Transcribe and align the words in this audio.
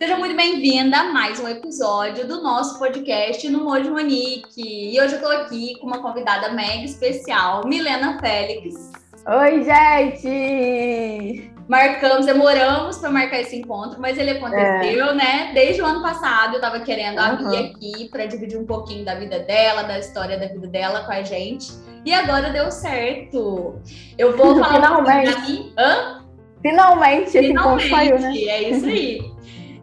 Seja 0.00 0.16
muito 0.16 0.34
bem-vinda 0.34 0.96
a 0.96 1.12
mais 1.12 1.38
um 1.38 1.46
episódio 1.46 2.26
do 2.26 2.42
nosso 2.42 2.78
podcast 2.78 3.46
no 3.50 3.64
Mojo 3.64 3.90
Monique. 3.90 4.94
E 4.94 4.98
hoje 4.98 5.16
eu 5.16 5.20
tô 5.20 5.28
aqui 5.28 5.78
com 5.78 5.86
uma 5.86 6.00
convidada 6.00 6.48
mega 6.54 6.84
especial, 6.86 7.66
Milena 7.66 8.18
Félix. 8.18 8.92
Oi, 9.26 9.62
gente! 9.62 11.52
Marcamos, 11.68 12.24
demoramos 12.24 12.96
para 12.96 13.10
marcar 13.10 13.42
esse 13.42 13.56
encontro, 13.56 14.00
mas 14.00 14.16
ele 14.16 14.30
aconteceu, 14.30 15.10
é. 15.10 15.14
né? 15.14 15.50
Desde 15.52 15.82
o 15.82 15.84
ano 15.84 16.00
passado 16.00 16.54
eu 16.54 16.62
tava 16.62 16.80
querendo 16.80 17.18
uhum. 17.18 17.24
a 17.24 17.32
Bia 17.34 17.60
aqui 17.66 18.08
para 18.08 18.24
dividir 18.24 18.58
um 18.58 18.64
pouquinho 18.64 19.04
da 19.04 19.16
vida 19.16 19.40
dela, 19.40 19.82
da 19.82 19.98
história 19.98 20.38
da 20.38 20.46
vida 20.46 20.66
dela 20.66 21.04
com 21.04 21.12
a 21.12 21.22
gente. 21.22 21.70
E 22.06 22.14
agora 22.14 22.48
deu 22.48 22.70
certo. 22.70 23.78
Eu 24.16 24.34
vou 24.34 24.56
falar 24.56 24.76
Finalmente. 24.76 25.36
Um 25.36 25.40
mim. 25.42 25.74
Hã? 25.78 26.20
Finalmente, 26.62 27.36
esse 27.36 27.48
Finalmente, 27.48 27.86
encontro 27.86 27.90
saiu, 27.90 28.18
né? 28.18 28.38
É 28.38 28.70
isso 28.70 28.86
aí. 28.86 29.29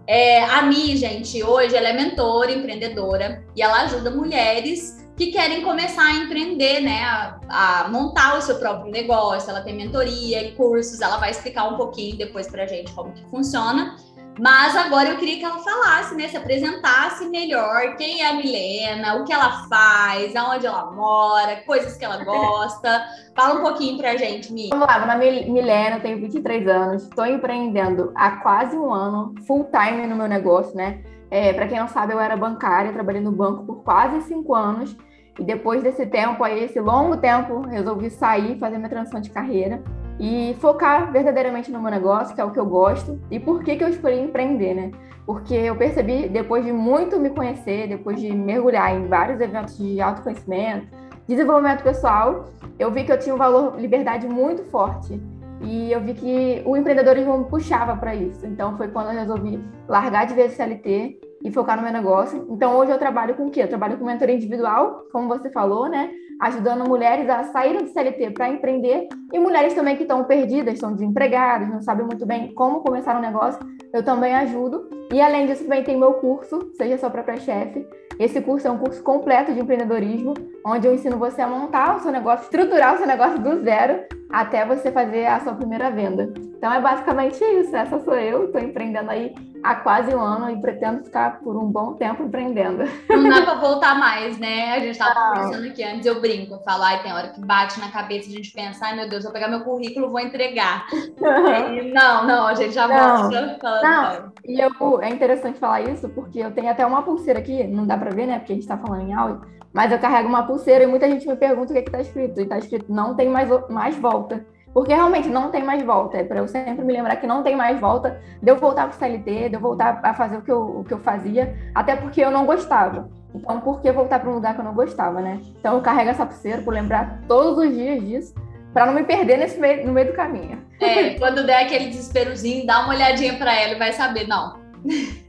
É, 0.07 0.41
a 0.41 0.61
Mi, 0.61 0.95
gente, 0.95 1.43
hoje 1.43 1.75
ela 1.75 1.89
é 1.89 1.93
mentora, 1.93 2.49
empreendedora 2.51 3.43
e 3.53 3.61
ela 3.61 3.81
ajuda 3.81 4.09
mulheres 4.09 5.05
que 5.17 5.31
querem 5.31 5.63
começar 5.63 6.05
a 6.05 6.13
empreender, 6.13 6.79
né? 6.79 7.03
A, 7.03 7.39
a, 7.49 7.87
montar 7.89 8.37
o 8.37 8.41
seu 8.41 8.55
próprio 8.57 8.89
negócio. 8.89 9.49
Ela 9.49 9.61
tem 9.61 9.75
mentoria 9.75 10.43
e 10.43 10.51
cursos, 10.51 11.01
ela 11.01 11.17
vai 11.17 11.31
explicar 11.31 11.67
um 11.67 11.75
pouquinho 11.75 12.15
depois 12.15 12.47
pra 12.47 12.65
gente 12.65 12.93
como 12.93 13.11
que 13.11 13.23
funciona. 13.29 13.97
Mas 14.39 14.75
agora 14.75 15.09
eu 15.09 15.17
queria 15.17 15.37
que 15.37 15.45
ela 15.45 15.59
falasse, 15.59 16.15
né? 16.15 16.27
Se 16.27 16.37
apresentasse 16.37 17.27
melhor 17.27 17.95
quem 17.95 18.21
é 18.21 18.29
a 18.29 18.33
Milena, 18.33 19.15
o 19.15 19.25
que 19.25 19.33
ela 19.33 19.67
faz, 19.67 20.35
aonde 20.35 20.65
ela 20.65 20.91
mora, 20.91 21.63
coisas 21.65 21.97
que 21.97 22.05
ela 22.05 22.23
gosta. 22.23 23.03
Fala 23.35 23.59
um 23.59 23.63
pouquinho 23.63 23.97
pra 23.97 24.15
gente, 24.15 24.53
Mi. 24.53 24.69
Vamos 24.69 24.87
lá, 24.87 24.99
meu 24.99 25.07
nome 25.07 25.27
é 25.27 25.49
Milena, 25.49 25.99
tenho 25.99 26.19
23 26.19 26.67
anos, 26.67 27.03
estou 27.03 27.25
empreendendo 27.25 28.11
há 28.15 28.31
quase 28.37 28.77
um 28.77 28.93
ano, 28.93 29.33
full 29.47 29.69
time 29.71 30.05
no 30.05 30.15
meu 30.15 30.27
negócio, 30.27 30.75
né? 30.75 31.01
É, 31.31 31.51
para 31.53 31.67
quem 31.67 31.79
não 31.79 31.87
sabe, 31.87 32.13
eu 32.13 32.19
era 32.19 32.37
bancária, 32.37 32.93
trabalhei 32.93 33.21
no 33.21 33.31
banco 33.31 33.65
por 33.65 33.83
quase 33.83 34.21
cinco 34.27 34.53
anos. 34.53 34.95
E 35.39 35.43
depois 35.43 35.83
desse 35.83 36.05
tempo, 36.05 36.43
aí, 36.43 36.63
esse 36.63 36.79
longo 36.79 37.17
tempo, 37.17 37.61
resolvi 37.61 38.09
sair, 38.09 38.57
fazer 38.57 38.77
minha 38.77 38.89
transição 38.89 39.19
de 39.19 39.29
carreira 39.29 39.83
e 40.19 40.55
focar 40.59 41.11
verdadeiramente 41.11 41.71
no 41.71 41.81
meu 41.81 41.91
negócio, 41.91 42.33
que 42.33 42.41
é 42.41 42.43
o 42.43 42.51
que 42.51 42.59
eu 42.59 42.65
gosto. 42.65 43.19
E 43.29 43.39
por 43.39 43.63
que, 43.63 43.75
que 43.75 43.83
eu 43.83 43.89
escolhi 43.89 44.19
empreender, 44.19 44.73
né? 44.73 44.91
Porque 45.25 45.53
eu 45.53 45.75
percebi, 45.75 46.27
depois 46.27 46.63
de 46.65 46.71
muito 46.71 47.19
me 47.19 47.29
conhecer, 47.29 47.87
depois 47.87 48.19
de 48.19 48.33
mergulhar 48.33 48.95
em 48.95 49.07
vários 49.07 49.39
eventos 49.41 49.77
de 49.77 49.99
autoconhecimento, 49.99 50.87
desenvolvimento 51.27 51.83
pessoal, 51.83 52.45
eu 52.79 52.89
vi 52.89 53.03
que 53.03 53.11
eu 53.11 53.19
tinha 53.19 53.35
um 53.35 53.37
valor 53.37 53.79
liberdade 53.79 54.25
muito 54.27 54.63
forte. 54.63 55.21
E 55.61 55.91
eu 55.91 55.99
vi 55.99 56.13
que 56.13 56.61
o 56.65 56.77
empreendedorismo 56.77 57.37
me 57.37 57.45
puxava 57.45 57.95
para 57.97 58.15
isso. 58.15 58.45
Então 58.45 58.77
foi 58.77 58.87
quando 58.87 59.07
eu 59.07 59.19
resolvi 59.19 59.59
largar 59.87 60.25
de 60.25 60.33
vez 60.33 60.53
o 60.53 60.55
CLT 60.55 61.19
e 61.43 61.51
focar 61.51 61.75
no 61.75 61.83
meu 61.83 61.91
negócio. 61.91 62.47
Então 62.49 62.75
hoje 62.77 62.91
eu 62.91 62.97
trabalho 62.97 63.35
com 63.35 63.47
o 63.47 63.51
quê? 63.51 63.63
Eu 63.63 63.67
trabalho 63.67 63.97
com 63.97 64.05
mentoria 64.05 64.35
individual, 64.35 65.07
como 65.11 65.27
você 65.27 65.49
falou, 65.49 65.89
né? 65.89 66.11
Ajudando 66.39 66.87
mulheres 66.87 67.27
a 67.29 67.43
saírem 67.45 67.85
de 67.85 67.91
CLT 67.91 68.31
para 68.31 68.49
empreender 68.49 69.07
e 69.33 69.39
mulheres 69.39 69.73
também 69.73 69.95
que 69.95 70.03
estão 70.03 70.23
perdidas, 70.23 70.75
estão 70.75 70.93
desempregadas, 70.93 71.67
não 71.67 71.81
sabem 71.81 72.05
muito 72.05 72.25
bem 72.25 72.53
como 72.53 72.81
começar 72.81 73.17
um 73.17 73.21
negócio. 73.21 73.59
Eu 73.91 74.03
também 74.03 74.35
ajudo. 74.35 74.87
E 75.11 75.19
além 75.19 75.47
disso, 75.47 75.63
também 75.63 75.83
tem 75.83 75.97
meu 75.97 76.13
curso, 76.13 76.71
Seja 76.75 76.97
Sua 76.97 77.09
Própria 77.09 77.37
Chefe. 77.37 77.87
Esse 78.19 78.41
curso 78.41 78.67
é 78.67 78.71
um 78.71 78.77
curso 78.77 79.01
completo 79.03 79.53
de 79.53 79.59
empreendedorismo, 79.59 80.33
onde 80.65 80.87
eu 80.87 80.93
ensino 80.93 81.17
você 81.17 81.41
a 81.41 81.47
montar 81.47 81.95
o 81.95 81.99
seu 81.99 82.11
negócio, 82.11 82.43
estruturar 82.43 82.95
o 82.95 82.97
seu 82.97 83.07
negócio 83.07 83.39
do 83.39 83.63
zero 83.63 84.03
até 84.29 84.65
você 84.65 84.91
fazer 84.91 85.25
a 85.25 85.39
sua 85.39 85.53
primeira 85.53 85.89
venda. 85.89 86.33
Então 86.57 86.73
é 86.73 86.81
basicamente 86.81 87.43
isso. 87.43 87.75
Essa 87.75 87.99
sou 87.99 88.15
eu, 88.15 88.45
estou 88.45 88.59
empreendendo 88.59 89.11
aí 89.11 89.33
há 89.63 89.75
quase 89.75 90.13
um 90.13 90.19
ano 90.19 90.49
e 90.49 90.59
pretendo 90.59 91.03
ficar 91.03 91.39
por 91.39 91.55
um 91.55 91.65
bom 91.65 91.93
tempo 91.93 92.23
empreendendo. 92.23 92.83
Não 93.09 93.29
dá 93.29 93.41
para 93.41 93.55
voltar 93.55 93.95
mais, 93.97 94.37
né? 94.37 94.73
A 94.73 94.79
gente 94.79 94.91
estava 94.91 95.35
conversando 95.35 95.67
aqui 95.67 95.83
antes, 95.83 96.05
eu 96.05 96.19
brinco, 96.21 96.55
eu 96.55 96.59
falo, 96.59 96.83
ai, 96.83 97.01
tem 97.01 97.13
hora 97.13 97.29
que 97.29 97.39
bate 97.41 97.79
na 97.79 97.89
cabeça, 97.89 98.29
a 98.29 98.33
gente 98.33 98.51
pensa, 98.51 98.85
ai 98.85 98.95
meu 98.95 99.09
Deus, 99.09 99.23
vou 99.23 99.33
pegar 99.33 99.47
meu 99.47 99.61
currículo, 99.61 100.09
vou 100.09 100.19
entregar. 100.19 100.87
Uhum. 100.91 101.93
não, 101.93 102.25
não, 102.25 102.47
a 102.47 102.53
gente 102.53 102.73
já 102.73 102.87
mostra. 102.87 103.57
Não. 103.61 104.31
E 104.45 104.59
eu, 104.59 105.01
é 105.01 105.09
interessante 105.09 105.59
falar 105.59 105.81
isso, 105.81 106.09
porque 106.09 106.39
eu 106.39 106.51
tenho 106.51 106.69
até 106.69 106.85
uma 106.85 107.03
pulseira 107.03 107.39
aqui, 107.39 107.63
não 107.65 107.85
dá 107.85 107.97
para 107.97 108.11
ver, 108.11 108.27
né? 108.27 108.39
Porque 108.39 108.53
a 108.53 108.55
gente 108.55 108.63
está 108.63 108.77
falando 108.77 109.07
em 109.07 109.13
áudio, 109.13 109.41
mas 109.77 109.91
eu 109.91 109.99
carrego 109.99 110.27
uma 110.27 110.41
pulseira 110.41 110.85
e 110.85 110.87
muita 110.87 111.07
gente 111.07 111.27
me 111.27 111.35
pergunta 111.35 111.71
o 111.71 111.73
que 111.75 111.77
é 111.77 111.83
está 111.83 112.01
escrito. 112.01 112.39
E 112.39 112.43
está 112.43 112.57
escrito, 112.57 112.91
não 112.91 113.13
tem 113.13 113.29
mais, 113.29 113.47
mais 113.69 113.95
volta. 113.95 114.43
Porque 114.73 114.91
realmente 114.91 115.29
não 115.29 115.51
tem 115.51 115.63
mais 115.63 115.83
volta. 115.83 116.17
É 116.17 116.23
para 116.23 116.39
eu 116.39 116.47
sempre 116.47 116.83
me 116.83 116.93
lembrar 116.93 117.15
que 117.17 117.27
não 117.27 117.43
tem 117.43 117.55
mais 117.55 117.79
volta 117.79 118.19
de 118.41 118.49
eu 118.49 118.55
voltar 118.55 118.87
para 118.87 118.95
o 118.95 118.97
CLT, 118.97 119.49
de 119.49 119.55
eu 119.55 119.59
voltar 119.59 119.99
a 120.01 120.15
fazer 120.15 120.37
o 120.37 120.41
que, 120.41 120.51
eu, 120.51 120.79
o 120.79 120.83
que 120.83 120.95
eu 120.95 120.97
fazia, 120.97 121.55
até 121.75 121.95
porque 121.95 122.19
eu 122.19 122.31
não 122.31 122.47
gostava. 122.47 123.07
Então, 123.35 123.61
por 123.61 123.79
que 123.79 123.91
voltar 123.91 124.19
para 124.19 124.31
um 124.31 124.33
lugar 124.33 124.55
que 124.55 124.61
eu 124.61 124.65
não 124.65 124.73
gostava, 124.73 125.21
né? 125.21 125.39
Então, 125.59 125.75
eu 125.75 125.81
carrego 125.81 126.09
essa 126.09 126.25
pulseira 126.25 126.63
por 126.63 126.73
lembrar 126.73 127.21
todos 127.27 127.63
os 127.63 127.71
dias 127.71 128.03
disso, 128.03 128.33
para 128.73 128.87
não 128.87 128.93
me 128.93 129.03
perder 129.03 129.37
nesse 129.37 129.59
meio, 129.59 129.85
no 129.85 129.93
meio 129.93 130.07
do 130.07 130.13
caminho. 130.13 130.59
É, 130.81 131.11
quando 131.21 131.45
der 131.45 131.65
aquele 131.65 131.89
desesperozinho, 131.89 132.65
dá 132.65 132.79
uma 132.79 132.95
olhadinha 132.95 133.37
para 133.37 133.55
ela 133.55 133.73
e 133.73 133.77
vai 133.77 133.93
saber, 133.93 134.27
não. 134.27 134.57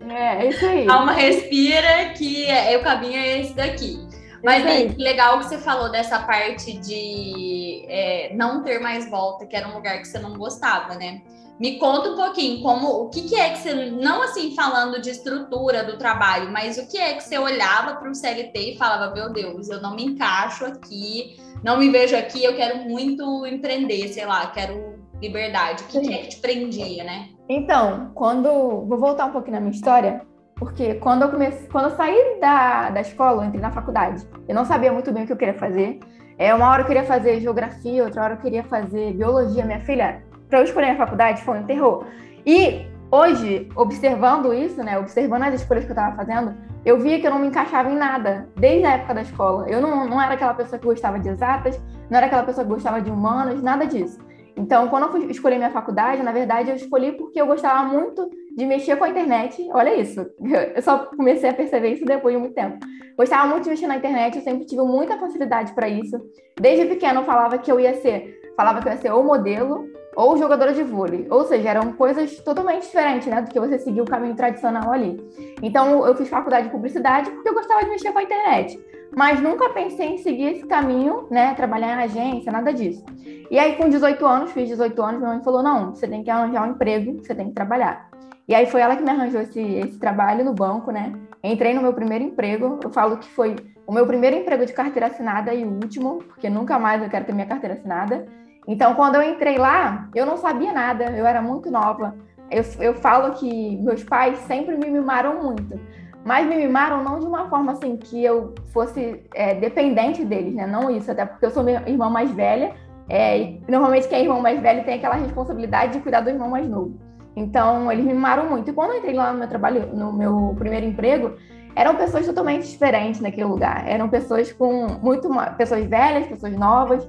É, 0.09 0.47
é 0.47 0.49
isso 0.49 0.65
aí. 0.65 0.85
Uma 0.89 1.13
respira 1.13 2.15
que 2.17 2.47
é, 2.47 2.79
o 2.79 2.83
caminho 2.83 3.19
é 3.19 3.41
esse 3.41 3.53
daqui. 3.55 4.08
Mas 4.43 4.65
bem, 4.65 4.93
que 4.93 5.03
legal 5.03 5.39
que 5.39 5.47
você 5.47 5.59
falou 5.59 5.91
dessa 5.91 6.21
parte 6.21 6.79
de 6.79 7.85
é, 7.89 8.33
não 8.35 8.63
ter 8.63 8.79
mais 8.81 9.09
volta, 9.11 9.47
que 9.47 9.57
era 9.57 9.69
um 9.69 9.75
lugar 9.75 9.99
que 9.99 10.07
você 10.07 10.19
não 10.19 10.35
gostava, 10.37 10.95
né? 10.95 11.23
Me 11.59 11.77
conta 11.77 12.11
um 12.11 12.17
pouquinho 12.17 12.63
como 12.63 12.89
o 12.89 13.09
que, 13.09 13.23
que 13.23 13.35
é 13.35 13.51
que 13.51 13.59
você, 13.59 13.75
não 13.75 14.23
assim 14.23 14.55
falando 14.55 15.01
de 15.01 15.11
estrutura 15.11 15.83
do 15.83 15.99
trabalho, 15.99 16.53
mas 16.53 16.79
o 16.79 16.87
que 16.87 16.97
é 16.97 17.15
que 17.15 17.25
você 17.25 17.37
olhava 17.37 17.97
para 17.97 18.09
o 18.09 18.15
CLT 18.15 18.75
e 18.75 18.77
falava, 18.77 19.13
meu 19.13 19.33
Deus, 19.33 19.69
eu 19.69 19.83
não 19.83 19.97
me 19.97 20.05
encaixo 20.05 20.65
aqui, 20.65 21.37
não 21.65 21.77
me 21.77 21.91
vejo 21.91 22.17
aqui, 22.17 22.45
eu 22.45 22.55
quero 22.55 22.89
muito 22.89 23.45
empreender, 23.45 24.07
sei 24.09 24.25
lá, 24.25 24.47
quero 24.47 24.99
liberdade. 25.21 25.83
O 25.83 25.87
que, 25.89 26.01
que 26.01 26.15
é 26.15 26.19
que 26.19 26.29
te 26.29 26.37
prendia, 26.39 27.03
né? 27.03 27.31
Então, 27.49 28.13
quando. 28.15 28.49
Vou 28.87 28.99
voltar 28.99 29.27
um 29.27 29.33
pouquinho 29.33 29.55
na 29.55 29.61
minha 29.61 29.73
história. 29.73 30.23
Porque 30.59 30.95
quando 30.95 31.23
eu 31.23 31.29
comecei, 31.29 31.69
quando 31.69 31.85
eu 31.85 31.97
saí 31.97 32.39
da, 32.41 32.91
da 32.91 33.01
escola, 33.01 33.43
eu 33.43 33.47
entrei 33.47 33.61
na 33.61 33.71
faculdade. 33.71 34.27
Eu 34.49 34.55
não 34.55 34.65
sabia 34.65 34.93
muito 34.93 35.13
bem 35.13 35.23
o 35.23 35.27
que 35.27 35.33
eu 35.33 35.37
queria 35.37 35.55
fazer. 35.55 36.01
É, 36.37 36.53
uma 36.55 36.69
hora 36.69 36.83
eu 36.83 36.87
queria 36.87 37.05
fazer 37.05 37.41
geografia, 37.41 38.05
outra 38.05 38.23
hora 38.23 38.35
eu 38.35 38.39
queria 38.39 38.65
fazer 38.65 39.13
biologia. 39.15 39.65
Minha 39.65 39.81
filha, 39.81 40.23
para 40.49 40.61
eu 40.61 40.65
escolher 40.65 40.91
a 40.91 40.97
faculdade 40.97 41.43
foi 41.43 41.59
um 41.59 41.65
terror. 41.65 42.05
E 42.45 42.87
hoje, 43.11 43.69
observando 43.77 44.53
isso, 44.53 44.83
né, 44.83 44.99
observando 44.99 45.45
as 45.45 45.55
escolhas 45.55 45.85
que 45.85 45.91
eu 45.91 45.95
estava 45.95 46.17
fazendo, 46.17 46.55
eu 46.85 46.99
via 46.99 47.21
que 47.21 47.27
eu 47.27 47.31
não 47.31 47.39
me 47.39 47.49
encaixava 47.49 47.91
em 47.91 47.97
nada, 47.97 48.49
desde 48.57 48.85
a 48.85 48.93
época 48.93 49.15
da 49.15 49.23
escola. 49.23 49.69
Eu 49.69 49.81
não, 49.81 50.09
não 50.09 50.21
era 50.21 50.35
aquela 50.35 50.55
pessoa 50.55 50.79
que 50.79 50.87
gostava 50.87 51.19
de 51.19 51.29
exatas, 51.29 51.81
não 52.11 52.17
era 52.17 52.27
aquela 52.27 52.43
pessoa 52.43 52.65
que 52.65 52.73
gostava 52.73 53.01
de 53.01 53.11
humanas, 53.11 53.63
nada 53.63 53.87
disso. 53.87 54.19
Então, 54.57 54.89
quando 54.89 55.05
eu 55.05 55.11
fui 55.13 55.25
escolher 55.27 55.57
minha 55.57 55.71
faculdade, 55.71 56.23
na 56.23 56.33
verdade, 56.33 56.71
eu 56.71 56.77
escolhi 56.77 57.13
porque 57.13 57.41
eu 57.41 57.47
gostava 57.47 57.85
muito 57.89 58.29
de 58.59 58.67
mexer 58.67 58.97
com 58.97 59.05
a 59.05 59.09
internet. 59.09 59.67
Olha 59.73 59.95
isso, 59.95 60.21
eu 60.75 60.83
só 60.83 61.07
comecei 61.17 61.49
a 61.49 61.55
perceber 61.55 61.91
isso 61.91 62.05
depois 62.05 62.35
de 62.35 62.41
muito 62.41 62.55
tempo. 62.55 62.85
Gostava 63.17 63.47
muito 63.49 63.65
de 63.65 63.71
mexer 63.71 63.87
na 63.87 63.97
internet, 63.97 64.37
eu 64.37 64.43
sempre 64.43 64.67
tive 64.67 64.83
muita 64.83 65.17
facilidade 65.17 65.73
para 65.73 65.89
isso. 65.89 66.21
Desde 66.61 66.87
pequeno 66.87 67.21
eu 67.21 67.25
falava 67.25 67.57
que 67.59 67.71
eu 67.71 67.79
ia 67.79 67.95
ser, 67.95 68.53
falava 68.57 68.81
que 68.81 68.89
eu 68.89 68.93
ia 68.93 68.99
ser 68.99 69.13
ou 69.13 69.23
modelo 69.23 69.87
ou 70.17 70.37
jogadora 70.37 70.73
de 70.73 70.83
vôlei. 70.83 71.29
Ou 71.31 71.45
seja, 71.45 71.69
eram 71.69 71.93
coisas 71.93 72.41
totalmente 72.41 72.83
diferentes, 72.83 73.29
né, 73.29 73.41
do 73.41 73.49
que 73.49 73.61
você 73.61 73.79
seguir 73.79 74.01
o 74.01 74.05
caminho 74.05 74.35
tradicional 74.35 74.91
ali. 74.91 75.17
Então, 75.63 76.05
eu 76.05 76.17
fiz 76.17 76.29
faculdade 76.29 76.67
de 76.67 76.73
publicidade 76.73 77.31
porque 77.31 77.49
eu 77.49 77.55
gostava 77.55 77.85
de 77.85 77.91
mexer 77.91 78.13
com 78.13 78.19
a 78.19 78.25
internet 78.25 78.77
mas 79.17 79.41
nunca 79.41 79.71
pensei 79.71 80.15
em 80.15 80.19
seguir 80.19 80.53
esse 80.53 80.67
caminho, 80.67 81.27
né? 81.31 81.55
Trabalhar 81.55 81.89
em 81.89 82.05
agência, 82.05 82.53
nada 82.53 82.73
disso. 82.73 83.05
E 83.51 83.59
aí, 83.59 83.77
com 83.77 83.89
18 83.89 84.25
anos, 84.27 84.53
fiz 84.53 84.69
18 84.69 85.03
anos, 85.03 85.21
minha 85.21 85.33
mãe 85.33 85.43
falou: 85.43 85.63
não, 85.63 85.95
você 85.95 86.07
tem 86.07 86.23
que 86.23 86.31
arranjar 86.31 86.67
um 86.67 86.73
emprego, 86.73 87.19
você 87.19 87.35
tem 87.35 87.49
que 87.49 87.55
trabalhar. 87.55 88.08
E 88.49 88.55
aí 88.55 88.67
foi 88.67 88.81
ela 88.81 88.97
que 88.97 89.03
me 89.03 89.11
arranjou 89.11 89.41
esse, 89.43 89.61
esse 89.61 89.99
trabalho 89.99 90.45
no 90.45 90.55
banco, 90.55 90.91
né? 90.91 91.13
Entrei 91.45 91.75
no 91.75 91.83
meu 91.83 91.93
primeiro 91.93 92.25
emprego. 92.25 92.81
Eu 92.83 92.91
falo 92.91 93.19
que 93.19 93.29
foi 93.29 93.55
o 93.87 93.93
meu 93.93 94.07
primeiro 94.07 94.37
emprego 94.37 94.65
de 94.65 94.73
carteira 94.73 95.09
assinada 95.09 95.53
e 95.53 95.65
o 95.65 95.69
último, 95.69 96.19
porque 96.25 96.49
nunca 96.49 96.79
mais 96.79 97.03
eu 97.03 97.11
quero 97.11 97.27
ter 97.27 97.35
minha 97.35 97.47
carteira 97.47 97.75
assinada. 97.75 98.27
Então, 98.67 98.95
quando 98.95 99.17
eu 99.17 99.23
entrei 99.23 99.59
lá, 99.59 100.09
eu 100.15 100.25
não 100.25 100.37
sabia 100.37 100.73
nada, 100.73 101.05
eu 101.17 101.27
era 101.27 101.43
muito 101.43 101.71
nova. 101.71 102.17
Eu, 102.51 102.65
eu 102.81 102.95
falo 102.95 103.35
que 103.35 103.77
meus 103.77 104.03
pais 104.03 104.39
sempre 104.41 104.77
me 104.77 104.91
mimaram 104.91 105.43
muito 105.43 105.79
mas 106.25 106.47
me 106.47 106.57
mimaram 106.57 107.03
não 107.03 107.19
de 107.19 107.27
uma 107.27 107.49
forma 107.49 107.73
assim 107.73 107.97
que 107.97 108.23
eu 108.23 108.55
fosse 108.67 109.25
é, 109.35 109.55
dependente 109.55 110.25
deles, 110.27 110.55
né? 110.55 110.67
Não 110.67 110.91
isso, 110.91 111.11
até 111.11 111.25
porque 111.25 111.47
eu 111.47 111.51
sou 111.51 111.63
minha 111.63 111.83
irmã 111.87 112.11
mais 112.11 112.31
velha, 112.31 112.75
é, 113.09 113.39
e 113.39 113.63
normalmente 113.67 114.07
quem 114.09 114.19
é 114.19 114.23
irmão 114.25 114.39
mais 114.39 114.61
velho 114.61 114.85
tem 114.85 114.97
aquela 114.97 115.15
responsabilidade 115.15 115.95
de 115.95 116.01
cuidar 116.01 116.21
do 116.21 116.29
irmão 116.29 116.51
mais 116.51 116.69
novo. 116.69 116.99
Então, 117.37 117.91
eles 117.91 118.05
me 118.05 118.13
mimaram 118.13 118.49
muito. 118.49 118.71
E 118.71 118.73
quando 118.73 118.93
eu 118.93 118.99
entrei 118.99 119.15
lá 119.15 119.33
no 119.33 119.39
meu 119.39 119.49
trabalho, 119.49 119.95
no 119.95 120.13
meu 120.13 120.55
primeiro 120.59 120.87
emprego, 120.87 121.35
eram 121.75 121.95
pessoas 121.95 122.27
totalmente 122.27 122.69
diferentes 122.69 123.21
naquele 123.21 123.45
lugar. 123.45 123.87
Eram 123.87 124.09
pessoas 124.09 124.53
com 124.53 124.87
muito 125.01 125.29
pessoas 125.57 125.85
velhas, 125.85 126.27
pessoas 126.27 126.53
novas. 126.55 127.09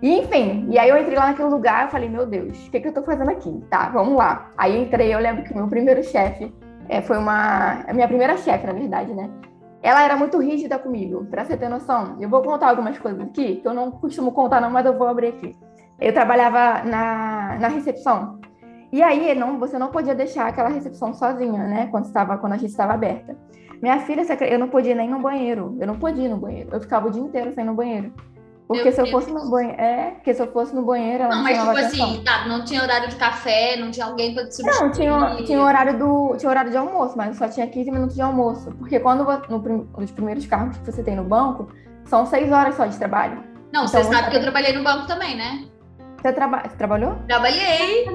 E, 0.00 0.20
enfim, 0.20 0.66
e 0.70 0.78
aí 0.78 0.88
eu 0.88 0.98
entrei 0.98 1.16
lá 1.16 1.26
naquele 1.28 1.48
lugar 1.48 1.88
e 1.88 1.90
falei, 1.90 2.08
meu 2.08 2.26
Deus, 2.26 2.66
o 2.66 2.70
que, 2.70 2.80
que 2.80 2.88
eu 2.88 2.92
tô 2.92 3.02
fazendo 3.02 3.30
aqui? 3.30 3.64
Tá, 3.70 3.88
vamos 3.88 4.16
lá. 4.16 4.50
Aí 4.56 4.80
entrei, 4.80 5.14
eu 5.14 5.18
lembro 5.18 5.42
que 5.42 5.52
o 5.52 5.56
meu 5.56 5.66
primeiro 5.66 6.02
chefe 6.02 6.52
é, 6.88 7.00
foi 7.00 7.18
uma. 7.18 7.84
A 7.88 7.92
minha 7.92 8.06
primeira 8.06 8.36
chefe, 8.36 8.66
na 8.66 8.72
verdade, 8.72 9.12
né? 9.14 9.30
Ela 9.82 10.02
era 10.02 10.16
muito 10.16 10.38
rígida 10.38 10.78
comigo, 10.78 11.26
pra 11.26 11.44
você 11.44 11.56
ter 11.56 11.68
noção. 11.68 12.16
Eu 12.20 12.28
vou 12.28 12.42
contar 12.42 12.70
algumas 12.70 12.98
coisas 12.98 13.20
aqui, 13.20 13.56
que 13.56 13.68
eu 13.68 13.74
não 13.74 13.90
costumo 13.90 14.32
contar, 14.32 14.60
não, 14.60 14.70
mas 14.70 14.86
eu 14.86 14.96
vou 14.96 15.06
abrir 15.06 15.28
aqui. 15.28 15.54
Eu 16.00 16.12
trabalhava 16.12 16.82
na, 16.84 17.58
na 17.58 17.68
recepção. 17.68 18.38
E 18.94 19.02
aí, 19.02 19.34
não, 19.34 19.58
você 19.58 19.76
não 19.76 19.88
podia 19.88 20.14
deixar 20.14 20.46
aquela 20.46 20.68
recepção 20.68 21.12
sozinha, 21.12 21.64
né? 21.64 21.88
Quando, 21.90 22.04
estava, 22.04 22.38
quando 22.38 22.52
a 22.52 22.56
gente 22.56 22.70
estava 22.70 22.94
aberta. 22.94 23.36
Minha 23.82 23.98
filha, 23.98 24.22
eu 24.48 24.56
não 24.56 24.68
podia 24.68 24.94
nem 24.94 25.10
no 25.10 25.18
banheiro. 25.18 25.76
Eu 25.80 25.86
não 25.88 25.98
podia 25.98 26.26
ir 26.26 26.28
no 26.28 26.36
banheiro. 26.36 26.68
Eu 26.72 26.80
ficava 26.80 27.08
o 27.08 27.10
dia 27.10 27.20
inteiro 27.20 27.52
sem 27.52 27.64
ir 27.64 27.66
no 27.66 27.74
banheiro. 27.74 28.12
Porque 28.68 28.92
se 28.92 29.00
eu 29.00 29.08
fosse 29.08 29.32
no 29.32 29.50
banheiro. 29.50 29.80
É, 29.80 30.12
porque 30.12 30.32
se 30.32 30.40
eu 30.40 30.46
fosse 30.52 30.72
no 30.72 30.82
banheiro, 30.82 31.24
ela 31.24 31.34
não, 31.34 31.38
não 31.38 31.42
mas 31.42 31.58
tipo 31.58 31.70
atenção. 31.70 32.06
assim, 32.06 32.22
tá, 32.22 32.46
não 32.46 32.64
tinha 32.64 32.82
horário 32.84 33.08
de 33.08 33.16
café, 33.16 33.76
não 33.76 33.90
tinha 33.90 34.06
alguém 34.06 34.32
para 34.32 34.48
substituir. 34.48 34.80
Não, 34.80 34.92
tinha, 34.92 35.44
tinha 35.44 35.60
horário 35.60 35.98
do. 35.98 36.36
Tinha 36.36 36.50
horário 36.50 36.70
de 36.70 36.76
almoço, 36.76 37.16
mas 37.16 37.36
só 37.36 37.48
tinha 37.48 37.66
15 37.66 37.90
minutos 37.90 38.14
de 38.14 38.22
almoço. 38.22 38.70
Porque 38.78 39.00
quando 39.00 39.24
no, 39.24 39.88
nos 39.98 40.12
primeiros 40.12 40.46
cargos 40.46 40.78
que 40.78 40.92
você 40.92 41.02
tem 41.02 41.16
no 41.16 41.24
banco, 41.24 41.66
são 42.04 42.24
6 42.24 42.52
horas 42.52 42.76
só 42.76 42.86
de 42.86 42.96
trabalho. 42.96 43.42
Não, 43.72 43.86
então, 43.86 43.88
você 43.88 44.04
sabe 44.04 44.30
que 44.30 44.36
eu 44.36 44.42
trabalhei 44.42 44.72
no 44.72 44.84
banco 44.84 45.08
também, 45.08 45.36
né? 45.36 45.64
Você, 46.24 46.32
traba... 46.32 46.62
trabalhou? 46.78 47.16
Trabalhei. 47.28 48.06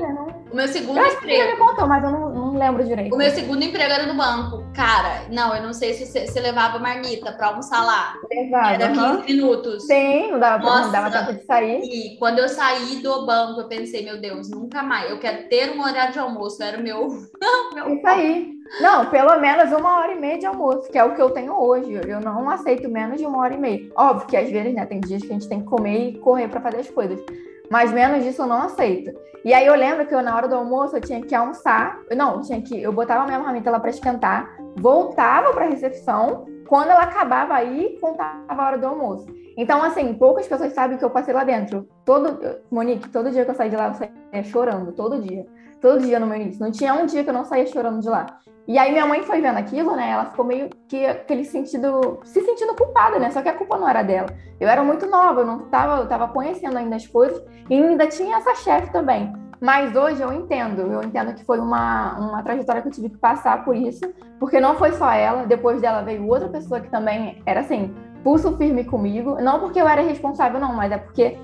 O 0.51 0.55
meu 0.55 0.67
segundo 0.67 0.97
eu 0.97 1.05
emprego. 1.05 1.43
Você 1.43 1.51
me 1.51 1.57
contou, 1.59 1.87
mas 1.87 2.03
eu 2.03 2.09
não, 2.09 2.29
não, 2.31 2.57
lembro 2.57 2.83
direito. 2.83 3.13
O 3.13 3.17
meu 3.19 3.29
segundo 3.29 3.63
emprego 3.63 3.93
era 3.93 4.07
no 4.07 4.15
banco. 4.15 4.63
Cara, 4.73 5.25
não, 5.29 5.55
eu 5.55 5.61
não 5.61 5.73
sei 5.73 5.93
se 5.93 6.07
você, 6.07 6.25
você 6.25 6.39
levava 6.39 6.79
marmita 6.79 7.31
pra 7.33 7.49
almoçar 7.49 7.85
lá. 7.85 8.15
Levava. 8.31 8.73
Era 8.73 8.87
15 8.87 8.99
uhum. 8.99 9.23
minutos. 9.25 9.85
Sim, 9.85 10.31
não 10.31 10.39
dava, 10.39 10.63
Nossa, 10.63 10.81
não 10.85 10.91
dava 10.91 11.11
tempo 11.11 11.33
de 11.39 11.45
sair. 11.45 11.81
E 11.83 12.17
quando 12.17 12.39
eu 12.39 12.49
saí 12.49 12.95
do 13.03 13.27
banco, 13.27 13.61
eu 13.61 13.67
pensei, 13.67 14.03
meu 14.03 14.19
Deus, 14.19 14.49
nunca 14.49 14.81
mais. 14.81 15.11
Eu 15.11 15.19
quero 15.19 15.47
ter 15.47 15.69
um 15.69 15.83
horário 15.83 16.11
de 16.11 16.17
almoço. 16.17 16.63
Era 16.63 16.79
o 16.79 16.81
meu. 16.81 17.09
meu 17.75 17.93
Isso 17.93 18.07
aí. 18.07 18.49
Não, 18.81 19.05
pelo 19.11 19.37
menos 19.37 19.71
uma 19.71 19.99
hora 19.99 20.13
e 20.13 20.19
meia 20.19 20.39
de 20.39 20.47
almoço, 20.47 20.89
que 20.89 20.97
é 20.97 21.03
o 21.03 21.13
que 21.13 21.21
eu 21.21 21.29
tenho 21.29 21.53
hoje. 21.53 21.93
Eu 22.07 22.21
não 22.21 22.49
aceito 22.49 22.89
menos 22.89 23.19
de 23.19 23.25
uma 23.27 23.37
hora 23.37 23.53
e 23.53 23.57
meia. 23.57 23.87
Óbvio 23.95 24.27
que 24.27 24.35
às 24.37 24.49
vezes, 24.49 24.73
né, 24.73 24.83
tem 24.87 24.99
dias 24.99 25.21
que 25.21 25.29
a 25.29 25.33
gente 25.33 25.47
tem 25.47 25.59
que 25.59 25.67
comer 25.67 26.09
e 26.09 26.17
correr 26.17 26.47
para 26.47 26.59
fazer 26.59 26.77
as 26.77 26.89
coisas. 26.89 27.19
Mas 27.69 27.91
menos 27.91 28.23
disso 28.23 28.41
eu 28.41 28.47
não 28.47 28.63
aceito. 28.63 29.11
E 29.45 29.53
aí 29.53 29.65
eu 29.65 29.75
lembro 29.75 30.05
que 30.05 30.13
eu, 30.13 30.21
na 30.21 30.35
hora 30.35 30.47
do 30.47 30.55
almoço 30.55 30.97
eu 30.97 31.01
tinha 31.01 31.21
que 31.21 31.33
almoçar. 31.33 31.99
Não, 32.15 32.41
tinha 32.41 32.61
que. 32.61 32.81
Eu 32.81 32.91
botava 32.91 33.23
a 33.23 33.25
minha 33.25 33.39
marmita 33.39 33.71
lá 33.71 33.79
para 33.79 33.89
esquentar, 33.89 34.49
voltava 34.75 35.53
para 35.53 35.65
a 35.65 35.69
recepção. 35.69 36.45
Quando 36.67 36.89
ela 36.89 37.03
acabava 37.03 37.55
aí, 37.55 37.97
contava 37.99 38.43
a 38.47 38.65
hora 38.65 38.77
do 38.77 38.85
almoço. 38.85 39.25
Então, 39.57 39.81
assim, 39.81 40.13
poucas 40.13 40.47
pessoas 40.47 40.71
sabem 40.73 40.97
que 40.97 41.03
eu 41.03 41.09
passei 41.09 41.33
lá 41.33 41.43
dentro. 41.43 41.87
Todo, 42.05 42.39
Monique, 42.71 43.09
todo 43.09 43.31
dia 43.31 43.43
que 43.43 43.51
eu 43.51 43.55
saí 43.55 43.69
de 43.69 43.75
lá, 43.75 43.87
eu 43.87 43.93
saía 43.93 44.43
chorando, 44.43 44.91
todo 44.91 45.21
dia. 45.21 45.45
Todo 45.81 46.01
dia 46.01 46.19
no 46.19 46.27
meu 46.27 46.39
início. 46.39 46.61
Não 46.61 46.71
tinha 46.71 46.93
um 46.93 47.05
dia 47.05 47.23
que 47.23 47.29
eu 47.29 47.33
não 47.33 47.45
saía 47.45 47.65
chorando 47.65 48.01
de 48.01 48.09
lá. 48.09 48.25
E 48.67 48.77
aí 48.77 48.91
minha 48.91 49.05
mãe 49.05 49.23
foi 49.23 49.41
vendo 49.41 49.57
aquilo, 49.57 49.95
né? 49.95 50.11
Ela 50.11 50.25
ficou 50.25 50.45
meio 50.45 50.69
que 50.87 51.05
aquele 51.05 51.43
sentido, 51.43 52.19
se 52.23 52.41
sentindo 52.41 52.75
culpada, 52.75 53.17
né? 53.17 53.31
Só 53.31 53.41
que 53.41 53.49
a 53.49 53.53
culpa 53.53 53.77
não 53.77 53.89
era 53.89 54.03
dela. 54.03 54.27
Eu 54.59 54.69
era 54.69 54.83
muito 54.83 55.07
nova, 55.07 55.41
eu 55.41 55.45
não 55.45 55.59
tava, 55.69 56.01
eu 56.01 56.07
tava 56.07 56.27
conhecendo 56.27 56.77
ainda 56.77 56.95
as 56.95 57.07
coisas 57.07 57.41
e 57.69 57.73
ainda 57.73 58.05
tinha 58.07 58.37
essa 58.37 58.53
chefe 58.55 58.91
também. 58.91 59.33
Mas 59.61 59.95
hoje 59.95 60.21
eu 60.21 60.31
entendo, 60.31 60.81
eu 60.81 61.03
entendo 61.03 61.33
que 61.33 61.43
foi 61.43 61.59
uma, 61.59 62.17
uma 62.17 62.43
trajetória 62.43 62.81
que 62.81 62.87
eu 62.87 62.91
tive 62.91 63.09
que 63.09 63.17
passar 63.17 63.65
por 63.65 63.75
isso, 63.75 64.05
porque 64.39 64.59
não 64.59 64.75
foi 64.75 64.93
só 64.93 65.11
ela, 65.11 65.45
depois 65.45 65.81
dela 65.81 66.01
veio 66.01 66.25
outra 66.27 66.47
pessoa 66.47 66.79
que 66.79 66.89
também 66.89 67.41
era 67.45 67.59
assim, 67.59 67.93
pulso 68.23 68.55
firme 68.55 68.85
comigo, 68.85 69.41
não 69.41 69.59
porque 69.59 69.81
eu 69.81 69.87
era 69.87 70.01
responsável 70.01 70.61
não, 70.61 70.73
mas 70.73 70.91
é 70.91 70.97
porque 70.97 71.37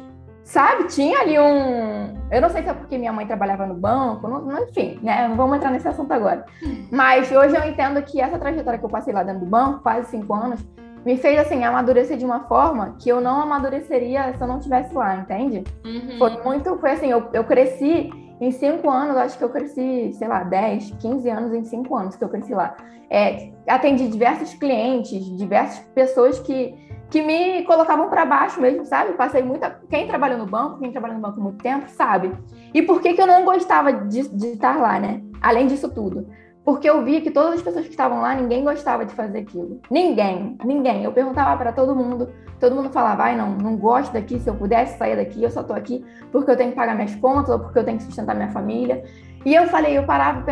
sabe, 0.46 0.86
tinha 0.86 1.20
ali 1.20 1.38
um. 1.38 2.14
Eu 2.32 2.40
não 2.40 2.50
sei 2.50 2.62
se 2.64 2.70
é 2.70 2.74
porque 2.74 2.98
minha 2.98 3.12
mãe 3.12 3.26
trabalhava 3.26 3.66
no 3.66 3.74
banco, 3.74 4.28
não, 4.28 4.42
não, 4.42 4.64
enfim, 4.64 5.00
né? 5.02 5.28
Não 5.28 5.36
vamos 5.36 5.58
entrar 5.58 5.72
nesse 5.72 5.88
assunto 5.88 6.12
agora. 6.14 6.46
Mas 6.92 7.30
hoje 7.32 7.56
eu 7.56 7.68
entendo 7.68 8.02
que 8.04 8.22
essa 8.22 8.38
trajetória 8.38 8.80
que 8.80 8.86
eu 8.86 8.90
passei 8.90 9.14
lá 9.14 9.24
dentro 9.24 9.42
do 9.42 9.48
banco, 9.48 9.82
quase 9.82 10.12
cinco 10.12 10.34
anos, 10.34 10.64
me 11.04 11.18
fez 11.18 11.40
assim 11.40 11.64
amadurecer 11.64 12.16
de 12.16 12.26
uma 12.26 12.42
forma 12.42 12.96
que 13.00 13.10
eu 13.10 13.20
não 13.20 13.42
amadureceria 13.42 14.34
se 14.34 14.42
eu 14.42 14.48
não 14.48 14.58
estivesse 14.58 14.94
lá, 14.94 15.16
entende? 15.18 15.64
Uhum. 15.84 16.18
Foi 16.18 16.44
muito, 16.44 16.78
foi 16.78 16.92
assim, 16.92 17.10
eu, 17.10 17.28
eu 17.34 17.44
cresci 17.44 18.12
em 18.40 18.52
cinco 18.52 18.90
anos, 18.90 19.18
acho 19.18 19.38
que 19.38 19.44
eu 19.44 19.50
cresci, 19.50 20.14
sei 20.14 20.28
lá, 20.28 20.44
10, 20.44 20.92
15 21.00 21.30
anos 21.30 21.54
em 21.54 21.64
cinco 21.64 21.96
anos 21.96 22.16
que 22.16 22.24
eu 22.24 22.30
cresci 22.30 22.54
lá. 22.54 22.76
É, 23.10 23.52
atendi 23.68 24.08
diversos 24.08 24.54
clientes, 24.56 25.24
diversas 25.38 25.80
pessoas 25.94 26.40
que 26.40 26.85
que 27.10 27.22
me 27.22 27.63
colocavam 27.63 28.10
para 28.10 28.25
baixo 28.25 28.60
mesmo, 28.60 28.86
sabe? 28.86 29.13
Passei 29.13 29.44
muita. 29.44 29.80
Quem 29.90 30.07
trabalhou 30.07 30.38
no 30.38 30.46
banco, 30.46 30.80
quem 30.80 30.92
trabalha 30.92 31.13
no 31.13 31.19
banco 31.19 31.40
muito 31.40 31.62
tempo, 31.62 31.90
sabe. 31.90 32.31
E 32.74 32.81
por 32.81 33.02
que, 33.02 33.13
que 33.13 33.22
eu 33.22 33.28
não 33.28 33.46
gostava 33.46 33.94
de, 33.94 34.28
de 34.28 34.48
estar 34.48 34.78
lá, 34.78 35.00
né? 35.00 35.22
Além 35.42 35.68
disso 35.68 35.90
tudo. 35.90 36.28
Porque 36.66 36.90
eu 36.90 37.04
via 37.04 37.22
que 37.22 37.30
todas 37.30 37.54
as 37.54 37.62
pessoas 37.62 37.86
que 37.86 37.92
estavam 37.92 38.22
lá, 38.22 38.34
ninguém 38.34 38.63
gostava 38.63 39.06
de 39.06 39.13
fazer 39.13 39.38
aquilo. 39.38 39.80
Ninguém, 39.90 40.57
ninguém. 40.66 41.04
Eu 41.04 41.12
perguntava 41.12 41.56
para 41.56 41.72
todo 41.72 41.96
mundo, 41.96 42.28
todo 42.60 42.75
mundo 42.75 42.90
falava, 42.90 43.24
ai, 43.24 43.38
não, 43.38 43.51
não 43.51 43.78
gosto 43.78 44.12
daqui, 44.12 44.40
se 44.40 44.50
eu 44.50 44.56
pudesse 44.56 44.98
sair 44.98 45.16
daqui, 45.16 45.44
eu 45.44 45.51
só 45.51 45.62
tô 45.62 45.74
aqui 45.74 46.04
porque 46.31 46.50
eu 46.50 46.58
tenho 46.58 46.72
que 46.72 46.75
pagar 46.75 46.96
minhas 46.96 47.13
contas 47.16 47.51
ou 47.51 47.60
porque 47.60 47.78
eu 47.78 47.84
tenho 47.84 48.00
que 48.00 48.04
sustentar 48.06 48.36
minha 48.36 48.50
família. 48.50 49.04
E 49.46 49.54
eu 49.54 49.68
falei, 49.68 49.96
eu 49.96 50.06
parava 50.06 50.44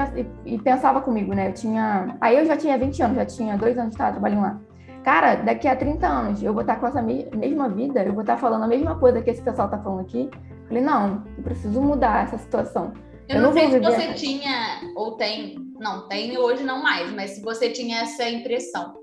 e 0.45 0.59
pensava 0.59 1.01
comigo, 1.01 1.33
né? 1.33 1.49
Eu 1.49 1.53
tinha. 1.53 2.15
Aí 2.21 2.37
eu 2.37 2.45
já 2.45 2.55
tinha 2.55 2.77
20 2.77 3.01
anos, 3.01 3.17
já 3.17 3.25
tinha 3.25 3.57
dois 3.57 3.75
anos 3.75 3.89
que 3.89 3.95
estava 3.95 4.11
trabalhando 4.11 4.41
lá. 4.43 4.59
Cara, 5.03 5.35
daqui 5.35 5.67
a 5.67 5.75
30 5.75 6.07
anos 6.07 6.43
eu 6.43 6.53
vou 6.53 6.61
estar 6.61 6.77
com 6.77 6.87
essa 6.87 7.01
mesma 7.01 7.67
vida, 7.67 8.03
eu 8.03 8.13
vou 8.13 8.21
estar 8.21 8.37
falando 8.37 8.63
a 8.63 8.67
mesma 8.67 8.97
coisa 8.97 9.21
que 9.21 9.29
esse 9.29 9.41
pessoal 9.41 9.67
está 9.67 9.77
falando 9.77 10.01
aqui. 10.01 10.29
falei, 10.67 10.81
não, 10.81 11.23
eu 11.37 11.43
preciso 11.43 11.81
mudar 11.81 12.23
essa 12.23 12.37
situação. 12.37 12.93
Eu, 13.27 13.35
eu 13.35 13.41
não, 13.41 13.51
não 13.51 13.53
sei 13.53 13.71
se 13.71 13.79
você 13.79 14.13
tinha, 14.13 14.81
ou 14.95 15.17
tem, 15.17 15.55
não, 15.77 16.07
tem 16.07 16.37
hoje 16.37 16.63
não 16.63 16.81
mais, 16.81 17.11
mas 17.11 17.31
se 17.31 17.41
você 17.41 17.69
tinha 17.69 18.01
essa 18.01 18.29
impressão. 18.29 18.93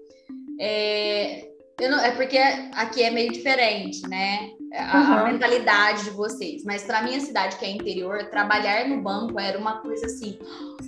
É, 0.59 1.49
não, 1.81 1.99
é 2.01 2.11
porque 2.13 2.39
aqui 2.75 3.03
é 3.03 3.11
meio 3.11 3.31
diferente, 3.31 4.07
né? 4.09 4.51
A, 4.75 4.99
uhum. 4.99 5.13
a 5.15 5.33
mentalidade 5.33 6.05
de 6.05 6.11
vocês. 6.11 6.63
Mas 6.65 6.83
para 6.83 7.03
minha 7.03 7.21
cidade, 7.21 7.57
que 7.57 7.65
é 7.65 7.71
interior, 7.71 8.25
trabalhar 8.31 8.89
no 8.89 9.03
banco 9.03 9.39
era 9.39 9.59
uma 9.59 9.81
coisa 9.81 10.07
assim. 10.07 10.39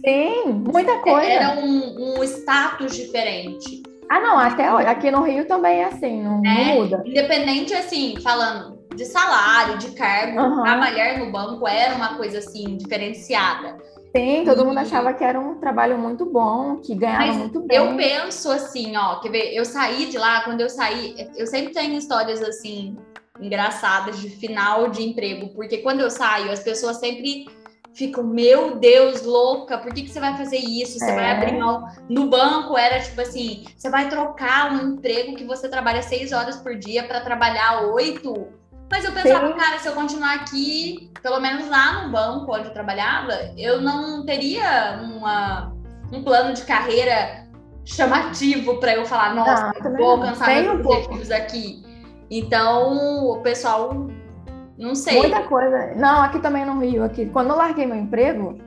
Sim, 0.05 0.53
muita 0.73 0.99
coisa. 0.99 1.27
Era 1.27 1.59
um, 1.59 2.19
um 2.19 2.25
status 2.25 2.95
diferente. 2.95 3.83
Ah, 4.09 4.21
não, 4.21 4.39
até 4.39 4.67
aqui 4.67 5.11
no 5.11 5.23
Rio 5.23 5.47
também 5.47 5.81
é 5.81 5.85
assim, 5.85 6.23
não, 6.23 6.43
é, 6.45 6.65
não 6.65 6.75
muda. 6.75 7.03
Independente, 7.07 7.73
assim, 7.75 8.15
falando 8.23 8.83
de 8.95 9.05
salário, 9.07 9.79
de 9.79 9.93
cargo, 9.93 10.39
uhum. 10.39 10.63
trabalhar 10.63 11.19
no 11.19 11.31
banco 11.33 11.67
era 11.67 11.95
uma 11.95 12.17
coisa 12.17 12.39
assim, 12.39 12.77
diferenciada. 12.77 13.77
Sim, 14.15 14.45
todo 14.45 14.67
mundo 14.67 14.79
achava 14.79 15.15
que 15.15 15.25
era 15.25 15.41
um 15.41 15.55
trabalho 15.59 15.97
muito 15.97 16.27
bom, 16.27 16.77
que 16.77 16.95
ganhava 16.95 17.27
Mas 17.27 17.37
muito 17.37 17.61
bem. 17.61 17.79
Eu 17.79 17.97
penso 17.97 18.51
assim, 18.51 18.95
ó, 18.95 19.21
quer 19.21 19.31
ver? 19.31 19.55
Eu 19.55 19.65
saí 19.65 20.07
de 20.07 20.19
lá, 20.19 20.43
quando 20.43 20.61
eu 20.61 20.69
saí, 20.69 21.15
eu 21.35 21.47
sempre 21.47 21.73
tenho 21.73 21.97
histórias 21.97 22.43
assim, 22.43 22.95
engraçadas 23.41 24.21
de 24.21 24.29
final 24.29 24.91
de 24.91 25.03
emprego, 25.03 25.49
porque 25.55 25.79
quando 25.79 26.01
eu 26.01 26.11
saio, 26.11 26.53
as 26.53 26.61
pessoas 26.61 26.99
sempre 26.99 27.47
ficam, 27.95 28.25
meu 28.25 28.77
Deus, 28.77 29.23
louca, 29.23 29.79
por 29.79 29.93
que, 29.93 30.03
que 30.03 30.11
você 30.11 30.21
vai 30.21 30.37
fazer 30.37 30.59
isso? 30.59 30.99
Você 30.99 31.11
é. 31.11 31.15
vai 31.15 31.31
abrir 31.31 31.59
mão. 31.59 31.87
No 32.09 32.29
banco 32.29 32.77
era 32.77 33.01
tipo 33.01 33.21
assim: 33.21 33.65
você 33.77 33.91
vai 33.91 34.09
trocar 34.09 34.73
um 34.73 34.93
emprego 34.93 35.37
que 35.37 35.45
você 35.45 35.69
trabalha 35.69 36.03
seis 36.03 36.33
horas 36.33 36.57
por 36.57 36.77
dia 36.77 37.05
para 37.05 37.21
trabalhar 37.21 37.83
oito. 37.93 38.49
Mas 38.91 39.05
eu 39.05 39.13
pensava, 39.13 39.49
Sim. 39.49 39.55
cara, 39.55 39.79
se 39.79 39.89
eu 39.89 39.95
continuar 39.95 40.35
aqui, 40.35 41.11
pelo 41.23 41.41
menos 41.41 41.67
lá 41.69 42.03
no 42.03 42.13
banco 42.13 42.55
onde 42.55 42.67
eu 42.69 42.75
trabalhava, 42.75 43.33
eu 43.57 43.81
não 43.81 44.27
teria 44.27 45.01
uma, 45.03 45.73
um 46.13 46.23
plano 46.23 46.53
de 46.53 46.63
carreira 46.63 47.47
chamativo 47.87 48.79
para 48.79 48.95
eu 48.95 49.07
falar, 49.07 49.35
nossa, 49.35 49.73
não, 49.83 49.97
vou 49.97 50.11
alcançar 50.11 50.63
meus 50.63 50.81
objetivos 50.81 51.31
um 51.31 51.35
aqui. 51.35 51.83
Então, 52.31 53.31
o 53.31 53.41
pessoal 53.41 54.09
não 54.83 54.95
sei. 54.97 55.19
Muita 55.19 55.43
coisa. 55.45 55.95
Não, 55.95 56.23
aqui 56.23 56.41
também 56.41 56.67
no 56.67 56.81
Rio, 56.81 57.05
aqui. 57.05 57.27
Quando 57.27 57.51
eu 57.51 57.57
larguei 57.57 57.87
meu 57.87 57.97
emprego, 57.97 58.59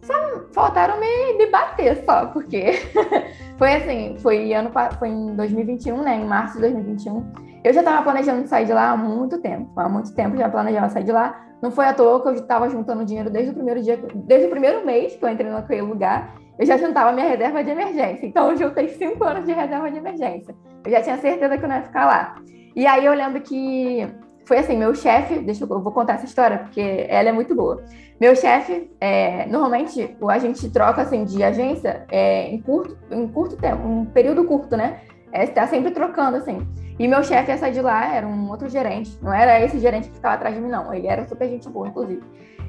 só 0.00 0.14
faltaram 0.52 0.98
me, 1.00 1.34
me 1.36 1.50
bater 1.50 2.04
só, 2.04 2.26
porque 2.26 2.72
foi 3.58 3.74
assim, 3.74 4.16
foi 4.18 4.52
ano 4.54 4.70
foi 4.98 5.08
em 5.08 5.34
2021, 5.34 6.02
né? 6.02 6.16
Em 6.16 6.24
março 6.24 6.54
de 6.54 6.60
2021. 6.60 7.50
Eu 7.64 7.74
já 7.74 7.80
estava 7.80 8.02
planejando 8.02 8.46
sair 8.46 8.64
de 8.64 8.72
lá 8.72 8.90
há 8.90 8.96
muito 8.96 9.38
tempo. 9.38 9.68
Há 9.78 9.88
muito 9.88 10.14
tempo 10.14 10.36
já 10.36 10.48
planejava 10.48 10.88
sair 10.88 11.04
de 11.04 11.12
lá. 11.12 11.46
Não 11.60 11.70
foi 11.70 11.84
à 11.86 11.92
toa 11.92 12.22
que 12.22 12.28
eu 12.28 12.34
estava 12.34 12.70
juntando 12.70 13.04
dinheiro 13.04 13.28
desde 13.28 13.50
o 13.50 13.54
primeiro 13.54 13.82
dia, 13.82 13.98
desde 14.14 14.46
o 14.46 14.50
primeiro 14.50 14.86
mês 14.86 15.16
que 15.16 15.24
eu 15.24 15.28
entrei 15.28 15.50
naquele 15.50 15.82
lugar. 15.82 16.34
Eu 16.58 16.64
já 16.64 16.76
juntava 16.78 17.12
minha 17.12 17.26
reserva 17.26 17.62
de 17.62 17.70
emergência. 17.70 18.24
Então 18.24 18.50
eu 18.50 18.56
juntei 18.56 18.88
cinco 18.88 19.24
anos 19.24 19.44
de 19.44 19.52
reserva 19.52 19.90
de 19.90 19.98
emergência. 19.98 20.54
Eu 20.84 20.90
já 20.90 21.02
tinha 21.02 21.18
certeza 21.18 21.58
que 21.58 21.64
eu 21.64 21.68
não 21.68 21.76
ia 21.76 21.82
ficar 21.82 22.06
lá. 22.06 22.36
E 22.74 22.86
aí 22.86 23.04
eu 23.04 23.12
lembro 23.12 23.42
que 23.42 24.06
foi 24.50 24.58
assim, 24.58 24.76
meu 24.76 24.92
chefe, 24.96 25.38
deixa 25.38 25.62
eu, 25.62 25.68
eu, 25.68 25.80
vou 25.80 25.92
contar 25.92 26.14
essa 26.14 26.24
história 26.24 26.58
porque 26.58 27.06
ela 27.08 27.28
é 27.28 27.32
muito 27.32 27.54
boa. 27.54 27.84
Meu 28.20 28.34
chefe, 28.34 28.90
é, 29.00 29.46
normalmente 29.46 30.16
a 30.28 30.38
gente 30.40 30.68
troca 30.70 31.02
assim 31.02 31.24
de 31.24 31.40
agência 31.40 32.04
é, 32.10 32.48
em 32.48 32.60
curto, 32.60 32.98
em 33.12 33.28
curto 33.28 33.56
tempo, 33.56 33.86
um 33.86 34.04
período 34.06 34.42
curto, 34.42 34.76
né? 34.76 35.02
É, 35.30 35.46
sempre 35.68 35.92
trocando 35.92 36.36
assim. 36.36 36.66
E 36.98 37.06
meu 37.06 37.22
chefe 37.22 37.52
ia 37.52 37.58
sair 37.58 37.72
de 37.74 37.80
lá, 37.80 38.12
era 38.12 38.26
um 38.26 38.50
outro 38.50 38.68
gerente, 38.68 39.16
não 39.22 39.32
era 39.32 39.64
esse 39.64 39.78
gerente 39.78 40.08
que 40.08 40.16
ficava 40.16 40.34
atrás 40.34 40.52
de 40.52 40.60
mim, 40.60 40.68
não. 40.68 40.92
Ele 40.92 41.06
era 41.06 41.24
super 41.28 41.48
gente 41.48 41.68
boa, 41.68 41.86
inclusive. 41.86 42.20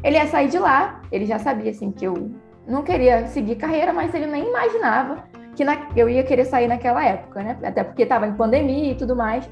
Ele 0.04 0.18
ia 0.18 0.28
sair 0.28 0.50
de 0.50 0.60
lá, 0.60 1.02
ele 1.12 1.26
já 1.26 1.40
sabia 1.40 1.72
assim 1.72 1.92
que 1.92 2.06
eu 2.06 2.30
não 2.68 2.84
queria 2.84 3.26
seguir 3.26 3.56
carreira, 3.56 3.92
mas 3.92 4.14
ele 4.14 4.28
nem 4.28 4.48
imaginava 4.48 5.24
que 5.56 5.66
na, 5.66 5.88
eu 5.96 6.08
ia 6.08 6.22
querer 6.22 6.46
sair 6.46 6.68
naquela 6.68 7.04
época, 7.04 7.42
né? 7.42 7.58
Até 7.64 7.84
porque 7.84 8.04
estava 8.04 8.28
em 8.28 8.34
pandemia 8.36 8.92
e 8.92 8.96
tudo 8.96 9.16
mais. 9.16 9.50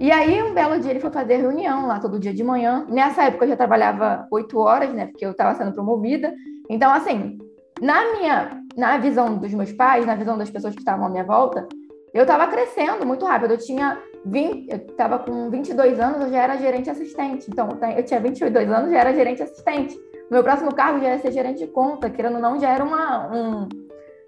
E 0.00 0.12
aí, 0.12 0.40
um 0.42 0.54
belo 0.54 0.78
dia, 0.78 0.92
ele 0.92 1.00
foi 1.00 1.10
fazer 1.10 1.38
reunião 1.38 1.88
lá 1.88 1.98
todo 1.98 2.20
dia 2.20 2.32
de 2.32 2.44
manhã. 2.44 2.86
Nessa 2.88 3.24
época, 3.24 3.44
eu 3.44 3.48
já 3.48 3.56
trabalhava 3.56 4.28
oito 4.30 4.56
horas, 4.58 4.92
né? 4.92 5.06
Porque 5.06 5.26
eu 5.26 5.32
estava 5.32 5.56
sendo 5.56 5.72
promovida. 5.72 6.32
Então, 6.70 6.92
assim, 6.92 7.36
na 7.80 8.12
minha, 8.12 8.62
na 8.76 8.96
visão 8.98 9.36
dos 9.36 9.52
meus 9.52 9.72
pais, 9.72 10.06
na 10.06 10.14
visão 10.14 10.38
das 10.38 10.50
pessoas 10.50 10.72
que 10.72 10.80
estavam 10.80 11.06
à 11.06 11.08
minha 11.08 11.24
volta, 11.24 11.66
eu 12.14 12.22
estava 12.22 12.46
crescendo 12.46 13.04
muito 13.04 13.24
rápido. 13.24 13.54
Eu 13.54 13.58
tinha 13.58 13.98
20, 14.24 14.70
eu 14.70 14.76
estava 14.76 15.18
com 15.18 15.50
22 15.50 15.98
anos, 15.98 16.20
eu 16.20 16.30
já 16.30 16.42
era 16.42 16.56
gerente 16.56 16.88
assistente. 16.88 17.50
Então, 17.50 17.68
eu 17.96 18.04
tinha 18.04 18.20
22 18.20 18.70
anos, 18.70 18.92
já 18.92 18.98
era 19.00 19.12
gerente 19.12 19.42
assistente. 19.42 19.98
Meu 20.30 20.44
próximo 20.44 20.72
cargo 20.72 21.00
já 21.00 21.08
ia 21.08 21.18
ser 21.18 21.32
gerente 21.32 21.58
de 21.58 21.66
conta, 21.66 22.08
querendo 22.08 22.36
ou 22.36 22.40
não, 22.40 22.60
já 22.60 22.70
era 22.70 22.84
uma, 22.84 23.34
um, 23.34 23.68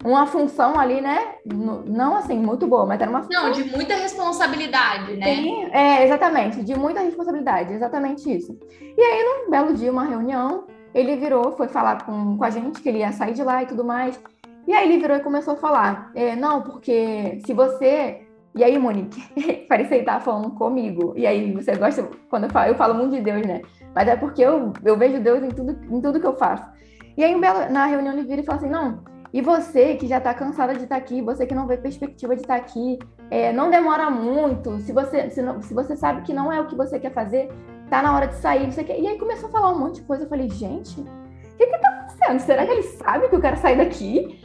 uma 0.03 0.25
função 0.25 0.79
ali, 0.79 0.99
né? 1.01 1.35
Não 1.45 2.15
assim, 2.15 2.37
muito 2.37 2.67
boa, 2.67 2.85
mas 2.85 2.99
era 2.99 3.09
uma 3.09 3.23
função. 3.23 3.43
Não, 3.43 3.51
de 3.51 3.63
muita 3.65 3.95
responsabilidade, 3.95 5.15
né? 5.15 5.35
Sim, 5.35 5.65
é, 5.71 6.03
exatamente, 6.03 6.63
de 6.63 6.75
muita 6.75 7.01
responsabilidade, 7.01 7.73
exatamente 7.73 8.31
isso. 8.31 8.57
E 8.79 9.01
aí, 9.01 9.23
num 9.23 9.51
belo 9.51 9.73
dia, 9.73 9.91
uma 9.91 10.03
reunião, 10.03 10.65
ele 10.93 11.15
virou, 11.15 11.51
foi 11.53 11.67
falar 11.67 12.03
com, 12.03 12.37
com 12.37 12.43
a 12.43 12.49
gente 12.49 12.81
que 12.81 12.89
ele 12.89 12.99
ia 12.99 13.11
sair 13.11 13.33
de 13.33 13.43
lá 13.43 13.63
e 13.63 13.67
tudo 13.67 13.83
mais. 13.83 14.19
E 14.67 14.73
aí 14.73 14.87
ele 14.87 15.01
virou 15.01 15.17
e 15.17 15.21
começou 15.21 15.53
a 15.53 15.57
falar: 15.57 16.11
é, 16.15 16.35
não, 16.35 16.61
porque 16.61 17.39
se 17.45 17.53
você. 17.53 18.27
E 18.53 18.63
aí, 18.63 18.77
Monique, 18.77 19.21
parecia 19.69 19.89
que 19.89 19.95
ele 19.95 20.05
tava 20.05 20.19
falando 20.19 20.51
comigo. 20.51 21.13
E 21.15 21.25
aí, 21.25 21.53
você 21.53 21.75
gosta, 21.75 22.09
quando 22.29 22.45
eu 22.45 22.49
falo, 22.49 22.69
eu 22.69 22.75
falo 22.75 22.93
muito 22.93 23.15
de 23.15 23.21
Deus, 23.21 23.45
né? 23.45 23.61
Mas 23.95 24.07
é 24.07 24.15
porque 24.15 24.41
eu, 24.41 24.73
eu 24.83 24.97
vejo 24.97 25.21
Deus 25.21 25.41
em 25.41 25.49
tudo, 25.49 25.71
em 25.71 26.01
tudo 26.01 26.19
que 26.19 26.27
eu 26.27 26.35
faço. 26.35 26.69
E 27.17 27.23
aí, 27.23 27.35
na 27.69 27.85
reunião, 27.85 28.13
ele 28.13 28.27
vira 28.27 28.41
e 28.41 28.45
fala 28.45 28.57
assim: 28.57 28.69
não, 28.69 29.03
e 29.33 29.41
você 29.41 29.95
que 29.95 30.07
já 30.07 30.17
está 30.17 30.33
cansada 30.33 30.73
de 30.73 30.83
estar 30.83 30.95
tá 30.95 31.01
aqui, 31.01 31.21
você 31.21 31.45
que 31.45 31.55
não 31.55 31.65
vê 31.65 31.77
perspectiva 31.77 32.35
de 32.35 32.41
estar 32.41 32.55
tá 32.55 32.59
aqui, 32.59 32.99
é, 33.29 33.53
não 33.53 33.69
demora 33.69 34.09
muito. 34.09 34.77
Se 34.79 34.91
você, 34.91 35.29
se, 35.29 35.41
não, 35.41 35.61
se, 35.61 35.73
você 35.73 35.95
sabe 35.95 36.21
que 36.23 36.33
não 36.33 36.51
é 36.51 36.59
o 36.59 36.67
que 36.67 36.75
você 36.75 36.99
quer 36.99 37.13
fazer, 37.13 37.49
tá 37.89 38.01
na 38.01 38.13
hora 38.13 38.27
de 38.27 38.35
sair. 38.35 38.69
E 38.77 39.07
aí 39.07 39.17
começou 39.17 39.47
a 39.47 39.51
falar 39.51 39.71
um 39.71 39.79
monte 39.79 39.95
de 39.95 40.01
coisa. 40.01 40.23
Eu 40.23 40.29
falei, 40.29 40.49
gente, 40.49 40.99
o 40.99 41.57
que 41.57 41.65
que 41.65 41.77
tá 41.77 41.89
acontecendo? 41.89 42.39
Será 42.39 42.65
que 42.65 42.71
ele 42.73 42.83
sabe 42.83 43.29
que 43.29 43.35
eu 43.35 43.41
quero 43.41 43.55
sair 43.57 43.77
daqui? 43.77 44.43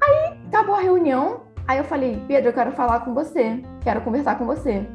Aí 0.00 0.38
acabou 0.46 0.76
a 0.76 0.80
reunião. 0.80 1.40
Aí 1.66 1.78
eu 1.78 1.84
falei, 1.84 2.22
Pedro, 2.28 2.50
eu 2.50 2.54
quero 2.54 2.70
falar 2.72 3.00
com 3.00 3.12
você, 3.12 3.60
quero 3.82 4.00
conversar 4.02 4.38
com 4.38 4.46
você. 4.46 4.86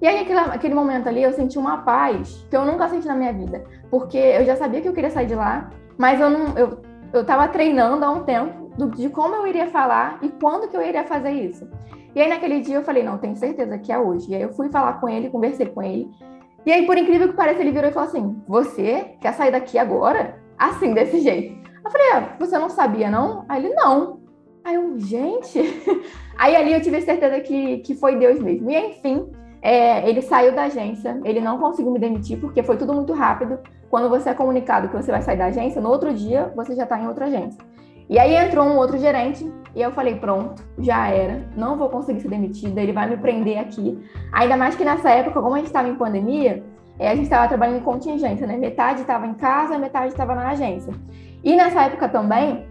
E 0.00 0.06
aí, 0.06 0.20
aquele, 0.20 0.38
aquele 0.38 0.74
momento 0.74 1.08
ali, 1.08 1.22
eu 1.22 1.32
senti 1.32 1.58
uma 1.58 1.78
paz 1.78 2.46
que 2.50 2.56
eu 2.56 2.64
nunca 2.64 2.88
senti 2.88 3.06
na 3.06 3.14
minha 3.14 3.32
vida. 3.32 3.64
Porque 3.90 4.18
eu 4.18 4.44
já 4.44 4.56
sabia 4.56 4.80
que 4.80 4.88
eu 4.88 4.92
queria 4.92 5.10
sair 5.10 5.26
de 5.26 5.34
lá, 5.34 5.70
mas 5.98 6.20
eu 6.20 6.30
não. 6.30 6.56
Eu, 6.56 6.82
eu 7.12 7.24
tava 7.24 7.48
treinando 7.48 8.04
há 8.04 8.10
um 8.10 8.24
tempo 8.24 8.65
do, 8.76 8.90
de 8.90 9.08
como 9.08 9.34
eu 9.34 9.46
iria 9.46 9.66
falar 9.68 10.18
e 10.22 10.28
quando 10.28 10.68
que 10.68 10.76
eu 10.76 10.82
iria 10.82 11.04
fazer 11.04 11.30
isso. 11.30 11.68
E 12.14 12.20
aí 12.20 12.28
naquele 12.28 12.60
dia 12.60 12.76
eu 12.76 12.82
falei, 12.82 13.02
não, 13.02 13.18
tenho 13.18 13.36
certeza 13.36 13.78
que 13.78 13.92
é 13.92 13.98
hoje. 13.98 14.30
E 14.30 14.34
aí 14.34 14.42
eu 14.42 14.52
fui 14.52 14.68
falar 14.68 14.94
com 14.94 15.08
ele, 15.08 15.30
conversei 15.30 15.66
com 15.66 15.82
ele. 15.82 16.10
E 16.66 16.72
aí, 16.72 16.84
por 16.84 16.98
incrível 16.98 17.28
que 17.28 17.36
pareça, 17.36 17.60
ele 17.60 17.70
virou 17.70 17.88
e 17.88 17.92
falou 17.92 18.08
assim: 18.08 18.42
Você 18.48 19.12
quer 19.20 19.32
sair 19.34 19.52
daqui 19.52 19.78
agora? 19.78 20.42
Assim, 20.58 20.92
desse 20.92 21.20
jeito. 21.20 21.56
Eu 21.84 21.90
falei, 21.90 22.06
ah, 22.14 22.36
você 22.40 22.58
não 22.58 22.68
sabia, 22.68 23.08
não? 23.08 23.44
Aí 23.48 23.64
ele, 23.64 23.72
não. 23.74 24.18
Aí 24.64 24.74
eu, 24.74 24.98
gente. 24.98 25.60
Aí 26.36 26.56
ali 26.56 26.72
eu 26.72 26.82
tive 26.82 27.00
certeza 27.00 27.38
que, 27.40 27.78
que 27.78 27.94
foi 27.94 28.16
Deus 28.16 28.40
mesmo. 28.40 28.68
E 28.68 28.76
enfim, 28.76 29.30
é, 29.62 30.08
ele 30.08 30.20
saiu 30.20 30.52
da 30.52 30.64
agência, 30.64 31.20
ele 31.24 31.40
não 31.40 31.58
conseguiu 31.58 31.92
me 31.92 32.00
demitir, 32.00 32.40
porque 32.40 32.64
foi 32.64 32.76
tudo 32.76 32.92
muito 32.92 33.12
rápido. 33.12 33.60
Quando 33.88 34.08
você 34.08 34.30
é 34.30 34.34
comunicado 34.34 34.88
que 34.88 34.96
você 34.96 35.12
vai 35.12 35.22
sair 35.22 35.36
da 35.36 35.46
agência, 35.46 35.80
no 35.80 35.88
outro 35.88 36.12
dia 36.12 36.52
você 36.56 36.74
já 36.74 36.82
está 36.82 37.00
em 37.00 37.06
outra 37.06 37.26
agência. 37.26 37.64
E 38.08 38.18
aí 38.18 38.34
entrou 38.36 38.64
um 38.64 38.76
outro 38.76 38.98
gerente 38.98 39.50
e 39.74 39.82
eu 39.82 39.90
falei, 39.90 40.14
pronto, 40.14 40.62
já 40.78 41.08
era, 41.08 41.44
não 41.56 41.76
vou 41.76 41.88
conseguir 41.88 42.20
ser 42.20 42.28
demitida, 42.28 42.80
ele 42.80 42.92
vai 42.92 43.08
me 43.08 43.16
prender 43.16 43.58
aqui. 43.58 43.98
Ainda 44.32 44.56
mais 44.56 44.76
que 44.76 44.84
nessa 44.84 45.10
época, 45.10 45.42
como 45.42 45.54
a 45.54 45.58
gente 45.58 45.66
estava 45.66 45.88
em 45.88 45.96
pandemia, 45.96 46.64
é, 46.98 47.10
a 47.10 47.14
gente 47.14 47.24
estava 47.24 47.48
trabalhando 47.48 47.78
em 47.78 47.82
contingência, 47.82 48.46
né? 48.46 48.56
Metade 48.56 49.02
estava 49.02 49.26
em 49.26 49.34
casa, 49.34 49.78
metade 49.78 50.08
estava 50.08 50.34
na 50.34 50.48
agência. 50.50 50.92
E 51.44 51.54
nessa 51.54 51.82
época 51.82 52.08
também, 52.08 52.66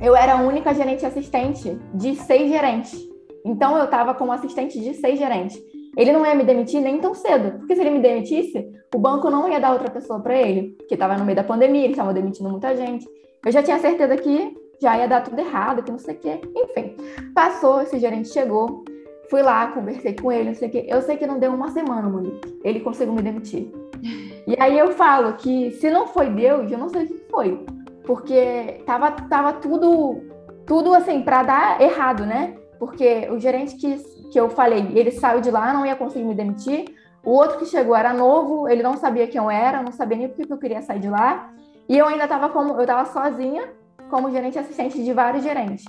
eu 0.00 0.14
era 0.14 0.34
a 0.34 0.42
única 0.42 0.72
gerente 0.74 1.04
assistente 1.04 1.78
de 1.92 2.14
seis 2.14 2.50
gerentes. 2.50 2.96
Então 3.44 3.76
eu 3.76 3.84
estava 3.84 4.14
como 4.14 4.32
assistente 4.32 4.78
de 4.78 4.94
seis 4.94 5.18
gerentes. 5.18 5.58
Ele 5.96 6.12
não 6.12 6.24
ia 6.26 6.34
me 6.34 6.44
demitir 6.44 6.80
nem 6.80 6.98
tão 6.98 7.14
cedo, 7.14 7.58
porque 7.58 7.74
se 7.74 7.80
ele 7.80 7.90
me 7.90 8.00
demitisse, 8.00 8.68
o 8.94 8.98
banco 8.98 9.30
não 9.30 9.48
ia 9.48 9.60
dar 9.60 9.72
outra 9.72 9.90
pessoa 9.90 10.20
para 10.20 10.40
ele, 10.40 10.76
que 10.88 10.94
estava 10.94 11.16
no 11.16 11.24
meio 11.24 11.36
da 11.36 11.44
pandemia, 11.44 11.82
eles 11.84 11.92
estavam 11.92 12.12
demitindo 12.12 12.50
muita 12.50 12.76
gente. 12.76 13.06
Eu 13.44 13.52
já 13.52 13.62
tinha 13.62 13.78
certeza 13.78 14.16
que 14.16 14.56
já 14.80 14.98
ia 14.98 15.08
dar 15.08 15.22
tudo 15.22 15.38
errado, 15.38 15.82
que 15.82 15.90
não 15.90 15.98
sei 15.98 16.14
o 16.14 16.18
quê. 16.18 16.40
Enfim, 16.54 16.96
passou, 17.34 17.80
esse 17.80 17.98
gerente 17.98 18.28
chegou, 18.28 18.84
fui 19.30 19.42
lá, 19.42 19.68
conversei 19.68 20.14
com 20.14 20.30
ele, 20.30 20.50
não 20.50 20.54
sei 20.54 20.68
o 20.68 20.70
quê. 20.70 20.86
Eu 20.88 21.02
sei 21.02 21.16
que 21.16 21.26
não 21.26 21.38
deu 21.38 21.52
uma 21.52 21.70
semana, 21.70 22.08
Monique. 22.08 22.60
Ele 22.62 22.80
conseguiu 22.80 23.14
me 23.14 23.22
demitir. 23.22 23.70
E 24.46 24.54
aí 24.60 24.78
eu 24.78 24.92
falo 24.92 25.32
que 25.38 25.70
se 25.70 25.88
não 25.88 26.06
foi 26.06 26.28
Deus, 26.28 26.70
eu 26.70 26.76
não 26.76 26.90
sei 26.90 27.04
o 27.04 27.06
que 27.06 27.14
foi. 27.30 27.64
Porque 28.04 28.82
tava, 28.84 29.10
tava 29.12 29.54
tudo, 29.54 30.20
tudo 30.66 30.92
assim, 30.92 31.22
para 31.22 31.42
dar 31.42 31.80
errado, 31.80 32.26
né? 32.26 32.54
Porque 32.78 33.26
o 33.30 33.40
gerente 33.40 33.74
que, 33.76 33.96
que 34.30 34.38
eu 34.38 34.50
falei, 34.50 34.86
ele 34.94 35.10
saiu 35.12 35.40
de 35.40 35.50
lá, 35.50 35.72
não 35.72 35.86
ia 35.86 35.96
conseguir 35.96 36.26
me 36.26 36.34
demitir. 36.34 36.94
O 37.24 37.30
outro 37.30 37.58
que 37.58 37.64
chegou 37.64 37.96
era 37.96 38.12
novo, 38.12 38.68
ele 38.68 38.82
não 38.82 38.98
sabia 38.98 39.26
quem 39.26 39.40
eu 39.40 39.50
era, 39.50 39.82
não 39.82 39.92
sabia 39.92 40.18
nem 40.18 40.28
porque 40.28 40.52
eu 40.52 40.58
queria 40.58 40.82
sair 40.82 41.00
de 41.00 41.08
lá. 41.08 41.50
E 41.88 41.96
eu 41.96 42.06
ainda 42.06 42.24
estava 42.24 42.50
como, 42.50 42.74
eu 42.74 42.82
estava 42.82 43.06
sozinha 43.06 43.62
como 44.10 44.30
gerente 44.30 44.58
assistente 44.58 45.02
de 45.02 45.12
vários 45.12 45.42
gerentes. 45.42 45.84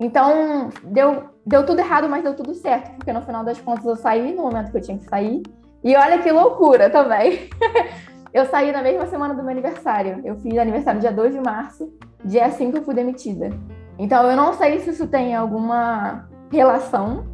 Então, 0.00 0.70
deu, 0.82 1.24
deu 1.46 1.64
tudo 1.64 1.78
errado, 1.78 2.08
mas 2.08 2.24
deu 2.24 2.34
tudo 2.34 2.54
certo, 2.54 2.96
porque 2.96 3.12
no 3.12 3.22
final 3.22 3.44
das 3.44 3.60
contas 3.60 3.84
eu 3.84 3.96
saí 3.96 4.34
no 4.34 4.42
momento 4.42 4.70
que 4.70 4.76
eu 4.76 4.82
tinha 4.82 4.98
que 4.98 5.04
sair. 5.04 5.42
E 5.84 5.96
olha 5.96 6.18
que 6.18 6.30
loucura 6.30 6.90
também. 6.90 7.48
eu 8.32 8.44
saí 8.46 8.72
na 8.72 8.82
mesma 8.82 9.06
semana 9.06 9.34
do 9.34 9.42
meu 9.42 9.50
aniversário. 9.50 10.20
Eu 10.24 10.36
fiz 10.36 10.56
aniversário 10.58 11.00
dia 11.00 11.12
2 11.12 11.34
de 11.34 11.40
março, 11.40 11.92
dia 12.24 12.50
5 12.50 12.78
eu 12.78 12.82
fui 12.82 12.94
demitida. 12.94 13.50
Então, 13.98 14.28
eu 14.28 14.36
não 14.36 14.52
sei 14.52 14.80
se 14.80 14.90
isso 14.90 15.06
tem 15.06 15.34
alguma 15.34 16.28
relação. 16.50 17.24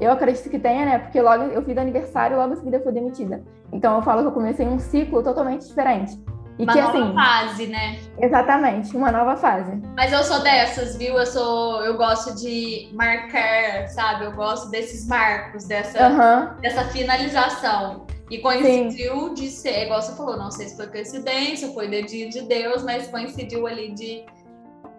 Eu 0.00 0.12
acredito 0.12 0.48
que 0.50 0.58
tenha, 0.58 0.84
né? 0.84 0.98
Porque 0.98 1.20
logo 1.20 1.44
eu 1.44 1.62
fiz 1.62 1.76
aniversário 1.76 2.36
logo 2.36 2.52
em 2.52 2.56
seguida 2.56 2.76
eu 2.76 2.82
fui 2.82 2.92
demitida. 2.92 3.42
Então, 3.72 3.96
eu 3.96 4.02
falo 4.02 4.22
que 4.22 4.28
eu 4.28 4.32
comecei 4.32 4.66
um 4.66 4.78
ciclo 4.78 5.22
totalmente 5.22 5.66
diferente. 5.66 6.18
E 6.58 6.64
uma 6.64 6.72
que, 6.72 6.80
nova 6.80 6.98
assim, 6.98 7.14
fase, 7.14 7.66
né? 7.68 7.98
Exatamente, 8.20 8.96
uma 8.96 9.12
nova 9.12 9.36
fase. 9.36 9.80
Mas 9.96 10.12
eu 10.12 10.24
sou 10.24 10.40
dessas, 10.40 10.96
viu? 10.96 11.16
Eu 11.16 11.26
sou, 11.26 11.84
eu 11.84 11.96
gosto 11.96 12.34
de 12.34 12.90
marcar, 12.92 13.86
sabe? 13.88 14.24
Eu 14.24 14.32
gosto 14.32 14.68
desses 14.70 15.06
marcos, 15.06 15.66
dessa, 15.66 16.08
uhum. 16.08 16.60
dessa 16.60 16.84
finalização. 16.86 18.06
E 18.28 18.38
coincidiu 18.38 19.28
Sim. 19.28 19.34
de 19.34 19.48
ser, 19.48 19.84
igual 19.84 20.02
você 20.02 20.14
falou, 20.16 20.36
não 20.36 20.50
sei 20.50 20.66
se 20.66 20.76
foi 20.76 20.88
coincidência, 20.88 21.72
foi 21.72 21.88
dedinho 21.88 22.28
de 22.28 22.42
Deus, 22.42 22.82
mas 22.82 23.06
coincidiu 23.08 23.66
ali 23.66 23.94
de, 23.94 24.26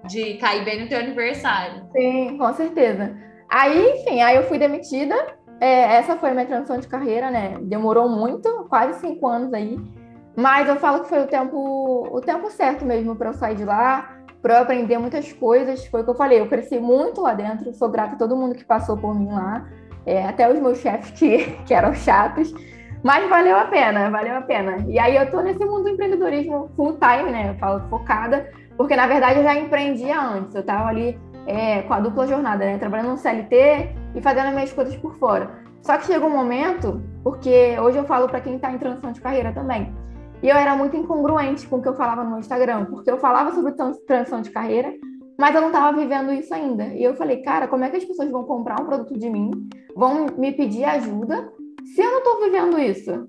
de 0.08 0.36
cair 0.36 0.64
bem 0.64 0.82
no 0.82 0.88
teu 0.88 0.98
aniversário. 0.98 1.84
Sim, 1.92 2.38
com 2.38 2.54
certeza. 2.54 3.16
Aí, 3.50 4.00
enfim, 4.00 4.22
aí 4.22 4.36
eu 4.36 4.44
fui 4.44 4.58
demitida. 4.58 5.16
É, 5.60 5.98
essa 5.98 6.16
foi 6.16 6.30
a 6.30 6.34
minha 6.34 6.46
transição 6.46 6.80
de 6.80 6.88
carreira, 6.88 7.30
né? 7.30 7.58
Demorou 7.62 8.08
muito, 8.08 8.66
quase 8.70 9.00
cinco 9.02 9.28
anos 9.28 9.54
aí. 9.54 9.78
Mas 10.40 10.70
eu 10.70 10.78
falo 10.78 11.02
que 11.02 11.10
foi 11.10 11.22
o 11.22 11.28
tempo, 11.28 12.08
o 12.10 12.22
tempo 12.22 12.50
certo 12.50 12.86
mesmo 12.86 13.14
para 13.14 13.28
eu 13.28 13.34
sair 13.34 13.56
de 13.56 13.66
lá, 13.66 14.10
para 14.42 14.54
eu 14.56 14.62
aprender 14.62 14.98
muitas 14.98 15.34
coisas. 15.34 15.86
Foi 15.88 16.00
o 16.00 16.04
que 16.06 16.12
eu 16.12 16.16
falei, 16.16 16.40
eu 16.40 16.48
cresci 16.48 16.80
muito 16.80 17.20
lá 17.20 17.34
dentro, 17.34 17.74
sou 17.74 17.90
grata 17.90 18.16
a 18.16 18.18
todo 18.18 18.38
mundo 18.38 18.56
que 18.56 18.64
passou 18.64 18.96
por 18.96 19.14
mim 19.14 19.30
lá, 19.34 19.68
é, 20.06 20.26
até 20.26 20.50
os 20.50 20.58
meus 20.58 20.78
chefes 20.78 21.12
que, 21.12 21.40
que 21.68 21.74
eram 21.74 21.94
chatos. 21.94 22.54
Mas 23.04 23.30
valeu 23.30 23.58
a 23.58 23.66
pena, 23.66 24.10
valeu 24.10 24.38
a 24.38 24.42
pena. 24.42 24.78
E 24.88 24.98
aí 24.98 25.18
eu 25.18 25.30
tô 25.30 25.42
nesse 25.42 25.66
mundo 25.66 25.84
do 25.84 25.90
empreendedorismo 25.90 26.72
full 26.74 26.98
time, 26.98 27.32
né? 27.32 27.50
Eu 27.50 27.56
falo 27.56 27.82
focada, 27.90 28.50
porque 28.78 28.96
na 28.96 29.08
verdade 29.08 29.40
eu 29.40 29.44
já 29.44 29.56
empreendia 29.56 30.22
antes. 30.22 30.56
Eu 30.56 30.64
tava 30.64 30.88
ali 30.88 31.20
é, 31.48 31.82
com 31.82 31.94
a 31.94 32.00
dupla 32.00 32.26
jornada, 32.26 32.64
né? 32.64 32.78
Trabalhando 32.78 33.10
no 33.10 33.18
CLT 33.18 33.90
e 34.16 34.22
fazendo 34.22 34.48
as 34.48 34.54
minhas 34.54 34.72
coisas 34.72 34.96
por 34.96 35.16
fora. 35.16 35.50
Só 35.82 35.98
que 35.98 36.06
chegou 36.06 36.30
um 36.30 36.34
momento, 36.34 37.02
porque 37.26 37.78
hoje 37.78 37.98
eu 37.98 38.06
falo 38.06 38.30
para 38.30 38.40
quem 38.40 38.56
está 38.56 38.72
em 38.72 38.78
transição 38.78 39.12
de 39.12 39.20
carreira 39.20 39.52
também. 39.52 39.94
E 40.42 40.48
eu 40.48 40.56
era 40.56 40.76
muito 40.76 40.96
incongruente 40.96 41.68
com 41.68 41.78
o 41.78 41.82
que 41.82 41.90
eu 41.90 41.96
falava 41.96 42.24
no 42.24 42.40
Instagram, 42.40 42.86
porque 42.86 43.12
eu 43.12 43.18
falava 43.18 43.54
sobre 43.54 43.74
transição 44.08 44.42
de 44.42 44.50
carreira, 44.50 44.94
mas 45.38 45.54
eu 45.54 45.62
não 45.62 45.68
estava 45.68 45.98
vivendo 45.98 46.32
isso 46.32 46.54
ainda. 46.54 46.86
E 46.86 47.04
eu 47.04 47.16
falei, 47.16 47.42
cara, 47.42 47.68
como 47.68 47.84
é 47.84 47.90
que 47.90 47.98
as 47.98 48.06
pessoas 48.06 48.32
vão 48.32 48.44
comprar 48.44 48.80
um 48.82 48.86
produto 48.86 49.18
de 49.18 49.30
mim, 49.30 49.52
vão 49.96 50.28
me 50.38 50.52
pedir 50.54 50.86
ajuda, 50.86 51.52
se 51.94 52.02
eu 52.02 52.12
não 52.12 52.18
estou 52.20 52.42
vivendo 52.42 52.80
isso? 52.80 53.26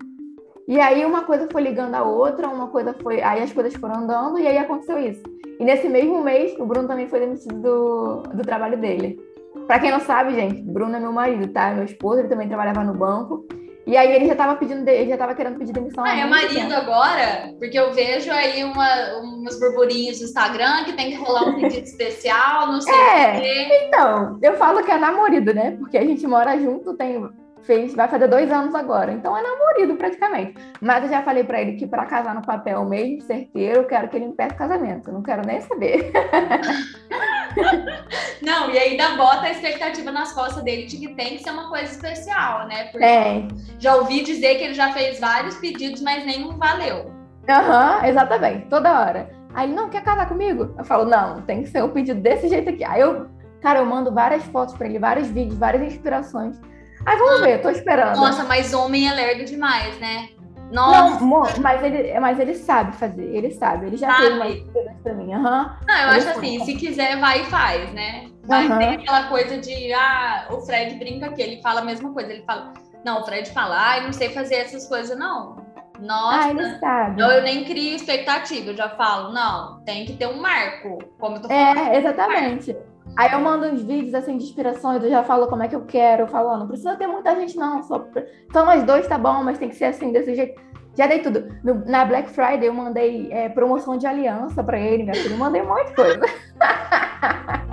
E 0.67 0.79
aí 0.79 1.03
uma 1.03 1.23
coisa 1.23 1.49
foi 1.51 1.61
ligando 1.63 1.95
a 1.95 2.03
outra, 2.03 2.47
uma 2.47 2.67
coisa 2.67 2.95
foi. 3.01 3.21
Aí 3.21 3.41
as 3.41 3.51
coisas 3.51 3.73
foram 3.75 4.03
andando 4.03 4.39
e 4.39 4.47
aí 4.47 4.57
aconteceu 4.57 4.97
isso. 4.97 5.23
E 5.59 5.65
nesse 5.65 5.89
mesmo 5.89 6.23
mês, 6.23 6.57
o 6.57 6.65
Bruno 6.65 6.87
também 6.87 7.09
foi 7.09 7.19
demitido 7.19 7.59
do, 7.61 8.23
do 8.33 8.41
trabalho 8.43 8.77
dele. 8.77 9.19
Para 9.67 9.79
quem 9.79 9.91
não 9.91 9.99
sabe, 9.99 10.33
gente, 10.33 10.61
Bruno 10.61 10.95
é 10.95 10.99
meu 10.99 11.11
marido, 11.11 11.51
tá? 11.51 11.73
Meu 11.73 11.83
esposo, 11.83 12.19
ele 12.19 12.29
também 12.29 12.47
trabalhava 12.47 12.83
no 12.83 12.93
banco. 12.93 13.45
E 13.91 13.97
aí 13.97 14.09
ele 14.15 14.25
já 14.25 14.35
tava 14.35 14.55
pedindo, 14.55 14.87
ele 14.87 15.09
já 15.09 15.17
tava 15.17 15.35
querendo 15.35 15.57
pedir 15.57 15.73
demissão. 15.73 16.05
Ah, 16.05 16.17
é 16.17 16.25
marido 16.25 16.73
agora? 16.73 17.53
Porque 17.59 17.77
eu 17.77 17.91
vejo 17.91 18.31
aí 18.31 18.63
uma, 18.63 19.17
uns 19.21 19.59
burburinhos 19.59 20.21
no 20.21 20.27
Instagram 20.27 20.85
que 20.85 20.93
tem 20.93 21.11
que 21.11 21.17
rolar 21.17 21.49
um 21.49 21.55
pedido 21.59 21.83
especial, 21.83 22.67
não 22.67 22.79
sei 22.79 22.93
é, 22.93 23.37
o 23.37 23.41
quê. 23.41 23.87
Então, 23.87 24.39
eu 24.41 24.55
falo 24.55 24.81
que 24.81 24.91
é 24.91 24.97
namorado, 24.97 25.53
né? 25.53 25.71
Porque 25.77 25.97
a 25.97 26.05
gente 26.05 26.25
mora 26.25 26.57
junto, 26.57 26.93
tem 26.93 27.29
fez, 27.63 27.95
vai 27.95 28.07
fazer 28.07 28.27
dois 28.27 28.51
anos 28.51 28.75
agora. 28.75 29.11
Então 29.11 29.37
é 29.37 29.41
namorado 29.41 29.95
praticamente. 29.95 30.55
Mas 30.81 31.03
eu 31.03 31.09
já 31.09 31.23
falei 31.23 31.43
para 31.43 31.61
ele 31.61 31.73
que 31.73 31.87
para 31.87 32.05
casar 32.05 32.35
no 32.35 32.41
papel 32.41 32.83
mesmo, 32.85 33.21
certeiro, 33.21 33.81
eu 33.81 33.83
quero 33.85 34.09
que 34.09 34.17
ele 34.17 34.27
me 34.27 34.33
peça 34.33 34.55
casamento. 34.55 35.11
não 35.11 35.21
quero 35.21 35.45
nem 35.45 35.61
saber. 35.61 36.11
não, 38.41 38.71
e 38.71 38.77
ainda 38.77 39.15
bota 39.15 39.47
a 39.47 39.51
expectativa 39.51 40.11
nas 40.11 40.33
costas 40.33 40.63
dele 40.63 40.85
de 40.85 40.97
que 40.97 41.15
tem 41.15 41.37
que 41.37 41.43
ser 41.43 41.51
uma 41.51 41.69
coisa 41.69 41.91
especial, 41.91 42.67
né? 42.67 42.85
Porque 42.85 43.05
é. 43.05 43.47
já 43.79 43.95
ouvi 43.95 44.23
dizer 44.23 44.55
que 44.55 44.63
ele 44.63 44.73
já 44.73 44.91
fez 44.91 45.19
vários 45.19 45.55
pedidos, 45.55 46.01
mas 46.01 46.25
nenhum 46.25 46.57
valeu. 46.57 47.11
Aham, 47.49 47.97
uhum, 47.97 48.05
exatamente, 48.05 48.67
toda 48.67 48.99
hora. 48.99 49.29
Aí 49.53 49.67
ele, 49.67 49.75
não, 49.75 49.89
quer 49.89 50.03
casar 50.03 50.27
comigo? 50.27 50.73
Eu 50.77 50.85
falo, 50.85 51.05
não, 51.05 51.41
tem 51.41 51.63
que 51.63 51.69
ser 51.69 51.83
um 51.83 51.89
pedido 51.89 52.21
desse 52.21 52.47
jeito 52.47 52.69
aqui. 52.69 52.83
Aí 52.83 53.01
eu, 53.01 53.27
cara, 53.61 53.79
eu 53.79 53.85
mando 53.85 54.13
várias 54.13 54.43
fotos 54.45 54.75
para 54.75 54.87
ele, 54.87 54.99
vários 54.99 55.27
vídeos, 55.27 55.57
várias 55.57 55.83
inspirações. 55.83 56.59
Aí 57.05 57.17
vamos 57.17 57.41
ver, 57.41 57.61
tô 57.61 57.69
esperando. 57.69 58.15
Nossa, 58.15 58.43
mas 58.43 58.73
homem 58.73 59.07
é 59.07 59.13
lerdo 59.13 59.45
demais, 59.45 59.97
né? 59.99 60.29
Nossa. 60.71 61.23
Não, 61.23 61.43
mas 61.59 61.83
ele, 61.83 62.17
mas 62.19 62.39
ele 62.39 62.55
sabe 62.55 62.95
fazer, 62.95 63.23
ele 63.23 63.51
sabe. 63.51 63.87
Ele 63.87 63.97
já 63.97 64.07
sabe. 64.07 64.21
fez 64.21 64.37
mais 64.37 64.63
coisas 64.71 64.93
pra 65.03 65.13
mim. 65.13 65.33
Uhum. 65.33 65.41
Não, 65.41 65.97
eu 66.03 66.09
ele 66.09 66.17
acho 66.17 66.29
assim, 66.29 66.63
se 66.63 66.75
quiser, 66.75 67.19
vai 67.19 67.41
e 67.41 67.45
faz, 67.45 67.91
né? 67.91 68.27
Mas 68.47 68.69
uhum. 68.69 68.77
tem 68.77 68.89
aquela 68.89 69.23
coisa 69.27 69.57
de, 69.57 69.93
ah, 69.93 70.47
o 70.49 70.61
Fred 70.61 70.95
brinca 70.95 71.27
aqui, 71.27 71.41
ele 71.41 71.61
fala 71.61 71.81
a 71.81 71.83
mesma 71.83 72.11
coisa. 72.13 72.31
Ele 72.31 72.43
fala, 72.43 72.73
não, 73.03 73.21
o 73.21 73.25
Fred 73.25 73.49
fala, 73.51 73.91
ah, 73.91 73.97
eu 73.97 74.03
não 74.03 74.13
sei 74.13 74.29
fazer 74.29 74.55
essas 74.55 74.87
coisas, 74.87 75.17
não. 75.17 75.61
Nossa, 75.99 76.47
ah, 76.47 76.49
ele 76.49 76.79
sabe. 76.79 77.21
eu 77.21 77.43
nem 77.43 77.63
crio 77.63 77.95
expectativa, 77.95 78.71
eu 78.71 78.75
já 78.75 78.89
falo, 78.89 79.31
não, 79.31 79.83
tem 79.83 80.03
que 80.03 80.13
ter 80.13 80.27
um 80.27 80.41
marco, 80.41 80.97
como 81.19 81.35
eu 81.35 81.41
tô 81.41 81.47
falando. 81.47 81.77
É, 81.77 81.97
exatamente. 81.97 82.75
Aí 83.17 83.31
eu 83.31 83.39
mando 83.39 83.65
uns 83.65 83.83
vídeos 83.83 84.13
assim 84.13 84.37
de 84.37 84.45
inspirações, 84.45 85.03
eu 85.03 85.09
já 85.09 85.23
falo 85.23 85.47
como 85.47 85.63
é 85.63 85.67
que 85.67 85.75
eu 85.75 85.85
quero, 85.85 86.23
eu 86.23 86.27
falo, 86.27 86.53
oh, 86.53 86.57
não 86.57 86.67
precisa 86.67 86.95
ter 86.95 87.07
muita 87.07 87.35
gente, 87.35 87.57
não. 87.57 87.83
Só, 87.83 88.05
só 88.51 88.65
nós 88.65 88.83
dois 88.83 89.07
tá 89.07 89.17
bom, 89.17 89.43
mas 89.43 89.57
tem 89.57 89.69
que 89.69 89.75
ser 89.75 89.85
assim, 89.85 90.11
desse 90.11 90.35
jeito. 90.35 90.61
Já 90.97 91.07
dei 91.07 91.19
tudo. 91.19 91.47
No, 91.63 91.85
na 91.85 92.05
Black 92.05 92.29
Friday 92.29 92.67
eu 92.67 92.73
mandei 92.73 93.31
é, 93.31 93.49
promoção 93.49 93.97
de 93.97 94.05
aliança 94.05 94.63
para 94.63 94.79
ele, 94.79 95.03
né? 95.03 95.13
Eu 95.15 95.37
mandei 95.37 95.61
um 95.61 95.67
monte 95.67 95.87
de 95.87 95.95
coisa. 95.95 96.19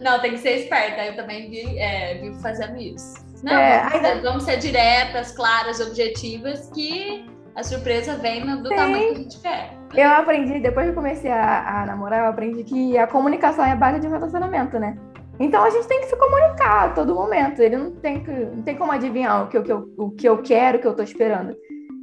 Não, 0.00 0.20
tem 0.20 0.32
que 0.32 0.38
ser 0.38 0.58
esperta. 0.58 1.04
Eu 1.04 1.16
também 1.16 1.50
vi, 1.50 1.78
é, 1.78 2.14
vi 2.14 2.32
fazendo 2.40 2.76
isso. 2.76 3.26
Não, 3.42 3.52
é, 3.52 3.80
vamos, 3.80 4.06
ser, 4.06 4.22
vamos, 4.22 4.42
ser, 4.44 4.56
diretas, 4.58 5.32
claras, 5.32 5.80
objetivas, 5.80 6.70
que 6.70 7.26
a 7.54 7.62
surpresa 7.62 8.16
vem 8.16 8.44
do 8.62 8.68
Sim. 8.68 8.76
tamanho 8.76 9.08
que 9.08 9.12
a 9.12 9.22
gente 9.22 9.40
quer. 9.40 9.75
Eu 9.94 10.10
aprendi, 10.10 10.58
depois 10.58 10.88
que 10.88 10.94
comecei 10.94 11.30
a, 11.30 11.82
a 11.82 11.86
namorar, 11.86 12.20
eu 12.20 12.30
aprendi 12.30 12.64
que 12.64 12.98
a 12.98 13.06
comunicação 13.06 13.64
é 13.64 13.72
a 13.72 13.76
base 13.76 14.00
de 14.00 14.06
um 14.06 14.10
relacionamento, 14.10 14.78
né? 14.78 14.96
Então 15.38 15.62
a 15.62 15.70
gente 15.70 15.86
tem 15.86 16.00
que 16.00 16.06
se 16.06 16.16
comunicar 16.16 16.84
a 16.84 16.88
todo 16.90 17.14
momento. 17.14 17.60
Ele 17.60 17.76
não 17.76 17.90
tem, 17.92 18.22
que, 18.22 18.30
não 18.30 18.62
tem 18.62 18.76
como 18.76 18.92
adivinhar 18.92 19.44
o 19.44 19.48
que, 19.48 19.58
o, 19.58 19.62
que 19.62 19.72
eu, 19.72 19.94
o 19.96 20.10
que 20.10 20.28
eu 20.28 20.38
quero, 20.42 20.78
o 20.78 20.80
que 20.80 20.86
eu 20.86 20.94
tô 20.94 21.02
esperando. 21.02 21.54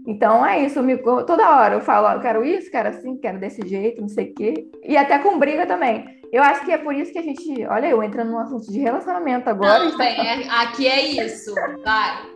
Então 0.06 0.46
é 0.46 0.60
isso, 0.60 0.84
me, 0.84 0.98
toda 0.98 1.56
hora 1.56 1.76
eu 1.76 1.82
falo, 1.82 2.08
ó, 2.08 2.14
eu 2.14 2.20
quero 2.20 2.44
isso, 2.44 2.70
quero 2.70 2.90
assim, 2.90 3.18
quero 3.18 3.40
desse 3.40 3.66
jeito, 3.68 4.02
não 4.02 4.10
sei 4.10 4.32
o 4.32 4.34
quê. 4.34 4.68
E 4.84 4.98
até 4.98 5.18
com 5.20 5.40
briga 5.40 5.66
também. 5.66 6.06
Eu 6.32 6.42
acho 6.44 6.66
que 6.66 6.72
é 6.72 6.78
por 6.78 6.94
isso 6.94 7.14
que 7.14 7.20
a 7.20 7.22
gente, 7.22 7.66
olha, 7.68 7.88
eu 7.88 8.04
entrando 8.04 8.32
num 8.32 8.40
assunto 8.40 8.70
de 8.72 8.80
relacionamento 8.80 9.50
agora. 9.50 9.86
Não, 9.86 9.98
bem, 9.98 10.20
é, 10.20 10.50
aqui 10.50 10.88
é 10.88 11.26
isso, 11.26 11.54
vai. 11.84 12.33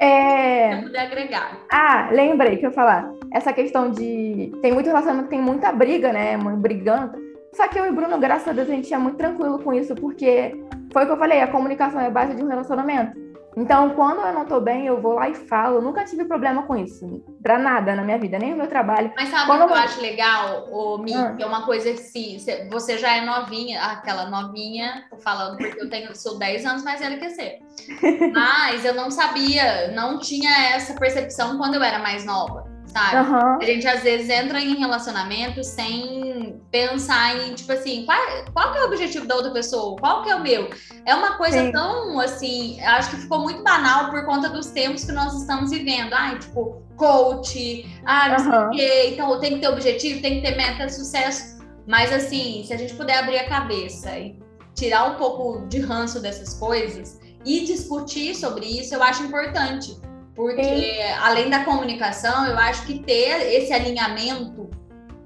É... 0.00 0.76
Se 0.76 0.82
puder 0.82 1.00
agregar. 1.00 1.58
Ah, 1.70 2.08
lembrei 2.12 2.56
que 2.56 2.66
eu 2.66 2.70
ia 2.70 2.74
falar. 2.74 3.10
Essa 3.32 3.52
questão 3.52 3.90
de. 3.90 4.52
Tem 4.62 4.72
muito 4.72 4.86
relacionamento, 4.86 5.28
tem 5.28 5.40
muita 5.40 5.72
briga, 5.72 6.12
né? 6.12 6.36
Brigando. 6.56 7.18
Só 7.54 7.66
que 7.66 7.78
eu 7.78 7.86
e 7.86 7.90
o 7.90 7.94
Bruno, 7.94 8.18
graças 8.18 8.48
a 8.48 8.52
Deus, 8.52 8.68
a 8.68 8.72
gente 8.72 8.92
é 8.92 8.98
muito 8.98 9.16
tranquilo 9.16 9.58
com 9.58 9.72
isso, 9.72 9.94
porque 9.94 10.54
foi 10.92 11.02
o 11.02 11.06
que 11.06 11.12
eu 11.12 11.16
falei, 11.16 11.40
a 11.40 11.48
comunicação 11.48 12.00
é 12.00 12.06
a 12.06 12.10
base 12.10 12.34
de 12.34 12.42
um 12.42 12.48
relacionamento. 12.48 13.27
Então, 13.58 13.90
quando 13.90 14.20
eu 14.20 14.32
não 14.32 14.46
tô 14.46 14.60
bem, 14.60 14.86
eu 14.86 15.00
vou 15.00 15.14
lá 15.14 15.28
e 15.28 15.34
falo. 15.34 15.78
Eu 15.78 15.82
nunca 15.82 16.04
tive 16.04 16.24
problema 16.24 16.62
com 16.62 16.76
isso. 16.76 17.24
Pra 17.42 17.58
nada 17.58 17.96
na 17.96 18.04
minha 18.04 18.16
vida, 18.16 18.38
nem 18.38 18.52
no 18.52 18.56
meu 18.56 18.68
trabalho. 18.68 19.12
Mas 19.16 19.30
sabe 19.30 19.50
o 19.50 19.66
que 19.66 19.72
eu 19.72 19.76
acho 19.76 20.00
legal, 20.00 20.68
ô, 20.70 20.98
Mi? 20.98 21.12
Ah. 21.12 21.34
É 21.36 21.44
uma 21.44 21.66
coisa 21.66 21.90
assim, 21.90 22.38
você 22.70 22.96
já 22.96 23.16
é 23.16 23.24
novinha, 23.24 23.82
aquela 23.82 24.30
novinha, 24.30 25.06
tô 25.10 25.16
falando 25.16 25.56
porque 25.56 25.80
eu 25.80 25.90
tenho, 25.90 26.14
sou 26.14 26.38
10 26.38 26.64
anos 26.66 26.84
mais 26.84 27.00
velha 27.00 27.18
que 27.18 27.28
você. 27.28 27.58
Mas 28.32 28.84
eu 28.84 28.94
não 28.94 29.10
sabia, 29.10 29.90
não 29.90 30.20
tinha 30.20 30.74
essa 30.74 30.94
percepção 30.94 31.58
quando 31.58 31.74
eu 31.74 31.82
era 31.82 31.98
mais 31.98 32.24
nova 32.24 32.67
sabe? 32.92 33.28
Uhum. 33.28 33.58
A 33.60 33.64
gente 33.64 33.86
às 33.86 34.02
vezes 34.02 34.28
entra 34.28 34.60
em 34.60 34.76
relacionamento 34.76 35.62
sem 35.62 36.60
pensar 36.70 37.36
em, 37.36 37.54
tipo 37.54 37.72
assim, 37.72 38.04
qual, 38.04 38.18
qual 38.52 38.72
que 38.72 38.78
é 38.78 38.82
o 38.82 38.86
objetivo 38.86 39.26
da 39.26 39.36
outra 39.36 39.50
pessoa? 39.50 39.96
Qual 39.96 40.22
que 40.22 40.30
é 40.30 40.36
o 40.36 40.42
meu? 40.42 40.70
É 41.04 41.14
uma 41.14 41.36
coisa 41.36 41.64
Sim. 41.64 41.72
tão, 41.72 42.18
assim, 42.18 42.80
acho 42.80 43.10
que 43.10 43.16
ficou 43.16 43.40
muito 43.40 43.62
banal 43.62 44.10
por 44.10 44.24
conta 44.24 44.48
dos 44.48 44.66
tempos 44.66 45.04
que 45.04 45.12
nós 45.12 45.34
estamos 45.34 45.70
vivendo. 45.70 46.12
Ai, 46.12 46.38
tipo, 46.38 46.82
coach, 46.96 47.86
ah, 48.04 48.28
não 48.28 48.36
uhum. 48.36 48.50
sei 48.50 48.58
o 48.58 48.70
quê. 48.70 49.10
Então, 49.12 49.40
tem 49.40 49.54
que 49.54 49.60
ter 49.60 49.68
objetivo, 49.68 50.20
tem 50.20 50.40
que 50.40 50.48
ter 50.48 50.56
meta 50.56 50.88
sucesso. 50.88 51.58
Mas, 51.86 52.12
assim, 52.12 52.64
se 52.66 52.72
a 52.72 52.76
gente 52.76 52.94
puder 52.94 53.18
abrir 53.18 53.38
a 53.38 53.48
cabeça 53.48 54.18
e 54.18 54.38
tirar 54.74 55.04
um 55.12 55.14
pouco 55.14 55.66
de 55.68 55.80
ranço 55.80 56.20
dessas 56.20 56.54
coisas 56.54 57.18
e 57.44 57.64
discutir 57.64 58.34
sobre 58.34 58.66
isso, 58.66 58.94
eu 58.94 59.02
acho 59.02 59.22
importante 59.22 59.96
porque, 60.38 60.62
Sim. 60.62 61.02
além 61.20 61.50
da 61.50 61.64
comunicação, 61.64 62.46
eu 62.46 62.56
acho 62.56 62.86
que 62.86 63.00
ter 63.00 63.56
esse 63.56 63.72
alinhamento, 63.72 64.70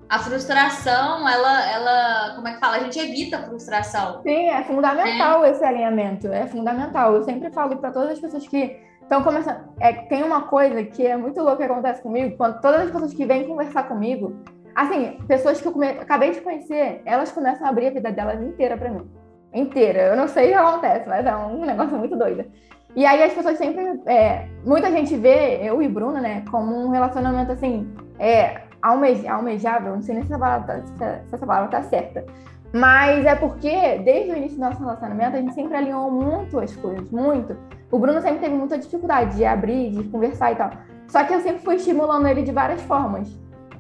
a 0.09 0.19
frustração, 0.19 1.29
ela, 1.29 1.71
ela, 1.71 2.35
como 2.35 2.49
é 2.49 2.55
que 2.55 2.59
fala? 2.59 2.77
A 2.77 2.79
gente 2.79 2.99
evita 2.99 3.37
a 3.37 3.43
frustração. 3.43 4.23
Sim, 4.23 4.49
é 4.49 4.65
fundamental 4.65 5.45
é. 5.45 5.51
esse 5.51 5.63
alinhamento, 5.63 6.29
é 6.29 6.47
fundamental. 6.47 7.15
Eu 7.15 7.25
sempre 7.25 7.51
falo 7.51 7.77
para 7.77 7.91
todas 7.91 8.13
as 8.13 8.21
pessoas 8.21 8.49
que 8.49 8.81
estão 9.03 9.23
começando. 9.23 9.61
É, 9.81 9.93
tem 9.93 10.23
uma 10.23 10.45
coisa 10.45 10.83
que 10.83 11.07
é 11.07 11.15
muito 11.15 11.43
louca 11.43 11.59
que 11.59 11.71
acontece 11.71 12.01
comigo, 12.01 12.35
quando 12.39 12.59
todas 12.63 12.81
as 12.81 12.91
pessoas 12.91 13.13
que 13.13 13.27
vêm 13.27 13.47
conversar 13.47 13.83
comigo, 13.83 14.35
assim, 14.75 15.19
pessoas 15.29 15.61
que 15.61 15.69
eu 15.69 15.73
come... 15.73 15.89
acabei 15.89 16.31
de 16.31 16.41
conhecer, 16.41 17.03
elas 17.05 17.31
começam 17.31 17.67
a 17.67 17.69
abrir 17.69 17.89
a 17.89 17.91
vida 17.91 18.11
delas 18.11 18.41
inteira 18.41 18.79
para 18.79 18.89
mim. 18.89 19.11
Inteira. 19.53 20.05
Eu 20.05 20.17
não 20.17 20.27
sei 20.27 20.47
o 20.47 20.49
que 20.49 20.55
acontece, 20.55 21.07
mas 21.07 21.27
é 21.27 21.37
um 21.37 21.67
negócio 21.67 21.99
muito 21.99 22.17
doido. 22.17 22.51
E 22.95 23.07
aí 23.07 23.23
as 23.23 23.33
pessoas 23.33 23.59
sempre. 23.59 24.01
É, 24.07 24.49
muita 24.65 24.91
gente 24.91 25.17
vê 25.17 25.61
eu 25.63 25.81
e 25.83 25.89
Bruna, 25.89 26.21
né, 26.21 26.45
como 26.51 26.75
um 26.75 26.91
relacionamento 26.91 27.53
assim, 27.53 27.91
é, 28.19 28.63
almej, 28.83 29.27
almejável, 29.27 29.95
não 29.95 30.03
sei 30.03 30.17
nem 30.17 30.25
se 30.25 30.33
essa, 30.33 30.39
palavra, 30.39 30.85
se 30.87 31.35
essa 31.35 31.47
palavra 31.47 31.71
tá 31.71 31.83
certa. 31.83 32.25
Mas 32.73 33.27
é 33.27 33.35
porque, 33.35 33.99
desde 33.99 34.33
o 34.33 34.37
início 34.37 34.57
do 34.57 34.65
nosso 34.65 34.81
relacionamento, 34.81 35.37
a 35.37 35.41
gente 35.41 35.55
sempre 35.55 35.77
alinhou 35.77 36.11
muito 36.11 36.59
as 36.59 36.75
coisas, 36.77 37.11
muito. 37.11 37.57
O 37.91 37.99
Bruno 37.99 38.21
sempre 38.23 38.41
teve 38.41 38.55
muita 38.55 38.79
dificuldade 38.79 39.37
de 39.37 39.45
abrir, 39.45 39.91
de 39.91 40.05
conversar 40.05 40.53
e 40.53 40.57
tal. 40.57 40.71
Só 41.07 41.23
que 41.25 41.35
eu 41.35 41.41
sempre 41.41 41.63
fui 41.63 41.77
estimulando 41.77 42.27
ele 42.27 42.43
de 42.43 42.51
várias 42.51 42.81
formas. 42.83 43.29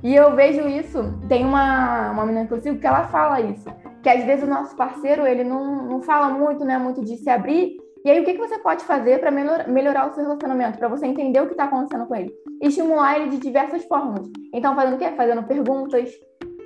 E 0.02 0.14
eu 0.14 0.34
vejo 0.34 0.68
isso, 0.68 1.18
tem 1.28 1.46
uma, 1.46 2.10
uma 2.10 2.26
menina 2.26 2.46
que 2.46 2.52
eu 2.52 2.60
sigo 2.60 2.78
que 2.78 2.86
ela 2.86 3.04
fala 3.04 3.40
isso, 3.40 3.70
que 4.02 4.08
às 4.08 4.24
vezes 4.24 4.44
o 4.44 4.50
nosso 4.50 4.76
parceiro, 4.76 5.24
ele 5.24 5.44
não, 5.44 5.86
não 5.86 6.02
fala 6.02 6.28
muito, 6.28 6.64
né, 6.64 6.76
muito 6.76 7.02
de 7.04 7.16
se 7.16 7.30
abrir, 7.30 7.76
e 8.04 8.10
aí, 8.10 8.20
o 8.20 8.24
que, 8.24 8.32
que 8.32 8.38
você 8.38 8.58
pode 8.58 8.84
fazer 8.84 9.20
para 9.20 9.30
melhorar 9.30 10.08
o 10.08 10.12
seu 10.12 10.24
relacionamento, 10.24 10.78
para 10.78 10.88
você 10.88 11.06
entender 11.06 11.40
o 11.40 11.46
que 11.46 11.52
está 11.52 11.64
acontecendo 11.64 12.06
com 12.06 12.16
ele? 12.16 12.32
Estimular 12.60 13.16
ele 13.16 13.30
de 13.30 13.38
diversas 13.38 13.84
formas. 13.84 14.28
Então, 14.52 14.74
fazendo 14.74 14.96
o 14.96 14.98
quê? 14.98 15.12
Fazendo 15.16 15.44
perguntas, 15.44 16.10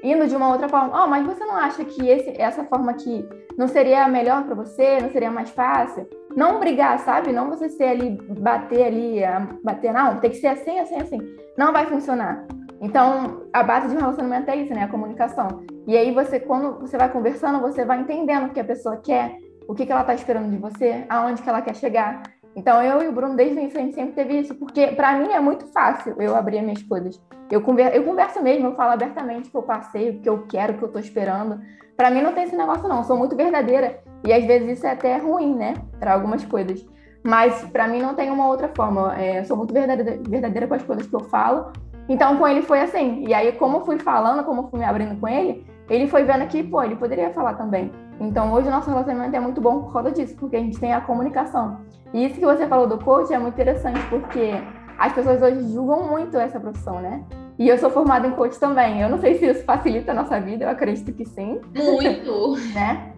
indo 0.02 0.26
de 0.26 0.34
uma 0.34 0.50
outra 0.50 0.68
forma. 0.68 1.04
Oh, 1.04 1.06
mas 1.06 1.26
você 1.26 1.44
não 1.44 1.56
acha 1.56 1.84
que 1.84 2.08
esse, 2.08 2.40
essa 2.40 2.64
forma 2.64 2.92
aqui 2.92 3.28
não 3.56 3.68
seria 3.68 4.08
melhor 4.08 4.44
para 4.44 4.54
você? 4.54 4.98
Não 5.00 5.10
seria 5.10 5.30
mais 5.30 5.50
fácil? 5.50 6.08
Não 6.34 6.58
brigar, 6.58 6.98
sabe? 7.00 7.32
Não 7.32 7.50
você 7.50 7.68
ser 7.68 7.84
ali, 7.84 8.18
bater 8.38 8.84
ali, 8.84 9.20
bater, 9.62 9.92
não, 9.92 10.18
tem 10.18 10.30
que 10.30 10.36
ser 10.36 10.48
assim, 10.48 10.78
assim, 10.78 10.96
assim. 10.96 11.18
Não 11.56 11.70
vai 11.70 11.84
funcionar. 11.86 12.46
Então, 12.80 13.42
a 13.52 13.62
base 13.62 13.88
de 13.88 13.94
um 13.94 14.00
relacionamento 14.00 14.50
é 14.50 14.56
isso, 14.56 14.72
né? 14.72 14.84
A 14.84 14.88
comunicação. 14.88 15.64
E 15.86 15.96
aí, 15.96 16.12
você, 16.12 16.38
quando 16.40 16.80
você 16.80 16.96
vai 16.96 17.10
conversando, 17.10 17.60
você 17.60 17.84
vai 17.84 18.00
entendendo 18.00 18.46
o 18.46 18.50
que 18.50 18.60
a 18.60 18.64
pessoa 18.64 18.98
quer, 18.98 19.38
o 19.68 19.74
que, 19.74 19.84
que 19.84 19.92
ela 19.92 20.02
está 20.02 20.14
esperando 20.14 20.50
de 20.50 20.56
você, 20.56 21.04
aonde 21.08 21.42
que 21.42 21.48
ela 21.48 21.62
quer 21.62 21.74
chegar. 21.74 22.22
Então, 22.54 22.82
eu 22.82 23.02
e 23.02 23.08
o 23.08 23.12
Bruno, 23.12 23.36
desde 23.36 23.54
o 23.54 23.60
início, 23.60 23.78
a 23.78 23.82
gente 23.82 23.94
sempre 23.94 24.12
teve 24.12 24.40
isso, 24.40 24.54
porque 24.54 24.86
para 24.88 25.18
mim 25.18 25.30
é 25.30 25.40
muito 25.40 25.66
fácil 25.66 26.16
eu 26.18 26.34
abrir 26.34 26.62
minhas 26.62 26.82
coisas. 26.82 27.20
Eu 27.50 27.60
converso, 27.60 27.96
eu 27.96 28.02
converso 28.02 28.42
mesmo, 28.42 28.68
eu 28.68 28.74
falo 28.74 28.92
abertamente 28.92 29.48
o 29.48 29.50
que 29.50 29.56
eu 29.56 29.62
passei, 29.62 30.10
o 30.10 30.20
que 30.20 30.28
eu 30.28 30.46
quero, 30.48 30.72
o 30.72 30.78
que 30.78 30.82
eu 30.82 30.86
estou 30.86 31.00
esperando. 31.00 31.60
Para 31.96 32.10
mim 32.10 32.22
não 32.22 32.32
tem 32.32 32.44
esse 32.44 32.56
negócio, 32.56 32.88
não. 32.88 32.98
Eu 32.98 33.04
sou 33.04 33.16
muito 33.16 33.36
verdadeira. 33.36 34.00
E 34.24 34.32
às 34.32 34.44
vezes 34.44 34.78
isso 34.78 34.86
é 34.86 34.90
até 34.90 35.18
ruim, 35.18 35.54
né? 35.54 35.74
Para 36.00 36.14
algumas 36.14 36.44
coisas. 36.44 36.84
Mas 37.22 37.62
para 37.66 37.86
mim 37.88 38.00
não 38.00 38.14
tem 38.14 38.30
uma 38.30 38.48
outra 38.48 38.70
forma. 38.74 39.14
É, 39.18 39.40
eu 39.40 39.44
sou 39.44 39.56
muito 39.56 39.72
verdadeira, 39.72 40.18
verdadeira 40.26 40.66
com 40.66 40.74
as 40.74 40.82
coisas 40.82 41.06
que 41.06 41.14
eu 41.14 41.20
falo. 41.20 41.72
Então 42.08 42.36
com 42.36 42.46
ele 42.46 42.62
foi 42.62 42.80
assim. 42.80 43.24
E 43.26 43.34
aí, 43.34 43.52
como 43.52 43.78
eu 43.78 43.84
fui 43.84 43.98
falando, 43.98 44.44
como 44.44 44.62
eu 44.62 44.68
fui 44.68 44.78
me 44.78 44.84
abrindo 44.84 45.18
com 45.20 45.28
ele, 45.28 45.66
ele 45.88 46.06
foi 46.08 46.24
vendo 46.24 46.46
que, 46.48 46.62
pô, 46.62 46.82
ele 46.82 46.96
poderia 46.96 47.30
falar 47.30 47.54
também. 47.54 47.92
Então, 48.18 48.52
hoje 48.52 48.68
o 48.68 48.70
nosso 48.70 48.88
relacionamento 48.88 49.36
é 49.36 49.40
muito 49.40 49.60
bom 49.60 49.82
por 49.82 49.92
causa 49.92 50.10
disso, 50.10 50.34
porque 50.36 50.56
a 50.56 50.60
gente 50.60 50.78
tem 50.78 50.92
a 50.92 51.00
comunicação. 51.00 51.80
E 52.14 52.24
isso 52.24 52.36
que 52.36 52.46
você 52.46 52.66
falou 52.66 52.86
do 52.86 52.98
coach 52.98 53.32
é 53.32 53.38
muito 53.38 53.54
interessante, 53.54 54.00
porque 54.08 54.52
as 54.98 55.12
pessoas 55.12 55.42
hoje 55.42 55.72
julgam 55.72 56.08
muito 56.08 56.36
essa 56.36 56.58
profissão, 56.58 57.00
né? 57.00 57.22
E 57.58 57.68
eu 57.68 57.78
sou 57.78 57.90
formada 57.90 58.26
em 58.26 58.32
coach 58.32 58.58
também. 58.58 59.00
Eu 59.00 59.08
não 59.08 59.18
sei 59.18 59.34
se 59.38 59.46
isso 59.46 59.64
facilita 59.64 60.12
a 60.12 60.14
nossa 60.14 60.40
vida, 60.40 60.64
eu 60.64 60.70
acredito 60.70 61.12
que 61.12 61.24
sim. 61.26 61.60
Muito! 61.74 62.56
né? 62.72 63.12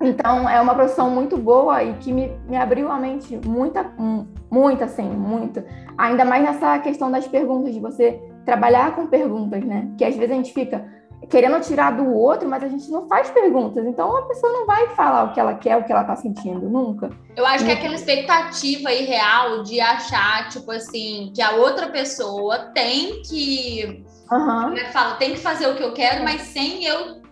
Então, 0.00 0.48
é 0.48 0.60
uma 0.60 0.74
profissão 0.74 1.08
muito 1.08 1.38
boa 1.38 1.82
e 1.82 1.94
que 1.94 2.12
me, 2.12 2.32
me 2.48 2.56
abriu 2.56 2.90
a 2.90 2.98
mente 2.98 3.38
muita, 3.46 3.90
muito, 4.50 4.82
assim, 4.82 5.08
muito. 5.08 5.62
Ainda 5.96 6.24
mais 6.24 6.42
nessa 6.42 6.78
questão 6.80 7.10
das 7.10 7.26
perguntas, 7.26 7.72
de 7.72 7.80
você 7.80 8.20
trabalhar 8.44 8.94
com 8.96 9.06
perguntas, 9.06 9.64
né? 9.64 9.88
Que 9.96 10.04
às 10.04 10.16
vezes 10.16 10.32
a 10.32 10.34
gente 10.34 10.52
fica 10.52 10.84
querendo 11.28 11.60
tirar 11.60 11.92
do 11.92 12.12
outro, 12.12 12.48
mas 12.48 12.62
a 12.62 12.68
gente 12.68 12.90
não 12.90 13.06
faz 13.06 13.30
perguntas. 13.30 13.84
Então, 13.86 14.16
a 14.16 14.22
pessoa 14.22 14.52
não 14.52 14.66
vai 14.66 14.88
falar 14.88 15.24
o 15.24 15.32
que 15.32 15.40
ela 15.40 15.54
quer, 15.54 15.76
o 15.76 15.84
que 15.84 15.92
ela 15.92 16.04
tá 16.04 16.16
sentindo, 16.16 16.68
nunca. 16.68 17.10
Eu 17.36 17.46
acho 17.46 17.64
que 17.64 17.70
é 17.70 17.74
aquela 17.74 17.94
expectativa 17.94 18.92
irreal 18.92 19.62
de 19.62 19.80
achar, 19.80 20.48
tipo 20.48 20.70
assim, 20.70 21.32
que 21.34 21.40
a 21.40 21.52
outra 21.52 21.88
pessoa 21.88 22.70
tem 22.74 23.22
que... 23.22 24.04
Uhum. 24.30 24.72
É 24.76 24.84
que 24.84 24.92
fala? 24.92 25.14
Tem 25.16 25.32
que 25.32 25.38
fazer 25.38 25.68
o 25.68 25.76
que 25.76 25.82
eu 25.82 25.92
quero, 25.92 26.24
mas 26.24 26.42
sem 26.42 26.84
eu... 26.84 27.22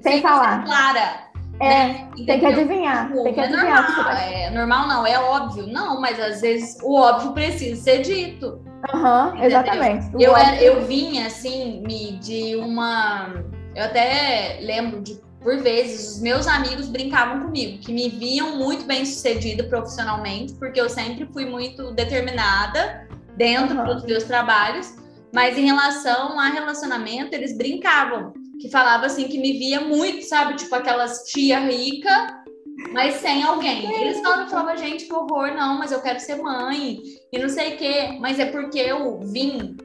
Sem, 0.00 0.12
sem 0.12 0.22
falar. 0.22 0.64
clara. 0.64 1.26
É, 1.60 1.88
né? 1.88 2.08
tem 2.26 2.38
que 2.38 2.46
adivinhar. 2.46 3.08
Tipo, 3.08 3.22
tem 3.22 3.34
que 3.34 3.40
é 3.40 3.44
adivinhar. 3.44 3.96
Normal, 3.96 4.12
é 4.12 4.50
normal 4.50 4.88
não, 4.88 5.06
é 5.06 5.18
óbvio. 5.18 5.66
Não, 5.66 6.00
mas 6.00 6.20
às 6.20 6.40
vezes 6.40 6.78
o 6.82 6.94
óbvio 6.94 7.32
precisa 7.32 7.80
ser 7.80 8.02
dito. 8.02 8.60
Uhum, 8.94 9.44
exatamente. 9.44 10.06
Eu, 10.18 10.36
era, 10.36 10.62
eu 10.62 10.84
vinha 10.84 11.26
assim, 11.26 11.82
de 12.20 12.56
uma. 12.56 13.44
Eu 13.74 13.84
até 13.84 14.58
lembro 14.62 15.00
de, 15.00 15.20
por 15.42 15.58
vezes, 15.58 16.16
os 16.16 16.22
meus 16.22 16.46
amigos 16.46 16.88
brincavam 16.88 17.40
comigo, 17.40 17.78
que 17.78 17.92
me 17.92 18.08
viam 18.08 18.56
muito 18.56 18.84
bem 18.84 19.04
sucedida 19.04 19.64
profissionalmente, 19.64 20.54
porque 20.54 20.80
eu 20.80 20.88
sempre 20.88 21.26
fui 21.32 21.44
muito 21.44 21.92
determinada 21.92 23.06
dentro 23.36 23.78
uhum. 23.78 23.84
dos 23.84 24.04
meus 24.04 24.24
trabalhos, 24.24 24.94
mas 25.32 25.58
em 25.58 25.66
relação 25.66 26.38
a 26.38 26.48
relacionamento, 26.48 27.34
eles 27.34 27.56
brincavam 27.56 28.32
que 28.58 28.70
falava 28.70 29.06
assim 29.06 29.28
que 29.28 29.38
me 29.38 29.58
via 29.58 29.80
muito, 29.80 30.24
sabe? 30.24 30.54
Tipo 30.54 30.74
aquelas 30.74 31.24
tia 31.24 31.60
rica, 31.60 32.44
mas 32.92 33.16
sem 33.16 33.42
alguém. 33.42 33.92
Eles 34.00 34.20
falavam, 34.20 34.48
falavam, 34.48 34.76
gente, 34.76 35.06
que 35.06 35.12
horror, 35.12 35.54
não, 35.54 35.78
mas 35.78 35.92
eu 35.92 36.00
quero 36.00 36.20
ser 36.20 36.36
mãe 36.36 37.00
e 37.32 37.38
não 37.38 37.48
sei 37.48 37.74
o 37.74 37.76
quê. 37.76 38.16
Mas 38.20 38.38
é 38.38 38.46
porque 38.46 38.78
eu 38.78 39.20
vim 39.20 39.76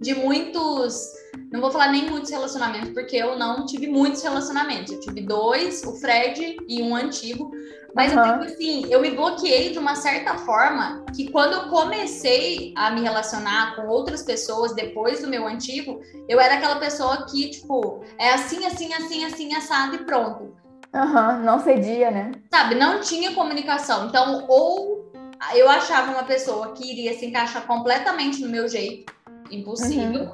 de 0.00 0.14
muitos. 0.14 1.12
Não 1.50 1.60
vou 1.60 1.70
falar 1.70 1.92
nem 1.92 2.08
muitos 2.08 2.30
relacionamentos, 2.30 2.90
porque 2.90 3.16
eu 3.16 3.38
não 3.38 3.64
tive 3.64 3.86
muitos 3.86 4.22
relacionamentos. 4.22 4.92
Eu 4.92 5.00
tive 5.00 5.20
dois, 5.22 5.82
o 5.84 5.94
Fred 6.00 6.56
e 6.68 6.82
um 6.82 6.94
antigo. 6.94 7.50
Mas 7.94 8.12
uhum. 8.12 8.18
eu 8.18 8.32
digo 8.32 8.44
assim, 8.44 8.86
eu 8.90 9.00
me 9.00 9.10
bloqueei 9.12 9.70
de 9.70 9.78
uma 9.78 9.94
certa 9.94 10.36
forma 10.38 11.04
que 11.14 11.30
quando 11.30 11.52
eu 11.52 11.68
comecei 11.68 12.72
a 12.76 12.90
me 12.90 13.02
relacionar 13.02 13.76
com 13.76 13.86
outras 13.86 14.22
pessoas 14.22 14.74
depois 14.74 15.22
do 15.22 15.28
meu 15.28 15.46
antigo, 15.46 16.00
eu 16.28 16.40
era 16.40 16.54
aquela 16.54 16.76
pessoa 16.76 17.24
que, 17.26 17.50
tipo, 17.50 18.02
é 18.18 18.32
assim, 18.32 18.66
assim, 18.66 18.92
assim, 18.92 19.24
assim, 19.24 19.54
assado 19.54 19.94
e 19.94 20.04
pronto. 20.04 20.63
Aham, 20.94 21.38
uhum, 21.38 21.42
não 21.42 21.58
cedia, 21.58 22.10
né? 22.10 22.32
Sabe, 22.50 22.76
não 22.76 23.00
tinha 23.00 23.34
comunicação. 23.34 24.06
Então, 24.06 24.44
ou 24.48 25.12
eu 25.54 25.68
achava 25.68 26.12
uma 26.12 26.22
pessoa 26.22 26.72
que 26.72 26.90
iria 26.90 27.18
se 27.18 27.26
encaixar 27.26 27.66
completamente 27.66 28.40
no 28.40 28.48
meu 28.48 28.68
jeito, 28.68 29.12
impossível, 29.50 30.30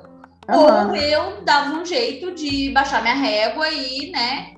uhum. 0.49 0.59
ou 0.59 0.95
eu 0.95 1.43
dava 1.43 1.71
um 1.71 1.85
jeito 1.85 2.33
de 2.33 2.71
baixar 2.73 3.01
minha 3.01 3.15
régua 3.15 3.69
e, 3.71 4.11
né, 4.11 4.55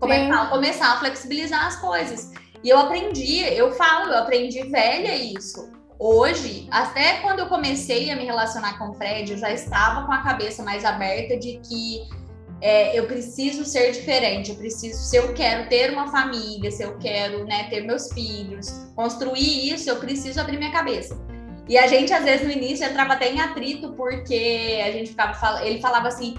começar, 0.00 0.50
começar 0.50 0.92
a 0.92 0.96
flexibilizar 0.98 1.66
as 1.66 1.76
coisas. 1.76 2.32
E 2.64 2.68
eu 2.68 2.78
aprendi, 2.78 3.44
eu 3.54 3.72
falo, 3.72 4.10
eu 4.10 4.18
aprendi 4.18 4.64
velha 4.64 5.14
isso. 5.14 5.70
Hoje, 5.98 6.66
até 6.70 7.18
quando 7.18 7.38
eu 7.38 7.46
comecei 7.46 8.10
a 8.10 8.16
me 8.16 8.24
relacionar 8.24 8.76
com 8.76 8.90
o 8.90 8.94
Fred, 8.94 9.30
eu 9.30 9.38
já 9.38 9.52
estava 9.52 10.04
com 10.04 10.12
a 10.12 10.18
cabeça 10.18 10.62
mais 10.62 10.84
aberta 10.84 11.36
de 11.36 11.60
que 11.60 12.02
é, 12.62 12.96
eu 12.96 13.06
preciso 13.06 13.64
ser 13.64 13.90
diferente, 13.90 14.50
eu 14.50 14.56
preciso, 14.56 14.96
se 15.02 15.16
eu 15.16 15.34
quero 15.34 15.68
ter 15.68 15.92
uma 15.92 16.12
família, 16.12 16.70
se 16.70 16.84
eu 16.84 16.96
quero 16.98 17.44
né, 17.44 17.64
ter 17.68 17.80
meus 17.80 18.12
filhos, 18.12 18.70
construir 18.94 19.74
isso, 19.74 19.90
eu 19.90 19.96
preciso 19.96 20.40
abrir 20.40 20.58
minha 20.58 20.70
cabeça. 20.70 21.20
E 21.68 21.76
a 21.76 21.88
gente, 21.88 22.12
às 22.12 22.24
vezes, 22.24 22.46
no 22.46 22.52
início 22.52 22.86
entrava 22.86 23.14
até 23.14 23.32
em 23.32 23.40
atrito, 23.40 23.92
porque 23.94 24.80
a 24.86 24.92
gente 24.92 25.10
ficava, 25.10 25.66
ele 25.66 25.80
falava 25.80 26.06
assim, 26.06 26.36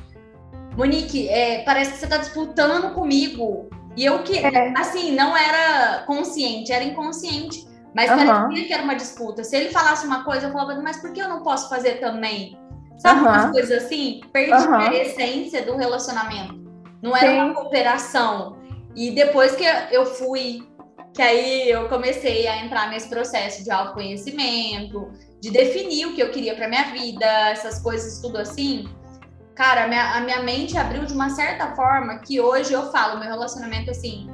Monique, 0.77 1.27
é, 1.27 1.61
parece 1.63 1.91
que 1.91 1.97
você 1.97 2.05
está 2.05 2.17
disputando 2.17 2.93
comigo. 2.93 3.69
E 3.95 4.05
eu 4.05 4.23
que, 4.23 4.37
é. 4.37 4.73
assim, 4.77 5.11
não 5.11 5.35
era 5.35 6.03
consciente, 6.05 6.71
era 6.71 6.85
inconsciente. 6.85 7.67
Mas 7.93 8.09
uhum. 8.09 8.25
parecia 8.25 8.67
que 8.67 8.73
era 8.73 8.83
uma 8.83 8.95
disputa. 8.95 9.43
Se 9.43 9.55
ele 9.55 9.69
falasse 9.69 10.05
uma 10.05 10.23
coisa, 10.23 10.47
eu 10.47 10.51
falava, 10.51 10.81
mas 10.81 10.97
por 10.97 11.13
que 11.13 11.21
eu 11.21 11.29
não 11.29 11.43
posso 11.43 11.69
fazer 11.69 11.99
também? 11.99 12.57
Sabe 12.97 13.21
uhum. 13.21 13.27
umas 13.27 13.51
coisas 13.51 13.83
assim? 13.83 14.21
Uhum. 14.35 14.73
a 14.75 14.93
essência 14.93 15.63
do 15.63 15.75
relacionamento. 15.75 16.63
Não 17.01 17.15
era 17.15 17.31
Sim. 17.31 17.39
uma 17.39 17.53
cooperação. 17.53 18.57
E 18.95 19.11
depois 19.11 19.55
que 19.55 19.65
eu 19.91 20.05
fui, 20.05 20.67
que 21.13 21.21
aí 21.21 21.69
eu 21.69 21.89
comecei 21.89 22.47
a 22.47 22.63
entrar 22.63 22.89
nesse 22.89 23.09
processo 23.09 23.63
de 23.63 23.71
autoconhecimento, 23.71 25.11
de 25.41 25.51
definir 25.51 26.07
o 26.07 26.13
que 26.13 26.21
eu 26.21 26.31
queria 26.31 26.55
para 26.55 26.67
minha 26.67 26.91
vida, 26.91 27.25
essas 27.49 27.81
coisas 27.81 28.21
tudo 28.21 28.37
assim, 28.37 28.87
cara, 29.55 29.85
a 29.85 29.87
minha, 29.87 30.15
a 30.15 30.21
minha 30.21 30.41
mente 30.41 30.77
abriu 30.77 31.05
de 31.05 31.13
uma 31.13 31.29
certa 31.29 31.75
forma 31.75 32.19
que 32.19 32.39
hoje 32.39 32.71
eu 32.71 32.91
falo, 32.91 33.19
meu 33.19 33.27
relacionamento 33.27 33.91
assim 33.91 34.29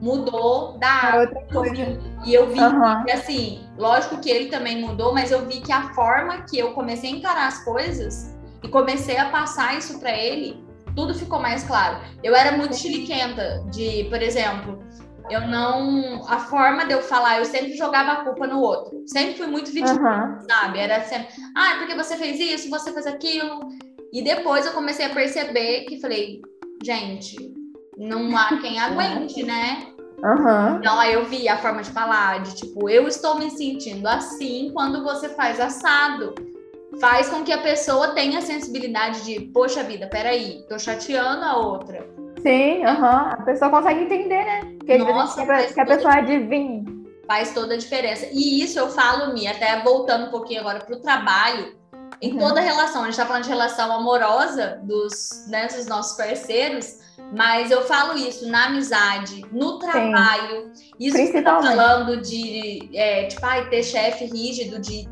mudou 0.00 0.78
da 0.78 1.12
é 1.14 1.20
outra 1.20 1.42
coisa. 1.52 1.98
E 2.24 2.34
eu 2.34 2.48
vi 2.48 2.60
uhum. 2.60 3.04
que 3.04 3.12
assim, 3.12 3.66
lógico 3.76 4.20
que 4.20 4.30
ele 4.30 4.48
também 4.48 4.80
mudou, 4.80 5.12
mas 5.12 5.30
eu 5.30 5.44
vi 5.46 5.60
que 5.60 5.72
a 5.72 5.92
forma 5.94 6.42
que 6.42 6.58
eu 6.58 6.72
comecei 6.72 7.12
a 7.12 7.16
encarar 7.16 7.46
as 7.48 7.64
coisas 7.64 8.34
e 8.62 8.68
comecei 8.68 9.16
a 9.16 9.30
passar 9.30 9.76
isso 9.76 9.98
para 9.98 10.12
ele, 10.16 10.62
tudo 10.94 11.14
ficou 11.14 11.38
mais 11.38 11.64
claro. 11.64 11.98
Eu 12.22 12.34
era 12.34 12.56
muito 12.56 12.76
chiliquenta 12.76 13.64
de, 13.70 14.04
por 14.04 14.20
exemplo, 14.20 14.82
eu 15.30 15.42
não. 15.42 16.26
A 16.28 16.38
forma 16.38 16.86
de 16.86 16.92
eu 16.92 17.02
falar, 17.02 17.38
eu 17.38 17.44
sempre 17.44 17.76
jogava 17.76 18.12
a 18.12 18.24
culpa 18.24 18.46
no 18.46 18.60
outro. 18.60 19.02
Sempre 19.06 19.34
fui 19.36 19.46
muito 19.46 19.70
vitimista, 19.70 20.00
uhum. 20.00 20.40
sabe? 20.48 20.78
Era 20.78 21.02
sempre, 21.04 21.28
ah, 21.56 21.76
porque 21.78 21.94
você 21.94 22.16
fez 22.16 22.40
isso, 22.40 22.70
você 22.70 22.92
fez 22.92 23.06
aquilo. 23.06 23.68
E 24.12 24.22
depois 24.22 24.64
eu 24.64 24.72
comecei 24.72 25.04
a 25.04 25.10
perceber 25.10 25.84
que 25.84 26.00
falei, 26.00 26.40
gente, 26.82 27.36
não 27.98 28.36
há 28.36 28.58
quem 28.60 28.78
aguente, 28.78 29.42
né? 29.42 29.88
Uhum. 30.22 30.76
Então 30.78 30.98
aí 30.98 31.14
eu 31.14 31.24
vi 31.26 31.48
a 31.48 31.58
forma 31.58 31.82
de 31.82 31.90
falar, 31.90 32.42
de 32.42 32.54
tipo, 32.56 32.88
eu 32.88 33.06
estou 33.06 33.38
me 33.38 33.50
sentindo 33.50 34.06
assim 34.06 34.70
quando 34.72 35.02
você 35.02 35.28
faz 35.30 35.60
assado. 35.60 36.34
Faz 37.00 37.28
com 37.28 37.44
que 37.44 37.52
a 37.52 37.58
pessoa 37.58 38.08
tenha 38.08 38.38
a 38.38 38.42
sensibilidade 38.42 39.24
de, 39.24 39.40
poxa 39.52 39.82
vida, 39.82 40.08
peraí, 40.08 40.64
tô 40.68 40.78
chateando 40.78 41.44
a 41.44 41.56
outra. 41.56 42.08
Sim, 42.40 42.84
uhum. 42.84 43.04
a 43.04 43.42
pessoa 43.44 43.70
consegue 43.70 44.00
entender, 44.04 44.44
né? 44.44 44.60
Porque 44.78 44.98
Nossa, 44.98 45.44
vezes 45.44 45.74
que 45.74 45.80
a 45.80 45.86
pessoa 45.86 46.14
adivinha. 46.14 46.84
Faz 47.26 47.52
toda 47.52 47.74
a 47.74 47.76
diferença. 47.76 48.26
E 48.32 48.62
isso 48.62 48.78
eu 48.78 48.88
falo, 48.88 49.34
Mi, 49.34 49.46
até 49.46 49.82
voltando 49.82 50.26
um 50.26 50.30
pouquinho 50.30 50.60
agora 50.60 50.80
pro 50.80 51.00
trabalho, 51.00 51.76
em 52.20 52.32
uhum. 52.32 52.38
toda 52.38 52.60
relação, 52.60 53.02
a 53.02 53.04
gente 53.04 53.12
está 53.12 53.26
falando 53.26 53.44
de 53.44 53.48
relação 53.48 53.92
amorosa 53.92 54.80
dos, 54.82 55.46
né, 55.48 55.66
dos 55.66 55.86
nossos 55.86 56.16
parceiros, 56.16 56.98
mas 57.36 57.70
eu 57.70 57.82
falo 57.82 58.16
isso 58.16 58.48
na 58.48 58.66
amizade, 58.66 59.44
no 59.52 59.78
trabalho. 59.78 60.70
Sim. 60.74 60.94
Isso 60.98 61.42
tá 61.42 61.62
falando 61.62 62.20
de, 62.20 62.90
é, 62.94 63.26
tipo, 63.26 63.44
ai, 63.44 63.68
ter 63.68 63.82
chefe 63.82 64.24
rígido, 64.24 64.78
de, 64.78 65.08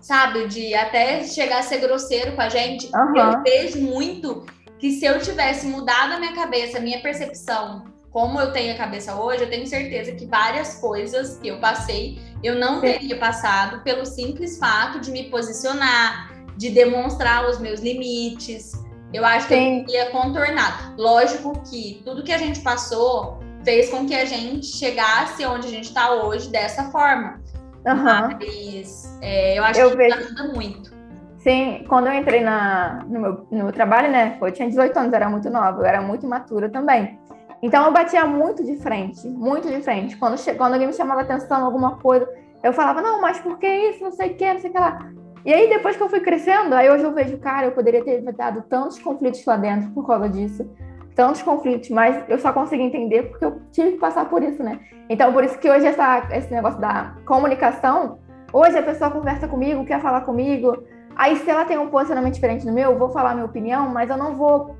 sabe, 0.00 0.46
de 0.46 0.74
até 0.74 1.24
chegar 1.24 1.60
a 1.60 1.62
ser 1.62 1.78
grosseiro 1.78 2.32
com 2.32 2.42
a 2.42 2.48
gente. 2.48 2.90
Uhum. 2.94 3.16
Eu 3.16 3.42
vejo 3.42 3.80
muito 3.80 4.44
que 4.78 4.92
se 4.92 5.04
eu 5.04 5.18
tivesse 5.18 5.66
mudado 5.66 6.12
a 6.12 6.18
minha 6.18 6.34
cabeça, 6.34 6.78
a 6.78 6.80
minha 6.80 7.00
percepção, 7.00 7.84
como 8.10 8.40
eu 8.40 8.52
tenho 8.52 8.72
a 8.72 8.76
cabeça 8.76 9.16
hoje, 9.16 9.42
eu 9.42 9.50
tenho 9.50 9.66
certeza 9.66 10.12
que 10.12 10.26
várias 10.26 10.76
coisas 10.76 11.36
que 11.38 11.48
eu 11.48 11.58
passei, 11.58 12.18
eu 12.44 12.54
não 12.54 12.76
Sim. 12.76 12.82
teria 12.82 13.18
passado 13.18 13.82
pelo 13.82 14.04
simples 14.04 14.58
fato 14.58 15.00
de 15.00 15.10
me 15.10 15.24
posicionar, 15.30 16.30
de 16.56 16.70
demonstrar 16.70 17.48
os 17.48 17.58
meus 17.58 17.80
limites. 17.80 18.72
Eu 19.12 19.24
acho 19.24 19.46
que 19.46 19.54
Sim. 19.54 19.84
eu 19.88 19.94
ia 19.94 20.10
contornar. 20.10 20.94
Lógico 20.96 21.60
que 21.68 22.02
tudo 22.04 22.22
que 22.22 22.32
a 22.32 22.38
gente 22.38 22.60
passou 22.60 23.38
fez 23.64 23.88
com 23.88 24.06
que 24.06 24.14
a 24.14 24.24
gente 24.24 24.66
chegasse 24.66 25.44
onde 25.46 25.66
a 25.66 25.70
gente 25.70 25.84
está 25.84 26.12
hoje 26.12 26.48
dessa 26.50 26.90
forma. 26.90 27.40
Uhum. 27.86 28.04
Mas 28.38 29.18
é, 29.20 29.58
eu 29.58 29.64
acho 29.64 29.80
eu 29.80 29.90
que 29.90 29.96
vejo... 29.96 30.16
ajuda 30.16 30.52
muito. 30.52 30.94
Sim, 31.38 31.84
quando 31.88 32.06
eu 32.06 32.14
entrei 32.14 32.40
na, 32.40 33.04
no, 33.06 33.20
meu, 33.20 33.46
no 33.50 33.72
trabalho, 33.72 34.10
né? 34.10 34.38
Eu 34.40 34.50
tinha 34.50 34.68
18 34.68 34.98
anos, 34.98 35.12
era 35.12 35.28
muito 35.28 35.50
nova, 35.50 35.82
eu 35.82 35.84
era 35.84 36.00
muito 36.00 36.24
imatura 36.24 36.70
também. 36.70 37.18
Então 37.62 37.84
eu 37.84 37.92
batia 37.92 38.26
muito 38.26 38.64
de 38.64 38.76
frente, 38.76 39.26
muito 39.28 39.68
de 39.68 39.82
frente. 39.82 40.16
Quando, 40.16 40.36
quando 40.56 40.72
alguém 40.72 40.86
me 40.86 40.92
chamava 40.94 41.20
atenção, 41.20 41.64
alguma 41.64 41.98
coisa, 41.98 42.26
eu 42.62 42.72
falava, 42.72 43.02
não, 43.02 43.20
mas 43.20 43.38
por 43.40 43.58
que 43.58 43.66
isso? 43.66 44.02
Não 44.02 44.12
sei 44.12 44.30
o 44.30 44.36
que, 44.36 44.52
não 44.52 44.60
sei 44.60 44.70
o 44.70 44.72
que 44.72 44.78
lá. 44.78 44.98
E 45.44 45.52
aí, 45.52 45.68
depois 45.68 45.96
que 45.96 46.02
eu 46.02 46.08
fui 46.08 46.20
crescendo, 46.20 46.74
aí 46.74 46.90
hoje 46.90 47.04
eu 47.04 47.12
vejo, 47.12 47.36
cara, 47.38 47.66
eu 47.66 47.72
poderia 47.72 48.02
ter 48.02 48.22
dado 48.32 48.62
tantos 48.62 48.98
conflitos 48.98 49.44
lá 49.44 49.56
dentro 49.56 49.90
por 49.90 50.06
causa 50.06 50.28
disso. 50.28 50.68
tantos 51.14 51.42
conflitos, 51.42 51.90
mas 51.90 52.24
eu 52.28 52.38
só 52.38 52.52
consigo 52.52 52.82
entender 52.82 53.24
porque 53.24 53.44
eu 53.44 53.60
tive 53.70 53.92
que 53.92 53.98
passar 53.98 54.28
por 54.28 54.42
isso, 54.42 54.62
né? 54.62 54.80
Então, 55.08 55.32
por 55.32 55.44
isso 55.44 55.56
que 55.58 55.70
hoje 55.70 55.86
essa, 55.86 56.26
esse 56.32 56.52
negócio 56.52 56.80
da 56.80 57.14
comunicação, 57.24 58.18
hoje 58.52 58.76
a 58.76 58.82
pessoa 58.82 59.10
conversa 59.10 59.46
comigo, 59.46 59.84
quer 59.84 60.00
falar 60.00 60.22
comigo, 60.22 60.82
aí 61.14 61.36
se 61.36 61.48
ela 61.48 61.64
tem 61.64 61.78
um 61.78 61.88
posicionamento 61.88 62.34
diferente 62.34 62.66
do 62.66 62.72
meu, 62.72 62.90
eu 62.90 62.98
vou 62.98 63.10
falar 63.10 63.34
minha 63.34 63.46
opinião, 63.46 63.88
mas 63.88 64.10
eu 64.10 64.16
não 64.16 64.34
vou, 64.34 64.74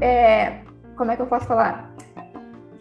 é, 0.00 0.60
como 0.96 1.10
é 1.10 1.16
que 1.16 1.22
eu 1.22 1.26
posso 1.26 1.46
falar? 1.46 1.91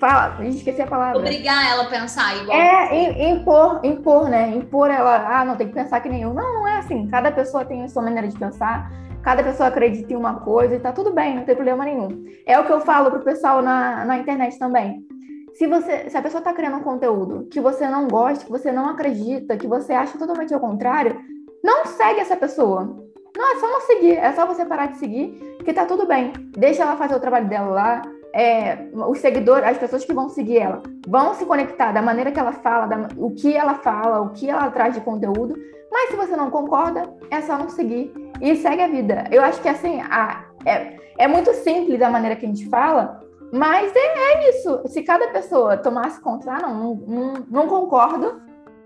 Fala, 0.02 0.44
esqueci 0.46 0.82
a 0.82 0.88
palavra. 0.88 1.20
Obrigar 1.20 1.72
ela 1.72 1.84
a 1.84 1.86
pensar 1.86 2.36
igual. 2.42 2.58
É, 2.58 3.30
impor, 3.30 3.80
impor, 3.84 4.30
né? 4.30 4.50
Impor 4.50 4.90
ela, 4.90 5.40
ah, 5.40 5.46
não 5.46 5.56
tem 5.56 5.68
que 5.68 5.74
pensar 5.74 6.02
que 6.02 6.10
nem 6.10 6.24
eu. 6.24 6.34
Não, 6.34 6.56
não 6.56 6.68
é 6.68 6.80
assim. 6.80 7.08
Cada 7.08 7.32
pessoa 7.32 7.64
tem 7.64 7.84
a 7.84 7.88
sua 7.88 8.02
maneira 8.02 8.28
de 8.28 8.38
pensar 8.38 8.92
cada 9.22 9.44
pessoa 9.44 9.70
acredita 9.70 10.12
em 10.12 10.16
uma 10.16 10.40
coisa 10.40 10.76
e 10.76 10.80
tá 10.80 10.92
tudo 10.92 11.14
bem, 11.14 11.36
não 11.36 11.44
tem 11.44 11.56
problema 11.56 11.86
nenhum. 11.86 12.26
É 12.46 12.60
o 12.60 12.66
que 12.66 12.72
eu 12.72 12.82
falo 12.82 13.12
pro 13.12 13.22
pessoal 13.22 13.62
na, 13.62 14.04
na 14.04 14.18
internet 14.18 14.58
também. 14.58 15.06
Se, 15.54 15.68
você, 15.68 16.10
se 16.10 16.18
a 16.18 16.22
pessoa 16.22 16.40
está 16.40 16.54
criando 16.54 16.78
um 16.78 16.84
conteúdo 16.84 17.48
que 17.52 17.60
você 17.60 17.88
não 17.88 18.08
gosta, 18.08 18.46
que 18.46 18.52
você 18.52 18.72
não 18.72 18.90
acredita, 18.90 19.58
que 19.58 19.68
você 19.68 19.94
acha 19.94 20.18
totalmente 20.18 20.54
ao 20.54 20.60
contrário, 20.60 21.20
não 21.64 21.86
segue 21.86 22.20
essa 22.20 22.36
pessoa. 22.36 22.98
Não, 23.38 23.56
é 23.56 23.60
só 23.60 23.68
não 23.68 23.82
seguir, 23.82 24.18
é 24.18 24.32
só 24.34 24.46
você 24.46 24.66
parar 24.66 24.88
de 24.88 24.98
seguir, 24.98 25.58
que 25.64 25.74
tá 25.74 25.86
tudo 25.86 26.08
bem. 26.08 26.34
Deixa 26.58 26.84
ela 26.84 26.98
fazer 26.98 27.16
o 27.16 27.20
trabalho 27.20 27.48
dela 27.48 27.70
lá. 27.70 28.02
É, 28.34 28.88
os 28.94 29.20
seguidores, 29.20 29.68
as 29.68 29.78
pessoas 29.78 30.06
que 30.06 30.14
vão 30.14 30.30
seguir 30.30 30.60
ela, 30.60 30.82
vão 31.06 31.34
se 31.34 31.46
conectar 31.46 31.92
da 31.92 32.02
maneira 32.02 32.32
que 32.32 32.40
ela 32.40 32.54
fala, 32.54 32.86
da, 32.88 33.08
o 33.18 33.32
que 33.32 33.54
ela 33.56 33.76
fala, 33.76 34.22
o 34.22 34.30
que 34.30 34.50
ela 34.50 34.70
traz 34.72 34.94
de 34.94 35.02
conteúdo. 35.02 35.56
Mas 35.92 36.12
se 36.12 36.16
você 36.16 36.38
não 36.38 36.50
concorda, 36.50 37.14
é 37.30 37.42
só 37.42 37.58
não 37.58 37.70
seguir 37.70 38.14
e 38.40 38.56
segue 38.56 38.82
a 38.82 38.88
vida. 38.88 39.26
Eu 39.30 39.44
acho 39.44 39.62
que 39.62 39.68
assim, 39.68 40.00
a, 40.02 40.46
é, 40.66 40.98
é 41.18 41.28
muito 41.28 41.54
simples 41.56 42.02
a 42.02 42.10
maneira 42.10 42.36
que 42.36 42.46
a 42.46 42.50
gente 42.50 42.70
fala, 42.70 43.22
mas 43.52 43.92
é, 43.94 44.00
é 44.00 44.50
isso. 44.50 44.82
Se 44.88 45.04
cada 45.04 45.28
pessoa 45.28 45.76
tomasse 45.76 46.22
conta, 46.22 46.52
ah, 46.52 46.70
não, 46.70 46.96
não, 46.96 47.34
não 47.50 47.68
concordo, 47.68 48.42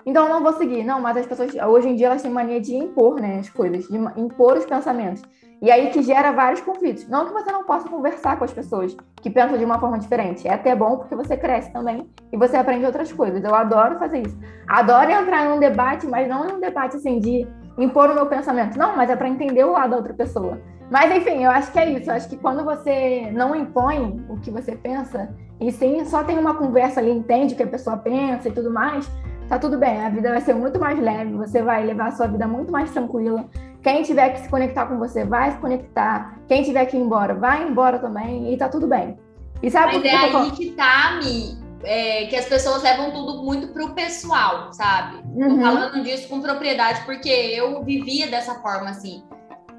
então 0.05 0.29
não 0.29 0.43
vou 0.43 0.53
seguir. 0.53 0.83
Não, 0.83 1.01
mas 1.01 1.17
as 1.17 1.25
pessoas 1.25 1.53
hoje 1.55 1.89
em 1.89 1.95
dia 1.95 2.07
elas 2.07 2.21
têm 2.21 2.31
mania 2.31 2.61
de 2.61 2.75
impor, 2.75 3.19
né, 3.19 3.39
as 3.39 3.49
coisas, 3.49 3.87
de 3.87 3.97
impor 4.19 4.57
os 4.57 4.65
pensamentos. 4.65 5.23
E 5.61 5.71
aí 5.71 5.89
que 5.89 6.03
gera 6.03 6.31
vários 6.31 6.61
conflitos. 6.61 7.07
Não 7.07 7.25
que 7.25 7.33
você 7.33 7.51
não 7.51 7.63
possa 7.63 7.89
conversar 7.89 8.37
com 8.37 8.43
as 8.43 8.53
pessoas 8.53 8.95
que 9.21 9.29
pensam 9.29 9.57
de 9.57 9.65
uma 9.65 9.79
forma 9.79 9.97
diferente. 9.97 10.47
É 10.47 10.53
até 10.53 10.75
bom 10.75 10.97
porque 10.97 11.15
você 11.15 11.35
cresce 11.37 11.71
também 11.71 12.09
e 12.31 12.37
você 12.37 12.57
aprende 12.57 12.85
outras 12.85 13.11
coisas. 13.11 13.43
Eu 13.43 13.55
adoro 13.55 13.97
fazer 13.97 14.19
isso. 14.27 14.37
Adoro 14.67 15.09
entrar 15.09 15.49
num 15.49 15.59
debate, 15.59 16.05
mas 16.05 16.27
não 16.27 16.45
num 16.45 16.59
debate 16.59 16.97
assim 16.97 17.19
de 17.19 17.47
impor 17.77 18.09
o 18.09 18.13
meu 18.13 18.25
pensamento. 18.27 18.77
Não, 18.77 18.95
mas 18.95 19.09
é 19.09 19.15
para 19.15 19.29
entender 19.29 19.63
o 19.63 19.71
lado 19.71 19.91
da 19.91 19.97
outra 19.97 20.13
pessoa. 20.13 20.59
Mas 20.91 21.11
enfim, 21.15 21.43
eu 21.43 21.49
acho 21.49 21.71
que 21.71 21.79
é 21.79 21.89
isso. 21.89 22.09
Eu 22.09 22.15
acho 22.15 22.29
que 22.29 22.37
quando 22.37 22.63
você 22.63 23.31
não 23.31 23.55
impõe 23.55 24.23
o 24.29 24.37
que 24.39 24.51
você 24.51 24.75
pensa, 24.75 25.33
e 25.59 25.71
sim 25.71 26.03
só 26.05 26.23
tem 26.23 26.37
uma 26.37 26.55
conversa 26.55 26.99
ali, 26.99 27.11
entende 27.11 27.53
o 27.53 27.57
que 27.57 27.63
a 27.63 27.67
pessoa 27.67 27.97
pensa 27.97 28.49
e 28.49 28.51
tudo 28.51 28.69
mais, 28.69 29.09
tá 29.47 29.59
tudo 29.59 29.77
bem. 29.77 30.03
A 30.03 30.09
vida 30.09 30.29
vai 30.29 30.41
ser 30.41 30.53
muito 30.53 30.79
mais 30.79 30.99
leve, 30.99 31.33
você 31.33 31.61
vai 31.61 31.85
levar 31.85 32.07
a 32.07 32.11
sua 32.11 32.27
vida 32.27 32.47
muito 32.47 32.71
mais 32.71 32.91
tranquila. 32.91 33.45
Quem 33.81 34.01
tiver 34.03 34.29
que 34.31 34.39
se 34.41 34.49
conectar 34.49 34.87
com 34.87 34.97
você, 34.97 35.23
vai 35.23 35.51
se 35.51 35.57
conectar. 35.57 36.39
Quem 36.47 36.63
tiver 36.63 36.85
que 36.85 36.97
ir 36.97 37.01
embora, 37.01 37.35
vai 37.35 37.67
embora 37.67 37.99
também 37.99 38.51
e 38.51 38.57
tá 38.57 38.67
tudo 38.67 38.87
bem. 38.87 39.17
E 39.61 39.69
sabe 39.69 39.97
Mas 39.97 40.05
é 40.05 40.15
aí 40.15 40.51
que 40.51 40.71
tá, 40.71 41.19
Mi, 41.23 41.57
é, 41.83 42.25
que 42.25 42.35
as 42.35 42.45
pessoas 42.45 42.81
levam 42.81 43.11
tudo 43.11 43.43
muito 43.43 43.67
pro 43.67 43.93
pessoal, 43.93 44.73
sabe? 44.73 45.17
Uhum. 45.35 45.55
Tô 45.55 45.61
falando 45.61 46.03
disso 46.03 46.27
com 46.27 46.41
propriedade, 46.41 47.05
porque 47.05 47.29
eu 47.29 47.83
vivia 47.83 48.27
dessa 48.27 48.55
forma, 48.55 48.89
assim. 48.89 49.23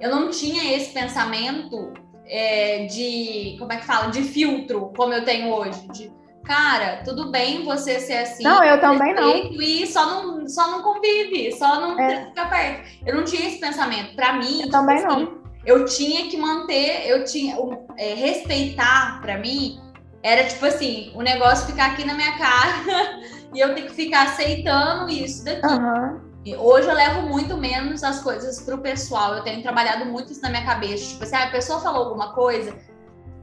Eu 0.00 0.10
não 0.10 0.30
tinha 0.30 0.76
esse 0.76 0.92
pensamento 0.92 1.92
é, 2.26 2.86
de, 2.86 3.56
como 3.58 3.72
é 3.72 3.76
que 3.76 3.84
fala? 3.84 4.10
De 4.10 4.22
filtro, 4.22 4.92
como 4.96 5.12
eu 5.12 5.24
tenho 5.24 5.52
hoje. 5.52 5.88
De, 5.88 6.12
cara, 6.46 7.02
tudo 7.04 7.30
bem 7.30 7.64
você 7.64 8.00
ser 8.00 8.18
assim. 8.18 8.44
Não, 8.44 8.62
eu 8.62 8.80
também 8.80 9.14
não. 9.14 9.52
E 9.60 9.86
só 9.86 10.06
não, 10.06 10.48
só 10.48 10.70
não 10.70 10.82
convive, 10.82 11.52
só 11.52 11.80
não 11.80 11.98
é. 11.98 12.26
fica 12.26 12.46
perto. 12.46 12.88
Eu 13.04 13.16
não 13.16 13.24
tinha 13.24 13.48
esse 13.48 13.58
pensamento. 13.58 14.14
Para 14.14 14.34
mim, 14.34 14.52
eu 14.52 14.58
tipo, 14.58 14.70
também 14.70 14.96
assim, 14.96 15.06
não. 15.06 15.46
Eu 15.64 15.84
tinha 15.84 16.28
que 16.28 16.36
manter, 16.36 17.08
eu 17.08 17.24
tinha, 17.24 17.56
é, 17.98 18.14
respeitar 18.14 19.20
para 19.20 19.36
mim 19.36 19.80
era 20.26 20.42
tipo 20.42 20.66
assim, 20.66 21.12
o 21.14 21.22
negócio 21.22 21.66
ficar 21.66 21.92
aqui 21.92 22.04
na 22.04 22.14
minha 22.14 22.36
cara 22.36 23.20
e 23.54 23.60
eu 23.60 23.76
ter 23.76 23.82
que 23.82 23.94
ficar 23.94 24.24
aceitando 24.24 25.08
isso 25.08 25.44
daqui. 25.44 25.64
Uhum. 25.64 26.20
Hoje 26.58 26.88
eu 26.88 26.94
levo 26.94 27.22
muito 27.22 27.56
menos 27.56 28.02
as 28.02 28.20
coisas 28.22 28.60
pro 28.60 28.78
pessoal. 28.78 29.34
Eu 29.34 29.44
tenho 29.44 29.62
trabalhado 29.62 30.04
muito 30.04 30.32
isso 30.32 30.42
na 30.42 30.50
minha 30.50 30.64
cabeça. 30.64 31.10
Tipo 31.10 31.22
assim, 31.22 31.36
ah, 31.36 31.44
a 31.44 31.50
pessoa 31.50 31.80
falou 31.80 32.04
alguma 32.04 32.32
coisa. 32.32 32.76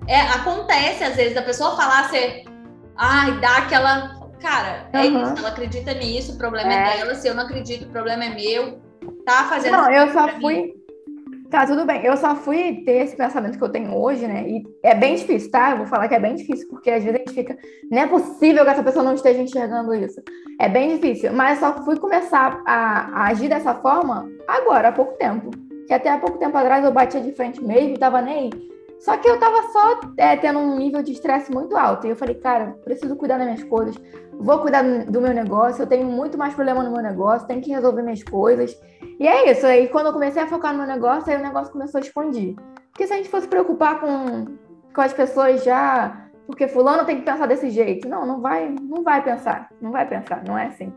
É, 0.07 0.19
acontece 0.21 1.05
às 1.05 1.15
vezes 1.15 1.33
da 1.33 1.41
pessoa 1.41 1.77
falar, 1.77 2.09
você. 2.09 2.43
Ai, 2.95 3.39
dá 3.39 3.57
aquela. 3.57 4.23
Cara, 4.39 4.89
uhum. 4.93 4.99
é 4.99 5.05
isso, 5.05 5.37
ela 5.37 5.49
acredita 5.49 5.93
nisso, 5.93 6.33
o 6.33 6.37
problema 6.37 6.73
é. 6.73 6.75
é 6.75 6.97
dela. 6.97 7.15
Se 7.15 7.27
eu 7.27 7.33
não 7.33 7.43
acredito, 7.43 7.85
o 7.85 7.89
problema 7.89 8.25
é 8.25 8.29
meu. 8.29 8.81
Tá 9.25 9.45
fazendo. 9.45 9.71
Não, 9.71 9.91
eu 9.91 10.11
só 10.11 10.27
fui. 10.39 10.55
Mim. 10.55 10.83
Tá, 11.49 11.67
tudo 11.67 11.85
bem. 11.85 12.03
Eu 12.03 12.17
só 12.17 12.35
fui 12.35 12.81
ter 12.83 13.03
esse 13.03 13.15
pensamento 13.15 13.59
que 13.59 13.63
eu 13.63 13.69
tenho 13.69 13.95
hoje, 13.95 14.25
né? 14.25 14.43
E 14.49 14.63
é 14.81 14.95
bem 14.95 15.13
difícil, 15.13 15.51
tá? 15.51 15.69
Eu 15.69 15.77
vou 15.77 15.85
falar 15.85 16.07
que 16.07 16.15
é 16.15 16.19
bem 16.19 16.33
difícil, 16.33 16.67
porque 16.67 16.89
às 16.89 17.03
vezes 17.03 17.15
a 17.15 17.19
gente 17.19 17.33
fica. 17.35 17.55
Não 17.91 18.01
é 18.01 18.07
possível 18.07 18.63
que 18.63 18.71
essa 18.71 18.81
pessoa 18.81 19.05
não 19.05 19.13
esteja 19.13 19.39
enxergando 19.39 19.93
isso. 19.93 20.19
É 20.59 20.67
bem 20.67 20.95
difícil. 20.95 21.31
Mas 21.31 21.61
eu 21.61 21.67
só 21.67 21.83
fui 21.85 21.97
começar 21.99 22.59
a, 22.65 23.21
a 23.21 23.27
agir 23.27 23.49
dessa 23.49 23.75
forma 23.75 24.27
agora, 24.47 24.87
há 24.87 24.91
pouco 24.91 25.15
tempo. 25.17 25.51
Que 25.87 25.93
até 25.93 26.09
há 26.09 26.17
pouco 26.17 26.39
tempo 26.39 26.57
atrás 26.57 26.83
eu 26.83 26.91
batia 26.91 27.21
de 27.21 27.31
frente 27.33 27.63
mesmo, 27.63 27.99
tava 27.99 28.19
nem 28.19 28.51
aí. 28.51 28.72
Só 29.03 29.17
que 29.17 29.27
eu 29.27 29.37
tava 29.37 29.63
só 29.63 29.99
é, 30.15 30.37
tendo 30.37 30.59
um 30.59 30.77
nível 30.77 31.03
de 31.03 31.11
estresse 31.11 31.51
muito 31.51 31.75
alto. 31.75 32.07
E 32.07 32.11
eu 32.11 32.15
falei, 32.15 32.35
cara, 32.35 32.73
preciso 32.85 33.17
cuidar 33.17 33.37
das 33.37 33.47
minhas 33.47 33.63
coisas, 33.65 33.97
vou 34.39 34.59
cuidar 34.59 34.81
do 34.81 35.19
meu 35.19 35.33
negócio, 35.33 35.81
eu 35.81 35.87
tenho 35.87 36.05
muito 36.05 36.37
mais 36.37 36.53
problema 36.53 36.81
no 36.81 36.91
meu 36.91 37.03
negócio, 37.03 37.45
tenho 37.45 37.61
que 37.61 37.69
resolver 37.69 38.01
minhas 38.01 38.23
coisas. 38.23 38.73
E 39.19 39.27
é 39.27 39.51
isso. 39.51 39.65
Aí 39.65 39.89
quando 39.89 40.05
eu 40.05 40.13
comecei 40.13 40.41
a 40.41 40.47
focar 40.47 40.71
no 40.71 40.77
meu 40.77 40.87
negócio, 40.87 41.29
aí 41.29 41.37
o 41.37 41.43
negócio 41.43 41.73
começou 41.73 41.99
a 41.99 42.01
expandir. 42.01 42.55
Porque 42.91 43.05
se 43.05 43.11
a 43.11 43.17
gente 43.17 43.27
fosse 43.27 43.45
preocupar 43.45 43.99
com, 43.99 44.45
com 44.95 45.01
as 45.01 45.11
pessoas 45.11 45.65
já, 45.65 46.29
porque 46.47 46.69
fulano 46.69 47.03
tem 47.03 47.17
que 47.17 47.23
pensar 47.23 47.45
desse 47.45 47.69
jeito. 47.71 48.07
Não, 48.07 48.25
não 48.25 48.39
vai, 48.39 48.73
não 48.81 49.03
vai 49.03 49.21
pensar. 49.21 49.67
Não 49.81 49.91
vai 49.91 50.07
pensar, 50.07 50.45
não 50.47 50.57
é 50.57 50.67
assim. 50.67 50.93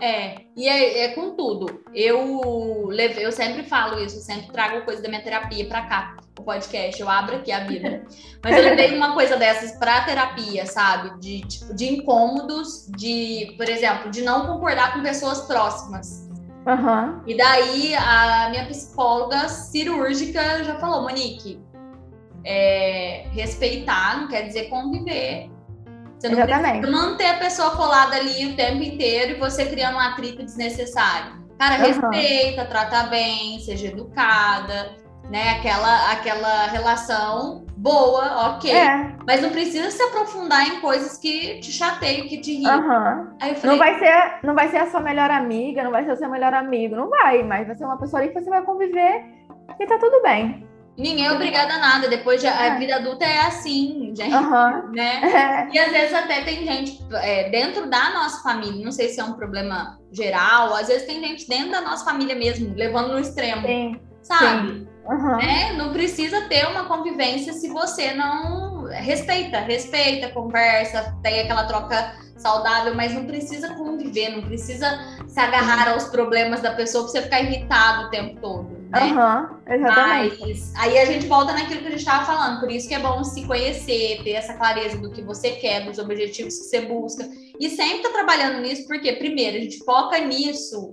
É, 0.00 0.42
e 0.56 0.68
é, 0.68 1.04
é 1.04 1.08
com 1.14 1.36
tudo. 1.36 1.82
Eu, 1.94 2.90
eu 3.18 3.32
sempre 3.32 3.62
falo 3.62 3.98
isso, 4.00 4.16
eu 4.16 4.22
sempre 4.22 4.50
trago 4.52 4.84
coisa 4.84 5.02
da 5.02 5.08
minha 5.08 5.22
terapia 5.22 5.66
para 5.66 5.82
cá, 5.82 6.16
o 6.38 6.42
podcast. 6.42 7.00
Eu 7.00 7.08
abro 7.08 7.36
aqui 7.36 7.52
a 7.52 7.60
Bíblia. 7.60 8.04
Mas 8.42 8.56
eu 8.56 8.62
levei 8.62 8.96
uma 8.96 9.14
coisa 9.14 9.36
dessas 9.36 9.72
para 9.78 10.04
terapia, 10.04 10.66
sabe? 10.66 11.18
De, 11.20 11.40
tipo, 11.46 11.74
de 11.74 11.94
incômodos, 11.94 12.90
de, 12.96 13.54
por 13.56 13.68
exemplo, 13.68 14.10
de 14.10 14.22
não 14.22 14.46
concordar 14.46 14.94
com 14.94 15.02
pessoas 15.02 15.42
próximas. 15.42 16.28
Uhum. 16.66 17.20
E 17.26 17.36
daí 17.36 17.94
a 17.94 18.48
minha 18.50 18.66
psicóloga 18.66 19.48
cirúrgica 19.48 20.64
já 20.64 20.78
falou, 20.78 21.02
Monique, 21.02 21.60
é, 22.44 23.26
respeitar 23.32 24.20
não 24.20 24.28
quer 24.28 24.42
dizer 24.42 24.68
conviver. 24.68 25.50
Você 26.24 26.30
não 26.30 26.38
Exatamente. 26.38 26.80
precisa 26.80 27.06
manter 27.06 27.26
a 27.26 27.34
pessoa 27.34 27.70
colada 27.72 28.16
ali 28.16 28.46
o 28.46 28.56
tempo 28.56 28.82
inteiro 28.82 29.32
e 29.32 29.34
você 29.34 29.66
criando 29.66 29.96
um 29.96 30.00
atrito 30.00 30.42
desnecessário. 30.42 31.44
Cara, 31.58 31.74
uhum. 31.76 32.10
respeita, 32.10 32.64
trata 32.64 33.02
bem, 33.04 33.60
seja 33.60 33.88
educada, 33.88 34.92
né? 35.30 35.50
Aquela, 35.50 36.12
aquela 36.12 36.66
relação 36.68 37.66
boa, 37.76 38.54
ok. 38.54 38.72
É. 38.72 39.14
Mas 39.26 39.42
não 39.42 39.50
precisa 39.50 39.90
se 39.90 40.02
aprofundar 40.02 40.66
em 40.66 40.80
coisas 40.80 41.18
que 41.18 41.60
te 41.60 41.70
chateiam, 41.70 42.26
que 42.26 42.40
te 42.40 42.52
irritam. 42.52 42.80
Uhum. 42.80 43.38
Falei, 43.38 43.56
não, 43.62 43.76
vai 43.76 43.98
ser, 43.98 44.38
não 44.42 44.54
vai 44.54 44.68
ser 44.68 44.78
a 44.78 44.90
sua 44.90 45.00
melhor 45.00 45.30
amiga, 45.30 45.84
não 45.84 45.90
vai 45.90 46.04
ser 46.04 46.12
o 46.12 46.16
seu 46.16 46.30
melhor 46.30 46.54
amigo, 46.54 46.96
não 46.96 47.10
vai, 47.10 47.42
mas 47.42 47.66
vai 47.66 47.76
ser 47.76 47.84
uma 47.84 47.98
pessoa 47.98 48.22
ali 48.22 48.32
que 48.32 48.40
você 48.40 48.48
vai 48.48 48.62
conviver 48.62 49.26
e 49.78 49.86
tá 49.86 49.98
tudo 49.98 50.22
bem. 50.22 50.66
Ninguém 50.96 51.26
é 51.26 51.32
obrigado 51.32 51.70
a 51.72 51.78
nada. 51.78 52.08
Depois 52.08 52.40
de, 52.40 52.46
a 52.46 52.66
é. 52.66 52.78
vida 52.78 52.96
adulta 52.96 53.24
é 53.24 53.40
assim, 53.40 54.12
gente. 54.14 54.34
Uhum. 54.34 54.92
Né? 54.92 55.20
É. 55.24 55.68
E 55.72 55.78
às 55.78 55.90
vezes 55.90 56.14
até 56.14 56.42
tem 56.42 56.64
gente 56.64 57.04
é, 57.14 57.50
dentro 57.50 57.90
da 57.90 58.10
nossa 58.10 58.42
família, 58.42 58.84
não 58.84 58.92
sei 58.92 59.08
se 59.08 59.20
é 59.20 59.24
um 59.24 59.32
problema 59.32 59.98
geral, 60.12 60.74
às 60.74 60.86
vezes 60.86 61.06
tem 61.06 61.20
gente 61.20 61.48
dentro 61.48 61.72
da 61.72 61.80
nossa 61.80 62.04
família 62.04 62.36
mesmo, 62.36 62.74
levando 62.76 63.12
no 63.12 63.18
extremo. 63.18 63.66
Sim. 63.66 64.00
Sabe? 64.22 64.68
Sim. 64.68 64.88
Uhum. 65.06 65.36
Né? 65.36 65.72
Não 65.72 65.92
precisa 65.92 66.42
ter 66.42 66.66
uma 66.66 66.84
convivência 66.84 67.52
se 67.52 67.68
você 67.68 68.12
não 68.14 68.84
respeita, 68.84 69.58
respeita, 69.58 70.30
conversa, 70.30 71.14
tem 71.22 71.40
aquela 71.40 71.64
troca 71.64 72.14
saudável, 72.38 72.94
mas 72.94 73.12
não 73.12 73.26
precisa 73.26 73.74
conviver, 73.74 74.30
não 74.30 74.42
precisa 74.42 74.98
se 75.26 75.38
agarrar 75.38 75.90
aos 75.90 76.04
problemas 76.04 76.60
da 76.60 76.72
pessoa 76.72 77.04
pra 77.04 77.12
você 77.12 77.22
ficar 77.22 77.40
irritado 77.40 78.06
o 78.06 78.10
tempo 78.10 78.40
todo 78.40 78.73
né? 78.94 79.12
Uhum, 79.12 79.74
exatamente. 79.74 80.40
Mas 80.40 80.72
aí 80.76 80.98
a 80.98 81.04
gente 81.04 81.26
volta 81.26 81.52
naquilo 81.52 81.80
que 81.80 81.86
a 81.86 81.90
gente 81.90 82.00
estava 82.00 82.24
falando, 82.24 82.60
por 82.60 82.70
isso 82.70 82.88
que 82.88 82.94
é 82.94 83.00
bom 83.00 83.22
se 83.24 83.44
conhecer, 83.46 84.22
ter 84.22 84.30
essa 84.30 84.54
clareza 84.54 84.98
do 84.98 85.10
que 85.10 85.22
você 85.22 85.52
quer, 85.52 85.84
dos 85.84 85.98
objetivos 85.98 86.58
que 86.58 86.64
você 86.64 86.80
busca. 86.82 87.28
E 87.58 87.68
sempre 87.70 88.02
tá 88.02 88.10
trabalhando 88.10 88.60
nisso, 88.60 88.86
porque, 88.86 89.12
primeiro, 89.14 89.56
a 89.56 89.60
gente 89.60 89.78
foca 89.84 90.18
nisso, 90.18 90.92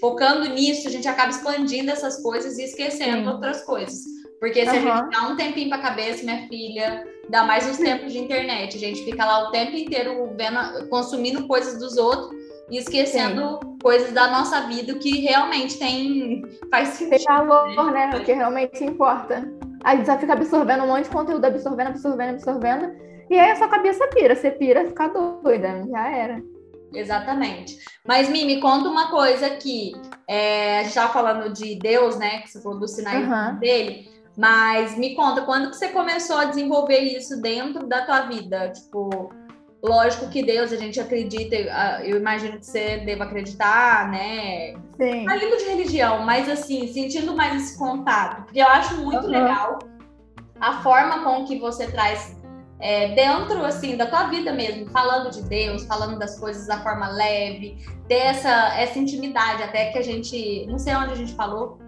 focando 0.00 0.48
nisso, 0.48 0.88
a 0.88 0.90
gente 0.90 1.08
acaba 1.08 1.30
expandindo 1.30 1.90
essas 1.90 2.22
coisas 2.22 2.58
e 2.58 2.64
esquecendo 2.64 3.22
Sim. 3.22 3.28
outras 3.28 3.64
coisas. 3.64 4.04
Porque 4.40 4.64
se 4.64 4.76
uhum. 4.76 4.92
a 4.92 4.96
gente 4.96 5.10
dá 5.10 5.28
um 5.28 5.36
tempinho 5.36 5.68
pra 5.68 5.78
cabeça, 5.78 6.22
minha 6.22 6.46
filha, 6.46 7.04
dá 7.28 7.44
mais 7.44 7.68
os 7.68 7.76
tempos 7.76 8.12
de 8.12 8.18
internet. 8.18 8.76
A 8.76 8.80
gente 8.80 9.04
fica 9.04 9.24
lá 9.24 9.48
o 9.48 9.50
tempo 9.50 9.76
inteiro 9.76 10.32
vendo, 10.36 10.88
consumindo 10.88 11.46
coisas 11.48 11.78
dos 11.78 11.96
outros 11.96 12.37
e 12.70 12.78
esquecendo 12.78 13.58
Sim. 13.62 13.78
coisas 13.82 14.12
da 14.12 14.28
nossa 14.28 14.62
vida 14.62 14.94
que 14.94 15.20
realmente 15.20 15.78
tem 15.78 16.42
faz 16.70 16.88
sentido. 16.88 17.24
Tem 17.24 17.46
valor, 17.46 17.92
né? 17.92 18.10
O 18.14 18.24
que 18.24 18.32
realmente 18.32 18.84
importa. 18.84 19.44
Aí 19.84 20.04
você 20.04 20.18
fica 20.18 20.32
absorvendo 20.32 20.84
um 20.84 20.88
monte 20.88 21.04
de 21.04 21.10
conteúdo, 21.10 21.44
absorvendo, 21.44 21.88
absorvendo, 21.88 22.30
absorvendo. 22.30 22.92
E 23.30 23.38
aí 23.38 23.50
a 23.50 23.56
sua 23.56 23.68
cabeça 23.68 24.06
pira. 24.08 24.34
Você 24.34 24.50
pira, 24.50 24.84
fica 24.86 25.08
doida. 25.08 25.84
Já 25.90 26.10
era. 26.10 26.42
Exatamente. 26.92 27.78
Mas, 28.06 28.28
Mimi, 28.28 28.54
me 28.56 28.60
conta 28.60 28.88
uma 28.88 29.10
coisa 29.10 29.46
aqui. 29.46 29.92
É, 30.26 30.78
a 30.78 30.82
gente 30.82 30.88
estava 30.90 31.12
falando 31.12 31.52
de 31.52 31.78
Deus, 31.78 32.18
né? 32.18 32.40
Que 32.40 32.48
você 32.48 32.62
falou 32.62 32.78
dos 32.78 32.92
sinais 32.92 33.26
uhum. 33.26 33.58
dele. 33.58 34.10
Mas 34.36 34.96
me 34.96 35.14
conta, 35.14 35.42
quando 35.42 35.70
que 35.70 35.76
você 35.76 35.88
começou 35.88 36.38
a 36.38 36.44
desenvolver 36.44 37.00
isso 37.00 37.40
dentro 37.42 37.86
da 37.86 38.06
tua 38.06 38.22
vida? 38.22 38.70
Tipo, 38.70 39.30
lógico 39.82 40.28
que 40.28 40.42
Deus, 40.42 40.72
a 40.72 40.76
gente 40.76 41.00
acredita, 41.00 41.54
eu 42.02 42.16
imagino 42.16 42.58
que 42.58 42.66
você 42.66 42.98
deva 42.98 43.24
acreditar, 43.24 44.10
né? 44.10 44.74
Sim. 45.00 45.24
Saindo 45.24 45.56
de 45.56 45.64
religião, 45.64 46.24
mas 46.24 46.48
assim, 46.48 46.92
sentindo 46.92 47.36
mais 47.36 47.62
esse 47.62 47.78
contato. 47.78 48.44
Porque 48.44 48.60
eu 48.60 48.66
acho 48.66 48.96
muito 48.96 49.24
uhum. 49.24 49.30
legal 49.30 49.78
a 50.60 50.82
forma 50.82 51.22
com 51.22 51.44
que 51.44 51.58
você 51.58 51.86
traz 51.86 52.36
é, 52.80 53.14
dentro 53.14 53.64
assim 53.64 53.96
da 53.96 54.06
tua 54.06 54.24
vida 54.24 54.52
mesmo, 54.52 54.88
falando 54.90 55.30
de 55.30 55.42
Deus, 55.42 55.84
falando 55.84 56.18
das 56.18 56.38
coisas 56.38 56.66
da 56.66 56.80
forma 56.80 57.08
leve, 57.08 57.76
ter 58.08 58.14
essa, 58.14 58.78
essa 58.78 58.98
intimidade, 58.98 59.62
até 59.62 59.90
que 59.90 59.98
a 59.98 60.02
gente, 60.02 60.66
não 60.66 60.78
sei 60.78 60.94
onde 60.94 61.12
a 61.12 61.16
gente 61.16 61.34
falou, 61.34 61.78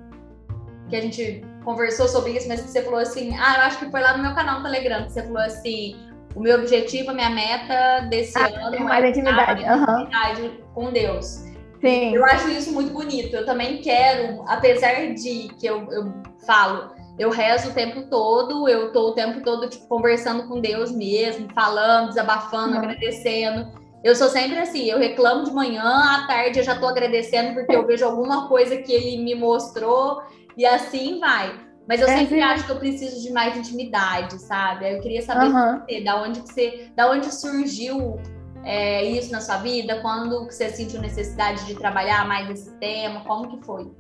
que 0.88 0.96
a 0.96 1.00
gente 1.00 1.44
conversou 1.64 2.08
sobre 2.08 2.32
isso, 2.32 2.48
mas 2.48 2.60
que 2.60 2.68
você 2.68 2.82
falou 2.82 2.98
assim, 2.98 3.36
ah, 3.36 3.56
eu 3.58 3.62
acho 3.62 3.78
que 3.78 3.90
foi 3.90 4.00
lá 4.00 4.16
no 4.16 4.22
meu 4.22 4.34
canal 4.34 4.58
no 4.58 4.64
Telegram, 4.64 5.04
que 5.04 5.12
você 5.12 5.22
falou 5.22 5.42
assim, 5.42 5.96
o 6.34 6.40
meu 6.40 6.58
objetivo, 6.58 7.10
a 7.10 7.14
minha 7.14 7.30
meta 7.30 8.06
desse 8.08 8.38
ah, 8.38 8.46
ano 8.66 8.76
é 8.76 8.80
mais 8.80 9.04
intimidade. 9.04 9.62
Uhum. 9.64 10.00
intimidade 10.00 10.64
com 10.74 10.92
Deus. 10.92 11.44
Sim. 11.80 12.14
Eu 12.14 12.24
acho 12.24 12.48
isso 12.50 12.72
muito 12.72 12.92
bonito. 12.92 13.34
Eu 13.34 13.44
também 13.44 13.78
quero, 13.78 14.44
apesar 14.46 15.14
de 15.14 15.48
que 15.58 15.66
eu, 15.66 15.90
eu 15.90 16.12
falo, 16.46 16.90
eu 17.18 17.30
rezo 17.30 17.70
o 17.70 17.74
tempo 17.74 18.02
todo, 18.08 18.68
eu 18.68 18.92
tô 18.92 19.08
o 19.08 19.12
tempo 19.12 19.42
todo 19.42 19.68
tipo, 19.68 19.86
conversando 19.86 20.46
com 20.46 20.60
Deus 20.60 20.92
mesmo, 20.92 21.48
falando, 21.54 22.08
desabafando, 22.08 22.72
uhum. 22.72 22.78
agradecendo. 22.78 23.80
Eu 24.02 24.14
sou 24.14 24.28
sempre 24.28 24.58
assim, 24.58 24.86
eu 24.86 24.98
reclamo 24.98 25.44
de 25.44 25.52
manhã, 25.52 25.84
à 25.84 26.26
tarde 26.26 26.58
eu 26.58 26.64
já 26.64 26.78
tô 26.78 26.86
agradecendo 26.86 27.54
porque 27.54 27.74
eu 27.74 27.84
vejo 27.86 28.04
alguma 28.04 28.48
coisa 28.48 28.76
que 28.76 28.92
ele 28.92 29.22
me 29.22 29.34
mostrou 29.34 30.22
e 30.56 30.64
assim 30.64 31.18
vai. 31.18 31.69
Mas 31.90 32.00
eu 32.00 32.06
é, 32.06 32.18
sempre 32.18 32.40
acho 32.40 32.64
que 32.66 32.70
eu 32.70 32.76
preciso 32.76 33.20
de 33.20 33.32
mais 33.32 33.56
intimidade, 33.56 34.38
sabe? 34.38 34.94
Eu 34.94 35.00
queria 35.00 35.22
saber 35.22 35.46
uhum. 35.46 35.80
você, 35.80 36.00
da 36.04 36.22
onde 36.22 36.40
que 36.40 36.48
você, 36.48 36.92
da 36.94 37.10
onde 37.10 37.34
surgiu 37.34 38.16
é, 38.62 39.02
isso 39.02 39.32
na 39.32 39.40
sua 39.40 39.56
vida, 39.56 40.00
quando 40.00 40.44
você 40.44 40.68
sentiu 40.68 41.00
necessidade 41.00 41.66
de 41.66 41.74
trabalhar 41.74 42.28
mais 42.28 42.48
esse 42.48 42.70
tema, 42.76 43.24
como 43.24 43.48
que 43.48 43.66
foi? 43.66 43.90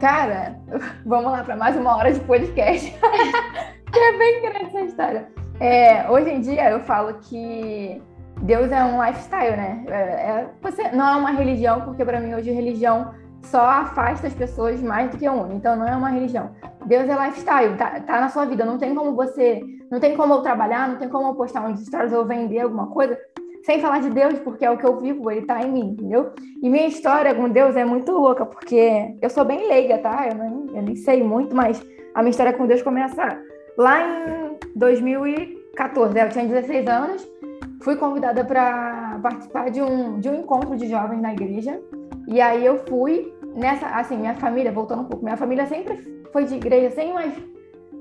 Cara, 0.00 0.58
vamos 1.04 1.30
lá 1.30 1.44
para 1.44 1.54
mais 1.54 1.76
uma 1.76 1.98
hora 1.98 2.10
de 2.10 2.20
podcast. 2.20 2.90
que 3.92 3.98
é 3.98 4.16
bem 4.16 4.40
grande 4.40 4.64
essa 4.64 4.80
história. 4.80 5.28
É, 5.60 6.10
hoje 6.10 6.30
em 6.30 6.40
dia 6.40 6.70
eu 6.70 6.80
falo 6.80 7.12
que 7.24 8.00
Deus 8.40 8.72
é 8.72 8.82
um 8.82 9.04
lifestyle, 9.04 9.54
né? 9.54 9.84
É, 9.86 9.92
é, 9.92 10.48
você, 10.62 10.92
não 10.92 11.06
é 11.06 11.16
uma 11.16 11.32
religião, 11.32 11.82
porque 11.82 12.02
para 12.06 12.20
mim 12.20 12.32
hoje 12.32 12.50
religião 12.50 13.12
só 13.42 13.60
afasta 13.60 14.26
as 14.26 14.34
pessoas 14.34 14.80
mais 14.82 15.10
do 15.10 15.16
que 15.16 15.28
une. 15.28 15.54
Então 15.54 15.76
não 15.76 15.86
é 15.86 15.96
uma 15.96 16.10
religião. 16.10 16.50
Deus 16.86 17.08
é 17.08 17.26
lifestyle, 17.26 17.76
tá, 17.76 18.00
tá 18.00 18.20
na 18.20 18.28
sua 18.28 18.44
vida. 18.44 18.64
Não 18.64 18.78
tem 18.78 18.94
como 18.94 19.14
você, 19.14 19.62
não 19.90 20.00
tem 20.00 20.16
como 20.16 20.34
eu 20.34 20.42
trabalhar, 20.42 20.88
não 20.88 20.96
tem 20.96 21.08
como 21.08 21.28
eu 21.28 21.34
postar 21.34 21.68
um 21.68 21.76
stories 21.76 22.12
ou 22.12 22.24
vender 22.24 22.60
alguma 22.60 22.86
coisa 22.88 23.18
sem 23.64 23.80
falar 23.80 24.00
de 24.00 24.08
Deus, 24.08 24.38
porque 24.38 24.64
é 24.64 24.70
o 24.70 24.78
que 24.78 24.86
eu 24.86 24.98
vivo, 24.98 25.30
ele 25.30 25.44
tá 25.44 25.62
em 25.62 25.70
mim, 25.70 25.90
entendeu? 25.90 26.32
E 26.62 26.70
minha 26.70 26.86
história 26.86 27.34
com 27.34 27.50
Deus 27.50 27.76
é 27.76 27.84
muito 27.84 28.12
louca, 28.12 28.46
porque 28.46 29.14
eu 29.20 29.28
sou 29.28 29.44
bem 29.44 29.68
leiga, 29.68 29.98
tá? 29.98 30.26
Eu 30.26 30.36
nem, 30.36 30.76
eu 30.76 30.82
nem 30.82 30.96
sei 30.96 31.22
muito, 31.22 31.54
mas 31.54 31.84
a 32.14 32.22
minha 32.22 32.30
história 32.30 32.54
com 32.54 32.66
Deus 32.66 32.80
começa 32.80 33.38
lá 33.76 34.00
em 34.00 34.56
2014, 34.74 36.14
né? 36.14 36.24
eu 36.24 36.28
tinha 36.30 36.46
16 36.46 36.88
anos, 36.88 37.28
fui 37.82 37.96
convidada 37.96 38.42
para 38.42 39.18
participar 39.22 39.70
de 39.70 39.82
um, 39.82 40.18
de 40.18 40.30
um 40.30 40.40
encontro 40.40 40.74
de 40.74 40.88
jovens 40.88 41.20
na 41.20 41.32
igreja, 41.32 41.78
e 42.28 42.40
aí 42.40 42.64
eu 42.64 42.84
fui 42.86 43.34
nessa, 43.56 43.86
assim, 43.88 44.16
minha 44.16 44.34
família, 44.34 44.70
voltando 44.70 45.02
um 45.02 45.06
pouco, 45.06 45.24
minha 45.24 45.36
família 45.36 45.66
sempre 45.66 46.22
foi 46.32 46.44
de 46.44 46.54
igreja, 46.54 46.94
sem 46.94 47.12
mais 47.12 47.34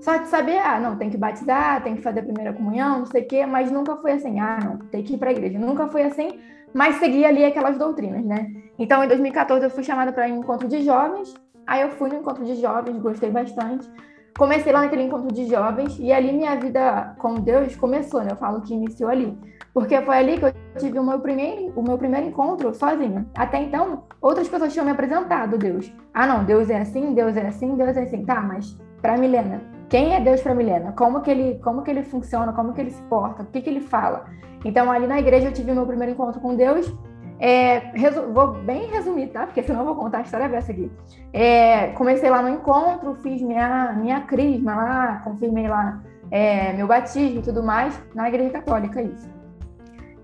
só 0.02 0.18
de 0.18 0.28
saber, 0.28 0.60
ah, 0.60 0.80
não, 0.80 0.96
tem 0.96 1.10
que 1.10 1.18
batizar, 1.18 1.82
tem 1.84 1.96
que 1.96 2.02
fazer 2.02 2.20
a 2.20 2.24
primeira 2.24 2.54
comunhão, 2.54 3.00
não 3.00 3.06
sei 3.06 3.24
o 3.24 3.28
quê, 3.28 3.46
mas 3.46 3.72
nunca 3.72 3.96
foi 3.96 4.12
assim, 4.12 4.40
ah, 4.40 4.60
não, 4.64 4.78
tem 4.90 5.04
que 5.04 5.16
ir 5.16 5.18
para 5.18 5.30
a 5.30 5.32
igreja. 5.32 5.58
Nunca 5.58 5.88
foi 5.88 6.04
assim, 6.04 6.40
mas 6.74 6.98
seguia 6.98 7.28
ali 7.28 7.44
aquelas 7.44 7.78
doutrinas, 7.78 8.24
né? 8.24 8.52
Então, 8.78 9.04
em 9.04 9.08
2014, 9.08 9.66
eu 9.66 9.70
fui 9.72 9.84
chamada 9.84 10.12
para 10.12 10.28
um 10.28 10.40
encontro 10.40 10.68
de 10.68 10.84
jovens, 10.84 11.34
aí 11.66 11.82
eu 11.82 11.90
fui 11.90 12.10
no 12.10 12.18
encontro 12.18 12.46
de 12.46 12.56
jovens, 12.56 12.98
gostei 13.00 13.32
bastante. 13.32 13.90
Comecei 14.38 14.72
lá 14.72 14.82
naquele 14.82 15.02
encontro 15.02 15.34
de 15.34 15.48
jovens, 15.48 15.98
e 16.00 16.12
ali 16.12 16.32
minha 16.32 16.56
vida 16.56 17.16
com 17.18 17.36
Deus 17.36 17.76
começou, 17.76 18.22
né? 18.22 18.32
Eu 18.32 18.38
falo 18.38 18.62
que 18.62 18.74
iniciou 18.74 19.10
ali. 19.10 19.36
Porque 19.78 20.02
foi 20.02 20.18
ali 20.18 20.40
que 20.40 20.46
eu 20.46 20.54
tive 20.80 20.98
o 20.98 21.04
meu 21.04 21.20
primeiro, 21.20 21.72
o 21.76 21.84
meu 21.84 22.00
primeiro 22.00 22.26
encontro 22.26 22.74
sozinha. 22.74 23.28
Até 23.38 23.62
então, 23.62 24.06
outras 24.20 24.50
pessoas 24.50 24.74
tinham 24.74 24.84
me 24.84 24.90
apresentado 24.90 25.56
Deus. 25.56 25.94
Ah, 26.12 26.26
não, 26.26 26.44
Deus 26.44 26.72
é 26.72 26.80
assim, 26.80 27.14
Deus 27.14 27.38
é 27.38 27.46
assim, 27.46 27.76
Deus 27.76 27.96
é 27.96 28.02
assim. 28.02 28.26
Tá, 28.26 28.42
mas 28.42 28.76
para 29.04 29.16
Milena, 29.18 29.62
quem 29.88 30.16
é 30.16 30.20
Deus 30.20 30.42
para 30.42 30.56
Milena? 30.56 30.94
Como 30.94 31.22
que 31.22 31.30
ele, 31.30 31.60
como 31.64 31.84
que 31.84 31.92
ele 31.92 32.02
funciona? 32.02 32.52
Como 32.54 32.74
que 32.74 32.82
ele 32.82 32.90
se 32.90 33.04
porta? 33.04 33.44
O 33.44 33.46
que 33.46 33.62
que 33.62 33.70
ele 33.70 33.82
fala? 33.82 34.26
Então 34.66 34.92
ali 34.92 35.06
na 35.06 35.20
igreja 35.20 35.50
eu 35.50 35.54
tive 35.54 35.72
meu 35.72 35.86
primeiro 35.86 36.14
encontro 36.14 36.42
com 36.42 36.56
Deus. 36.56 36.92
É, 37.40 37.92
vou 38.34 38.54
bem 38.54 38.88
resumir, 38.88 39.28
tá? 39.28 39.46
Porque 39.46 39.62
senão 39.62 39.82
eu 39.82 39.86
vou 39.86 39.96
contar 39.96 40.18
a 40.18 40.22
história 40.22 40.50
dessa 40.50 40.72
aqui. 40.72 40.92
É, 41.32 41.90
comecei 41.90 42.32
lá 42.32 42.42
no 42.42 42.50
encontro, 42.50 43.14
fiz 43.22 43.44
minha 43.44 43.94
minha 43.94 44.22
crisma 44.22 44.74
lá, 44.74 45.22
confirmei 45.24 45.68
lá 45.68 46.02
é, 46.32 46.74
meu 46.74 46.88
batismo 46.88 47.42
e 47.42 47.44
tudo 47.44 47.62
mais 47.62 48.02
na 48.16 48.28
igreja 48.28 48.50
católica 48.50 49.04
isso. 49.04 49.37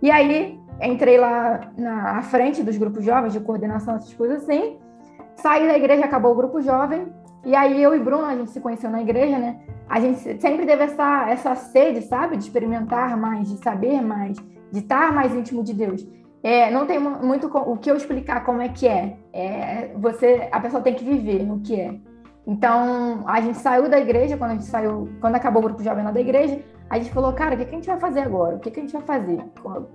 E 0.04 0.12
aí 0.12 0.60
entrei 0.82 1.18
lá 1.18 1.72
na 1.78 2.22
frente 2.24 2.62
dos 2.62 2.76
grupos 2.76 3.06
jovens 3.06 3.32
de 3.32 3.40
coordenação 3.40 3.96
essas 3.96 4.14
coisas 4.14 4.44
assim. 4.44 4.78
Saí 5.38 5.66
da 5.66 5.78
igreja, 5.78 6.04
acabou 6.04 6.34
o 6.34 6.36
grupo 6.36 6.62
jovem, 6.62 7.08
e 7.46 7.56
aí 7.56 7.82
eu 7.82 7.96
e 7.96 8.00
Bruno, 8.00 8.26
a 8.26 8.36
gente 8.36 8.52
se 8.52 8.60
conheceu 8.60 8.90
na 8.90 9.02
igreja, 9.02 9.40
né? 9.40 9.62
A 9.88 10.02
gente 10.02 10.20
sempre 10.42 10.66
teve 10.66 10.84
essa, 10.84 11.30
essa 11.30 11.56
sede, 11.56 12.02
sabe? 12.02 12.36
De 12.36 12.44
experimentar 12.44 13.16
mais, 13.16 13.50
de 13.50 13.64
saber 13.64 14.02
mais, 14.02 14.38
de 14.74 14.80
estar 14.80 15.14
mais 15.14 15.34
íntimo 15.34 15.64
de 15.64 15.74
Deus. 15.74 16.06
É, 16.44 16.70
não 16.70 16.86
tem 16.86 17.00
muito 17.00 17.48
o 17.48 17.78
que 17.78 17.90
eu 17.90 17.96
explicar 17.96 18.44
como 18.44 18.62
é 18.62 18.68
que 18.68 18.86
é. 18.86 19.18
é. 19.32 19.92
Você, 19.96 20.50
a 20.52 20.60
pessoa 20.60 20.84
tem 20.84 20.96
que 20.96 21.06
viver 21.06 21.46
no 21.46 21.62
que 21.62 21.80
é. 21.80 21.96
Então, 22.46 23.24
a 23.26 23.40
gente 23.40 23.58
saiu 23.58 23.90
da 23.90 24.00
igreja, 24.00 24.38
quando 24.38 24.52
a 24.52 24.54
gente 24.56 24.66
saiu, 24.66 25.10
quando 25.22 25.36
acabou 25.36 25.62
o 25.62 25.66
grupo 25.66 25.84
jovem 25.84 26.04
lá 26.04 26.12
da 26.12 26.20
igreja, 26.20 26.60
a 26.90 27.00
gente 27.00 27.12
falou, 27.12 27.32
cara, 27.34 27.56
o 27.56 27.58
que, 27.58 27.66
que 27.66 27.72
a 27.72 27.76
gente 27.76 27.88
vai 27.88 28.00
fazer 28.00 28.20
agora? 28.20 28.58
O 28.58 28.60
que, 28.60 28.70
que 28.70 28.80
a 28.80 28.84
gente 28.84 28.94
vai 28.94 29.02
fazer? 29.02 29.44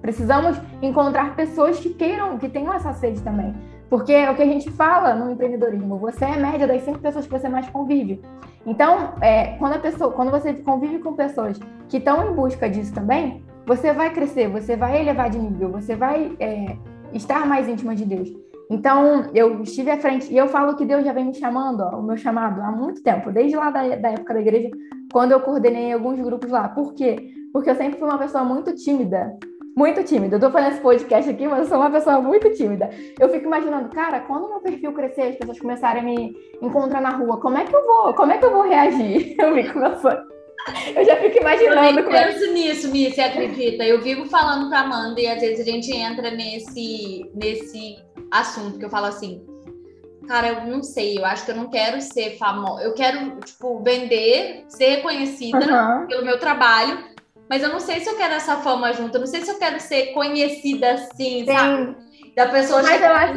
Precisamos 0.01 0.61
encontrar 0.81 1.37
pessoas 1.37 1.79
que 1.79 1.91
queiram, 1.91 2.39
que 2.39 2.49
tenham 2.49 2.73
essa 2.73 2.93
sede 2.95 3.21
também. 3.23 3.55
Porque 3.91 4.13
é 4.13 4.31
o 4.31 4.35
que 4.35 4.43
a 4.43 4.47
gente 4.47 4.71
fala 4.71 5.15
no 5.15 5.31
empreendedorismo, 5.31 5.99
você 5.99 6.25
é 6.25 6.37
média 6.37 6.67
das 6.67 6.83
cinco 6.83 6.99
pessoas 6.99 7.27
que 7.27 7.31
você 7.31 7.49
mais 7.49 7.69
convive. 7.69 8.21
Então, 8.67 9.15
é, 9.21 9.57
quando, 9.59 9.75
a 9.75 9.79
pessoa, 9.79 10.13
quando 10.13 10.31
você 10.31 10.53
convive 10.55 10.99
com 10.99 11.15
pessoas 11.15 11.59
que 11.89 11.99
estão 11.99 12.31
em 12.31 12.35
busca 12.35 12.69
disso 12.69 12.93
também, 12.93 13.43
você 13.67 13.93
vai 13.93 14.11
crescer, 14.13 14.49
você 14.49 14.77
vai 14.77 15.01
elevar 15.01 15.31
de 15.31 15.39
nível, 15.39 15.71
você 15.71 15.95
vai 15.95 16.35
é, 16.41 16.77
estar 17.13 17.47
mais 17.47 17.69
íntima 17.69 17.95
de 17.95 18.05
Deus. 18.05 18.48
Então, 18.71 19.31
eu 19.35 19.63
estive 19.63 19.91
à 19.91 19.99
frente, 19.99 20.33
e 20.33 20.37
eu 20.37 20.47
falo 20.49 20.77
que 20.77 20.85
Deus 20.85 21.05
já 21.05 21.13
vem 21.13 21.25
me 21.25 21.35
chamando, 21.35 21.81
ó, 21.81 21.99
o 21.99 22.03
meu 22.03 22.17
chamado, 22.17 22.61
há 22.61 22.71
muito 22.71 23.03
tempo, 23.03 23.33
desde 23.33 23.57
lá 23.57 23.71
da, 23.71 23.97
da 23.97 24.11
época 24.11 24.35
da 24.35 24.41
igreja, 24.41 24.71
quando 25.11 25.33
eu 25.33 25.41
coordenei 25.41 25.93
alguns 25.93 26.21
grupos 26.21 26.51
lá. 26.51 26.69
Por 26.69 26.95
quê? 26.95 27.33
Porque 27.53 27.71
eu 27.71 27.75
sempre 27.75 27.99
fui 27.99 28.07
uma 28.07 28.19
pessoa 28.19 28.45
muito 28.45 28.75
tímida 28.75 29.39
muito 29.79 30.03
tímida. 30.03 30.35
Eu 30.35 30.41
tô 30.41 30.51
fazendo 30.51 30.73
esse 30.73 30.81
podcast 30.81 31.31
aqui, 31.31 31.47
mas 31.47 31.61
eu 31.61 31.67
sou 31.67 31.79
uma 31.79 31.89
pessoa 31.89 32.21
muito 32.21 32.53
tímida. 32.53 32.91
Eu 33.19 33.29
fico 33.29 33.47
imaginando, 33.47 33.89
cara, 33.91 34.19
quando 34.21 34.49
meu 34.49 34.59
perfil 34.59 34.93
crescer, 34.93 35.23
as 35.23 35.37
pessoas 35.37 35.61
começarem 35.61 36.03
a 36.03 36.05
me 36.05 36.37
encontrar 36.61 37.01
na 37.01 37.11
rua, 37.11 37.41
como 37.41 37.57
é 37.57 37.65
que 37.65 37.75
eu 37.75 37.87
vou? 37.87 38.13
Como 38.13 38.33
é 38.33 38.39
que 38.39 38.45
eu 38.45 38.51
vou 38.51 38.69
reagir? 38.69 39.37
Eu 39.39 39.55
fico 39.55 39.79
pensando. 39.79 40.21
Eu 40.97 41.05
já 41.05 41.17
fico 41.17 41.39
imaginando. 41.39 42.01
Eu 42.01 42.05
como... 42.05 42.17
É 42.17 42.27
penso 42.27 42.53
nisso, 42.53 42.91
Mi, 42.91 43.11
você 43.11 43.21
acredita? 43.21 43.85
Eu 43.85 44.03
vivo 44.03 44.27
falando 44.27 44.69
pra 44.69 44.81
Amanda 44.81 45.21
e 45.21 45.29
às 45.29 45.41
vezes 45.41 45.61
a 45.61 45.71
gente 45.71 45.95
entra 45.97 46.33
nesse, 46.33 47.31
nesse 47.35 47.97
assunto 48.31 48.79
que 48.79 48.85
eu 48.85 48.91
falo 48.91 49.07
assim. 49.07 49.45
Cara, 50.27 50.49
eu 50.49 50.67
não 50.67 50.83
sei, 50.83 51.19
eu 51.19 51.25
acho 51.25 51.45
que 51.45 51.51
eu 51.51 51.57
não 51.57 51.71
quero 51.71 52.01
ser 52.03 52.37
famosa. 52.37 52.83
Eu 52.83 52.93
quero, 52.93 53.41
tipo, 53.41 53.83
vender, 53.83 54.67
ser 54.69 54.97
reconhecida 54.97 55.59
uhum. 55.59 56.07
pelo 56.07 56.25
meu 56.25 56.39
trabalho, 56.39 57.03
mas 57.49 57.63
eu 57.63 57.71
não 57.71 57.81
sei 57.81 58.01
se 58.01 58.11
eu 58.11 58.17
quero 58.17 58.35
essa 58.35 58.57
fama 58.57 58.93
junto, 58.93 59.15
eu 59.15 59.21
não 59.21 59.27
sei 59.27 59.41
se 59.41 59.51
eu 59.51 59.59
quero 59.59 59.81
ser 59.81 60.13
conhecida 60.13 60.93
assim, 60.93 61.41
Sim. 61.41 61.47
sabe? 61.47 61.97
Da 62.39 62.47
pessoa 62.47 62.81
Mas 62.85 63.03
eu 63.03 63.13
acho... 63.13 63.35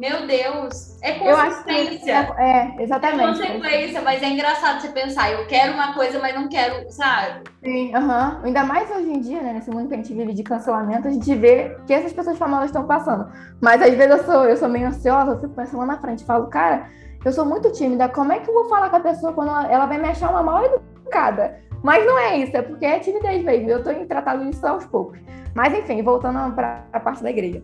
meu 0.00 0.26
Deus, 0.26 1.00
é 1.00 1.12
consequência. 1.12 2.34
é, 2.36 2.42
é, 2.42 2.82
exatamente. 2.82 3.40
É 3.40 3.46
consequência, 3.46 4.02
mas 4.02 4.20
é 4.20 4.30
engraçado 4.30 4.80
você 4.80 4.88
pensar, 4.88 5.30
eu 5.30 5.46
quero 5.46 5.74
uma 5.74 5.94
coisa, 5.94 6.18
mas 6.18 6.34
não 6.34 6.48
quero, 6.48 6.90
sabe? 6.90 7.44
Sim, 7.62 7.94
aham. 7.94 8.40
Ainda 8.42 8.64
mais 8.64 8.90
hoje 8.90 9.12
em 9.12 9.20
dia, 9.20 9.40
né, 9.42 9.52
nesse 9.52 9.70
mundo 9.70 9.86
que 9.86 9.94
a 9.94 9.96
gente 9.96 10.12
vive 10.12 10.34
de 10.34 10.42
cancelamento, 10.42 11.06
a 11.06 11.12
gente 11.12 11.32
vê 11.36 11.76
que 11.86 11.94
essas 11.94 12.12
pessoas 12.12 12.36
famosas 12.36 12.66
estão 12.66 12.84
passando. 12.84 13.30
Mas 13.60 13.80
às 13.80 13.94
vezes 13.94 14.10
eu 14.10 14.24
sou, 14.24 14.44
eu 14.44 14.56
sou 14.56 14.68
meio 14.68 14.88
ansiosa, 14.88 15.30
eu 15.30 15.40
fico 15.40 15.54
pensando 15.54 15.78
lá 15.78 15.86
na 15.86 15.98
frente, 15.98 16.24
falo, 16.24 16.48
cara, 16.48 16.88
eu 17.24 17.32
sou 17.32 17.44
muito 17.44 17.70
tímida, 17.70 18.08
como 18.08 18.32
é 18.32 18.40
que 18.40 18.50
eu 18.50 18.54
vou 18.54 18.68
falar 18.68 18.90
com 18.90 18.96
a 18.96 19.00
pessoa 19.00 19.32
quando 19.32 19.50
ela, 19.50 19.70
ela 19.70 19.86
vai 19.86 19.98
me 19.98 20.08
achar 20.08 20.28
uma 20.30 20.42
mal 20.42 20.64
educada? 20.64 21.60
Mas 21.80 22.04
não 22.04 22.18
é 22.18 22.38
isso, 22.38 22.56
é 22.56 22.62
porque 22.62 22.86
é 22.86 22.98
timidez 22.98 23.44
mesmo. 23.44 23.70
Eu 23.70 23.78
estou 23.78 23.94
tratando 24.06 24.50
isso 24.50 24.66
aos 24.66 24.84
poucos. 24.84 25.20
Mas 25.54 25.72
enfim, 25.72 26.02
voltando 26.02 26.52
para 26.54 26.84
a 26.92 26.98
parte 26.98 27.22
da 27.22 27.30
igreja 27.30 27.62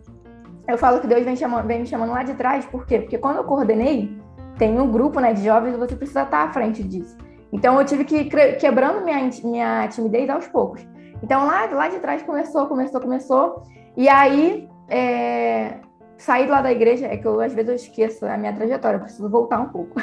eu 0.68 0.76
falo 0.76 1.00
que 1.00 1.06
Deus 1.06 1.24
vem, 1.24 1.34
chamando, 1.34 1.66
vem 1.66 1.80
me 1.80 1.86
chamando 1.86 2.12
lá 2.12 2.22
de 2.22 2.34
trás, 2.34 2.66
por 2.66 2.86
quê? 2.86 2.98
Porque 3.00 3.16
quando 3.16 3.38
eu 3.38 3.44
coordenei, 3.44 4.16
tem 4.58 4.78
um 4.78 4.90
grupo 4.90 5.18
né, 5.18 5.32
de 5.32 5.42
jovens 5.42 5.74
e 5.74 5.78
você 5.78 5.96
precisa 5.96 6.22
estar 6.22 6.44
à 6.44 6.52
frente 6.52 6.82
disso. 6.82 7.16
Então 7.50 7.80
eu 7.80 7.86
tive 7.86 8.04
que 8.04 8.16
ir 8.16 8.58
quebrando 8.58 9.02
minha, 9.02 9.30
minha 9.42 9.88
timidez 9.88 10.28
aos 10.28 10.46
poucos. 10.46 10.86
Então 11.22 11.46
lá, 11.46 11.64
lá 11.66 11.88
de 11.88 11.98
trás 12.00 12.22
começou, 12.22 12.66
começou, 12.66 13.00
começou. 13.00 13.62
E 13.96 14.08
aí 14.08 14.68
é, 14.90 15.78
saí 16.18 16.46
lá 16.46 16.60
da 16.60 16.70
igreja, 16.70 17.06
é 17.06 17.16
que 17.16 17.26
eu 17.26 17.40
às 17.40 17.54
vezes 17.54 17.68
eu 17.70 17.74
esqueço 17.74 18.26
a 18.26 18.36
minha 18.36 18.52
trajetória, 18.52 18.96
eu 18.96 19.02
preciso 19.02 19.30
voltar 19.30 19.60
um 19.60 19.68
pouco. 19.68 19.98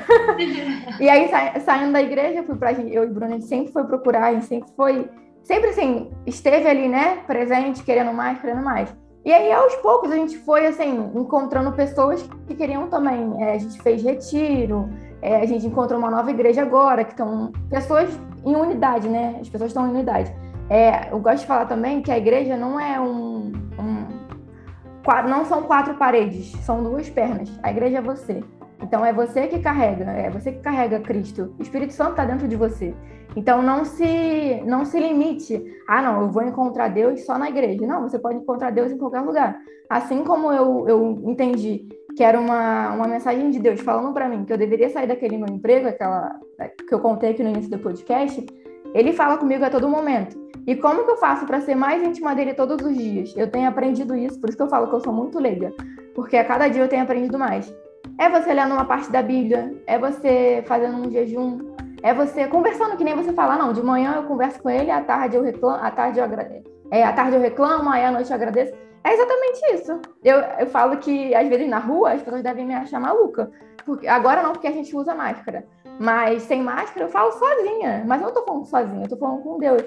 e 1.00 1.08
aí 1.08 1.30
sa, 1.30 1.60
saindo 1.60 1.94
da 1.94 2.02
igreja, 2.02 2.42
fui 2.42 2.56
pra 2.56 2.74
eu 2.74 3.04
e 3.04 3.08
Bruno, 3.08 3.34
a 3.34 3.36
gente 3.36 3.46
sempre 3.46 3.72
foi 3.72 3.84
procurar, 3.84 4.28
a 4.28 4.34
gente 4.34 4.46
sempre 4.46 4.70
foi, 4.76 5.10
sempre 5.44 5.70
assim, 5.70 6.12
esteve 6.26 6.68
ali, 6.68 6.88
né, 6.88 7.18
presente, 7.28 7.84
querendo 7.84 8.12
mais, 8.14 8.40
querendo 8.40 8.64
mais. 8.64 9.05
E 9.26 9.34
aí, 9.34 9.52
aos 9.52 9.74
poucos, 9.78 10.12
a 10.12 10.16
gente 10.16 10.38
foi, 10.38 10.68
assim, 10.68 11.12
encontrando 11.16 11.72
pessoas 11.72 12.22
que 12.46 12.54
queriam 12.54 12.88
também. 12.88 13.44
É, 13.44 13.54
a 13.54 13.58
gente 13.58 13.82
fez 13.82 14.04
retiro, 14.04 14.88
é, 15.20 15.38
a 15.38 15.46
gente 15.48 15.66
encontrou 15.66 15.98
uma 15.98 16.12
nova 16.12 16.30
igreja 16.30 16.62
agora, 16.62 17.04
que 17.04 17.10
estão 17.10 17.52
pessoas 17.68 18.08
em 18.46 18.56
unidade, 18.56 19.08
né? 19.10 19.40
As 19.42 19.50
pessoas 19.50 19.72
estão 19.72 19.88
em 19.88 19.90
unidade. 19.90 20.32
É, 20.70 21.12
eu 21.12 21.20
gosto 21.20 21.40
de 21.40 21.48
falar 21.48 21.66
também 21.66 22.04
que 22.04 22.12
a 22.12 22.18
igreja 22.20 22.56
não 22.56 22.80
é 22.80 23.00
um, 23.00 23.52
um, 23.80 24.08
Não 25.28 25.44
são 25.46 25.64
quatro 25.64 25.96
paredes, 25.96 26.52
são 26.64 26.84
duas 26.84 27.10
pernas. 27.10 27.50
A 27.64 27.72
igreja 27.72 27.98
é 27.98 28.02
você. 28.02 28.44
Então, 28.82 29.06
é 29.06 29.14
você 29.14 29.48
que 29.48 29.60
carrega, 29.60 30.06
é 30.12 30.30
você 30.30 30.52
que 30.52 30.60
carrega 30.60 31.00
Cristo. 31.00 31.54
O 31.58 31.62
Espírito 31.62 31.94
Santo 31.94 32.12
está 32.12 32.26
dentro 32.26 32.48
de 32.48 32.56
você. 32.56 32.94
Então 33.36 33.62
não 33.62 33.84
se 33.84 34.62
não 34.66 34.86
se 34.86 34.98
limite, 34.98 35.62
ah 35.88 36.02
não, 36.02 36.22
eu 36.22 36.30
vou 36.30 36.42
encontrar 36.42 36.88
Deus 36.88 37.26
só 37.26 37.38
na 37.38 37.50
igreja. 37.50 37.86
Não, 37.86 38.02
você 38.02 38.18
pode 38.18 38.38
encontrar 38.38 38.72
Deus 38.72 38.92
em 38.92 38.98
qualquer 38.98 39.22
lugar. 39.22 39.60
Assim 39.90 40.24
como 40.24 40.52
eu, 40.52 40.88
eu 40.88 41.22
entendi 41.26 41.88
que 42.16 42.24
era 42.24 42.40
uma, 42.40 42.94
uma 42.94 43.08
mensagem 43.08 43.52
de 43.52 43.60
Deus 43.60 43.82
falando 43.82 44.14
para 44.14 44.30
mim 44.30 44.46
que 44.46 44.54
eu 44.54 44.58
deveria 44.58 44.90
sair 44.90 45.06
daquele 45.06 45.38
meu 45.38 45.50
emprego, 45.50 45.90
aquela 45.90 46.40
que 46.88 46.94
eu 46.94 47.00
contei 47.00 47.32
aqui 47.32 47.44
no 47.44 47.50
início 47.50 47.70
do 47.70 47.78
podcast, 47.78 48.44
ele 48.94 49.12
fala 49.12 49.38
comigo 49.38 49.66
a 49.66 49.70
todo 49.70 49.90
momento. 49.90 50.40
E 50.66 50.76
como 50.76 51.04
que 51.04 51.12
eu 51.12 51.18
faço 51.18 51.46
para 51.46 51.60
ser 51.60 51.76
mais 51.76 52.02
íntima 52.02 52.34
dele 52.34 52.54
todos 52.54 52.84
os 52.84 52.98
dias? 52.98 53.34
Eu 53.36 53.52
tenho 53.52 53.68
aprendido 53.68 54.16
isso, 54.16 54.40
por 54.40 54.50
isso 54.50 54.58
que 54.58 54.64
eu 54.64 54.70
falo 54.70 54.88
que 54.88 54.96
eu 54.96 55.02
sou 55.02 55.12
muito 55.12 55.38
leiga, 55.38 55.74
porque 56.16 56.38
a 56.38 56.46
cada 56.46 56.70
dia 56.70 56.82
eu 56.82 56.88
tenho 56.88 57.04
aprendido 57.04 57.38
mais. 57.38 57.72
É 58.18 58.30
você 58.30 58.54
lendo 58.54 58.74
uma 58.74 58.86
parte 58.86 59.12
da 59.12 59.22
Bíblia, 59.22 59.76
é 59.86 60.00
você 60.00 60.64
fazendo 60.66 60.98
um 60.98 61.12
jejum, 61.12 61.76
é 62.02 62.14
você 62.14 62.48
conversando, 62.48 62.96
que 62.96 63.04
nem 63.04 63.16
você 63.16 63.34
fala, 63.34 63.58
não, 63.58 63.74
de 63.74 63.84
manhã 63.84 64.14
eu 64.16 64.24
converso 64.24 64.62
com 64.62 64.70
ele, 64.70 64.90
à 64.90 65.02
tarde 65.02 65.36
eu 65.36 65.44
reclamo, 65.44 65.84
à 65.84 65.92
tarde 65.92 66.20
eu 66.20 66.24
agradeço. 66.24 66.70
É, 66.92 67.04
à 67.04 67.12
tarde 67.12 67.36
eu 67.36 67.42
reclamo, 67.42 67.90
aí 67.90 68.06
à 68.06 68.12
noite 68.12 68.30
eu 68.30 68.36
agradeço. 68.36 68.74
É 69.04 69.14
exatamente 69.14 69.74
isso. 69.74 70.02
Eu, 70.24 70.38
eu 70.60 70.68
falo 70.68 70.98
que, 70.98 71.36
às 71.36 71.48
vezes, 71.48 71.68
na 71.68 71.78
rua, 71.78 72.14
as 72.14 72.22
pessoas 72.22 72.42
devem 72.42 72.66
me 72.66 72.74
achar 72.74 73.00
maluca. 73.00 73.52
Porque, 73.86 74.08
agora 74.08 74.42
não, 74.42 74.54
porque 74.54 74.68
a 74.68 74.72
gente 74.72 74.96
usa 74.96 75.14
máscara. 75.14 75.66
Mas 76.00 76.44
sem 76.44 76.64
máscara 76.64 77.06
eu 77.06 77.10
falo 77.10 77.32
sozinha. 77.34 78.04
Mas 78.08 78.22
eu 78.22 78.28
não 78.28 78.34
tô 78.34 78.44
falando 78.44 78.66
sozinha, 78.66 79.04
eu 79.04 79.10
tô 79.10 79.18
falando 79.18 79.44
com 79.44 79.60
Deus. 79.60 79.84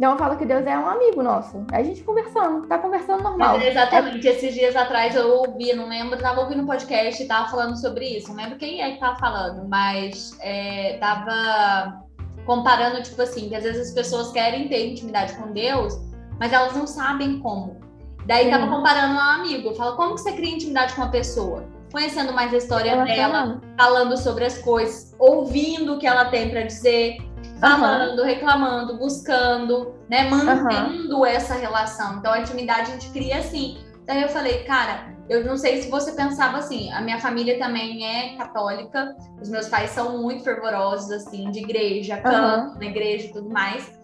Então 0.00 0.12
eu 0.12 0.18
falo 0.18 0.38
que 0.38 0.46
Deus 0.46 0.64
é 0.64 0.78
um 0.78 0.88
amigo 0.88 1.22
nosso. 1.22 1.62
É 1.70 1.76
a 1.76 1.82
gente 1.82 2.02
conversando, 2.02 2.66
tá 2.66 2.78
conversando 2.78 3.22
normal. 3.22 3.58
Mas 3.58 3.66
exatamente, 3.66 4.26
é... 4.26 4.30
esses 4.30 4.54
dias 4.54 4.74
atrás 4.74 5.14
eu 5.14 5.28
ouvi, 5.28 5.74
não 5.74 5.90
lembro, 5.90 6.18
tava 6.18 6.40
ouvindo 6.40 6.62
um 6.62 6.66
podcast 6.66 7.22
e 7.22 7.26
tava 7.26 7.50
falando 7.50 7.76
sobre 7.76 8.16
isso. 8.16 8.28
Não 8.28 8.36
lembro 8.36 8.56
quem 8.56 8.80
é 8.80 8.92
que 8.92 8.98
tava 8.98 9.18
falando, 9.18 9.68
mas 9.68 10.38
é, 10.40 10.96
tava 10.98 12.02
comparando, 12.46 13.02
tipo 13.02 13.20
assim, 13.20 13.50
que 13.50 13.54
às 13.54 13.62
vezes 13.62 13.88
as 13.88 13.94
pessoas 13.94 14.32
querem 14.32 14.68
ter 14.68 14.86
intimidade 14.86 15.34
com 15.34 15.52
Deus, 15.52 16.00
mas 16.38 16.50
elas 16.50 16.74
não 16.74 16.86
sabem 16.86 17.38
como. 17.38 17.78
Daí 18.24 18.44
Sim. 18.44 18.52
tava 18.52 18.68
comparando 18.68 19.16
um 19.16 19.20
amigo, 19.20 19.74
fala, 19.74 19.96
como 19.96 20.14
que 20.14 20.22
você 20.22 20.32
cria 20.32 20.54
intimidade 20.54 20.94
com 20.94 21.02
uma 21.02 21.10
pessoa? 21.10 21.62
Conhecendo 21.92 22.32
mais 22.32 22.54
a 22.54 22.56
história 22.56 22.92
ela 22.92 23.04
dela, 23.04 23.60
falando 23.76 24.16
sobre 24.16 24.46
as 24.46 24.56
coisas, 24.56 25.14
ouvindo 25.18 25.94
o 25.94 25.98
que 25.98 26.06
ela 26.06 26.24
tem 26.26 26.48
para 26.48 26.62
dizer, 26.62 27.18
falando, 27.60 28.20
uhum. 28.20 28.24
reclamando, 28.24 28.96
buscando, 28.96 29.94
né, 30.08 30.28
mantendo 30.28 31.18
uhum. 31.18 31.26
essa 31.26 31.54
relação. 31.54 32.18
Então 32.18 32.32
a 32.32 32.40
intimidade 32.40 32.90
a 32.90 32.94
gente 32.94 33.10
cria 33.10 33.38
assim. 33.38 33.78
Então 34.02 34.16
eu 34.16 34.28
falei, 34.28 34.64
cara, 34.64 35.14
eu 35.28 35.44
não 35.44 35.56
sei 35.56 35.80
se 35.80 35.88
você 35.88 36.12
pensava 36.12 36.58
assim, 36.58 36.90
a 36.90 37.00
minha 37.00 37.20
família 37.20 37.58
também 37.58 38.04
é 38.04 38.36
católica, 38.36 39.14
os 39.40 39.48
meus 39.48 39.68
pais 39.68 39.90
são 39.90 40.20
muito 40.20 40.42
fervorosos, 40.42 41.10
assim, 41.12 41.50
de 41.52 41.60
igreja, 41.60 42.16
canto 42.16 42.72
uhum. 42.72 42.78
na 42.78 42.86
igreja 42.86 43.26
e 43.26 43.32
tudo 43.32 43.48
mais. 43.48 44.00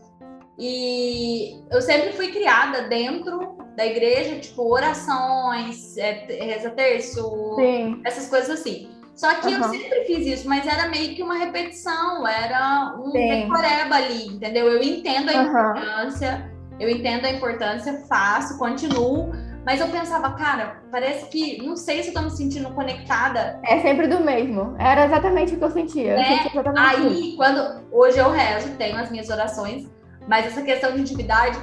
E 0.58 1.60
eu 1.70 1.82
sempre 1.82 2.12
fui 2.12 2.28
criada 2.28 2.82
dentro 2.82 3.56
da 3.76 3.84
igreja, 3.84 4.38
tipo, 4.38 4.72
orações, 4.72 5.96
é, 5.98 6.26
reza 6.28 6.70
terço, 6.70 7.56
Sim. 7.56 8.00
essas 8.04 8.28
coisas 8.28 8.60
assim. 8.60 8.88
Só 9.16 9.34
que 9.36 9.48
uhum. 9.48 9.54
eu 9.54 9.64
sempre 9.70 10.04
fiz 10.04 10.26
isso, 10.26 10.48
mas 10.48 10.66
era 10.66 10.88
meio 10.88 11.14
que 11.14 11.22
uma 11.22 11.36
repetição, 11.36 12.28
era 12.28 12.94
um 12.98 13.10
decoreba 13.10 13.96
ali, 13.96 14.26
entendeu? 14.26 14.68
Eu 14.68 14.82
entendo 14.82 15.30
a 15.30 15.34
uhum. 15.34 15.48
importância, 15.48 16.52
eu 16.78 16.90
entendo 16.90 17.24
a 17.24 17.30
importância, 17.30 18.04
faço, 18.06 18.58
continuo, 18.58 19.32
mas 19.64 19.80
eu 19.80 19.88
pensava, 19.88 20.32
cara, 20.34 20.82
parece 20.92 21.30
que, 21.30 21.62
não 21.62 21.76
sei 21.76 22.02
se 22.02 22.10
eu 22.10 22.14
tô 22.14 22.20
me 22.20 22.30
sentindo 22.30 22.68
conectada. 22.74 23.58
É 23.64 23.80
sempre 23.80 24.06
do 24.06 24.20
mesmo. 24.20 24.76
Era 24.78 25.06
exatamente 25.06 25.54
o 25.54 25.58
que 25.58 25.64
eu 25.64 25.70
sentia. 25.70 26.12
Eu 26.12 26.18
é, 26.18 26.50
aí, 26.76 27.28
isso. 27.28 27.36
quando 27.38 27.82
hoje 27.90 28.18
eu 28.18 28.30
rezo, 28.30 28.76
tenho 28.76 28.98
as 28.98 29.10
minhas 29.10 29.30
orações, 29.30 29.88
mas 30.28 30.46
essa 30.46 30.60
questão 30.60 30.92
de 30.92 31.00
intimidade 31.00 31.58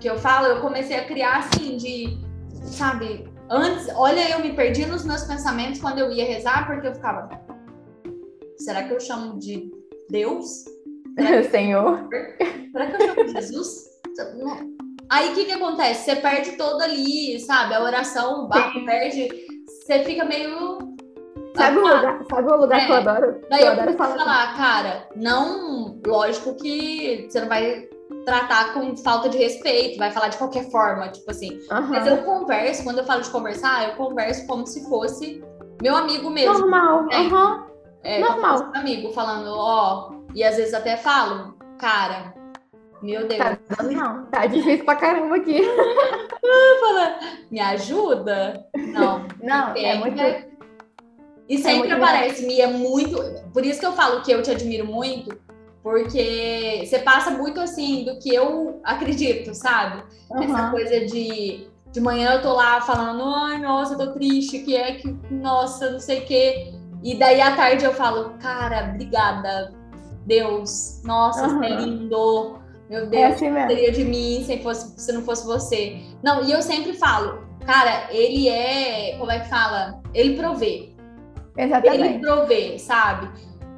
que 0.00 0.10
eu 0.10 0.18
falo, 0.18 0.46
eu 0.48 0.60
comecei 0.60 0.98
a 0.98 1.04
criar 1.04 1.38
assim, 1.38 1.76
de, 1.76 2.18
sabe, 2.64 3.28
Antes, 3.48 3.88
olha, 3.94 4.30
eu 4.30 4.40
me 4.40 4.54
perdi 4.54 4.84
nos 4.86 5.04
meus 5.04 5.22
pensamentos 5.22 5.80
quando 5.80 5.98
eu 5.98 6.10
ia 6.10 6.24
rezar, 6.24 6.66
porque 6.66 6.88
eu 6.88 6.94
ficava. 6.94 7.28
Será 8.58 8.82
que 8.82 8.92
eu 8.92 9.00
chamo 9.00 9.38
de 9.38 9.70
Deus? 10.10 10.64
Senhor. 11.50 12.08
Será 12.72 12.86
que 12.86 13.02
eu 13.02 13.06
chamo 13.06 13.24
de 13.24 13.32
Jesus? 13.32 13.86
Aí 15.08 15.30
o 15.30 15.34
que, 15.34 15.44
que 15.44 15.52
acontece? 15.52 16.04
Você 16.04 16.16
perde 16.16 16.52
todo 16.52 16.80
ali, 16.82 17.38
sabe? 17.38 17.74
A 17.74 17.82
oração, 17.82 18.44
o 18.44 18.48
barco 18.48 18.84
perde. 18.84 19.28
Você 19.66 20.02
fica 20.02 20.24
meio. 20.24 20.78
Sabe 21.56 21.78
o 21.78 21.80
lugar, 21.82 22.24
sabe 22.28 22.48
o 22.50 22.56
lugar 22.56 22.80
é. 22.80 22.84
que 22.84 22.92
eu 22.92 22.96
adoro? 22.96 23.40
Daí 23.48 23.60
eu, 23.60 23.66
eu 23.66 23.72
adoro 23.72 23.96
falar, 23.96 24.16
falar, 24.16 24.56
cara, 24.56 25.08
não. 25.14 26.00
Lógico 26.04 26.56
que 26.56 27.26
você 27.28 27.40
não 27.40 27.48
vai 27.48 27.88
tratar 28.26 28.74
com 28.74 28.96
falta 28.96 29.28
de 29.28 29.38
respeito, 29.38 29.98
vai 29.98 30.10
falar 30.10 30.28
de 30.28 30.36
qualquer 30.36 30.68
forma, 30.68 31.08
tipo 31.08 31.30
assim. 31.30 31.60
Uhum. 31.70 31.88
Mas 31.88 32.06
eu 32.08 32.18
converso, 32.24 32.82
quando 32.82 32.98
eu 32.98 33.06
falo 33.06 33.22
de 33.22 33.30
conversar, 33.30 33.88
eu 33.88 33.94
converso 33.94 34.46
como 34.48 34.66
se 34.66 34.86
fosse 34.88 35.42
meu 35.80 35.94
amigo 35.94 36.28
mesmo. 36.28 36.58
Normal, 36.58 37.04
né? 37.04 37.18
uhum. 37.18 37.64
é, 38.02 38.18
Normal. 38.18 38.72
amigo 38.74 39.12
falando, 39.12 39.48
ó, 39.52 40.10
e 40.34 40.42
às 40.42 40.56
vezes 40.56 40.74
até 40.74 40.96
falo, 40.96 41.56
cara, 41.78 42.34
meu 43.00 43.28
Deus. 43.28 43.38
Tá, 43.38 43.82
não, 43.84 44.26
tá 44.26 44.46
difícil 44.46 44.84
pra 44.84 44.96
caramba 44.96 45.36
aqui. 45.36 45.60
Fala, 46.80 47.18
me 47.50 47.60
ajuda? 47.60 48.66
Não. 48.74 49.24
Não, 49.42 49.74
é, 49.74 49.84
é 49.84 49.98
muito. 49.98 50.20
E 51.48 51.58
sempre 51.58 51.90
é 51.90 51.92
aparece, 51.92 52.44
me 52.44 52.60
é 52.60 52.66
muito. 52.66 53.16
Por 53.52 53.64
isso 53.64 53.78
que 53.78 53.86
eu 53.86 53.92
falo 53.92 54.22
que 54.22 54.32
eu 54.32 54.42
te 54.42 54.50
admiro 54.50 54.86
muito, 54.86 55.36
porque 55.86 56.82
você 56.84 56.98
passa 56.98 57.30
muito 57.30 57.60
assim 57.60 58.02
do 58.02 58.18
que 58.18 58.34
eu 58.34 58.80
acredito, 58.82 59.54
sabe? 59.54 60.02
Uhum. 60.28 60.42
Essa 60.42 60.70
coisa 60.72 61.06
de 61.06 61.68
de 61.92 62.00
manhã 62.00 62.32
eu 62.32 62.42
tô 62.42 62.52
lá 62.54 62.80
falando, 62.80 63.22
ai, 63.22 63.58
nossa, 63.58 63.94
eu 63.94 63.98
tô 63.98 64.12
triste, 64.12 64.58
que 64.58 64.76
é 64.76 64.96
que, 64.96 65.16
nossa, 65.30 65.92
não 65.92 66.00
sei 66.00 66.18
o 66.18 66.24
quê. 66.26 66.74
E 67.04 67.16
daí 67.16 67.40
à 67.40 67.54
tarde 67.54 67.84
eu 67.84 67.94
falo, 67.94 68.34
cara, 68.40 68.90
obrigada, 68.90 69.72
Deus, 70.26 71.00
nossa, 71.04 71.46
uhum. 71.46 71.58
você 71.60 71.66
é 71.66 71.76
lindo. 71.76 72.58
Meu 72.90 73.04
é 73.04 73.06
Deus, 73.06 73.22
é 73.22 73.26
assim 73.26 73.68
seria 73.68 73.92
de 73.92 74.04
mim 74.04 74.42
se, 74.44 74.58
fosse, 74.58 75.00
se 75.00 75.12
não 75.12 75.22
fosse 75.22 75.46
você. 75.46 76.00
Não, 76.20 76.42
e 76.42 76.50
eu 76.50 76.62
sempre 76.62 76.94
falo, 76.94 77.46
cara, 77.64 78.08
ele 78.10 78.48
é, 78.48 79.16
como 79.18 79.30
é 79.30 79.38
que 79.38 79.48
fala? 79.48 80.02
Ele 80.12 80.36
provê. 80.36 80.92
Exatamente. 81.56 82.02
Ele 82.02 82.18
provê, 82.18 82.76
sabe? 82.76 83.30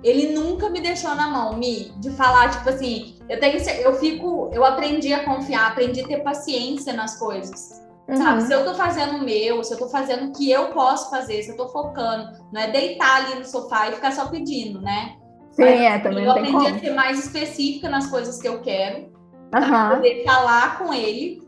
Ele 0.03 0.33
nunca 0.33 0.69
me 0.71 0.81
deixou 0.81 1.15
na 1.15 1.29
mão, 1.29 1.57
Mi, 1.57 1.93
de 1.99 2.11
falar, 2.11 2.51
tipo 2.51 2.69
assim, 2.69 3.17
eu 3.29 3.39
tenho 3.41 3.59
eu 3.83 3.95
fico, 3.95 4.51
eu 4.53 4.65
aprendi 4.65 5.13
a 5.13 5.25
confiar, 5.25 5.69
aprendi 5.69 6.01
a 6.01 6.07
ter 6.07 6.23
paciência 6.23 6.93
nas 6.93 7.19
coisas. 7.19 7.83
Uhum. 8.09 8.17
Sabe? 8.17 8.43
Se 8.43 8.53
eu 8.53 8.65
tô 8.65 8.75
fazendo 8.75 9.17
o 9.17 9.25
meu, 9.25 9.63
se 9.63 9.75
eu 9.75 9.79
tô 9.79 9.89
fazendo 9.89 10.29
o 10.29 10.33
que 10.33 10.51
eu 10.51 10.69
posso 10.69 11.11
fazer, 11.11 11.43
se 11.43 11.51
eu 11.51 11.57
tô 11.57 11.69
focando, 11.69 12.33
não 12.53 12.61
é 12.61 12.71
deitar 12.71 13.25
ali 13.25 13.39
no 13.39 13.45
sofá 13.45 13.89
e 13.89 13.93
ficar 13.93 14.13
só 14.13 14.29
pedindo, 14.29 14.81
né? 14.81 15.17
Sim, 15.51 15.65
Mas, 15.65 15.81
é, 15.81 15.99
também 15.99 16.25
Eu 16.25 16.31
aprendi 16.31 16.67
a 16.67 16.79
ser 16.79 16.95
mais 16.95 17.19
específica 17.19 17.89
nas 17.89 18.07
coisas 18.07 18.41
que 18.41 18.49
eu 18.49 18.61
quero, 18.63 19.13
uhum. 19.55 19.97
poder 19.97 20.25
falar 20.25 20.79
com 20.79 20.95
ele 20.95 21.43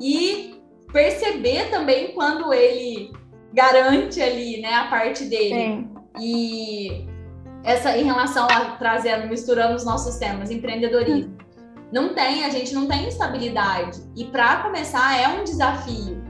e 0.00 0.60
perceber 0.92 1.70
também 1.70 2.14
quando 2.14 2.52
ele 2.52 3.12
garante 3.52 4.20
ali, 4.20 4.60
né, 4.60 4.72
a 4.74 4.88
parte 4.88 5.24
dele. 5.24 5.54
Sim. 5.54 5.90
E 6.18 7.09
essa 7.64 7.96
em 7.96 8.04
relação 8.04 8.46
a 8.46 8.76
trazendo, 8.76 9.28
misturando 9.28 9.74
os 9.74 9.84
nossos 9.84 10.16
temas, 10.16 10.50
empreendedorismo. 10.50 11.36
Não 11.92 12.14
tem, 12.14 12.44
a 12.44 12.50
gente 12.50 12.72
não 12.72 12.86
tem 12.86 13.08
estabilidade. 13.08 14.00
E 14.16 14.24
para 14.24 14.62
começar 14.62 15.20
é 15.20 15.28
um 15.28 15.44
desafio. 15.44 16.22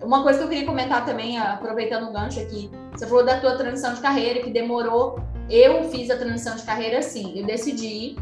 Uma 0.00 0.22
coisa 0.22 0.38
que 0.38 0.44
eu 0.44 0.48
queria 0.48 0.66
comentar 0.66 1.04
também, 1.04 1.38
aproveitando 1.38 2.08
o 2.08 2.12
gancho 2.12 2.38
aqui, 2.38 2.70
você 2.92 3.06
falou 3.06 3.24
da 3.24 3.40
tua 3.40 3.56
transição 3.56 3.94
de 3.94 4.00
carreira 4.00 4.40
que 4.40 4.50
demorou. 4.50 5.20
Eu 5.50 5.84
fiz 5.90 6.08
a 6.10 6.16
transição 6.16 6.54
de 6.54 6.62
carreira 6.62 6.98
assim, 6.98 7.38
eu 7.38 7.46
decidi, 7.46 8.16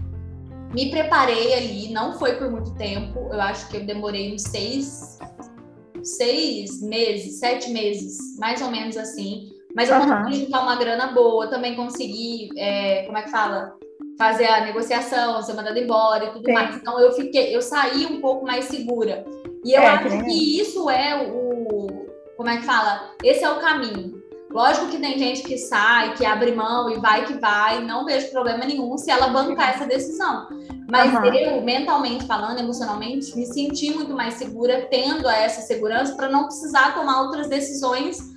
me 0.72 0.90
preparei 0.90 1.54
ali, 1.54 1.92
não 1.92 2.18
foi 2.18 2.36
por 2.36 2.50
muito 2.50 2.74
tempo, 2.74 3.28
eu 3.32 3.40
acho 3.40 3.68
que 3.68 3.78
eu 3.78 3.84
demorei 3.84 4.34
uns 4.34 4.42
seis, 4.42 5.18
seis 6.02 6.80
meses, 6.80 7.40
sete 7.40 7.70
meses, 7.70 8.38
mais 8.38 8.62
ou 8.62 8.70
menos 8.70 8.96
assim. 8.96 9.55
Mas 9.76 9.90
eu 9.90 9.96
uhum. 9.98 10.08
consegui 10.08 10.46
juntar 10.46 10.62
uma 10.62 10.74
grana 10.76 11.08
boa, 11.08 11.48
também 11.48 11.76
consegui, 11.76 12.48
é, 12.56 13.02
como 13.02 13.18
é 13.18 13.22
que 13.22 13.30
fala? 13.30 13.76
Fazer 14.18 14.46
a 14.46 14.64
negociação, 14.64 15.42
ser 15.42 15.52
mandada 15.52 15.78
embora 15.78 16.24
e 16.24 16.30
tudo 16.30 16.46
Sim. 16.46 16.52
mais. 16.54 16.76
Então 16.76 16.98
eu 16.98 17.12
fiquei, 17.12 17.54
eu 17.54 17.60
saí 17.60 18.06
um 18.06 18.18
pouco 18.22 18.46
mais 18.46 18.64
segura. 18.64 19.26
E 19.62 19.74
eu 19.74 19.82
é, 19.82 19.86
acho 19.86 20.08
que, 20.08 20.24
que 20.24 20.60
isso 20.60 20.88
é 20.88 21.28
o. 21.30 22.06
Como 22.38 22.48
é 22.48 22.56
que 22.56 22.64
fala? 22.64 23.10
Esse 23.22 23.44
é 23.44 23.50
o 23.50 23.60
caminho. 23.60 24.16
Lógico 24.50 24.88
que 24.88 24.96
tem 24.96 25.18
gente 25.18 25.42
que 25.42 25.58
sai, 25.58 26.14
que 26.14 26.24
abre 26.24 26.52
mão 26.52 26.88
e 26.88 26.98
vai 26.98 27.26
que 27.26 27.34
vai, 27.34 27.82
não 27.84 28.06
vejo 28.06 28.30
problema 28.30 28.64
nenhum 28.64 28.96
se 28.96 29.10
ela 29.10 29.28
bancar 29.28 29.74
essa 29.74 29.84
decisão. 29.84 30.48
Mas 30.88 31.12
uhum. 31.12 31.24
eu, 31.26 31.60
mentalmente 31.60 32.26
falando, 32.26 32.58
emocionalmente, 32.58 33.36
me 33.36 33.44
senti 33.44 33.90
muito 33.90 34.14
mais 34.14 34.34
segura 34.34 34.86
tendo 34.90 35.28
essa 35.28 35.60
segurança 35.60 36.14
para 36.14 36.30
não 36.30 36.44
precisar 36.44 36.94
tomar 36.94 37.22
outras 37.22 37.48
decisões 37.48 38.35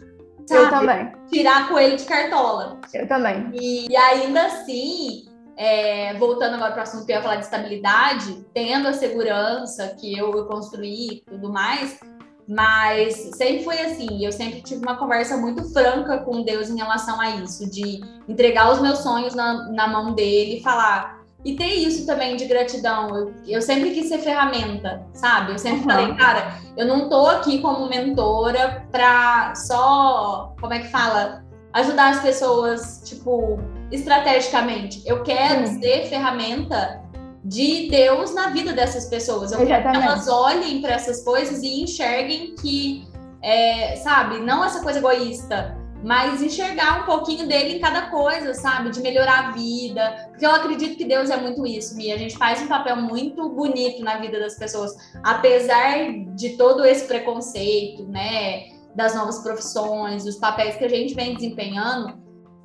Sabe? 0.50 0.64
Eu 0.64 0.70
também. 0.72 1.12
Tirar 1.32 1.70
coelho 1.70 1.96
de 1.96 2.06
cartola. 2.06 2.80
Eu 2.92 3.08
também. 3.08 3.52
E, 3.54 3.88
e 3.88 3.96
ainda 3.96 4.48
assim, 4.48 5.26
é, 5.56 6.16
voltando 6.16 6.56
agora 6.56 6.72
para 6.72 6.80
o 6.80 6.84
assunto 6.84 7.06
que 7.06 7.12
eu 7.12 7.18
ia 7.18 7.22
falar 7.22 7.36
de 7.36 7.44
estabilidade, 7.44 8.46
tendo 8.52 8.88
a 8.88 8.94
segurança 8.94 9.96
que 10.00 10.18
eu, 10.18 10.32
eu 10.32 10.46
construí 10.48 11.18
e 11.18 11.22
tudo 11.30 11.54
mais, 11.54 12.00
mas 12.48 13.14
sempre 13.36 13.64
foi 13.64 13.80
assim, 13.80 14.26
eu 14.26 14.32
sempre 14.32 14.64
tive 14.64 14.82
uma 14.82 14.98
conversa 14.98 15.38
muito 15.38 15.72
franca 15.72 16.18
com 16.18 16.42
Deus 16.42 16.68
em 16.68 16.78
relação 16.78 17.22
a 17.22 17.30
isso, 17.30 17.70
de 17.70 18.02
entregar 18.28 18.72
os 18.72 18.82
meus 18.82 19.00
sonhos 19.00 19.36
na, 19.36 19.72
na 19.72 19.88
mão 19.88 20.16
dele 20.16 20.58
e 20.58 20.64
falar, 20.64 21.19
e 21.44 21.56
ter 21.56 21.74
isso 21.74 22.06
também 22.06 22.36
de 22.36 22.46
gratidão. 22.46 23.16
Eu, 23.16 23.34
eu 23.48 23.62
sempre 23.62 23.92
quis 23.92 24.10
ser 24.10 24.20
ferramenta, 24.20 25.06
sabe? 25.14 25.54
Eu 25.54 25.60
sempre 25.60 25.80
uhum. 25.80 25.86
falei, 25.86 26.16
cara, 26.16 26.54
eu 26.76 26.86
não 26.86 27.08
tô 27.08 27.28
aqui 27.28 27.60
como 27.62 27.88
mentora 27.88 28.86
pra 28.92 29.54
só, 29.56 30.54
como 30.60 30.74
é 30.74 30.80
que 30.80 30.88
fala? 30.88 31.46
Ajudar 31.74 32.10
as 32.10 32.22
pessoas, 32.22 33.02
tipo, 33.06 33.60
estrategicamente. 33.92 35.02
Eu 35.06 35.24
quero 35.24 35.68
Sim. 35.68 35.82
ser 35.82 36.08
ferramenta 36.08 37.02
de 37.44 37.90
Deus 37.90 38.34
na 38.34 38.50
vida 38.50 38.74
dessas 38.74 39.06
pessoas. 39.06 39.52
Eu 39.52 39.62
Exatamente. 39.62 39.84
quero 39.84 40.00
que 40.00 40.06
elas 40.06 40.28
olhem 40.28 40.82
para 40.82 40.94
essas 40.94 41.24
coisas 41.24 41.64
e 41.64 41.84
enxerguem 41.84 42.54
que, 42.56 43.08
é, 43.42 43.96
sabe, 43.98 44.40
não 44.40 44.64
essa 44.64 44.82
coisa 44.82 45.00
egoísta 45.00 45.79
mas 46.04 46.42
enxergar 46.42 47.02
um 47.02 47.06
pouquinho 47.06 47.48
dele 47.48 47.76
em 47.76 47.80
cada 47.80 48.10
coisa, 48.10 48.54
sabe? 48.54 48.90
De 48.90 49.02
melhorar 49.02 49.50
a 49.50 49.52
vida. 49.52 50.30
Porque 50.30 50.46
eu 50.46 50.52
acredito 50.52 50.98
que 50.98 51.06
Deus 51.06 51.30
é 51.30 51.38
muito 51.38 51.66
isso, 51.66 51.96
Mia. 51.96 52.16
A 52.16 52.18
gente 52.18 52.38
faz 52.38 52.62
um 52.62 52.68
papel 52.68 52.96
muito 52.98 53.50
bonito 53.50 54.04
na 54.04 54.18
vida 54.18 54.40
das 54.40 54.58
pessoas, 54.58 54.94
apesar 55.24 56.12
de 56.36 56.58
todo 56.58 56.86
esse 56.86 57.06
preconceito, 57.06 58.08
né? 58.08 58.68
Das 58.96 59.14
novas 59.14 59.40
profissões, 59.40 60.26
os 60.26 60.38
papéis 60.38 60.76
que 60.76 60.86
a 60.86 60.90
gente 60.90 61.14
vem 61.14 61.36
desempenhando. 61.36 62.18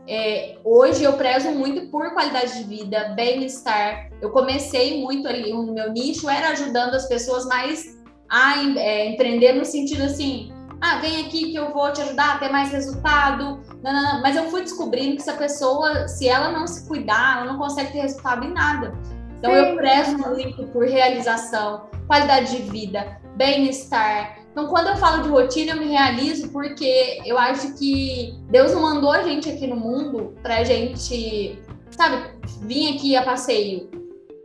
É, 0.06 0.58
hoje 0.62 1.02
eu 1.02 1.14
prezo 1.14 1.50
muito 1.50 1.90
por 1.90 2.12
qualidade 2.12 2.58
de 2.58 2.64
vida, 2.64 3.14
bem-estar. 3.16 4.10
Eu 4.20 4.30
comecei 4.30 5.00
muito 5.00 5.26
ali, 5.26 5.52
o 5.52 5.62
meu 5.72 5.92
nicho 5.92 6.28
era 6.28 6.50
ajudando 6.50 6.94
as 6.94 7.08
pessoas 7.08 7.46
mais 7.46 7.94
a 8.28 8.58
é, 8.78 9.10
empreender 9.10 9.52
no 9.52 9.64
sentido 9.64 10.02
assim, 10.02 10.52
ah, 10.80 10.98
vem 10.98 11.24
aqui 11.24 11.50
que 11.50 11.56
eu 11.56 11.72
vou 11.72 11.92
te 11.92 12.00
ajudar 12.02 12.34
a 12.34 12.38
ter 12.38 12.50
mais 12.50 12.70
resultado. 12.70 13.60
Não, 13.82 13.92
não, 13.92 14.02
não. 14.02 14.22
Mas 14.22 14.36
eu 14.36 14.50
fui 14.50 14.62
descobrindo 14.62 15.16
que 15.16 15.22
se 15.22 15.30
a 15.30 15.34
pessoa, 15.36 16.08
se 16.08 16.28
ela 16.28 16.50
não 16.50 16.66
se 16.66 16.86
cuidar, 16.86 17.38
ela 17.38 17.52
não 17.52 17.58
consegue 17.58 17.92
ter 17.92 18.00
resultado 18.00 18.44
em 18.44 18.52
nada. 18.52 18.92
Então 19.38 19.52
Sim. 19.52 19.58
eu 19.58 19.76
prezo 19.76 20.18
muito 20.18 20.64
por 20.68 20.86
realização, 20.86 21.86
qualidade 22.06 22.56
de 22.56 22.62
vida, 22.70 23.20
bem-estar. 23.36 24.38
Então, 24.54 24.68
quando 24.68 24.86
eu 24.86 24.96
falo 24.96 25.22
de 25.24 25.28
rotina, 25.28 25.72
eu 25.72 25.80
me 25.80 25.86
realizo 25.86 26.48
porque 26.50 27.20
eu 27.26 27.36
acho 27.36 27.74
que 27.74 28.32
Deus 28.48 28.72
não 28.72 28.80
mandou 28.80 29.10
a 29.10 29.22
gente 29.22 29.50
aqui 29.50 29.66
no 29.66 29.74
mundo 29.74 30.32
pra 30.42 30.62
gente, 30.62 31.58
sabe, 31.90 32.30
vir 32.62 32.94
aqui 32.94 33.16
a 33.16 33.22
passeio. 33.24 33.90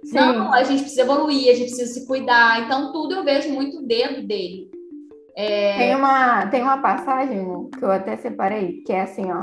Sim. 0.03 0.15
Não, 0.15 0.51
a 0.51 0.63
gente 0.63 0.81
precisa 0.81 1.03
evoluir, 1.03 1.51
a 1.51 1.55
gente 1.55 1.67
precisa 1.67 1.93
se 1.93 2.07
cuidar. 2.07 2.65
Então, 2.65 2.91
tudo 2.91 3.15
eu 3.15 3.23
vejo 3.23 3.49
muito 3.49 3.77
o 3.77 3.87
dedo 3.87 4.25
dele. 4.25 4.71
É... 5.41 5.77
Tem, 5.77 5.95
uma, 5.95 6.47
tem 6.47 6.61
uma 6.61 6.79
passagem 6.79 7.69
que 7.69 7.81
eu 7.81 7.89
até 7.89 8.17
separei, 8.17 8.83
que 8.85 8.91
é 8.91 9.03
assim, 9.03 9.31
ó. 9.31 9.39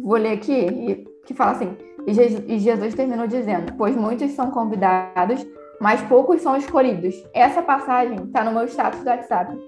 Vou 0.00 0.16
ler 0.16 0.34
aqui, 0.34 1.04
que 1.26 1.34
fala 1.34 1.50
assim: 1.50 1.76
E 2.06 2.58
Jesus 2.60 2.94
terminou 2.94 3.26
dizendo: 3.26 3.72
Pois 3.76 3.96
muitos 3.96 4.30
são 4.30 4.52
convidados, 4.52 5.44
mas 5.80 6.00
poucos 6.02 6.40
são 6.40 6.56
escolhidos. 6.56 7.16
Essa 7.34 7.62
passagem 7.62 8.14
está 8.22 8.44
no 8.44 8.52
meu 8.52 8.64
status 8.66 9.00
do 9.00 9.10
WhatsApp. 9.10 9.58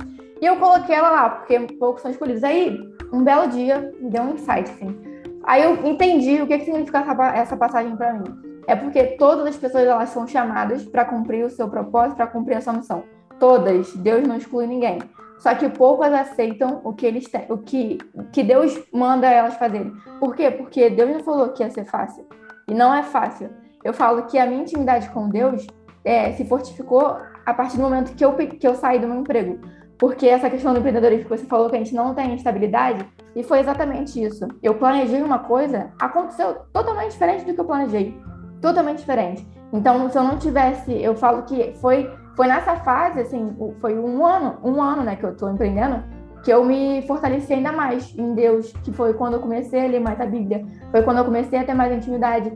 E 0.41 0.47
eu 0.47 0.57
coloquei 0.57 0.95
ela 0.95 1.11
lá, 1.11 1.31
porque 1.31 1.59
poucos 1.81 2.03
são 2.03 2.13
escolhidos. 2.13 2.45
Aí, 2.45 2.79
um 3.13 3.25
belo 3.25 3.49
dia, 3.49 3.93
me 4.01 4.09
deu 4.09 4.23
um 4.23 4.35
insight, 4.35 4.71
assim. 4.71 4.97
Aí 5.43 5.65
eu 5.65 5.85
entendi 5.85 6.41
o 6.41 6.47
que, 6.47 6.59
que 6.59 6.65
significa 6.65 7.05
essa 7.35 7.57
passagem 7.57 7.97
para 7.97 8.13
mim. 8.13 8.25
É 8.69 8.77
porque 8.77 9.03
todas 9.19 9.45
as 9.47 9.57
pessoas 9.57 9.85
elas 9.85 10.11
são 10.11 10.29
chamadas 10.29 10.85
para 10.85 11.05
cumprir 11.05 11.45
o 11.45 11.51
seu 11.51 11.69
propósito, 11.69 12.17
para 12.17 12.29
cumprir 12.29 12.57
a 12.57 12.61
sua 12.61 12.75
missão. 12.75 13.03
Todas. 13.41 13.93
Deus 13.97 14.27
não 14.27 14.37
exclui 14.37 14.69
ninguém. 14.69 14.99
Só 15.39 15.55
que 15.55 15.69
poucas 15.69 16.13
aceitam 16.13 16.81
o 16.83 16.93
que 16.93 17.07
eles 17.07 17.29
têm, 17.29 17.47
o 17.51 17.59
que, 17.59 17.99
que 18.33 18.43
Deus 18.43 18.79
manda 18.93 19.27
elas 19.27 19.55
fazerem. 19.55 19.93
Por 20.19 20.35
quê? 20.35 20.51
Porque 20.51 20.91
Deus 20.91 21.11
não 21.11 21.21
falou 21.21 21.51
que 21.51 21.63
ia 21.63 21.71
ser 21.71 21.85
fácil. 21.85 22.27
E 22.69 22.75
não 22.75 22.93
é 22.93 23.03
fácil. 23.03 23.51
Eu 23.85 23.93
falo 23.93 24.23
que 24.23 24.39
a 24.39 24.47
minha 24.47 24.63
intimidade 24.63 25.09
com 25.11 25.29
Deus 25.29 25.67
é, 26.05 26.33
se 26.33 26.45
fortificou 26.45 27.19
a 27.45 27.55
partir 27.55 27.77
do 27.77 27.83
momento 27.83 28.15
que 28.15 28.25
eu, 28.25 28.35
que 28.35 28.67
eu 28.67 28.75
saí 28.75 28.99
do 28.99 29.07
meu 29.07 29.21
emprego. 29.21 29.61
Porque 29.99 30.27
essa 30.27 30.51
questão 30.51 30.73
do 30.73 30.81
empreendedorismo 30.81 31.25
que 31.25 31.31
você 31.31 31.47
falou 31.47 31.71
que 31.71 31.77
a 31.77 31.79
gente 31.79 31.95
não 31.95 32.15
tem 32.15 32.35
estabilidade, 32.35 33.07
e 33.35 33.43
foi 33.43 33.61
exatamente 33.61 34.23
isso. 34.23 34.47
Eu 34.63 34.75
planejei 34.75 35.23
uma 35.23 35.41
coisa, 35.41 35.91
aconteceu 35.99 36.57
totalmente 36.73 37.13
diferente 37.13 37.45
do 37.45 37.55
que 37.55 37.61
eu 37.61 37.65
planejei. 37.65 38.19
Totalmente 38.61 38.99
diferente. 38.99 39.47
Então, 39.73 40.09
se 40.11 40.17
eu 40.17 40.25
não 40.25 40.39
tivesse, 40.39 40.93
eu 40.93 41.15
falo 41.15 41.43
que 41.43 41.73
foi 41.77 42.11
foi 42.37 42.47
nessa 42.47 42.77
fase, 42.77 43.21
assim, 43.21 43.57
foi 43.81 43.99
um 43.99 44.25
ano, 44.25 44.59
um 44.63 44.81
ano, 44.83 45.03
né, 45.03 45.17
que 45.17 45.25
eu 45.25 45.35
tô 45.35 45.49
empreendendo, 45.49 46.05
que 46.45 46.53
eu 46.53 46.63
me 46.63 47.03
fortaleci 47.07 47.55
ainda 47.55 47.73
mais 47.73 48.15
em 48.17 48.35
Deus, 48.35 48.73
que 48.85 48.93
foi 48.93 49.15
quando 49.15 49.35
eu 49.35 49.41
comecei 49.41 49.87
a 49.87 49.89
ler 49.89 50.01
mais 50.01 50.21
a 50.21 50.27
Bíblia, 50.27 50.65
foi 50.91 51.03
quando 51.03 51.17
eu 51.19 51.25
comecei 51.25 51.59
a 51.59 51.65
ter 51.65 51.73
mais 51.73 51.91
intimidade, 51.91 52.53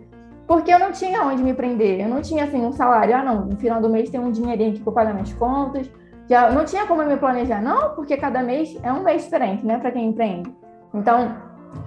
porque 0.46 0.72
eu 0.72 0.78
não 0.78 0.92
tinha 0.92 1.22
onde 1.24 1.42
me 1.42 1.54
prender, 1.54 2.00
eu 2.00 2.08
não 2.08 2.20
tinha, 2.20 2.44
assim, 2.44 2.64
um 2.64 2.72
salário, 2.72 3.16
ah, 3.16 3.24
não, 3.24 3.46
no 3.46 3.56
final 3.56 3.80
do 3.80 3.88
mês 3.88 4.10
tem 4.10 4.20
um 4.20 4.30
dinheirinho 4.30 4.72
aqui 4.72 4.80
para 4.80 4.92
pagar 4.92 5.14
minhas 5.14 5.32
contas, 5.32 5.90
já 6.28 6.50
não 6.50 6.64
tinha 6.64 6.86
como 6.86 7.02
eu 7.02 7.08
me 7.08 7.16
planejar, 7.16 7.62
não, 7.62 7.94
porque 7.94 8.16
cada 8.18 8.42
mês 8.42 8.78
é 8.82 8.92
um 8.92 9.02
mês 9.02 9.24
diferente, 9.24 9.64
né, 9.64 9.78
para 9.78 9.90
quem 9.90 10.08
empreende. 10.08 10.54
Então, 10.92 11.36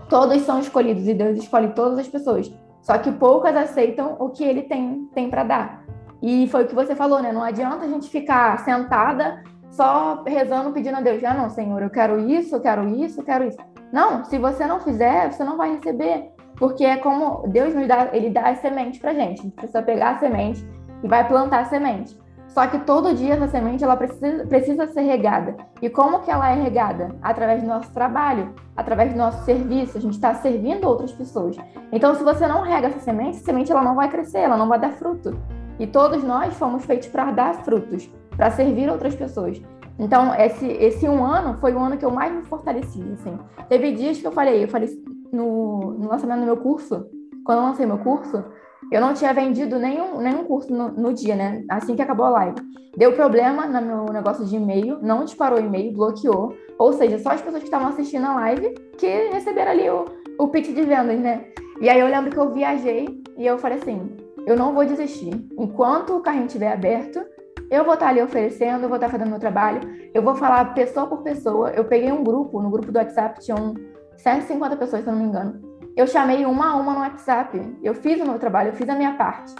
todos 0.09 0.41
são 0.41 0.59
escolhidos 0.59 1.07
e 1.07 1.13
Deus 1.13 1.37
escolhe 1.37 1.69
todas 1.69 1.99
as 1.99 2.07
pessoas, 2.07 2.51
só 2.81 2.97
que 2.97 3.11
poucas 3.11 3.55
aceitam 3.55 4.15
o 4.19 4.29
que 4.29 4.43
ele 4.43 4.63
tem, 4.63 5.07
tem 5.13 5.29
para 5.29 5.43
dar. 5.43 5.83
E 6.23 6.47
foi 6.47 6.63
o 6.63 6.67
que 6.67 6.73
você 6.73 6.95
falou, 6.95 7.21
né? 7.21 7.33
Não 7.33 7.43
adianta 7.43 7.83
a 7.83 7.87
gente 7.89 8.09
ficar 8.09 8.57
sentada 8.59 9.43
só 9.69 10.23
rezando, 10.25 10.71
pedindo 10.71 10.95
a 10.95 11.01
Deus, 11.01 11.21
ah, 11.25 11.33
não, 11.33 11.49
Senhor, 11.49 11.81
eu 11.83 11.89
quero 11.89 12.17
isso, 12.17 12.55
eu 12.55 12.61
quero 12.61 12.87
isso, 12.87 13.19
eu 13.19 13.25
quero 13.25 13.43
isso. 13.43 13.57
Não, 13.91 14.23
se 14.23 14.37
você 14.37 14.65
não 14.65 14.79
fizer, 14.79 15.29
você 15.29 15.43
não 15.43 15.57
vai 15.57 15.73
receber. 15.73 16.31
Porque 16.55 16.85
é 16.85 16.95
como 16.95 17.45
Deus 17.47 17.75
nos 17.75 17.87
dá, 17.87 18.07
ele 18.13 18.29
dá 18.29 18.49
as 18.49 18.59
sementes 18.59 19.01
pra 19.01 19.13
gente. 19.13 19.41
A 19.41 19.43
gente 19.43 19.55
precisa 19.55 19.81
pegar 19.81 20.11
a 20.11 20.19
semente 20.19 20.65
e 21.03 21.07
vai 21.09 21.27
plantar 21.27 21.59
a 21.59 21.65
semente. 21.65 22.17
Só 22.47 22.67
que 22.67 22.77
todo 22.79 23.15
dia 23.15 23.33
essa 23.33 23.47
semente 23.47 23.83
ela 23.83 23.97
precisa, 23.97 24.45
precisa 24.45 24.87
ser 24.87 25.01
regada. 25.01 25.57
E 25.81 25.89
como 25.89 26.21
que 26.21 26.31
ela 26.31 26.49
é 26.51 26.53
regada? 26.53 27.15
Através 27.21 27.61
do 27.63 27.67
nosso 27.67 27.91
trabalho, 27.91 28.53
através 28.77 29.11
do 29.11 29.17
nosso 29.17 29.43
serviço. 29.43 29.97
A 29.97 30.01
gente 30.01 30.13
está 30.13 30.33
servindo 30.35 30.87
outras 30.87 31.11
pessoas. 31.11 31.57
Então, 31.91 32.15
se 32.15 32.23
você 32.23 32.47
não 32.47 32.61
rega 32.61 32.87
essa 32.87 32.99
semente, 32.99 33.37
essa 33.37 33.45
semente 33.45 33.71
ela 33.71 33.81
não 33.81 33.95
vai 33.95 34.07
crescer, 34.07 34.39
ela 34.39 34.55
não 34.55 34.69
vai 34.69 34.79
dar 34.79 34.91
fruto. 34.91 35.35
E 35.79 35.87
todos 35.87 36.23
nós 36.23 36.53
fomos 36.55 36.85
feitos 36.85 37.07
para 37.07 37.31
dar 37.31 37.63
frutos, 37.63 38.09
para 38.35 38.51
servir 38.51 38.89
outras 38.89 39.15
pessoas. 39.15 39.61
Então, 39.99 40.33
esse, 40.35 40.65
esse 40.65 41.07
um 41.07 41.23
ano 41.23 41.57
foi 41.59 41.73
o 41.73 41.79
ano 41.79 41.97
que 41.97 42.05
eu 42.05 42.11
mais 42.11 42.33
me 42.33 42.43
fortaleci, 42.43 43.03
assim. 43.13 43.37
Teve 43.69 43.91
dias 43.91 44.19
que 44.19 44.25
eu 44.25 44.31
falei, 44.31 44.63
eu 44.63 44.67
falei 44.67 44.89
no, 45.31 45.93
no 45.93 46.09
lançamento 46.09 46.39
do 46.39 46.45
meu 46.45 46.57
curso, 46.57 47.05
quando 47.45 47.59
eu 47.59 47.65
lancei 47.65 47.85
meu 47.85 47.99
curso, 47.99 48.43
eu 48.91 49.01
não 49.01 49.13
tinha 49.13 49.33
vendido 49.33 49.79
nenhum, 49.79 50.19
nenhum 50.19 50.43
curso 50.43 50.73
no, 50.73 50.89
no, 50.89 51.13
dia, 51.13 51.35
né? 51.35 51.63
Assim 51.69 51.95
que 51.95 52.01
acabou 52.01 52.25
a 52.25 52.29
live. 52.29 52.55
Deu 52.97 53.13
problema 53.13 53.65
no 53.65 53.81
meu 53.81 54.13
negócio 54.13 54.45
de 54.45 54.55
e-mail, 54.55 54.99
não 55.01 55.25
disparou 55.25 55.59
e-mail, 55.59 55.93
bloqueou. 55.93 56.55
Ou 56.77 56.93
seja, 56.93 57.17
só 57.19 57.31
as 57.31 57.41
pessoas 57.41 57.63
que 57.63 57.67
estavam 57.67 57.87
assistindo 57.87 58.25
a 58.25 58.35
live 58.35 58.73
que 58.97 59.29
receberam 59.29 59.71
ali 59.71 59.89
o, 59.89 60.05
o 60.37 60.47
pitch 60.47 60.67
de 60.67 60.83
vendas, 60.83 61.19
né? 61.19 61.45
E 61.81 61.89
aí 61.89 61.99
eu 61.99 62.07
lembro 62.07 62.29
que 62.29 62.37
eu 62.37 62.51
viajei 62.51 63.21
e 63.37 63.45
eu 63.45 63.57
falei 63.57 63.79
assim: 63.79 64.15
eu 64.45 64.55
não 64.55 64.73
vou 64.73 64.85
desistir. 64.85 65.33
Enquanto 65.57 66.15
o 66.15 66.21
carrinho 66.21 66.45
estiver 66.45 66.71
aberto, 66.71 67.25
eu 67.69 67.83
vou 67.83 67.93
estar 67.93 68.09
ali 68.09 68.21
oferecendo, 68.21 68.83
eu 68.83 68.89
vou 68.89 68.97
estar 68.97 69.09
fazendo 69.09 69.29
meu 69.29 69.39
trabalho, 69.39 69.79
eu 70.13 70.21
vou 70.21 70.35
falar 70.35 70.73
pessoa 70.73 71.07
por 71.07 71.23
pessoa. 71.23 71.71
Eu 71.71 71.85
peguei 71.85 72.11
um 72.11 72.23
grupo, 72.23 72.61
no 72.61 72.69
grupo 72.69 72.91
do 72.91 72.97
WhatsApp 72.97 73.39
tinham 73.39 73.73
150 74.17 74.75
pessoas, 74.75 75.03
se 75.03 75.09
eu 75.09 75.13
não 75.13 75.21
me 75.21 75.27
engano. 75.27 75.61
Eu 75.95 76.07
chamei 76.07 76.45
uma 76.45 76.71
a 76.71 76.75
uma 76.75 76.93
no 76.93 76.99
WhatsApp, 76.99 77.77
eu 77.81 77.93
fiz 77.93 78.19
o 78.21 78.25
meu 78.25 78.39
trabalho, 78.39 78.69
eu 78.69 78.73
fiz 78.73 78.89
a 78.89 78.95
minha 78.95 79.15
parte. 79.15 79.53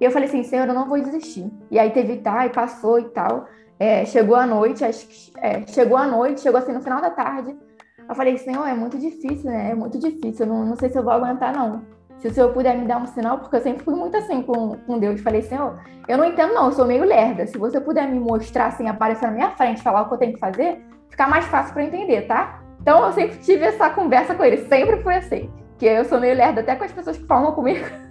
E 0.00 0.04
eu 0.04 0.10
falei 0.10 0.28
assim, 0.28 0.42
Senhor, 0.42 0.66
eu 0.66 0.74
não 0.74 0.88
vou 0.88 1.00
desistir. 1.00 1.50
E 1.70 1.78
aí 1.78 1.90
teve 1.90 2.16
tá, 2.16 2.46
e 2.46 2.50
passou 2.50 2.98
e 2.98 3.04
tal. 3.10 3.46
É, 3.78 4.04
chegou 4.04 4.36
a 4.36 4.46
noite, 4.46 4.84
acho 4.84 5.06
que, 5.06 5.32
é, 5.38 5.66
chegou 5.66 5.96
a 5.96 6.06
noite, 6.06 6.40
chegou 6.40 6.58
assim 6.58 6.72
no 6.72 6.80
final 6.80 7.00
da 7.00 7.10
tarde. 7.10 7.56
Eu 8.08 8.14
falei, 8.14 8.36
Senhor, 8.38 8.66
é 8.66 8.74
muito 8.74 8.98
difícil, 8.98 9.50
né? 9.50 9.70
É 9.70 9.74
muito 9.74 9.98
difícil, 9.98 10.46
eu 10.46 10.52
não, 10.52 10.64
não 10.64 10.76
sei 10.76 10.88
se 10.88 10.98
eu 10.98 11.02
vou 11.02 11.12
aguentar, 11.12 11.54
não 11.54 11.99
se 12.20 12.28
o 12.28 12.34
senhor 12.34 12.52
puder 12.52 12.76
me 12.76 12.86
dar 12.86 12.98
um 12.98 13.06
sinal, 13.06 13.38
porque 13.38 13.56
eu 13.56 13.62
sempre 13.62 13.82
fui 13.82 13.94
muito 13.94 14.14
assim 14.16 14.42
com, 14.42 14.76
com 14.86 14.98
Deus. 14.98 15.20
Falei, 15.22 15.40
Senhor, 15.40 15.80
eu 16.06 16.18
não 16.18 16.26
entendo, 16.26 16.52
não, 16.52 16.66
eu 16.66 16.72
sou 16.72 16.86
meio 16.86 17.02
lerda. 17.02 17.46
Se 17.46 17.56
você 17.56 17.80
puder 17.80 18.06
me 18.06 18.20
mostrar, 18.20 18.66
assim, 18.66 18.88
aparecer 18.88 19.26
na 19.26 19.32
minha 19.32 19.50
frente, 19.52 19.82
falar 19.82 20.02
o 20.02 20.08
que 20.08 20.14
eu 20.14 20.18
tenho 20.18 20.34
que 20.34 20.38
fazer, 20.38 20.84
ficar 21.08 21.28
mais 21.28 21.46
fácil 21.46 21.72
para 21.72 21.84
entender, 21.84 22.22
tá? 22.26 22.60
Então 22.80 23.04
eu 23.06 23.12
sempre 23.12 23.38
tive 23.38 23.64
essa 23.64 23.88
conversa 23.90 24.34
com 24.34 24.44
ele, 24.44 24.58
sempre 24.68 25.02
foi 25.02 25.16
assim. 25.16 25.50
Que 25.78 25.86
eu 25.86 26.04
sou 26.04 26.20
meio 26.20 26.36
lerda, 26.36 26.60
até 26.60 26.76
com 26.76 26.84
as 26.84 26.92
pessoas 26.92 27.16
que 27.16 27.26
falam 27.26 27.52
comigo. 27.52 27.86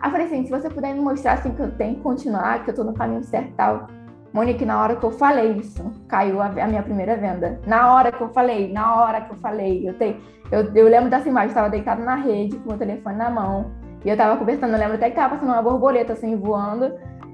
Aí 0.00 0.08
eu 0.08 0.10
falei 0.10 0.26
assim: 0.26 0.44
se 0.44 0.50
você 0.50 0.70
puder 0.70 0.94
me 0.94 1.00
mostrar 1.00 1.34
assim 1.34 1.50
que 1.50 1.60
eu 1.60 1.70
tenho 1.72 1.96
que 1.96 2.00
continuar, 2.00 2.64
que 2.64 2.70
eu 2.70 2.74
tô 2.74 2.84
no 2.84 2.94
caminho 2.94 3.22
certo 3.22 3.52
tal. 3.54 3.86
Monique, 4.32 4.66
na 4.66 4.82
hora 4.82 4.96
que 4.96 5.04
eu 5.04 5.10
falei 5.10 5.52
isso, 5.52 5.90
caiu 6.08 6.42
a, 6.42 6.46
a, 6.46 6.66
minha 6.66 6.82
primeira 6.82 7.16
venda. 7.16 7.58
Na 7.66 7.94
hora 7.94 8.12
que 8.12 8.20
eu 8.20 8.28
falei, 8.28 8.70
na 8.70 8.94
hora 8.94 9.22
que 9.22 9.32
eu 9.32 9.36
falei, 9.36 9.88
eu, 9.88 9.94
te, 9.94 10.14
eu, 10.50 10.72
eu 10.74 10.88
lembro 10.88 11.10
dessa 11.10 11.28
imagem, 11.28 11.48
estava 11.48 11.68
deitada 11.68 12.02
na 12.02 12.14
rede 12.14 12.56
com 12.58 12.74
o 12.74 12.78
telefone 12.78 13.16
na 13.16 13.30
mão, 13.30 13.72
e 14.04 14.08
eu 14.08 14.14
estava 14.14 14.36
conversando, 14.36 14.72
eu 14.72 14.78
lembro 14.78 14.94
até 14.94 15.06
que 15.06 15.16
estava 15.16 15.34
passando 15.34 15.52
uma 15.52 15.62
borboleta 15.62 16.12
assim, 16.12 16.36
voando. 16.36 16.84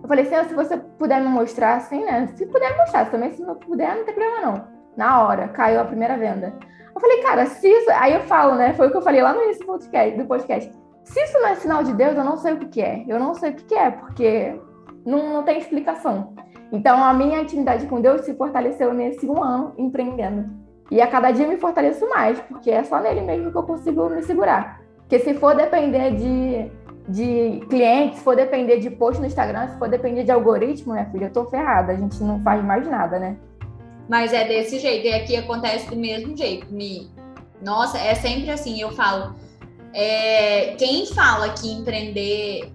Eu 0.02 0.08
falei, 0.08 0.24
Senhor, 0.24 0.44
se 0.44 0.54
você 0.54 0.76
puder 0.76 1.20
me 1.20 1.28
mostrar 1.28 1.76
assim, 1.76 2.04
né? 2.04 2.28
Se 2.34 2.46
puder 2.46 2.72
me 2.72 2.78
mostrar, 2.78 3.10
também 3.10 3.30
se 3.32 3.42
não 3.42 3.54
puder, 3.56 3.94
não 3.94 4.04
tem 4.04 4.14
problema 4.14 4.40
não. 4.40 4.64
Na 4.96 5.22
hora, 5.22 5.48
caiu 5.48 5.80
a 5.80 5.84
primeira 5.84 6.16
venda. 6.16 6.52
Eu 6.94 7.00
falei, 7.00 7.22
cara, 7.22 7.46
se 7.46 7.68
isso. 7.68 7.90
Aí 7.90 8.14
eu 8.14 8.20
falo, 8.22 8.54
né? 8.54 8.72
Foi 8.74 8.88
o 8.88 8.90
que 8.90 8.96
eu 8.96 9.02
falei 9.02 9.22
lá 9.22 9.32
no 9.32 9.42
início 9.42 9.60
do 9.60 9.66
podcast. 9.66 10.18
Do 10.18 10.26
podcast. 10.26 10.72
Se 11.04 11.22
isso 11.22 11.38
não 11.38 11.48
é 11.48 11.54
sinal 11.56 11.82
de 11.82 11.92
Deus, 11.92 12.16
eu 12.16 12.24
não 12.24 12.36
sei 12.36 12.54
o 12.54 12.56
que, 12.58 12.66
que 12.66 12.82
é. 12.82 13.04
Eu 13.06 13.18
não 13.18 13.34
sei 13.34 13.50
o 13.50 13.54
que, 13.54 13.64
que 13.64 13.74
é, 13.74 13.90
porque 13.90 14.60
não, 15.04 15.32
não 15.32 15.42
tem 15.42 15.58
explicação. 15.58 16.34
Então, 16.70 17.02
a 17.02 17.12
minha 17.12 17.40
intimidade 17.40 17.86
com 17.86 18.00
Deus 18.00 18.22
se 18.22 18.34
fortaleceu 18.34 18.94
nesse 18.94 19.28
um 19.28 19.42
ano 19.42 19.74
empreendendo. 19.76 20.61
E 20.93 21.01
a 21.01 21.07
cada 21.07 21.30
dia 21.30 21.49
me 21.49 21.57
fortaleço 21.57 22.07
mais, 22.07 22.38
porque 22.40 22.70
é 22.70 22.84
só 22.84 23.01
nele 23.01 23.22
mesmo 23.22 23.51
que 23.51 23.57
eu 23.57 23.62
consigo 23.62 24.11
me 24.11 24.22
segurar. 24.22 24.78
Porque 24.99 25.18
se 25.20 25.32
for 25.32 25.57
depender 25.57 26.11
de, 26.11 26.70
de 27.09 27.66
clientes, 27.66 28.18
se 28.18 28.24
for 28.24 28.36
depender 28.36 28.78
de 28.78 28.90
post 28.90 29.18
no 29.18 29.26
Instagram, 29.26 29.68
se 29.68 29.78
for 29.78 29.88
depender 29.88 30.22
de 30.22 30.30
algoritmo, 30.30 30.93
minha 30.93 31.07
filha, 31.07 31.24
eu 31.24 31.32
tô 31.32 31.47
ferrada. 31.47 31.93
A 31.93 31.97
gente 31.97 32.22
não 32.22 32.43
faz 32.43 32.62
mais 32.62 32.86
nada, 32.86 33.18
né? 33.18 33.38
Mas 34.07 34.34
é 34.34 34.47
desse 34.47 34.78
jeito. 34.78 35.07
E 35.07 35.14
aqui 35.14 35.34
acontece 35.34 35.88
do 35.88 35.97
mesmo 35.97 36.36
jeito. 36.36 36.66
Me... 36.70 37.11
Nossa, 37.62 37.97
é 37.97 38.14
sempre 38.14 38.51
assim. 38.51 38.78
Eu 38.78 38.93
falo. 38.93 39.34
É... 39.95 40.74
Quem 40.76 41.07
fala 41.07 41.49
que 41.55 41.72
empreender 41.72 42.70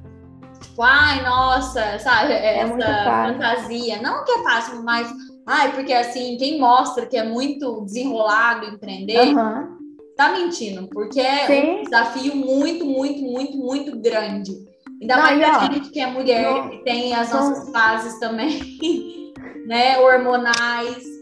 tipo, 0.59 0.81
ai, 0.81 1.21
nossa, 1.21 1.99
sabe, 1.99 2.33
é 2.33 2.61
essa 2.61 2.73
fantasia. 2.73 4.01
Não 4.01 4.25
que 4.25 4.31
é 4.31 4.43
fácil, 4.43 4.81
mas, 4.81 5.07
ai, 5.47 5.71
porque 5.71 5.93
assim, 5.93 6.35
quem 6.37 6.59
mostra 6.59 7.05
que 7.05 7.15
é 7.15 7.23
muito 7.23 7.81
desenrolado 7.81 8.65
empreender, 8.65 9.29
uhum. 9.29 9.77
tá 10.15 10.33
mentindo, 10.33 10.87
porque 10.89 11.21
é 11.21 11.47
Sim. 11.47 11.79
um 11.79 11.83
desafio 11.83 12.35
muito, 12.35 12.85
muito, 12.85 13.21
muito, 13.21 13.57
muito 13.57 13.97
grande. 13.97 14.51
Ainda 15.01 15.15
não, 15.15 15.23
mais 15.23 15.41
a 15.41 15.73
gente 15.73 15.89
que 15.89 15.99
é 15.99 16.07
mulher, 16.07 16.51
não, 16.51 16.69
que 16.69 16.77
tem 16.79 17.15
as 17.15 17.31
nossas 17.31 17.69
fases 17.71 18.19
também, 18.19 19.33
né, 19.65 19.97
hormonais. 19.99 21.17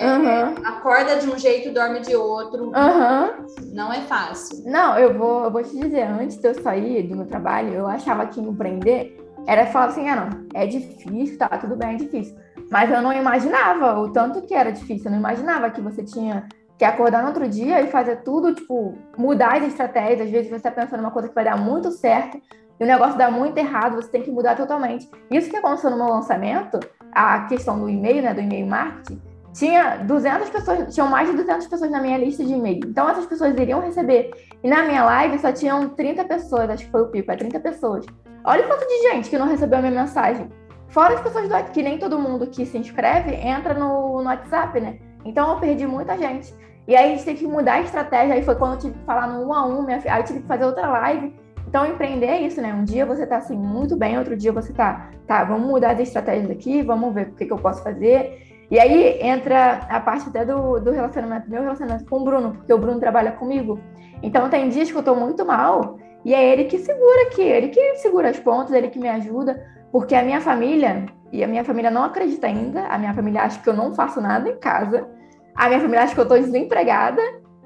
Uhum. 0.00 0.64
acorda 0.64 1.16
de 1.16 1.28
um 1.28 1.36
jeito, 1.36 1.72
dorme 1.72 1.98
de 2.00 2.14
outro. 2.14 2.66
Uhum. 2.66 3.46
Não 3.72 3.92
é 3.92 4.00
fácil. 4.02 4.62
Não, 4.64 4.96
eu 4.96 5.18
vou, 5.18 5.44
eu 5.44 5.50
vou 5.50 5.62
te 5.62 5.76
dizer, 5.76 6.02
antes 6.02 6.36
de 6.36 6.46
eu 6.46 6.62
sair 6.62 7.02
do 7.02 7.16
meu 7.16 7.26
trabalho, 7.26 7.72
eu 7.72 7.86
achava 7.88 8.26
que 8.26 8.40
empreender 8.40 9.18
era 9.48 9.64
falar 9.66 9.86
assim, 9.86 10.06
ah, 10.10 10.14
não, 10.14 10.46
é 10.52 10.66
difícil, 10.66 11.38
tá, 11.38 11.48
tudo 11.48 11.74
bem, 11.74 11.94
é 11.94 11.96
difícil. 11.96 12.36
Mas 12.70 12.90
eu 12.90 13.00
não 13.00 13.12
imaginava 13.12 13.98
o 13.98 14.10
tanto 14.12 14.42
que 14.42 14.54
era 14.54 14.70
difícil, 14.70 15.06
eu 15.06 15.12
não 15.12 15.18
imaginava 15.18 15.70
que 15.70 15.80
você 15.80 16.02
tinha 16.02 16.46
que 16.76 16.84
acordar 16.84 17.22
no 17.22 17.28
outro 17.28 17.48
dia 17.48 17.80
e 17.80 17.88
fazer 17.88 18.22
tudo, 18.22 18.54
tipo, 18.54 18.94
mudar 19.16 19.56
as 19.56 19.64
estratégias. 19.64 20.28
Às 20.28 20.30
vezes 20.30 20.48
você 20.48 20.56
está 20.56 20.70
pensando 20.70 21.00
uma 21.00 21.10
coisa 21.10 21.28
que 21.28 21.34
vai 21.34 21.44
dar 21.44 21.56
muito 21.56 21.90
certo 21.90 22.40
e 22.78 22.84
o 22.84 22.86
negócio 22.86 23.18
dá 23.18 23.30
muito 23.30 23.58
errado, 23.58 23.96
você 23.96 24.08
tem 24.08 24.22
que 24.22 24.30
mudar 24.30 24.54
totalmente. 24.54 25.10
Isso 25.30 25.50
que 25.50 25.56
aconteceu 25.56 25.90
no 25.90 25.96
meu 25.96 26.06
lançamento, 26.06 26.78
a 27.12 27.40
questão 27.46 27.80
do 27.80 27.88
e-mail, 27.88 28.22
né, 28.22 28.32
do 28.32 28.40
e-mail 28.40 28.66
marketing, 28.66 29.20
tinha 29.52 29.96
200 29.96 30.48
pessoas, 30.50 30.94
tinham 30.94 31.08
mais 31.08 31.28
de 31.28 31.36
200 31.36 31.66
pessoas 31.66 31.90
na 31.90 32.00
minha 32.00 32.16
lista 32.16 32.44
de 32.44 32.52
e-mail. 32.52 32.80
Então 32.86 33.08
essas 33.08 33.26
pessoas 33.26 33.52
iriam 33.58 33.80
receber. 33.80 34.30
E 34.62 34.68
na 34.68 34.84
minha 34.84 35.04
live 35.04 35.38
só 35.40 35.50
tinham 35.50 35.88
30 35.88 36.24
pessoas, 36.24 36.70
acho 36.70 36.84
que 36.84 36.92
foi 36.92 37.02
o 37.02 37.08
pico, 37.08 37.32
é 37.32 37.36
30 37.36 37.58
pessoas. 37.58 38.06
Olha 38.44 38.64
o 38.64 38.68
quanto 38.68 38.86
de 38.86 39.10
gente 39.10 39.28
que 39.28 39.36
não 39.36 39.48
recebeu 39.48 39.80
a 39.80 39.82
minha 39.82 40.00
mensagem. 40.02 40.48
Fora 40.88 41.14
as 41.14 41.20
pessoas 41.20 41.48
do 41.48 41.72
que 41.72 41.82
nem 41.82 41.98
todo 41.98 42.18
mundo 42.18 42.46
que 42.46 42.64
se 42.64 42.78
inscreve 42.78 43.34
entra 43.34 43.74
no, 43.74 44.22
no 44.22 44.28
WhatsApp, 44.28 44.80
né? 44.80 44.98
Então 45.24 45.52
eu 45.52 45.60
perdi 45.60 45.86
muita 45.86 46.16
gente. 46.16 46.54
E 46.86 46.96
aí 46.96 47.04
a 47.04 47.08
gente 47.14 47.24
tem 47.24 47.36
que 47.36 47.46
mudar 47.46 47.74
a 47.74 47.80
estratégia. 47.82 48.34
Aí 48.34 48.42
foi 48.42 48.54
quando 48.54 48.72
eu 48.72 48.78
tive 48.78 48.94
que 48.94 49.04
falar 49.04 49.26
no 49.26 49.46
um 49.46 49.52
a 49.52 49.66
um, 49.66 49.82
minha, 49.82 50.00
aí 50.06 50.20
eu 50.20 50.24
tive 50.24 50.40
que 50.40 50.46
fazer 50.46 50.64
outra 50.64 50.88
live. 50.88 51.34
Então, 51.68 51.84
empreender 51.84 52.26
é 52.26 52.40
isso, 52.40 52.62
né? 52.62 52.72
Um 52.72 52.82
dia 52.82 53.04
você 53.04 53.26
tá 53.26 53.36
assim 53.36 53.54
muito 53.54 53.94
bem, 53.94 54.18
outro 54.18 54.34
dia 54.34 54.50
você 54.50 54.72
tá, 54.72 55.10
tá, 55.26 55.44
vamos 55.44 55.68
mudar 55.68 55.90
as 55.90 56.00
estratégias 56.00 56.50
aqui, 56.50 56.80
vamos 56.80 57.12
ver 57.12 57.28
o 57.28 57.32
que, 57.32 57.44
que 57.44 57.52
eu 57.52 57.58
posso 57.58 57.82
fazer. 57.82 58.48
E 58.70 58.78
aí 58.78 59.18
entra 59.20 59.86
a 59.88 60.00
parte 60.00 60.30
até 60.30 60.46
do, 60.46 60.80
do 60.80 60.90
relacionamento, 60.90 61.50
meu 61.50 61.62
relacionamento 61.62 62.06
com 62.06 62.20
o 62.20 62.24
Bruno, 62.24 62.52
porque 62.52 62.72
o 62.72 62.78
Bruno 62.78 62.98
trabalha 62.98 63.32
comigo. 63.32 63.78
Então 64.22 64.48
tem 64.48 64.70
dias 64.70 64.90
que 64.90 64.96
eu 64.96 65.02
tô 65.02 65.14
muito 65.14 65.44
mal 65.44 65.98
e 66.24 66.34
é 66.34 66.52
ele 66.52 66.64
que 66.64 66.78
segura 66.78 67.22
aqui, 67.26 67.42
ele 67.42 67.68
que 67.68 67.96
segura 67.96 68.30
as 68.30 68.38
pontas, 68.38 68.72
ele 68.72 68.88
que 68.88 68.98
me 68.98 69.08
ajuda, 69.08 69.62
porque 69.92 70.14
a 70.14 70.22
minha 70.22 70.40
família, 70.40 71.06
e 71.32 71.42
a 71.42 71.48
minha 71.48 71.64
família 71.64 71.90
não 71.90 72.04
acredita 72.04 72.46
ainda, 72.46 72.86
a 72.86 72.98
minha 72.98 73.14
família 73.14 73.42
acha 73.42 73.60
que 73.60 73.68
eu 73.68 73.74
não 73.74 73.94
faço 73.94 74.20
nada 74.20 74.48
em 74.48 74.56
casa, 74.58 75.08
a 75.54 75.68
minha 75.68 75.80
família 75.80 76.02
acha 76.02 76.14
que 76.14 76.20
eu 76.20 76.28
tô 76.28 76.34
desempregada, 76.34 77.20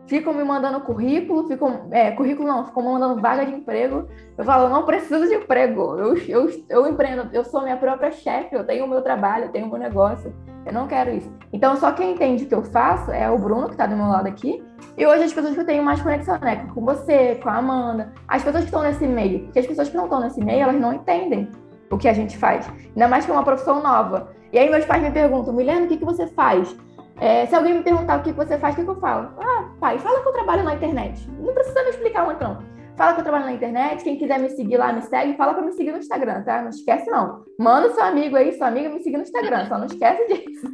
ficam 0.07 0.35
me 0.35 0.45
mandando 0.45 0.81
currículo, 0.81 1.47
ficam, 1.47 1.89
é, 1.91 2.11
currículo 2.11 2.49
não, 2.49 2.66
ficam 2.66 2.83
me 2.83 2.93
mandando 2.93 3.20
vaga 3.20 3.47
de 3.47 3.55
emprego. 3.55 4.09
Eu 4.37 4.45
falo, 4.45 4.68
não 4.68 4.85
preciso 4.85 5.27
de 5.27 5.35
emprego, 5.35 5.97
eu, 5.97 6.16
eu, 6.29 6.51
eu 6.68 6.87
empreendo, 6.87 7.29
eu 7.33 7.45
sou 7.45 7.62
minha 7.62 7.77
própria 7.77 8.11
chefe, 8.11 8.55
eu 8.55 8.64
tenho 8.64 8.85
o 8.85 8.89
meu 8.89 9.03
trabalho, 9.03 9.45
eu 9.45 9.51
tenho 9.51 9.66
o 9.66 9.70
meu 9.70 9.79
negócio, 9.79 10.35
eu 10.66 10.73
não 10.73 10.87
quero 10.87 11.11
isso. 11.11 11.33
Então, 11.53 11.77
só 11.77 11.93
quem 11.93 12.12
entende 12.12 12.45
o 12.45 12.49
que 12.49 12.55
eu 12.55 12.62
faço 12.62 13.11
é 13.11 13.31
o 13.31 13.39
Bruno, 13.39 13.66
que 13.66 13.73
está 13.73 13.87
do 13.87 13.97
meu 13.97 14.07
lado 14.07 14.27
aqui, 14.27 14.62
e 14.97 15.07
hoje 15.07 15.25
as 15.25 15.33
pessoas 15.33 15.55
que 15.55 15.61
eu 15.61 15.66
tenho 15.66 15.83
mais 15.83 16.01
conexão, 16.01 16.39
né, 16.41 16.66
com 16.75 16.85
você, 16.85 17.37
com 17.43 17.49
a 17.49 17.57
Amanda, 17.57 18.12
as 18.27 18.43
pessoas 18.43 18.64
que 18.64 18.68
estão 18.68 18.83
nesse 18.83 19.07
meio, 19.07 19.45
porque 19.45 19.61
as 19.61 19.66
pessoas 19.66 19.89
que 19.89 19.97
não 19.97 20.05
estão 20.05 20.20
nesse 20.20 20.43
meio, 20.43 20.62
elas 20.62 20.81
não 20.81 20.93
entendem 20.93 21.49
o 21.93 21.99
que 21.99 22.09
a 22.09 22.12
gente 22.12 22.36
faz, 22.38 22.68
ainda 22.88 23.07
mais 23.07 23.24
que 23.24 23.30
é 23.30 23.34
uma 23.34 23.45
profissão 23.45 23.82
nova. 23.82 24.32
E 24.53 24.59
aí 24.59 24.68
meus 24.68 24.84
pais 24.84 25.03
me 25.03 25.11
perguntam, 25.11 25.53
Milena, 25.53 25.84
o 25.84 25.88
que, 25.88 25.99
que 25.99 26.05
você 26.05 26.26
faz? 26.26 26.74
É, 27.20 27.47
se 27.47 27.55
alguém 27.55 27.74
me 27.74 27.82
perguntar 27.82 28.18
o 28.18 28.22
que 28.22 28.32
você 28.32 28.59
faz, 28.59 28.74
o 28.74 28.78
que, 28.78 28.84
que 28.84 28.90
eu 28.90 29.01
falo? 29.01 29.30
Ah, 29.38 29.70
pai, 29.78 29.99
fala 29.99 30.20
que 30.20 30.28
eu 30.28 30.32
trabalho 30.32 30.64
na 30.64 30.74
internet. 30.74 31.28
Não 31.38 31.53
precisa 31.53 31.82
me 31.84 31.90
explicar 31.90 32.24
muito, 32.24 32.43
não. 32.43 32.59
Fala 32.97 33.14
que 33.14 33.20
eu 33.20 33.24
trabalho 33.24 33.45
na 33.45 33.53
internet. 33.53 34.03
Quem 34.03 34.16
quiser 34.16 34.38
me 34.38 34.51
seguir 34.51 34.76
lá, 34.76 34.93
me 34.93 35.03
segue. 35.03 35.36
Fala 35.36 35.55
para 35.55 35.62
me 35.62 35.72
seguir 35.72 35.93
no 35.93 35.99
Instagram, 35.99 36.43
tá? 36.43 36.62
Não 36.62 36.70
esquece, 36.70 37.09
não. 37.11 37.45
Manda 37.59 37.90
seu 37.90 38.05
amigo 38.05 38.36
aí, 38.36 38.53
sua 38.53 38.68
amiga, 38.68 38.88
me 38.88 39.01
seguir 39.03 39.16
no 39.16 39.22
Instagram. 39.22 39.66
Só 39.66 39.78
não 39.78 39.86
esquece 39.86 40.26
disso. 40.26 40.68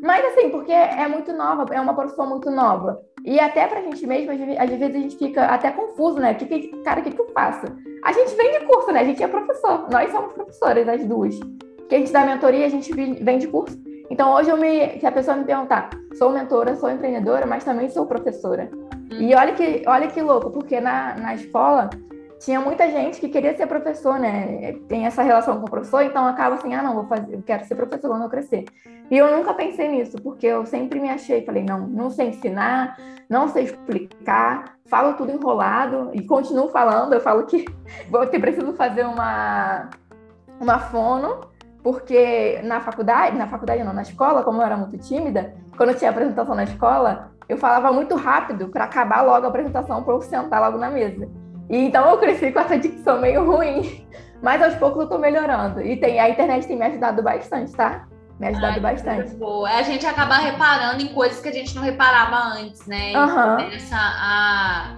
Mas 0.00 0.24
assim, 0.26 0.50
porque 0.50 0.72
é 0.72 1.08
muito 1.08 1.32
nova, 1.32 1.66
é 1.72 1.80
uma 1.80 1.94
profissão 1.94 2.28
muito 2.28 2.50
nova. 2.50 3.00
E 3.24 3.38
até 3.38 3.66
pra 3.66 3.82
gente 3.82 4.06
mesmo, 4.06 4.30
às 4.30 4.70
vezes 4.70 4.82
a 4.82 4.98
gente 4.98 5.16
fica 5.16 5.44
até 5.46 5.70
confuso, 5.70 6.18
né? 6.18 6.34
Que, 6.34 6.46
que, 6.46 6.68
cara, 6.82 7.00
o 7.00 7.02
que, 7.02 7.10
que 7.10 7.20
eu 7.20 7.28
faço? 7.34 7.66
A 8.04 8.12
gente 8.12 8.34
vem 8.34 8.58
de 8.58 8.66
curso, 8.66 8.92
né? 8.92 9.00
A 9.00 9.04
gente 9.04 9.22
é 9.22 9.28
professor. 9.28 9.88
Nós 9.90 10.10
somos 10.10 10.32
professoras, 10.32 10.88
as 10.88 11.04
duas. 11.04 11.38
Que 11.88 11.94
a 11.94 11.98
gente 11.98 12.12
dá 12.12 12.24
mentoria, 12.24 12.66
a 12.66 12.70
gente 12.70 12.92
vem 12.92 13.38
de 13.38 13.48
curso. 13.48 13.78
Então, 14.10 14.32
hoje, 14.32 14.50
eu 14.50 14.56
me, 14.56 14.98
se 14.98 15.06
a 15.06 15.12
pessoa 15.12 15.36
me 15.36 15.44
perguntar, 15.44 15.90
sou 16.14 16.30
mentora, 16.30 16.74
sou 16.76 16.90
empreendedora, 16.90 17.46
mas 17.46 17.64
também 17.64 17.90
sou 17.90 18.06
professora. 18.06 18.70
Hum. 19.12 19.20
E 19.20 19.34
olha 19.34 19.52
que, 19.52 19.82
olha 19.86 20.08
que 20.08 20.20
louco, 20.20 20.50
porque 20.50 20.80
na, 20.80 21.14
na 21.16 21.34
escola, 21.34 21.90
tinha 22.38 22.60
muita 22.60 22.88
gente 22.88 23.20
que 23.20 23.28
queria 23.28 23.56
ser 23.56 23.66
professor, 23.66 24.18
né? 24.18 24.74
Tem 24.88 25.06
essa 25.06 25.22
relação 25.22 25.58
com 25.58 25.66
o 25.66 25.70
professor, 25.70 26.02
então 26.02 26.26
acaba 26.26 26.54
assim, 26.54 26.72
ah, 26.74 26.82
não, 26.82 26.94
vou 26.94 27.06
fazer, 27.06 27.34
eu 27.34 27.42
quero 27.42 27.64
ser 27.64 27.74
professor 27.74 28.08
quando 28.08 28.22
eu 28.22 28.28
crescer. 28.28 28.64
E 29.10 29.16
eu 29.16 29.36
nunca 29.36 29.54
pensei 29.54 29.88
nisso, 29.88 30.16
porque 30.22 30.46
eu 30.46 30.64
sempre 30.64 31.00
me 31.00 31.08
achei, 31.08 31.44
falei, 31.44 31.64
não, 31.64 31.86
não 31.86 32.10
sei 32.10 32.28
ensinar, 32.28 32.96
não 33.28 33.48
sei 33.48 33.64
explicar, 33.64 34.76
falo 34.86 35.14
tudo 35.14 35.32
enrolado 35.32 36.10
e 36.12 36.22
continuo 36.24 36.68
falando. 36.68 37.12
Eu 37.12 37.20
falo 37.20 37.44
que 37.44 37.64
vou 38.08 38.26
ter 38.26 38.38
preciso 38.38 38.72
fazer 38.74 39.04
uma 39.04 39.88
uma 40.60 40.78
fono, 40.78 41.40
porque 41.82 42.60
na 42.64 42.80
faculdade, 42.80 43.36
na 43.36 43.46
faculdade 43.46 43.84
não, 43.84 43.92
na 43.92 44.02
escola, 44.02 44.42
como 44.42 44.60
eu 44.60 44.66
era 44.66 44.76
muito 44.76 44.98
tímida, 44.98 45.54
quando 45.76 45.90
eu 45.90 45.96
tinha 45.96 46.10
apresentação 46.10 46.54
na 46.54 46.64
escola, 46.64 47.30
eu 47.48 47.56
falava 47.56 47.92
muito 47.92 48.14
rápido 48.16 48.68
para 48.68 48.84
acabar 48.84 49.22
logo 49.22 49.46
a 49.46 49.48
apresentação 49.48 50.02
para 50.02 50.14
eu 50.14 50.20
sentar 50.20 50.60
logo 50.60 50.76
na 50.76 50.90
mesa. 50.90 51.28
E 51.68 51.76
então 51.76 52.08
eu 52.10 52.18
cresci 52.18 52.50
com 52.50 52.60
essa 52.60 52.78
dicção 52.78 53.20
meio 53.20 53.44
ruim, 53.44 54.06
mas 54.42 54.62
aos 54.62 54.74
poucos 54.76 55.02
eu 55.02 55.08
tô 55.08 55.18
melhorando. 55.18 55.80
E 55.82 55.96
tem, 55.96 56.18
a 56.18 56.30
internet 56.30 56.66
tem 56.66 56.76
me 56.76 56.86
ajudado 56.86 57.22
bastante, 57.22 57.72
tá? 57.72 58.06
Me 58.38 58.48
ajudado 58.48 58.74
Ai, 58.74 58.80
bastante. 58.80 59.34
Boa. 59.34 59.68
A 59.68 59.82
gente 59.82 60.06
acaba 60.06 60.36
reparando 60.36 61.02
em 61.02 61.08
coisas 61.08 61.40
que 61.40 61.48
a 61.48 61.52
gente 61.52 61.74
não 61.74 61.82
reparava 61.82 62.36
antes, 62.58 62.86
né? 62.86 63.12
Uhum. 63.16 63.64
Começa 63.64 63.96
a. 63.96 64.96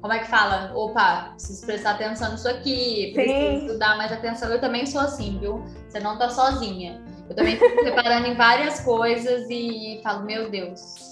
Como 0.00 0.12
é 0.12 0.18
que 0.18 0.28
fala? 0.28 0.72
Opa, 0.74 1.32
preciso 1.32 1.66
prestar 1.66 1.90
atenção 1.90 2.32
nisso 2.32 2.48
aqui, 2.48 3.12
preciso 3.14 3.72
Sim. 3.72 3.78
dar 3.78 3.96
mais 3.98 4.10
atenção. 4.10 4.50
Eu 4.50 4.60
também 4.60 4.86
sou 4.86 5.00
assim, 5.00 5.38
viu? 5.38 5.62
Você 5.88 6.00
não 6.00 6.18
tá 6.18 6.30
sozinha. 6.30 7.02
Eu 7.28 7.36
também 7.36 7.56
fico 7.56 7.84
reparando 7.84 8.26
em 8.26 8.34
várias 8.34 8.80
coisas 8.80 9.46
e 9.50 10.00
falo, 10.02 10.24
meu 10.24 10.50
Deus, 10.50 11.09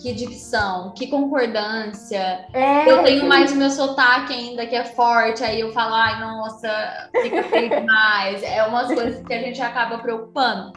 que 0.00 0.12
dicção, 0.12 0.92
que 0.96 1.06
concordância. 1.06 2.46
É, 2.52 2.90
eu 2.90 3.02
tenho 3.02 3.28
mais 3.28 3.52
o 3.52 3.56
meu 3.56 3.70
sotaque 3.70 4.32
ainda 4.32 4.66
que 4.66 4.74
é 4.74 4.84
forte, 4.84 5.44
aí 5.44 5.60
eu 5.60 5.72
falo, 5.72 5.94
ai, 5.94 6.20
nossa, 6.20 7.10
fica 7.22 7.42
feio 7.44 7.68
demais. 7.68 8.42
É 8.42 8.64
umas 8.64 8.86
coisas 8.86 9.24
que 9.24 9.32
a 9.32 9.40
gente 9.40 9.60
acaba 9.60 9.98
preocupando. 9.98 10.72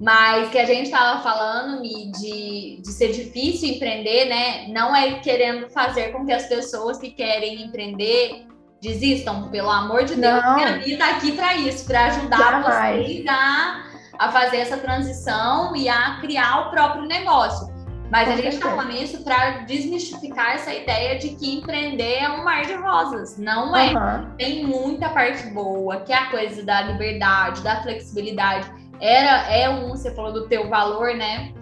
Mas 0.00 0.48
que 0.50 0.58
a 0.58 0.64
gente 0.64 0.84
estava 0.84 1.20
falando, 1.20 1.80
Mi, 1.80 2.12
de, 2.12 2.80
de 2.80 2.92
ser 2.92 3.10
difícil 3.10 3.70
empreender, 3.70 4.26
né? 4.26 4.68
Não 4.68 4.94
é 4.94 5.14
querendo 5.14 5.68
fazer 5.70 6.12
com 6.12 6.24
que 6.24 6.32
as 6.32 6.46
pessoas 6.46 6.98
que 6.98 7.10
querem 7.10 7.64
empreender 7.64 8.46
desistam, 8.80 9.48
pelo 9.48 9.68
amor 9.68 10.04
de 10.04 10.14
Deus. 10.14 10.40
Não. 10.40 10.64
A 10.64 10.76
Mi 10.76 10.92
está 10.92 11.10
aqui 11.10 11.32
para 11.32 11.56
isso, 11.56 11.84
para 11.84 12.06
ajudar 12.06 12.38
Jamais. 12.38 13.06
vocês 13.06 13.26
a, 13.26 13.84
a 14.20 14.30
fazer 14.30 14.58
essa 14.58 14.76
transição 14.76 15.74
e 15.74 15.88
a 15.88 16.18
criar 16.20 16.68
o 16.68 16.70
próprio 16.70 17.02
negócio. 17.04 17.77
Mas 18.10 18.26
Com 18.26 18.34
a 18.34 18.36
gente 18.36 18.54
está 18.54 18.70
falando 18.70 18.94
isso 18.94 19.22
para 19.22 19.58
desmistificar 19.64 20.54
essa 20.54 20.72
ideia 20.72 21.18
de 21.18 21.30
que 21.30 21.56
empreender 21.56 22.22
é 22.22 22.28
um 22.30 22.42
mar 22.42 22.64
de 22.64 22.74
rosas. 22.74 23.36
Não 23.36 23.76
é. 23.76 23.92
Uhum. 23.92 24.36
Tem 24.36 24.64
muita 24.64 25.10
parte 25.10 25.46
boa, 25.48 26.00
que 26.00 26.12
é 26.12 26.16
a 26.16 26.30
coisa 26.30 26.62
da 26.62 26.82
liberdade, 26.82 27.62
da 27.62 27.82
flexibilidade. 27.82 28.70
Era, 29.00 29.52
é 29.52 29.68
um, 29.68 29.90
você 29.90 30.14
falou 30.14 30.32
do 30.32 30.48
teu 30.48 30.68
valor, 30.68 31.14
né? 31.14 31.52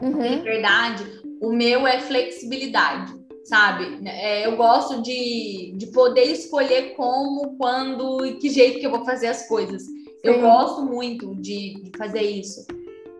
Uhum. 0.00 0.36
Liberdade. 0.36 1.04
O 1.42 1.52
meu 1.52 1.86
é 1.86 1.98
flexibilidade, 1.98 3.12
sabe? 3.44 4.00
É, 4.06 4.46
eu 4.46 4.56
gosto 4.56 5.02
de, 5.02 5.74
de 5.76 5.86
poder 5.88 6.24
escolher 6.24 6.94
como, 6.94 7.56
quando 7.56 8.24
e 8.24 8.34
que 8.34 8.48
jeito 8.48 8.78
que 8.78 8.86
eu 8.86 8.90
vou 8.90 9.04
fazer 9.04 9.26
as 9.26 9.48
coisas. 9.48 9.82
Sim. 9.82 10.00
Eu 10.22 10.40
gosto 10.40 10.84
muito 10.84 11.34
de, 11.36 11.82
de 11.82 11.90
fazer 11.98 12.22
isso. 12.22 12.66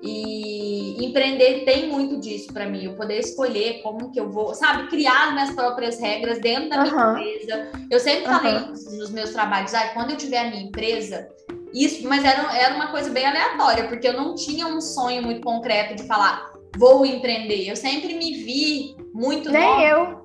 E 0.02 1.04
empreender 1.04 1.64
tem 1.64 1.88
muito 1.88 2.18
disso 2.18 2.52
para 2.52 2.66
mim, 2.66 2.84
eu 2.84 2.94
poder 2.94 3.18
escolher 3.18 3.82
como 3.82 4.10
que 4.10 4.18
eu 4.18 4.30
vou, 4.30 4.54
sabe, 4.54 4.88
criar 4.88 5.32
minhas 5.32 5.50
próprias 5.50 6.00
regras 6.00 6.40
dentro 6.40 6.70
da 6.70 6.82
minha 6.82 6.94
uhum. 6.94 7.18
empresa. 7.18 7.68
Eu 7.90 8.00
sempre 8.00 8.24
falei 8.24 8.54
uhum. 8.54 8.98
nos 8.98 9.10
meus 9.10 9.30
trabalhos, 9.30 9.74
ah, 9.74 9.90
quando 9.92 10.12
eu 10.12 10.16
tiver 10.16 10.38
a 10.38 10.50
minha 10.50 10.62
empresa, 10.62 11.28
isso, 11.74 12.08
mas 12.08 12.24
era, 12.24 12.56
era 12.56 12.74
uma 12.74 12.88
coisa 12.88 13.10
bem 13.10 13.26
aleatória, 13.26 13.88
porque 13.88 14.08
eu 14.08 14.14
não 14.14 14.34
tinha 14.34 14.66
um 14.66 14.80
sonho 14.80 15.22
muito 15.22 15.42
concreto 15.42 15.94
de 15.94 16.04
falar, 16.04 16.50
vou 16.76 17.04
empreender. 17.04 17.68
Eu 17.68 17.76
sempre 17.76 18.14
me 18.14 18.42
vi 18.42 18.96
muito 19.12 19.50
Nem 19.50 19.62
nova. 19.62 19.82
eu. 19.82 20.20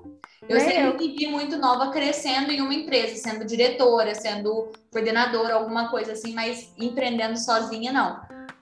Eu 0.48 0.58
Nem 0.58 0.60
sempre 0.60 0.84
eu. 0.84 0.98
me 0.98 1.16
vi 1.16 1.28
muito 1.28 1.58
nova 1.58 1.92
crescendo 1.92 2.52
em 2.52 2.62
uma 2.62 2.74
empresa, 2.74 3.16
sendo 3.16 3.46
diretora, 3.46 4.14
sendo 4.16 4.72
coordenadora, 4.92 5.56
alguma 5.56 5.90
coisa 5.90 6.14
assim, 6.14 6.34
mas 6.34 6.72
empreendendo 6.78 7.38
sozinha, 7.38 7.92
não. 7.92 8.22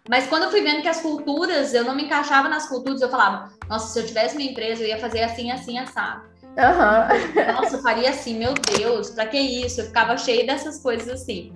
Mas 0.10 0.28
quando 0.28 0.44
eu 0.44 0.52
fui 0.52 0.62
vendo 0.62 0.82
que 0.82 0.88
as 0.88 1.02
culturas, 1.02 1.74
eu 1.74 1.86
não 1.86 1.96
me 1.96 2.04
encaixava 2.04 2.50
nas 2.50 2.68
culturas, 2.68 3.02
eu 3.02 3.10
falava, 3.10 3.50
nossa, 3.70 3.88
se 3.88 4.00
eu 4.00 4.06
tivesse 4.06 4.36
minha 4.36 4.52
empresa, 4.52 4.84
eu 4.84 4.88
ia 4.88 5.00
fazer 5.00 5.24
assim, 5.24 5.50
assim, 5.50 5.80
assado. 5.80 6.24
Uhum. 6.44 7.54
Nossa, 7.54 7.78
eu 7.78 7.82
faria 7.82 8.10
assim, 8.10 8.38
meu 8.38 8.54
Deus, 8.54 9.10
pra 9.10 9.26
que 9.26 9.38
isso? 9.38 9.82
Eu 9.82 9.86
ficava 9.86 10.18
cheia 10.18 10.46
dessas 10.46 10.82
coisas 10.82 11.08
assim. 11.08 11.54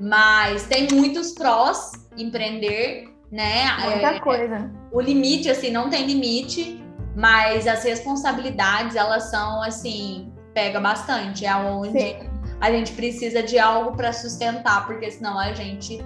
Mas 0.00 0.66
tem 0.66 0.88
muitos 0.92 1.32
prós 1.32 1.92
empreender, 2.16 3.14
né? 3.30 3.76
Muita 3.82 4.14
é, 4.14 4.20
coisa. 4.20 4.70
O 4.90 5.00
limite, 5.00 5.50
assim, 5.50 5.70
não 5.70 5.90
tem 5.90 6.06
limite, 6.06 6.82
mas 7.14 7.66
as 7.66 7.84
responsabilidades, 7.84 8.96
elas 8.96 9.24
são, 9.24 9.62
assim, 9.62 10.32
pega 10.54 10.80
bastante. 10.80 11.44
É 11.44 11.54
onde 11.54 12.00
Sim. 12.00 12.30
a 12.60 12.72
gente 12.72 12.92
precisa 12.92 13.42
de 13.42 13.58
algo 13.58 13.94
para 13.94 14.12
sustentar, 14.12 14.86
porque 14.86 15.10
senão 15.10 15.38
a 15.38 15.52
gente 15.52 16.02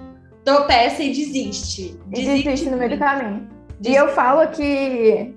tropeça 0.49 1.03
e 1.03 1.09
desiste. 1.09 1.99
Desiste, 2.07 2.43
desiste 2.43 2.69
no 2.69 2.77
meio 2.77 2.91
do 2.91 2.97
caminho. 2.97 3.47
Desiste. 3.79 3.91
E 3.91 3.95
eu 3.95 4.09
falo 4.09 4.47
que 4.49 5.35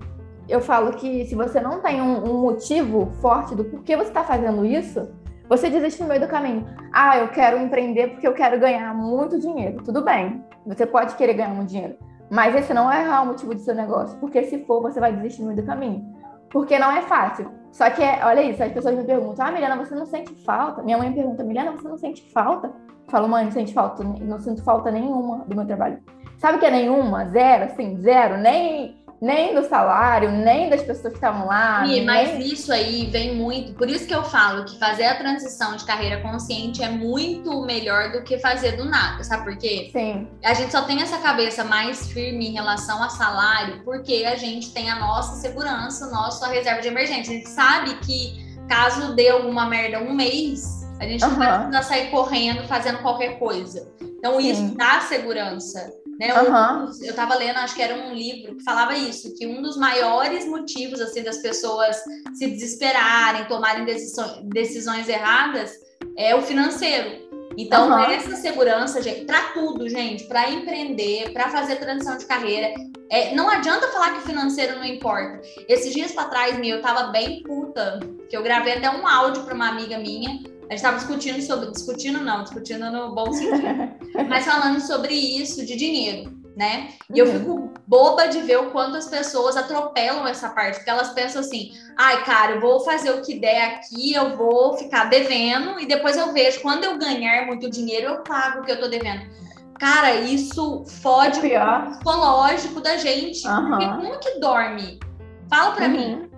eu 0.49 0.61
falo 0.61 0.93
que 0.93 1.25
se 1.27 1.35
você 1.35 1.61
não 1.61 1.81
tem 1.81 2.01
um, 2.01 2.25
um 2.31 2.41
motivo 2.43 3.13
forte 3.21 3.55
do 3.55 3.65
porquê 3.65 3.97
você 3.97 4.09
está 4.09 4.25
fazendo 4.25 4.65
isso, 4.65 5.09
você 5.49 5.71
desiste 5.71 6.03
no 6.03 6.09
meio 6.09 6.21
do 6.21 6.27
caminho. 6.27 6.67
Ah, 6.93 7.19
eu 7.19 7.29
quero 7.29 7.59
empreender 7.59 8.09
porque 8.09 8.27
eu 8.27 8.33
quero 8.33 8.59
ganhar 8.59 8.93
muito 8.95 9.39
dinheiro. 9.39 9.83
Tudo 9.85 10.03
bem, 10.03 10.45
você 10.67 10.85
pode 10.85 11.15
querer 11.15 11.35
ganhar 11.35 11.55
muito 11.55 11.69
dinheiro, 11.69 11.97
mas 12.31 12.55
esse 12.55 12.75
não 12.75 12.91
é 12.91 13.21
o 13.21 13.27
motivo 13.27 13.55
do 13.55 13.61
seu 13.61 13.75
negócio, 13.75 14.19
porque 14.19 14.43
se 14.45 14.65
for, 14.65 14.83
você 14.83 14.99
vai 14.99 15.13
desistir 15.13 15.43
no 15.43 15.49
meio 15.49 15.61
do 15.61 15.67
caminho. 15.67 16.05
Porque 16.51 16.79
não 16.79 16.91
é 16.91 17.03
fácil. 17.03 17.51
Só 17.73 17.91
que, 17.91 18.03
olha 18.03 18.43
isso, 18.43 18.63
as 18.63 18.73
pessoas 18.73 18.95
me 18.95 19.05
perguntam: 19.05 19.45
Ah, 19.45 19.51
Milena, 19.51 19.77
você 19.77 19.95
não 19.95 20.07
sente 20.07 20.33
falta? 20.45 20.83
Minha 20.83 20.99
mãe 20.99 21.13
pergunta: 21.13 21.43
Milena, 21.43 21.73
você 21.73 21.89
não 21.89 21.99
sente 21.99 22.31
falta? 22.33 22.71
falo, 23.13 23.29
mãe, 23.29 23.45
não 23.45 23.53
sente 23.53 23.75
falta, 23.75 24.03
não 24.03 24.39
sinto 24.39 24.65
falta 24.65 24.91
nenhuma 24.91 25.45
do 25.47 25.55
meu 25.55 25.67
trabalho. 25.67 25.99
Sabe 26.39 26.57
o 26.57 26.61
que 26.61 26.67
é 26.67 26.71
nenhuma? 26.71 27.27
Zero, 27.27 27.65
assim, 27.65 27.97
zero, 27.99 28.39
nem 28.39 28.97
nem 29.23 29.55
do 29.55 29.63
salário, 29.69 30.33
nem 30.33 30.69
das 30.69 30.83
pessoas 30.83 31.13
que 31.13 31.19
estavam 31.19 31.47
lá. 31.47 31.87
Sim, 31.87 32.05
mas 32.05 32.45
isso 32.45 32.73
aí 32.73 33.07
vem 33.07 33.37
muito. 33.37 33.73
Por 33.75 33.89
isso 33.89 34.05
que 34.05 34.13
eu 34.13 34.25
falo 34.25 34.65
que 34.65 34.77
fazer 34.81 35.05
a 35.05 35.15
transição 35.15 35.77
de 35.77 35.85
carreira 35.85 36.21
consciente 36.21 36.83
é 36.83 36.89
muito 36.89 37.65
melhor 37.65 38.11
do 38.11 38.25
que 38.25 38.37
fazer 38.41 38.73
do 38.73 38.85
nada, 38.85 39.23
sabe 39.23 39.45
por 39.45 39.57
quê? 39.57 39.91
Sim. 39.93 40.27
A 40.43 40.53
gente 40.55 40.73
só 40.73 40.83
tem 40.83 41.01
essa 41.01 41.19
cabeça 41.19 41.63
mais 41.63 42.11
firme 42.11 42.49
em 42.49 42.53
relação 42.53 43.01
a 43.01 43.09
salário 43.09 43.85
porque 43.85 44.25
a 44.27 44.35
gente 44.35 44.75
tem 44.75 44.91
a 44.91 44.97
nossa 44.97 45.37
segurança, 45.37 46.11
nossa 46.11 46.49
reserva 46.49 46.83
de 46.83 46.89
emergência. 46.89 47.33
A 47.33 47.37
gente 47.37 47.49
sabe 47.49 47.95
que 47.99 48.43
caso 48.69 49.15
dê 49.15 49.29
alguma 49.29 49.67
merda 49.67 50.01
um 50.01 50.13
mês, 50.13 50.83
a 50.99 51.05
gente 51.05 51.21
não 51.21 51.37
vai 51.37 51.59
precisar 51.59 51.83
sair 51.83 52.11
correndo, 52.11 52.67
fazendo 52.67 52.99
qualquer 52.99 53.39
coisa. 53.39 53.89
Então, 54.01 54.41
Sim. 54.41 54.51
isso 54.51 54.75
dá 54.77 55.01
segurança. 55.01 56.02
Né? 56.19 56.33
Um, 56.43 56.85
eu 57.03 57.11
estava 57.11 57.35
lendo, 57.35 57.57
acho 57.57 57.75
que 57.75 57.83
era 57.83 57.95
um 57.95 58.15
livro 58.15 58.57
que 58.57 58.65
falava 58.65 58.95
isso, 58.95 59.35
que 59.35 59.47
um 59.47 59.63
dos 59.63 59.77
maiores 59.77 60.47
motivos 60.47 61.01
assim 61.01 61.23
das 61.23 61.39
pessoas 61.39 61.97
se 62.35 62.47
desesperarem, 62.49 63.47
tomarem 63.47 63.85
decisões, 63.85 64.41
decisões 64.45 65.09
erradas 65.09 65.73
é 66.17 66.35
o 66.35 66.43
financeiro. 66.43 67.23
Então, 67.57 67.91
uhum. 67.91 67.99
essa 68.05 68.35
segurança, 68.37 69.03
gente, 69.03 69.25
para 69.25 69.53
tudo, 69.53 69.89
gente, 69.89 70.25
para 70.25 70.51
empreender, 70.51 71.33
para 71.33 71.51
fazer 71.51 71.77
transição 71.77 72.17
de 72.17 72.25
carreira, 72.25 72.73
é, 73.11 73.35
não 73.35 73.51
adianta 73.51 73.89
falar 73.89 74.13
que 74.13 74.19
o 74.21 74.23
financeiro 74.23 74.77
não 74.77 74.85
importa. 74.85 75.43
Esses 75.69 75.93
dias 75.93 76.13
para 76.13 76.29
trás, 76.29 76.59
meu, 76.59 76.77
eu 76.77 76.83
tava 76.83 77.11
bem 77.11 77.43
puta, 77.43 78.01
que 78.29 78.37
eu 78.37 78.43
gravei 78.43 78.75
até 78.75 78.91
um 78.91 79.07
áudio 79.07 79.45
para 79.45 79.55
uma 79.55 79.69
amiga 79.69 79.99
minha, 79.99 80.41
gente 80.73 80.79
estava 80.79 80.97
discutindo 80.97 81.41
sobre, 81.43 81.71
discutindo 81.71 82.21
não, 82.21 82.43
discutindo 82.43 82.91
no 82.91 83.15
bom 83.15 83.33
sentido, 83.33 83.95
mas 84.29 84.45
falando 84.45 84.81
sobre 84.81 85.15
isso 85.15 85.65
de 85.65 85.77
dinheiro, 85.77 86.33
né? 86.57 86.89
E 87.15 87.19
eu 87.19 87.27
uhum. 87.27 87.39
fico 87.39 87.75
boba 87.87 88.27
de 88.29 88.41
ver 88.41 88.59
o 88.59 88.71
quanto 88.71 88.97
as 88.97 89.07
pessoas 89.07 89.57
atropelam 89.57 90.27
essa 90.27 90.49
parte, 90.51 90.77
porque 90.77 90.91
elas 90.91 91.11
pensam 91.11 91.41
assim, 91.41 91.73
ai, 91.97 92.25
cara, 92.25 92.53
eu 92.53 92.61
vou 92.61 92.81
fazer 92.81 93.11
o 93.11 93.23
que 93.23 93.39
der 93.39 93.75
aqui, 93.75 94.15
eu 94.15 94.37
vou 94.37 94.77
ficar 94.77 95.05
devendo, 95.11 95.79
e 95.81 95.87
depois 95.87 96.17
eu 96.17 96.33
vejo, 96.33 96.61
quando 96.61 96.85
eu 96.85 96.99
ganhar 96.99 97.47
muito 97.47 97.71
dinheiro, 97.71 98.07
eu 98.07 98.23
pago 98.23 98.61
o 98.61 98.65
que 98.65 98.73
eu 98.73 98.81
tô 98.81 98.89
devendo. 98.89 99.23
Cara, 99.79 100.15
isso 100.15 100.85
fode 100.87 101.41
o 101.41 101.91
psicológico 101.91 102.81
da 102.81 102.97
gente. 102.97 103.47
Uhum. 103.49 103.69
Porque 103.69 103.87
como 103.87 104.19
que 104.21 104.39
dorme? 104.39 105.01
Fala 105.51 105.75
pra 105.75 105.87
uhum. 105.87 105.91
mim. 105.91 106.32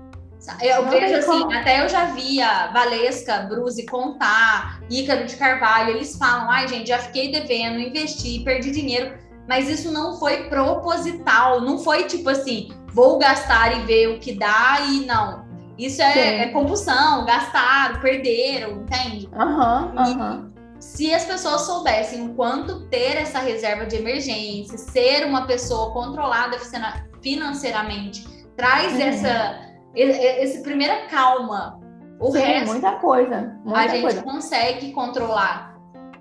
Eu 0.60 0.88
vejo 0.88 1.16
assim, 1.16 1.40
como. 1.40 1.52
até 1.52 1.84
eu 1.84 1.88
já 1.88 2.06
vi 2.06 2.40
a 2.40 2.68
Valesca, 2.68 3.38
Bruce 3.48 3.84
contar, 3.86 4.80
Ícaro 4.90 5.26
de 5.26 5.36
Carvalho, 5.36 5.90
eles 5.90 6.16
falam, 6.16 6.50
ai 6.50 6.68
gente, 6.68 6.88
já 6.88 6.98
fiquei 6.98 7.32
devendo, 7.32 7.78
investi, 7.78 8.40
perdi 8.40 8.70
dinheiro, 8.70 9.16
mas 9.48 9.68
isso 9.68 9.90
não 9.90 10.18
foi 10.18 10.48
proposital, 10.48 11.60
não 11.60 11.78
foi 11.78 12.04
tipo 12.04 12.28
assim, 12.28 12.70
vou 12.92 13.18
gastar 13.18 13.78
e 13.78 13.82
ver 13.82 14.08
o 14.08 14.18
que 14.18 14.34
dá 14.34 14.78
e 14.88 15.06
não. 15.06 15.44
Isso 15.78 16.00
é, 16.02 16.42
é 16.42 16.48
compulsão, 16.48 17.24
gastaram, 17.24 18.00
perderam, 18.00 18.82
entende? 18.82 19.28
Aham, 19.34 19.92
uhum, 19.92 19.98
aham. 19.98 20.30
Uhum 20.36 20.54
se 20.84 21.14
as 21.14 21.24
pessoas 21.24 21.62
soubessem 21.62 22.26
o 22.26 22.34
quanto 22.34 22.86
ter 22.88 23.16
essa 23.16 23.38
reserva 23.38 23.86
de 23.86 23.96
emergência, 23.96 24.76
ser 24.76 25.24
uma 25.26 25.46
pessoa 25.46 25.92
controlada 25.92 26.58
financeiramente, 27.22 28.26
traz 28.54 28.92
uhum. 28.92 29.00
essa 29.00 29.63
esse 29.94 30.62
primeira 30.62 31.06
calma. 31.08 31.80
O 32.18 32.30
Sim, 32.30 32.38
resto, 32.38 32.72
muita 32.72 32.92
coisa. 32.92 33.58
Muita 33.64 33.80
a 33.80 33.88
gente 33.88 34.02
coisa. 34.02 34.22
consegue 34.22 34.92
controlar. 34.92 35.74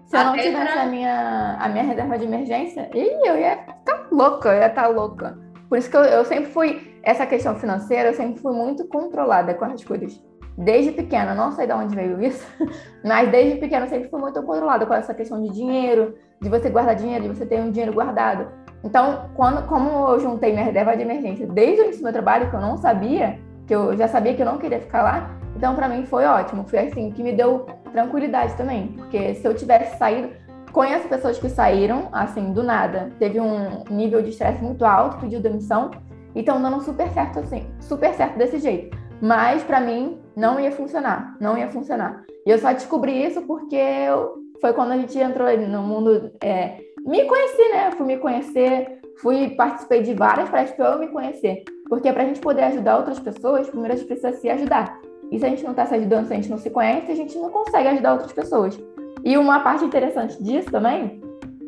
Se 0.06 0.18
eu 0.18 0.26
não 0.26 0.34
tivesse 0.34 0.74
pra... 0.74 0.84
a, 0.84 0.86
minha, 0.86 1.58
a 1.60 1.70
minha 1.70 1.84
reserva 1.84 2.18
de 2.18 2.26
emergência, 2.26 2.90
eu 2.94 3.38
ia 3.38 3.58
ficar 3.58 4.08
louca, 4.12 4.50
eu 4.50 4.60
ia 4.60 4.68
estar 4.68 4.88
louca. 4.88 5.38
Por 5.70 5.78
isso 5.78 5.90
que 5.90 5.98
eu, 5.98 6.04
eu 6.04 6.26
sempre 6.26 6.52
fui, 6.52 7.00
essa 7.04 7.26
questão 7.26 7.56
financeira, 7.56 8.10
eu 8.10 8.14
sempre 8.14 8.40
fui 8.40 8.54
muito 8.54 8.88
controlada 8.88 9.54
com 9.54 9.66
as 9.66 9.84
coisas 9.84 10.22
desde 10.58 10.92
pequena, 10.92 11.34
não 11.34 11.52
sei 11.52 11.66
de 11.66 11.74
onde 11.74 11.96
veio 11.96 12.22
isso, 12.22 12.46
mas 13.04 13.32
desde 13.32 13.60
pequena 13.60 13.88
sempre 13.88 14.10
fui 14.10 14.20
muito 14.20 14.42
controlada 14.44 14.86
com 14.86 14.94
essa 14.94 15.14
questão 15.14 15.42
de 15.42 15.50
dinheiro, 15.50 16.16
de 16.40 16.50
você 16.50 16.70
guardar 16.70 16.96
dinheiro, 16.96 17.24
de 17.24 17.30
você 17.30 17.46
ter 17.46 17.60
um 17.60 17.72
dinheiro 17.72 17.94
guardado. 17.94 18.48
Então, 18.84 19.30
quando, 19.36 19.66
como 19.68 20.10
eu 20.10 20.20
juntei 20.20 20.52
minha 20.52 20.66
reserva 20.66 20.96
de 20.96 21.02
emergência 21.02 21.48
desde 21.48 21.82
o 21.82 21.84
início 21.86 22.02
do 22.02 22.04
meu 22.04 22.14
trabalho, 22.14 22.50
que 22.50 22.56
eu 22.56 22.62
não 22.62 22.78
sabia, 22.78 23.40
que 23.68 23.74
eu 23.74 23.96
já 23.98 24.08
sabia 24.08 24.34
que 24.34 24.42
eu 24.42 24.46
não 24.46 24.58
queria 24.58 24.80
ficar 24.80 25.04
lá, 25.04 25.38
então 25.56 25.76
para 25.76 25.88
mim 25.88 26.06
foi 26.06 26.26
ótimo, 26.26 26.66
foi 26.68 26.80
assim, 26.80 27.12
que 27.12 27.24
me 27.24 27.32
deu 27.32 27.66
tranquilidade 27.92 28.56
também, 28.56 28.88
porque 28.90 29.36
se 29.36 29.48
eu 29.48 29.54
tivesse 29.54 29.98
saído, 29.98 30.30
conheço 30.72 31.08
pessoas 31.08 31.38
que 31.38 31.50
saíram, 31.50 32.10
assim, 32.12 32.52
do 32.52 32.64
nada, 32.64 33.12
teve 33.20 33.40
um 33.40 33.84
nível 33.90 34.22
de 34.22 34.30
estresse 34.30 34.62
muito 34.64 34.84
alto, 34.84 35.18
pediu 35.18 35.40
demissão, 35.40 35.92
e 36.36 36.40
estão 36.40 36.62
dando 36.62 36.82
super 36.82 37.10
certo 37.12 37.40
assim, 37.40 37.68
super 37.80 38.14
certo 38.14 38.38
desse 38.38 38.60
jeito. 38.60 38.98
Mas 39.22 39.64
para 39.64 39.80
mim 39.80 40.20
não 40.36 40.60
ia 40.60 40.72
funcionar, 40.72 41.38
não 41.40 41.58
ia 41.58 41.70
funcionar. 41.70 42.24
E 42.46 42.50
eu 42.50 42.58
só 42.58 42.74
descobri 42.74 43.24
isso 43.24 43.42
porque 43.44 43.76
eu, 43.76 44.36
foi 44.60 44.74
quando 44.74 44.92
a 44.92 44.98
gente 44.98 45.18
entrou 45.18 45.48
no 45.58 45.84
mundo. 45.84 46.32
É, 46.42 46.78
me 47.06 47.24
conheci, 47.26 47.70
né? 47.72 47.92
fui 47.92 48.06
me 48.06 48.18
conhecer, 48.18 49.00
fui 49.22 49.52
participei 49.52 50.02
de 50.02 50.14
várias 50.14 50.50
palestras 50.50 50.76
para 50.76 50.96
eu 50.96 51.00
me 51.00 51.08
conhecer. 51.08 51.64
Porque 51.90 52.12
para 52.12 52.24
a 52.24 52.26
gente 52.26 52.40
poder 52.40 52.64
ajudar 52.64 52.98
outras 52.98 53.20
pessoas, 53.20 53.70
primeiro 53.70 53.94
a 53.94 53.98
gente 53.98 54.08
precisa 54.08 54.34
se 54.34 54.50
ajudar. 54.50 55.00
E 55.32 55.40
se 55.40 55.46
a 55.46 55.50
gente 55.50 55.64
não 55.64 55.72
está 55.72 55.86
se 55.86 55.96
ajudando, 55.96 56.28
se 56.28 56.34
a 56.34 56.36
gente 56.36 56.50
não 56.50 56.58
se 56.58 56.70
conhece, 56.70 57.12
a 57.12 57.16
gente 57.16 57.38
não 57.38 57.50
consegue 57.50 57.88
ajudar 57.88 58.14
outras 58.14 58.34
pessoas. 58.34 58.80
E 59.24 59.38
uma 59.38 59.62
parte 59.62 59.86
interessante 59.86 60.42
disso 60.44 60.70
também, 60.70 61.22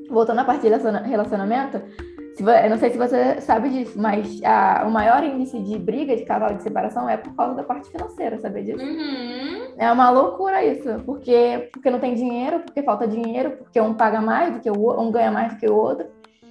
voltando 0.09 0.39
à 0.39 0.45
parte 0.45 0.61
de 0.61 0.69
relacionamento, 0.69 1.81
eu 2.37 2.69
não 2.69 2.77
sei 2.77 2.89
se 2.89 2.97
você 2.97 3.39
sabe 3.39 3.69
disso, 3.69 3.97
mas 3.99 4.41
a, 4.43 4.83
o 4.85 4.91
maior 4.91 5.23
índice 5.23 5.57
de 5.59 5.79
briga 5.79 6.17
de 6.17 6.25
casal 6.25 6.53
de 6.53 6.63
separação 6.63 7.09
é 7.09 7.15
por 7.15 7.33
causa 7.33 7.55
da 7.55 7.63
parte 7.63 7.89
financeira, 7.89 8.37
sabe 8.39 8.61
disso? 8.63 8.83
Uhum. 8.83 9.73
É 9.77 9.89
uma 9.89 10.09
loucura 10.09 10.63
isso, 10.63 11.01
porque, 11.05 11.69
porque 11.71 11.89
não 11.89 11.99
tem 11.99 12.13
dinheiro, 12.13 12.59
porque 12.59 12.83
falta 12.83 13.07
dinheiro, 13.07 13.51
porque 13.51 13.79
um 13.79 13.93
paga 13.93 14.19
mais 14.19 14.53
do 14.53 14.59
que 14.59 14.69
o 14.69 14.77
outro, 14.77 15.01
um 15.01 15.11
ganha 15.11 15.31
mais 15.31 15.53
do 15.53 15.59
que 15.59 15.67
o 15.67 15.75
outro, 15.75 16.07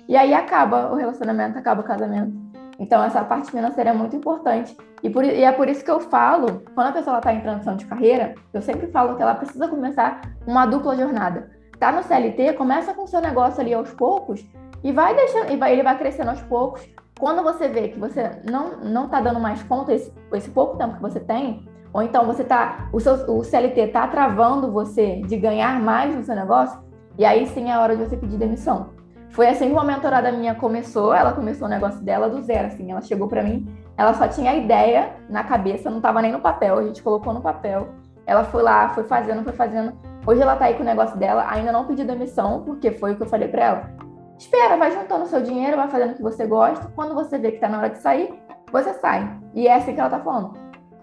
e 0.09 0.17
aí 0.17 0.33
acaba 0.33 0.91
o 0.91 0.95
relacionamento, 0.95 1.59
acaba 1.59 1.83
o 1.83 1.85
casamento. 1.85 2.44
Então, 2.79 3.03
essa 3.05 3.25
parte 3.25 3.51
financeira 3.51 3.91
é 3.91 3.93
muito 3.93 4.17
importante. 4.17 4.77
E, 5.03 5.11
por, 5.11 5.25
e 5.25 5.43
é 5.43 5.53
por 5.53 5.69
isso 5.69 5.85
que 5.85 5.91
eu 5.91 6.01
falo, 6.01 6.63
quando 6.75 6.89
a 6.89 6.93
pessoa 6.93 7.19
está 7.19 7.33
em 7.33 7.41
transição 7.41 7.77
de 7.77 7.85
carreira, 7.87 8.35
eu 8.53 8.63
sempre 8.63 8.89
falo 8.89 9.17
que 9.17 9.23
ela 9.23 9.35
precisa 9.35 9.69
começar 9.69 10.23
uma 10.47 10.67
dupla 10.67 10.97
jornada. 10.97 11.51
Tá 11.79 11.93
no 11.93 12.03
CLT, 12.03 12.55
começa 12.55 12.95
com 12.95 13.05
o 13.05 13.09
seu 13.09 13.21
negócio 13.21 13.61
ali 13.61 13.75
aos 13.75 13.93
poucos, 13.93 14.45
e 14.83 14.93
vai 14.93 15.15
deixando, 15.15 15.51
e 15.51 15.57
vai, 15.57 15.73
ele 15.73 15.83
vai 15.83 15.97
crescendo 15.99 16.31
aos 16.31 16.43
poucos. 16.43 16.87
Quando 17.19 17.43
você 17.43 17.69
vê 17.69 17.89
que 17.89 17.99
você 17.99 18.43
não 18.51 18.77
não 18.83 19.05
está 19.07 19.21
dando 19.21 19.41
mais 19.41 19.63
conta 19.63 19.95
esse, 19.95 20.13
esse 20.33 20.51
pouco 20.51 20.77
tempo 20.77 20.97
que 20.97 21.03
você 21.03 21.21
tem, 21.21 21.67
ou 21.93 22.03
então 22.03 22.27
você 22.27 22.45
tá 22.45 22.89
o 22.93 23.01
seu 23.01 23.15
o 23.35 23.43
CLT 23.43 23.81
está 23.81 24.07
travando 24.07 24.71
você 24.71 25.23
de 25.23 25.37
ganhar 25.37 25.81
mais 25.81 26.15
no 26.15 26.25
seu 26.25 26.35
negócio, 26.35 26.79
e 27.17 27.25
aí 27.25 27.47
sim 27.47 27.71
é 27.71 27.73
a 27.73 27.81
hora 27.81 27.97
de 27.97 28.05
você 28.05 28.17
pedir 28.17 28.37
demissão. 28.37 28.91
Foi 29.35 29.49
assim 29.49 29.67
que 29.67 29.73
uma 29.73 29.83
mentorada 29.83 30.31
minha 30.31 30.55
começou, 30.55 31.13
ela 31.13 31.33
começou 31.33 31.67
o 31.67 31.71
negócio 31.71 32.01
dela 32.05 32.31
do 32.31 32.41
zero, 32.41 32.69
assim, 32.69 32.93
ela 32.93 33.01
chegou 33.01 33.27
para 33.27 33.43
mim, 33.43 33.67
ela 33.97 34.15
só 34.15 34.29
tinha 34.29 34.53
a 34.53 34.55
ideia 34.55 35.11
na 35.29 35.43
cabeça, 35.43 35.91
não 35.91 35.97
estava 35.97 36.23
nem 36.23 36.31
no 36.31 36.39
papel, 36.39 36.79
a 36.79 36.85
gente 36.85 37.03
colocou 37.03 37.35
no 37.35 37.41
papel. 37.41 37.89
Ela 38.27 38.45
foi 38.45 38.63
lá, 38.63 38.91
foi 38.91 39.03
fazendo, 39.03 39.43
foi 39.43 39.53
fazendo. 39.53 39.93
Hoje 40.25 40.41
ela 40.41 40.55
tá 40.55 40.67
aí 40.67 40.75
com 40.75 40.85
o 40.85 40.87
negócio 40.87 41.19
dela, 41.19 41.47
ainda 41.49 41.73
não 41.73 41.85
pediu 41.85 42.07
demissão, 42.07 42.63
porque 42.63 42.93
foi 42.93 43.13
o 43.13 43.17
que 43.17 43.25
eu 43.25 43.27
falei 43.27 43.49
para 43.49 43.65
ela. 43.65 43.91
Espera, 44.39 44.77
vai 44.77 44.93
juntando 44.93 45.27
seu 45.27 45.43
dinheiro, 45.43 45.77
vai 45.79 45.89
fazendo 45.89 46.13
o 46.13 46.15
que 46.15 46.23
você 46.23 46.47
gosta. 46.47 46.93
Quando 46.95 47.13
você 47.13 47.37
vê 47.37 47.51
que 47.51 47.59
tá 47.59 47.69
na 47.69 47.79
hora 47.79 47.91
de 47.91 47.99
sair, 47.99 48.41
você 48.71 48.95
sai. 48.95 49.29
E 49.53 49.67
é 49.67 49.75
assim 49.75 49.95
que 49.95 50.01
ela 50.01 50.11
tá 50.11 50.21
falando. 50.21 50.57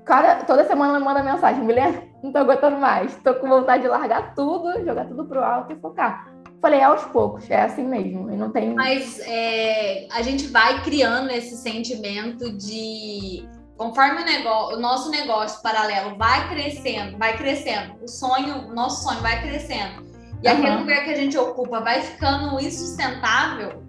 Cada, 0.05 0.45
toda 0.45 0.63
semana 0.63 0.95
ela 0.95 1.03
manda 1.03 1.21
mensagem, 1.21 1.65
Milena, 1.65 2.01
não 2.23 2.31
tô 2.31 2.37
aguentando 2.39 2.77
mais. 2.77 3.13
Tô 3.17 3.33
com 3.35 3.49
vontade 3.49 3.83
de 3.83 3.89
largar 3.89 4.33
tudo, 4.35 4.85
jogar 4.85 5.05
tudo 5.05 5.25
pro 5.25 5.43
alto 5.43 5.73
e 5.73 5.75
focar. 5.75 6.30
Falei, 6.61 6.79
é 6.79 6.83
aos 6.83 7.03
poucos, 7.05 7.49
é 7.49 7.61
assim 7.61 7.83
mesmo. 7.83 8.31
E 8.31 8.37
não 8.37 8.51
tem. 8.51 8.75
Mas 8.75 9.19
é, 9.21 10.07
a 10.11 10.21
gente 10.21 10.47
vai 10.47 10.83
criando 10.83 11.31
esse 11.31 11.57
sentimento 11.57 12.55
de 12.55 13.43
conforme 13.75 14.21
o, 14.21 14.25
negócio, 14.25 14.77
o 14.77 14.79
nosso 14.79 15.09
negócio 15.09 15.59
paralelo 15.63 16.15
vai 16.15 16.47
crescendo, 16.49 17.17
vai 17.17 17.35
crescendo, 17.35 17.95
o 18.03 18.07
sonho, 18.07 18.69
o 18.69 18.75
nosso 18.75 19.03
sonho 19.03 19.19
vai 19.21 19.41
crescendo 19.41 20.05
e 20.43 20.47
uhum. 20.47 20.53
aquele 20.53 20.75
lugar 20.77 21.03
que 21.03 21.09
a 21.09 21.15
gente 21.15 21.37
ocupa 21.37 21.79
vai 21.79 22.01
ficando 22.01 22.59
insustentável, 22.59 23.83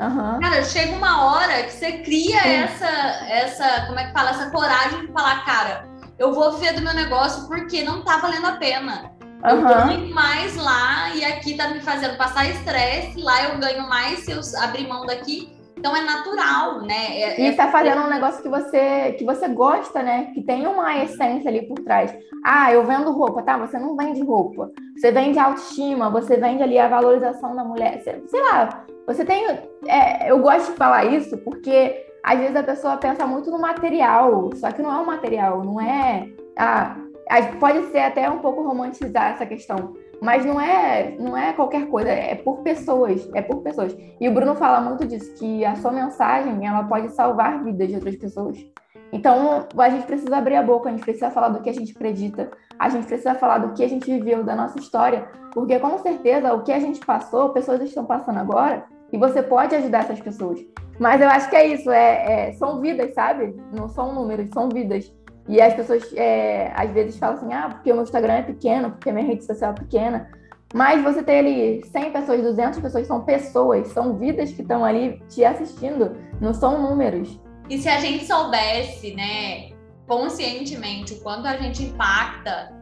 uhum. 0.00 0.40
cara, 0.40 0.64
chega 0.64 0.92
uma 0.92 1.24
hora 1.24 1.62
que 1.62 1.72
você 1.72 1.98
cria 1.98 2.40
essa, 2.40 2.88
essa, 3.28 3.86
como 3.86 3.98
é 3.98 4.06
que 4.06 4.12
fala, 4.12 4.30
essa 4.30 4.50
coragem 4.50 5.06
de 5.06 5.12
falar, 5.12 5.44
cara, 5.44 5.88
eu 6.18 6.32
vou 6.32 6.52
viver 6.52 6.74
do 6.74 6.82
meu 6.82 6.94
negócio 6.94 7.46
porque 7.46 7.82
não 7.82 8.02
tá 8.02 8.16
valendo 8.18 8.46
a 8.46 8.56
pena. 8.56 9.12
Eu 9.44 9.62
ganho 9.62 10.14
mais 10.14 10.56
lá 10.56 11.14
e 11.14 11.24
aqui 11.24 11.56
tá 11.56 11.68
me 11.68 11.80
fazendo 11.80 12.16
passar 12.16 12.48
estresse, 12.48 13.20
lá 13.20 13.44
eu 13.44 13.58
ganho 13.58 13.88
mais 13.88 14.20
se 14.20 14.32
eu 14.32 14.40
abrir 14.62 14.88
mão 14.88 15.06
daqui. 15.06 15.56
Então 15.76 15.94
é 15.96 16.00
natural, 16.00 16.80
né? 16.82 17.20
É, 17.20 17.40
e 17.40 17.46
é... 17.46 17.52
fazendo 17.52 18.02
um 18.02 18.10
negócio 18.10 18.42
que 18.42 18.48
você 18.48 19.12
que 19.16 19.24
você 19.24 19.46
gosta, 19.46 20.02
né? 20.02 20.32
Que 20.34 20.42
tem 20.42 20.66
uma 20.66 21.04
essência 21.04 21.48
ali 21.48 21.62
por 21.68 21.78
trás. 21.80 22.12
Ah, 22.44 22.72
eu 22.72 22.84
vendo 22.84 23.12
roupa, 23.12 23.42
tá? 23.42 23.56
Você 23.58 23.78
não 23.78 23.96
vende 23.96 24.20
roupa. 24.20 24.70
Você 24.96 25.12
vende 25.12 25.38
autoestima, 25.38 26.10
você 26.10 26.36
vende 26.36 26.64
ali 26.64 26.78
a 26.78 26.88
valorização 26.88 27.54
da 27.54 27.62
mulher. 27.62 28.02
Sei 28.02 28.42
lá, 28.50 28.84
você 29.06 29.24
tem. 29.24 29.46
É, 29.86 30.30
eu 30.30 30.40
gosto 30.40 30.72
de 30.72 30.76
falar 30.76 31.04
isso 31.04 31.38
porque 31.38 32.04
às 32.24 32.38
vezes 32.38 32.56
a 32.56 32.62
pessoa 32.62 32.96
pensa 32.96 33.24
muito 33.24 33.50
no 33.50 33.60
material, 33.60 34.50
só 34.56 34.72
que 34.72 34.82
não 34.82 34.92
é 34.92 35.00
o 35.00 35.06
material, 35.06 35.64
não 35.64 35.80
é. 35.80 36.28
Ah, 36.58 36.96
pode 37.58 37.86
ser 37.90 38.00
até 38.00 38.28
um 38.30 38.38
pouco 38.38 38.62
romantizar 38.62 39.32
essa 39.32 39.46
questão. 39.46 39.94
Mas 40.20 40.44
não 40.44 40.60
é, 40.60 41.14
não 41.18 41.36
é 41.36 41.52
qualquer 41.52 41.86
coisa, 41.86 42.08
é 42.08 42.34
por 42.34 42.58
pessoas, 42.62 43.28
é 43.34 43.42
por 43.42 43.62
pessoas. 43.62 43.96
E 44.20 44.28
o 44.28 44.32
Bruno 44.32 44.54
fala 44.54 44.80
muito 44.80 45.06
disso, 45.06 45.32
que 45.34 45.64
a 45.64 45.76
sua 45.76 45.92
mensagem, 45.92 46.66
ela 46.66 46.82
pode 46.82 47.12
salvar 47.12 47.62
vidas 47.62 47.88
de 47.88 47.94
outras 47.94 48.16
pessoas. 48.16 48.58
Então, 49.12 49.66
a 49.78 49.88
gente 49.88 50.06
precisa 50.06 50.36
abrir 50.36 50.56
a 50.56 50.62
boca, 50.62 50.88
a 50.88 50.92
gente 50.92 51.04
precisa 51.04 51.30
falar 51.30 51.48
do 51.48 51.60
que 51.60 51.70
a 51.70 51.72
gente 51.72 51.92
acredita, 51.92 52.50
a 52.78 52.88
gente 52.88 53.06
precisa 53.06 53.34
falar 53.34 53.58
do 53.58 53.72
que 53.72 53.82
a 53.82 53.88
gente 53.88 54.10
viveu, 54.10 54.42
da 54.44 54.54
nossa 54.54 54.78
história, 54.78 55.28
porque 55.52 55.78
com 55.78 55.98
certeza 55.98 56.52
o 56.52 56.62
que 56.62 56.72
a 56.72 56.78
gente 56.78 57.04
passou, 57.04 57.50
pessoas 57.50 57.80
estão 57.80 58.04
passando 58.04 58.38
agora, 58.38 58.84
e 59.10 59.16
você 59.16 59.42
pode 59.42 59.74
ajudar 59.74 60.00
essas 60.00 60.20
pessoas. 60.20 60.60
Mas 60.98 61.20
eu 61.20 61.28
acho 61.28 61.48
que 61.48 61.56
é 61.56 61.66
isso, 61.66 61.90
é, 61.90 62.48
é 62.48 62.52
são 62.54 62.80
vidas, 62.80 63.14
sabe? 63.14 63.56
Não 63.72 63.88
são 63.88 64.14
números, 64.14 64.50
são 64.50 64.68
vidas. 64.68 65.10
E 65.48 65.62
as 65.62 65.72
pessoas 65.72 66.12
é, 66.14 66.70
às 66.76 66.90
vezes 66.90 67.16
falam 67.16 67.36
assim, 67.36 67.52
ah, 67.52 67.70
porque 67.70 67.90
o 67.90 67.94
meu 67.94 68.04
Instagram 68.04 68.34
é 68.34 68.42
pequeno, 68.42 68.90
porque 68.90 69.08
a 69.08 69.12
minha 69.12 69.26
rede 69.26 69.44
social 69.44 69.70
é 69.70 69.74
pequena. 69.74 70.30
Mas 70.74 71.02
você 71.02 71.22
tem 71.22 71.38
ali 71.38 71.82
100 71.90 72.12
pessoas, 72.12 72.42
200 72.42 72.80
pessoas, 72.80 73.06
são 73.06 73.24
pessoas, 73.24 73.88
são 73.88 74.18
vidas 74.18 74.52
que 74.52 74.60
estão 74.60 74.84
ali 74.84 75.22
te 75.30 75.42
assistindo, 75.42 76.14
não 76.38 76.52
são 76.52 76.82
números. 76.82 77.40
E 77.70 77.78
se 77.78 77.88
a 77.88 77.98
gente 77.98 78.26
soubesse, 78.26 79.14
né, 79.14 79.70
conscientemente 80.06 81.14
o 81.14 81.20
quanto 81.20 81.46
a 81.46 81.56
gente 81.56 81.84
impacta, 81.84 82.74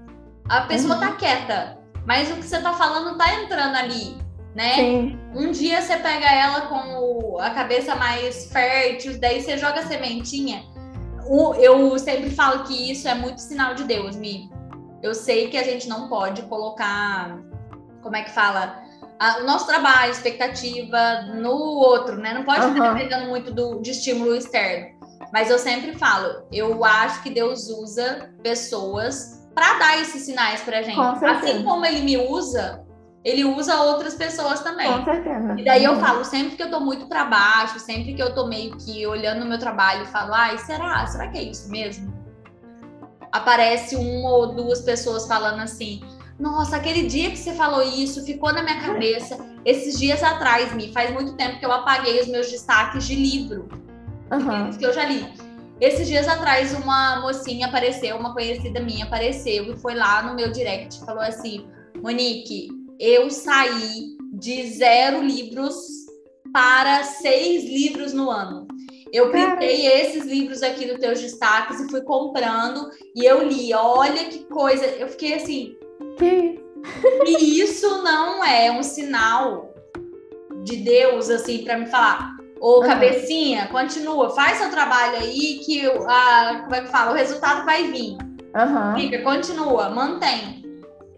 a 0.48 0.62
pessoa 0.62 0.94
uhum. 0.94 1.00
tá 1.00 1.12
quieta, 1.12 1.78
mas 2.04 2.30
o 2.32 2.34
que 2.34 2.42
você 2.42 2.60
tá 2.60 2.72
falando 2.72 3.16
tá 3.16 3.42
entrando 3.42 3.76
ali, 3.76 4.16
né? 4.56 4.74
Sim. 4.74 5.18
Um 5.36 5.52
dia 5.52 5.80
você 5.80 5.96
pega 5.96 6.26
ela 6.26 6.62
com 6.62 7.38
a 7.38 7.50
cabeça 7.50 7.94
mais 7.94 8.50
fértil, 8.50 9.20
daí 9.20 9.40
você 9.40 9.56
joga 9.56 9.80
a 9.80 9.86
sementinha 9.86 10.75
eu 11.58 11.98
sempre 11.98 12.30
falo 12.30 12.64
que 12.64 12.90
isso 12.90 13.08
é 13.08 13.14
muito 13.14 13.40
sinal 13.40 13.74
de 13.74 13.84
Deus, 13.84 14.16
Mi. 14.16 14.50
Eu 15.02 15.14
sei 15.14 15.48
que 15.48 15.56
a 15.56 15.62
gente 15.62 15.88
não 15.88 16.08
pode 16.08 16.42
colocar, 16.42 17.38
como 18.02 18.16
é 18.16 18.22
que 18.22 18.30
fala, 18.30 18.82
a, 19.18 19.38
o 19.38 19.44
nosso 19.44 19.66
trabalho, 19.66 20.10
expectativa 20.10 21.22
no 21.34 21.52
outro, 21.52 22.16
né? 22.16 22.34
Não 22.34 22.44
pode 22.44 22.64
uhum. 22.66 22.74
ficar 22.74 22.94
dependendo 22.94 23.28
muito 23.28 23.52
do, 23.52 23.80
de 23.80 23.90
estímulo 23.90 24.34
externo. 24.34 24.96
Mas 25.32 25.50
eu 25.50 25.58
sempre 25.58 25.96
falo, 25.98 26.46
eu 26.52 26.84
acho 26.84 27.22
que 27.22 27.30
Deus 27.30 27.68
usa 27.68 28.32
pessoas 28.42 29.46
para 29.54 29.78
dar 29.78 30.00
esses 30.00 30.22
sinais 30.22 30.60
pra 30.60 30.82
gente. 30.82 30.98
Assim 31.00 31.62
como 31.64 31.84
ele 31.84 32.02
me 32.02 32.16
usa, 32.16 32.85
ele 33.26 33.44
usa 33.44 33.82
outras 33.82 34.14
pessoas 34.14 34.60
também. 34.60 34.90
Com 34.90 35.04
certeza. 35.04 35.54
E 35.58 35.64
daí 35.64 35.84
eu 35.84 35.92
uhum. 35.92 36.00
falo, 36.00 36.24
sempre 36.24 36.56
que 36.56 36.62
eu 36.62 36.70
tô 36.70 36.80
muito 36.80 37.06
para 37.06 37.24
baixo, 37.24 37.78
sempre 37.78 38.14
que 38.14 38.22
eu 38.22 38.34
tô 38.34 38.46
meio 38.46 38.76
que 38.76 39.06
olhando 39.06 39.44
o 39.44 39.48
meu 39.48 39.58
trabalho 39.58 40.04
e 40.04 40.06
falo, 40.06 40.32
ai, 40.32 40.56
será? 40.58 41.06
Será 41.06 41.28
que 41.28 41.36
é 41.36 41.42
isso 41.42 41.68
mesmo? 41.68 42.26
aparece 43.36 43.96
uma 43.96 44.30
ou 44.30 44.54
duas 44.54 44.80
pessoas 44.80 45.26
falando 45.26 45.60
assim: 45.60 46.00
Nossa, 46.38 46.76
aquele 46.76 47.06
dia 47.06 47.30
que 47.30 47.36
você 47.36 47.52
falou 47.52 47.82
isso 47.82 48.24
ficou 48.24 48.52
na 48.52 48.62
minha 48.62 48.80
cabeça. 48.80 49.38
Esses 49.64 49.98
dias 49.98 50.22
atrás, 50.22 50.72
me 50.74 50.92
faz 50.92 51.12
muito 51.12 51.34
tempo 51.34 51.58
que 51.58 51.66
eu 51.66 51.72
apaguei 51.72 52.20
os 52.20 52.28
meus 52.28 52.50
destaques 52.50 53.06
de 53.06 53.14
livro 53.14 53.68
uhum. 54.30 54.70
que 54.70 54.84
eu 54.84 54.92
já 54.92 55.04
li. 55.04 55.26
Esses 55.80 56.06
dias 56.06 56.26
atrás, 56.26 56.72
uma 56.72 57.20
mocinha 57.20 57.66
apareceu, 57.66 58.16
uma 58.16 58.32
conhecida 58.32 58.80
minha 58.80 59.04
apareceu 59.04 59.72
e 59.72 59.76
foi 59.76 59.94
lá 59.94 60.22
no 60.22 60.34
meu 60.34 60.50
direct 60.50 60.96
e 60.96 61.04
falou 61.04 61.22
assim: 61.22 61.66
Monique, 62.02 62.68
eu 62.98 63.30
saí 63.30 64.16
de 64.32 64.68
zero 64.70 65.22
livros 65.22 65.76
para 66.52 67.02
seis 67.04 67.64
livros 67.64 68.12
no 68.12 68.30
ano. 68.30 68.66
Eu 69.12 69.30
printei 69.30 69.86
esses 69.86 70.24
livros 70.24 70.62
aqui 70.62 70.86
nos 70.86 70.98
teus 70.98 71.20
destaques 71.20 71.80
e 71.80 71.88
fui 71.88 72.02
comprando 72.02 72.90
e 73.14 73.24
eu 73.24 73.46
li. 73.46 73.72
Olha 73.72 74.24
que 74.24 74.44
coisa. 74.44 74.84
Eu 74.84 75.08
fiquei 75.08 75.34
assim. 75.34 75.76
Que? 76.18 76.60
E 77.26 77.60
isso 77.60 78.02
não 78.02 78.44
é 78.44 78.70
um 78.70 78.82
sinal 78.82 79.74
de 80.64 80.76
Deus, 80.76 81.30
assim, 81.30 81.64
para 81.64 81.78
me 81.78 81.86
falar. 81.86 82.36
Ô, 82.60 82.80
cabecinha, 82.80 83.68
continua, 83.68 84.30
faz 84.30 84.58
seu 84.58 84.70
trabalho 84.70 85.16
aí 85.18 85.60
que 85.64 85.86
a, 85.86 86.62
como 86.64 86.74
é 86.74 86.80
que 86.80 86.88
fala? 86.88 87.12
O 87.12 87.14
resultado 87.14 87.64
vai 87.64 87.84
vir. 87.90 88.16
Uhum. 88.56 88.94
Fica, 88.96 89.22
continua, 89.22 89.90
mantém. 89.90 90.64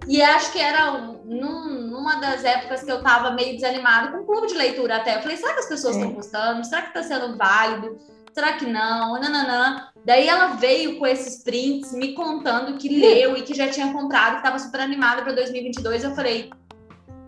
E 0.09 0.21
acho 0.21 0.53
que 0.53 0.59
era 0.59 1.18
num, 1.29 1.69
numa 1.89 2.17
das 2.17 2.43
épocas 2.43 2.83
que 2.83 2.91
eu 2.91 3.03
tava 3.03 3.33
meio 3.33 3.55
desanimada 3.55 4.11
com 4.11 4.23
o 4.23 4.27
clube 4.27 4.47
de 4.47 4.55
leitura 4.55 4.97
até. 4.97 5.17
Eu 5.17 5.21
falei, 5.21 5.37
será 5.37 5.53
que 5.53 5.61
as 5.61 5.69
pessoas 5.69 5.97
estão 5.97 6.11
é. 6.11 6.15
gostando? 6.15 6.65
Será 6.65 6.83
que 6.83 6.95
tá 6.95 7.03
sendo 7.03 7.37
válido? 7.37 7.99
Será 8.33 8.55
que 8.55 8.65
não? 8.65 9.21
Nananã. 9.21 9.89
Daí 10.05 10.27
ela 10.27 10.55
veio 10.55 10.99
com 10.99 11.07
esses 11.07 11.43
prints 11.43 11.93
me 11.93 12.15
contando 12.15 12.79
que 12.79 12.89
leu 12.89 13.37
e 13.37 13.43
que 13.43 13.53
já 13.53 13.69
tinha 13.69 13.93
comprado, 13.93 14.33
que 14.33 14.39
estava 14.39 14.59
super 14.59 14.81
animada 14.81 15.23
para 15.23 15.33
2022. 15.33 16.05
Eu 16.05 16.15
falei, 16.15 16.51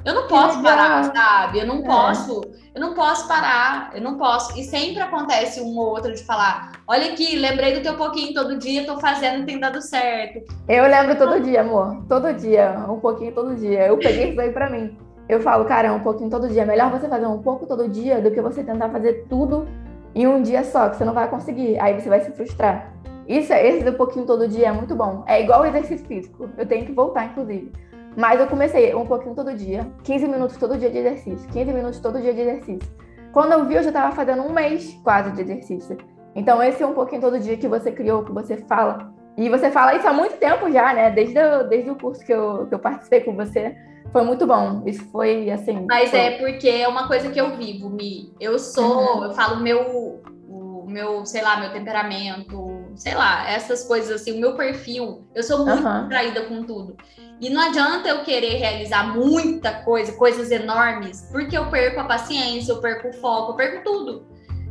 eu 0.05 0.14
não 0.14 0.26
posso 0.26 0.62
parar, 0.62 1.05
sabe? 1.05 1.61
Eu 1.61 1.66
não 1.66 1.78
é. 1.78 1.82
posso, 1.82 2.40
eu 2.74 2.80
não 2.80 2.94
posso 2.94 3.28
parar, 3.28 3.90
eu 3.94 4.01
não 4.01 4.16
posso. 4.16 4.59
E 4.59 4.64
sempre 4.64 5.01
acontece 5.01 5.61
um 5.61 5.76
ou 5.78 5.90
outro 5.90 6.14
de 6.14 6.24
falar: 6.24 6.72
olha 6.86 7.12
aqui, 7.12 7.36
lembrei 7.36 7.74
do 7.74 7.82
teu 7.82 7.94
pouquinho 7.94 8.32
todo 8.32 8.59
dia, 8.59 8.86
tô 8.86 8.98
fazendo, 8.98 9.44
tem 9.44 9.59
dado 9.61 9.82
certo. 9.82 10.40
Eu 10.68 10.84
lembro 10.84 11.16
todo 11.16 11.40
dia, 11.40 11.61
amor. 11.61 12.03
Todo 12.09 12.32
dia, 12.32 12.84
um 12.88 12.98
pouquinho 12.98 13.32
todo 13.32 13.55
dia. 13.55 13.86
Eu 13.86 13.98
peguei 13.98 14.30
isso 14.30 14.40
aí 14.40 14.51
pra 14.51 14.70
mim. 14.70 14.96
Eu 15.28 15.40
falo, 15.40 15.64
cara, 15.64 15.92
um 15.92 16.01
pouquinho 16.01 16.30
todo 16.30 16.48
dia. 16.48 16.64
Melhor 16.64 16.90
você 16.90 17.09
fazer 17.09 17.26
um 17.26 17.42
pouco 17.42 17.66
todo 17.66 17.88
dia 17.88 18.20
do 18.20 18.30
que 18.30 18.40
você 18.40 18.64
tentar 18.64 18.88
fazer 18.88 19.26
tudo 19.28 19.68
em 20.14 20.26
um 20.26 20.42
dia 20.42 20.64
só, 20.64 20.88
que 20.88 20.96
você 20.96 21.05
não 21.05 21.14
vai 21.14 21.28
conseguir. 21.28 21.78
Aí 21.78 22.01
você 22.01 22.09
vai 22.09 22.20
se 22.20 22.32
frustrar. 22.32 22.92
Isso, 23.28 23.53
esse 23.53 23.84
do 23.84 23.92
pouquinho 23.92 24.26
todo 24.26 24.48
dia 24.48 24.68
é 24.68 24.72
muito 24.72 24.96
bom. 24.96 25.22
É 25.26 25.40
igual 25.40 25.62
o 25.62 25.66
exercício 25.66 26.05
físico. 26.07 26.51
Eu 26.59 26.66
tenho 26.66 26.84
que 26.84 26.90
voltar, 26.90 27.26
inclusive. 27.26 27.70
Mas 28.16 28.40
eu 28.40 28.46
comecei 28.46 28.94
um 28.94 29.06
pouquinho 29.06 29.34
todo 29.34 29.54
dia, 29.54 29.86
15 30.02 30.28
minutos 30.28 30.56
todo 30.56 30.76
dia 30.76 30.90
de 30.90 30.98
exercício, 30.98 31.48
15 31.50 31.72
minutos 31.72 32.00
todo 32.00 32.20
dia 32.20 32.34
de 32.34 32.40
exercício. 32.40 32.90
Quando 33.32 33.52
eu 33.52 33.64
vi, 33.64 33.74
eu 33.74 33.82
já 33.82 33.90
estava 33.90 34.14
fazendo 34.14 34.42
um 34.42 34.52
mês 34.52 34.98
quase 35.04 35.30
de 35.32 35.42
exercício. 35.42 35.96
Então, 36.34 36.62
esse 36.62 36.82
é 36.82 36.86
um 36.86 36.94
pouquinho 36.94 37.20
todo 37.20 37.38
dia 37.38 37.56
que 37.56 37.68
você 37.68 37.92
criou, 37.92 38.24
que 38.24 38.32
você 38.32 38.56
fala. 38.56 39.12
E 39.36 39.48
você 39.48 39.70
fala 39.70 39.94
isso 39.94 40.06
há 40.06 40.12
muito 40.12 40.36
tempo 40.36 40.70
já, 40.70 40.92
né? 40.92 41.11
Desde 41.11 41.38
o, 41.38 41.62
desde 41.64 41.90
o 41.90 41.96
curso 41.96 42.24
que 42.24 42.32
eu, 42.32 42.66
que 42.66 42.74
eu 42.74 42.78
participei 42.78 43.20
com 43.20 43.34
você. 43.34 43.74
Foi 44.12 44.24
muito 44.24 44.46
bom. 44.46 44.82
Isso 44.84 45.04
foi 45.11 45.50
assim. 45.50 45.86
Mas 45.88 46.11
foi... 46.11 46.18
é 46.18 46.30
porque 46.38 46.68
é 46.68 46.88
uma 46.88 47.06
coisa 47.06 47.30
que 47.30 47.40
eu 47.40 47.56
vivo, 47.56 47.88
Mi. 47.88 48.34
Eu 48.40 48.58
sou, 48.58 49.18
uhum. 49.18 49.24
eu 49.24 49.32
falo 49.32 49.61
meu, 49.61 50.20
o 50.48 50.84
meu, 50.88 51.24
sei 51.24 51.42
lá, 51.42 51.61
meu 51.61 51.72
temperamento, 51.72 52.69
sei 52.97 53.14
lá, 53.14 53.49
essas 53.49 53.84
coisas 53.84 54.20
assim, 54.20 54.32
o 54.32 54.41
meu 54.41 54.57
perfil. 54.57 55.26
Eu 55.34 55.43
sou 55.43 55.64
muito 55.64 55.86
uhum. 55.86 56.01
distraída 56.01 56.43
com 56.43 56.62
tudo. 56.64 56.97
E 57.41 57.49
não 57.49 57.61
adianta 57.62 58.09
eu 58.09 58.22
querer 58.22 58.57
realizar 58.57 59.16
muita 59.16 59.72
coisa, 59.82 60.12
coisas 60.12 60.51
enormes, 60.51 61.26
porque 61.32 61.57
eu 61.57 61.66
perco 61.70 62.01
a 62.01 62.05
paciência, 62.05 62.72
eu 62.72 62.80
perco 62.80 63.09
o 63.09 63.12
foco, 63.14 63.53
eu 63.53 63.57
perco 63.57 63.82
tudo. 63.82 64.26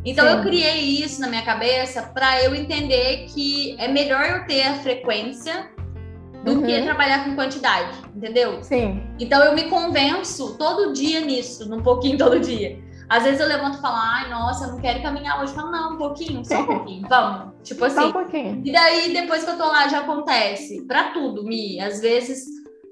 Então 0.05 0.25
Sim. 0.25 0.33
eu 0.33 0.43
criei 0.43 1.03
isso 1.03 1.19
na 1.19 1.27
minha 1.27 1.41
cabeça 1.41 2.03
para 2.03 2.43
eu 2.43 2.55
entender 2.55 3.25
que 3.27 3.75
é 3.79 3.87
melhor 3.87 4.23
eu 4.23 4.45
ter 4.45 4.63
a 4.63 4.75
frequência 4.75 5.69
do 6.43 6.53
uhum. 6.53 6.63
que 6.63 6.81
trabalhar 6.83 7.25
com 7.25 7.35
quantidade, 7.35 7.97
entendeu? 8.15 8.63
Sim. 8.63 9.03
Então 9.19 9.43
eu 9.43 9.53
me 9.53 9.63
convenço 9.63 10.55
todo 10.57 10.93
dia 10.93 11.21
nisso, 11.21 11.67
num 11.67 11.81
pouquinho 11.81 12.17
todo 12.19 12.39
dia. 12.39 12.79
Às 13.09 13.23
vezes 13.23 13.39
eu 13.39 13.47
levanto 13.47 13.77
e 13.77 13.81
falo, 13.81 13.95
ai, 13.97 14.29
nossa, 14.29 14.65
eu 14.65 14.71
não 14.73 14.79
quero 14.79 15.01
caminhar 15.01 15.41
hoje. 15.41 15.51
Eu 15.51 15.55
falo, 15.55 15.71
não, 15.71 15.93
um 15.95 15.97
pouquinho, 15.97 16.45
só 16.45 16.61
um 16.61 16.65
pouquinho, 16.67 17.07
vamos. 17.09 17.53
Tipo 17.63 17.85
assim. 17.85 18.01
Só 18.01 18.07
um 18.07 18.11
pouquinho. 18.11 18.61
E 18.63 18.71
daí, 18.71 19.13
depois 19.13 19.43
que 19.43 19.49
eu 19.49 19.57
tô 19.57 19.65
lá, 19.65 19.87
já 19.87 19.99
acontece. 19.99 20.85
Pra 20.85 21.11
tudo, 21.11 21.43
Mi. 21.43 21.79
Às 21.79 21.99
vezes 21.99 22.45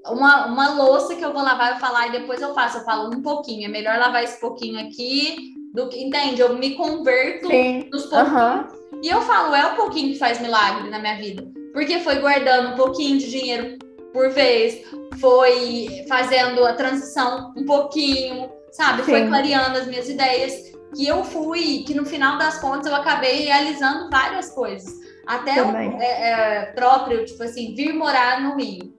uma, 0.06 0.46
uma 0.46 0.74
louça 0.74 1.14
que 1.14 1.24
eu 1.24 1.32
vou 1.32 1.42
lavar, 1.42 1.72
eu 1.72 1.78
falar 1.78 2.08
e 2.08 2.12
depois 2.12 2.40
eu 2.40 2.54
faço, 2.54 2.78
eu 2.78 2.84
falo 2.84 3.14
um 3.14 3.22
pouquinho, 3.22 3.66
é 3.66 3.68
melhor 3.68 3.98
lavar 3.98 4.22
esse 4.22 4.40
pouquinho 4.40 4.78
aqui 4.80 5.54
do 5.74 5.88
que, 5.88 6.02
entende? 6.02 6.40
Eu 6.40 6.54
me 6.54 6.74
converto 6.74 7.48
Sim. 7.48 7.88
nos 7.92 8.06
pouquinhos. 8.06 8.32
Uhum. 8.32 9.00
E 9.02 9.08
eu 9.08 9.20
falo, 9.22 9.54
é 9.54 9.66
o 9.66 9.76
pouquinho 9.76 10.12
que 10.12 10.18
faz 10.18 10.40
milagre 10.40 10.90
na 10.90 10.98
minha 10.98 11.16
vida. 11.16 11.46
Porque 11.72 12.00
foi 12.00 12.18
guardando 12.18 12.72
um 12.72 12.76
pouquinho 12.76 13.18
de 13.18 13.30
dinheiro 13.30 13.78
por 14.12 14.30
vez, 14.30 14.82
foi 15.20 16.04
fazendo 16.08 16.64
a 16.64 16.72
transição 16.72 17.52
um 17.56 17.64
pouquinho, 17.64 18.50
sabe? 18.72 19.04
Sim. 19.04 19.10
Foi 19.10 19.26
clareando 19.26 19.78
as 19.78 19.86
minhas 19.86 20.08
ideias. 20.08 20.68
Que 20.94 21.06
eu 21.06 21.22
fui, 21.22 21.84
que 21.86 21.92
no 21.92 22.06
final 22.06 22.38
das 22.38 22.58
contas 22.60 22.86
eu 22.86 22.94
acabei 22.94 23.44
realizando 23.44 24.08
várias 24.08 24.50
coisas. 24.50 24.90
Até 25.26 25.62
o 25.62 25.76
é, 25.76 26.00
é, 26.00 26.66
próprio, 26.74 27.26
tipo 27.26 27.42
assim, 27.42 27.74
vir 27.74 27.92
morar 27.92 28.40
no 28.40 28.56
Rio. 28.56 28.96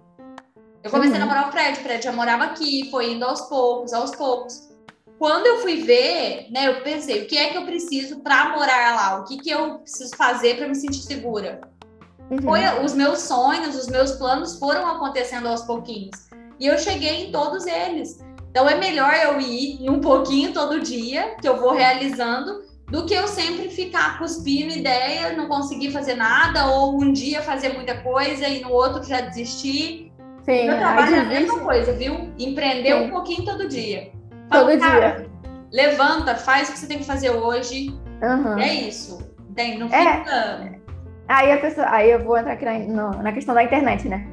Eu 0.84 0.92
comecei 0.92 1.18
uhum. 1.18 1.24
a 1.24 1.26
namorar 1.26 1.50
o 1.50 1.52
Fred, 1.52 1.80
o 1.80 1.82
Fred 1.82 2.04
já 2.04 2.12
morava 2.12 2.44
aqui, 2.44 2.88
foi 2.92 3.14
indo 3.14 3.26
aos 3.26 3.42
poucos, 3.42 3.92
aos 3.92 4.16
poucos. 4.16 4.70
Quando 5.18 5.48
eu 5.48 5.58
fui 5.58 5.82
ver, 5.82 6.48
né, 6.52 6.68
eu 6.68 6.82
pensei, 6.82 7.24
o 7.24 7.28
que 7.28 7.38
é 7.38 7.50
que 7.50 7.58
eu 7.58 7.66
preciso 7.66 8.22
para 8.22 8.50
morar 8.56 8.96
lá? 8.96 9.20
O 9.20 9.26
que, 9.26 9.38
que 9.38 9.50
eu 9.50 9.80
preciso 9.80 10.16
fazer 10.16 10.56
para 10.56 10.68
me 10.68 10.76
sentir 10.76 11.02
segura? 11.02 11.60
Uhum. 12.32 12.42
Foi, 12.42 12.62
os 12.86 12.94
meus 12.94 13.20
sonhos, 13.20 13.76
os 13.76 13.88
meus 13.88 14.12
planos 14.14 14.58
foram 14.58 14.88
acontecendo 14.88 15.48
aos 15.48 15.64
pouquinhos. 15.64 16.30
E 16.60 16.68
eu 16.68 16.78
cheguei 16.78 17.26
em 17.26 17.32
todos 17.32 17.66
eles. 17.66 18.20
Então 18.50 18.68
é 18.68 18.76
melhor 18.76 19.14
eu 19.14 19.40
ir 19.40 19.90
um 19.90 20.00
pouquinho 20.00 20.54
todo 20.54 20.82
dia, 20.82 21.36
que 21.40 21.48
eu 21.48 21.58
vou 21.58 21.72
realizando, 21.72 22.64
do 22.88 23.06
que 23.06 23.14
eu 23.14 23.28
sempre 23.28 23.70
ficar 23.70 24.18
cuspindo 24.18 24.74
ideia, 24.74 25.34
não 25.34 25.48
conseguir 25.48 25.92
fazer 25.92 26.16
nada, 26.16 26.68
ou 26.68 27.00
um 27.00 27.14
dia 27.14 27.42
fazer 27.42 27.74
muita 27.74 27.98
coisa 28.02 28.48
e 28.48 28.62
no 28.62 28.72
outro 28.72 29.04
já 29.04 29.22
desistir. 29.22 30.12
Sim, 30.44 30.68
Meu 30.68 30.78
trabalho 30.78 31.16
é 31.16 31.20
a 31.20 31.26
mesma 31.26 31.60
coisa, 31.60 31.94
viu? 31.94 32.34
Empreender 32.40 32.94
Sim. 32.94 33.06
um 33.06 33.10
pouquinho 33.12 33.46
todo 33.46 33.68
dia. 33.68 34.12
Fala, 34.50 34.72
todo 34.72 34.80
cara, 34.80 35.12
dia. 35.12 35.30
Levanta, 35.72 36.36
faz 36.36 36.70
o 36.70 36.72
que 36.72 36.80
você 36.80 36.88
tem 36.88 36.98
que 36.98 37.06
fazer 37.06 37.30
hoje. 37.30 37.96
Uhum. 38.24 38.58
É 38.58 38.74
isso. 38.74 39.20
Não 39.78 39.88
é. 39.88 40.18
fica. 40.18 40.80
Aí 41.28 41.52
a 41.52 41.58
pessoa, 41.58 41.88
aí 41.90 42.10
eu 42.10 42.24
vou 42.24 42.38
entrar 42.38 42.54
aqui 42.54 42.66
na, 42.66 43.10
na 43.22 43.32
questão 43.32 43.54
da 43.54 43.64
internet, 43.64 44.08
né? 44.08 44.26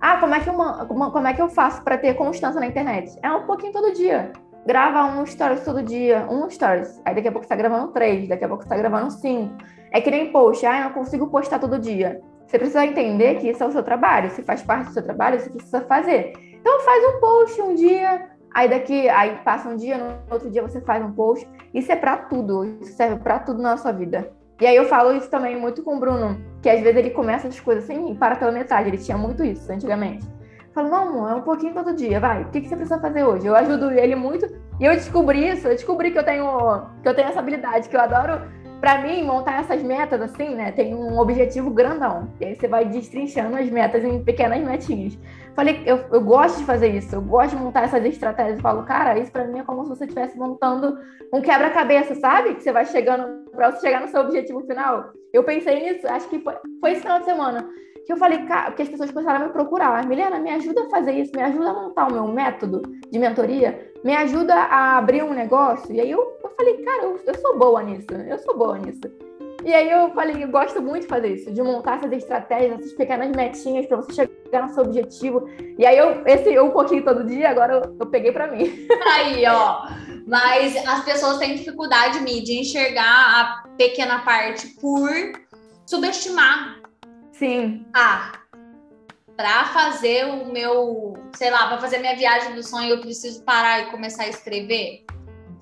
Ah, 0.00 0.16
como 0.16 0.34
é 0.34 0.40
que 0.40 0.48
eu, 0.48 0.54
como 0.54 1.26
é 1.26 1.34
que 1.34 1.42
eu 1.42 1.48
faço 1.50 1.82
para 1.82 1.98
ter 1.98 2.14
constância 2.14 2.58
na 2.58 2.66
internet? 2.66 3.18
É 3.22 3.30
um 3.30 3.44
pouquinho 3.44 3.70
todo 3.70 3.92
dia. 3.92 4.32
Grava 4.66 5.04
um 5.04 5.26
stories 5.26 5.62
todo 5.62 5.82
dia, 5.82 6.26
um 6.30 6.48
stories. 6.48 7.02
Aí 7.04 7.14
daqui 7.14 7.28
a 7.28 7.32
pouco 7.32 7.44
você 7.46 7.50
tá 7.50 7.56
gravando 7.56 7.92
três, 7.92 8.26
daqui 8.26 8.44
a 8.44 8.48
pouco 8.48 8.62
você 8.62 8.68
tá 8.68 8.78
gravando 8.78 9.10
cinco. 9.10 9.54
É 9.92 10.00
que 10.00 10.10
nem 10.10 10.32
post, 10.32 10.64
ah, 10.64 10.78
eu 10.78 10.84
não 10.84 10.92
consigo 10.92 11.26
postar 11.26 11.58
todo 11.58 11.78
dia. 11.78 12.18
Você 12.46 12.58
precisa 12.58 12.84
entender 12.84 13.36
que 13.36 13.50
isso 13.50 13.62
é 13.62 13.66
o 13.66 13.70
seu 13.70 13.82
trabalho, 13.82 14.30
se 14.30 14.42
faz 14.42 14.62
parte 14.62 14.86
do 14.86 14.92
seu 14.94 15.02
trabalho, 15.02 15.38
você 15.38 15.50
precisa 15.50 15.82
fazer. 15.82 16.32
Então 16.54 16.80
faz 16.80 17.04
um 17.04 17.20
post 17.20 17.60
um 17.60 17.74
dia, 17.74 18.28
aí 18.54 18.68
daqui, 18.70 19.06
aí 19.08 19.36
passa 19.44 19.68
um 19.68 19.76
dia, 19.76 19.98
no 19.98 20.18
outro 20.30 20.50
dia 20.50 20.62
você 20.62 20.80
faz 20.80 21.04
um 21.04 21.12
post. 21.12 21.46
Isso 21.74 21.92
é 21.92 21.96
para 21.96 22.16
tudo, 22.16 22.64
isso 22.64 22.94
serve 22.94 23.16
para 23.16 23.38
tudo 23.38 23.62
na 23.62 23.76
sua 23.76 23.92
vida. 23.92 24.32
E 24.60 24.66
aí 24.66 24.76
eu 24.76 24.84
falo 24.84 25.14
isso 25.14 25.30
também 25.30 25.58
muito 25.58 25.82
com 25.82 25.96
o 25.96 26.00
Bruno, 26.00 26.38
que 26.60 26.68
às 26.68 26.80
vezes 26.80 26.96
ele 26.96 27.10
começa 27.10 27.48
as 27.48 27.58
coisas 27.58 27.84
assim 27.84 28.12
e 28.12 28.14
para 28.14 28.36
pela 28.36 28.52
metade, 28.52 28.88
ele 28.88 28.98
tinha 28.98 29.16
muito 29.16 29.42
isso 29.42 29.72
antigamente. 29.72 30.26
Eu 30.26 30.74
falo, 30.74 30.90
não, 30.90 31.08
amor, 31.08 31.30
é 31.30 31.34
um 31.34 31.40
pouquinho 31.42 31.72
todo 31.72 31.94
dia, 31.94 32.20
vai. 32.20 32.42
O 32.42 32.50
que, 32.50 32.60
que 32.60 32.68
você 32.68 32.76
precisa 32.76 33.00
fazer 33.00 33.24
hoje? 33.24 33.46
Eu 33.46 33.56
ajudo 33.56 33.90
ele 33.90 34.14
muito. 34.14 34.46
E 34.78 34.84
eu 34.84 34.92
descobri 34.92 35.48
isso, 35.48 35.66
eu 35.66 35.72
descobri 35.72 36.10
que 36.10 36.18
eu 36.18 36.24
tenho, 36.24 36.86
que 37.02 37.08
eu 37.08 37.14
tenho 37.14 37.28
essa 37.28 37.40
habilidade, 37.40 37.88
que 37.88 37.96
eu 37.96 38.00
adoro 38.00 38.42
para 38.80 39.02
mim, 39.02 39.22
montar 39.22 39.60
essas 39.60 39.82
metas 39.82 40.20
assim, 40.22 40.54
né, 40.54 40.72
tem 40.72 40.94
um 40.94 41.18
objetivo 41.18 41.70
grandão. 41.70 42.32
E 42.40 42.46
aí 42.46 42.54
você 42.56 42.66
vai 42.66 42.84
destrinchando 42.84 43.56
as 43.56 43.68
metas 43.68 44.02
em 44.02 44.24
pequenas 44.24 44.62
metinhas. 44.62 45.18
Falei, 45.54 45.82
eu, 45.84 45.98
eu 46.10 46.20
gosto 46.20 46.58
de 46.58 46.64
fazer 46.64 46.88
isso, 46.88 47.14
eu 47.14 47.20
gosto 47.20 47.56
de 47.56 47.62
montar 47.62 47.82
essas 47.82 48.04
estratégias. 48.04 48.56
Eu 48.56 48.62
falo, 48.62 48.82
cara, 48.84 49.18
isso 49.18 49.30
para 49.30 49.44
mim 49.44 49.58
é 49.58 49.64
como 49.64 49.82
se 49.84 49.90
você 49.90 50.04
estivesse 50.04 50.38
montando 50.38 50.98
um 51.32 51.42
quebra-cabeça, 51.42 52.14
sabe? 52.14 52.54
Que 52.54 52.62
você 52.62 52.72
vai 52.72 52.86
chegando 52.86 53.50
para 53.50 53.70
você 53.70 53.80
chegar 53.80 54.00
no 54.00 54.08
seu 54.08 54.22
objetivo 54.22 54.60
final. 54.66 55.10
Eu 55.32 55.44
pensei 55.44 55.82
nisso, 55.82 56.08
acho 56.08 56.28
que 56.28 56.38
foi, 56.38 56.54
foi 56.80 56.92
esse 56.92 57.02
final 57.02 57.18
de 57.18 57.26
semana 57.26 57.68
que 58.10 58.14
eu 58.14 58.18
falei, 58.18 58.44
que 58.74 58.82
as 58.82 58.88
pessoas 58.88 59.12
começaram 59.12 59.44
a 59.44 59.46
me 59.46 59.52
procurar. 59.52 60.04
Milena, 60.04 60.40
me 60.40 60.50
ajuda 60.50 60.82
a 60.82 60.90
fazer 60.90 61.12
isso, 61.12 61.30
me 61.32 61.42
ajuda 61.42 61.70
a 61.70 61.72
montar 61.72 62.08
o 62.08 62.12
meu 62.12 62.26
método 62.26 62.82
de 63.08 63.18
mentoria, 63.20 63.92
me 64.02 64.16
ajuda 64.16 64.52
a 64.52 64.98
abrir 64.98 65.22
um 65.22 65.32
negócio. 65.32 65.94
E 65.94 66.00
aí 66.00 66.10
eu, 66.10 66.18
eu 66.42 66.50
falei, 66.56 66.78
cara, 66.78 67.04
eu, 67.04 67.20
eu 67.24 67.34
sou 67.36 67.56
boa 67.56 67.80
nisso, 67.84 68.08
eu 68.28 68.38
sou 68.40 68.58
boa 68.58 68.76
nisso. 68.78 69.00
E 69.64 69.72
aí 69.72 69.88
eu 69.88 70.10
falei, 70.10 70.42
eu 70.42 70.48
gosto 70.48 70.82
muito 70.82 71.02
de 71.02 71.06
fazer 71.06 71.34
isso, 71.34 71.52
de 71.52 71.62
montar 71.62 71.98
essas 71.98 72.10
estratégias, 72.10 72.80
essas 72.80 72.92
pequenas 72.94 73.30
metinhas 73.30 73.86
para 73.86 73.98
você 73.98 74.12
chegar 74.12 74.66
no 74.66 74.74
seu 74.74 74.82
objetivo. 74.82 75.48
E 75.78 75.86
aí 75.86 75.96
eu, 75.96 76.22
esse 76.26 76.52
eu 76.52 76.66
um 76.66 76.70
pouquinho 76.70 77.04
todo 77.04 77.22
dia, 77.22 77.50
agora 77.50 77.74
eu, 77.74 77.96
eu 78.00 78.06
peguei 78.06 78.32
para 78.32 78.48
mim. 78.48 78.88
Aí, 79.14 79.46
ó. 79.46 79.86
Mas 80.26 80.76
as 80.84 81.04
pessoas 81.04 81.38
têm 81.38 81.54
dificuldade, 81.54 82.20
Mi, 82.20 82.42
de 82.42 82.58
enxergar 82.58 83.04
a 83.04 83.68
pequena 83.76 84.20
parte 84.20 84.66
por 84.80 85.10
subestimar. 85.86 86.79
Sim. 87.40 87.86
Ah, 87.94 88.32
para 89.34 89.64
fazer 89.64 90.26
o 90.26 90.52
meu, 90.52 91.14
sei 91.34 91.50
lá, 91.50 91.68
para 91.68 91.78
fazer 91.78 91.96
minha 91.96 92.14
viagem 92.14 92.54
do 92.54 92.62
sonho, 92.62 92.90
eu 92.90 93.00
preciso 93.00 93.42
parar 93.44 93.80
e 93.80 93.86
começar 93.86 94.24
a 94.24 94.28
escrever. 94.28 95.06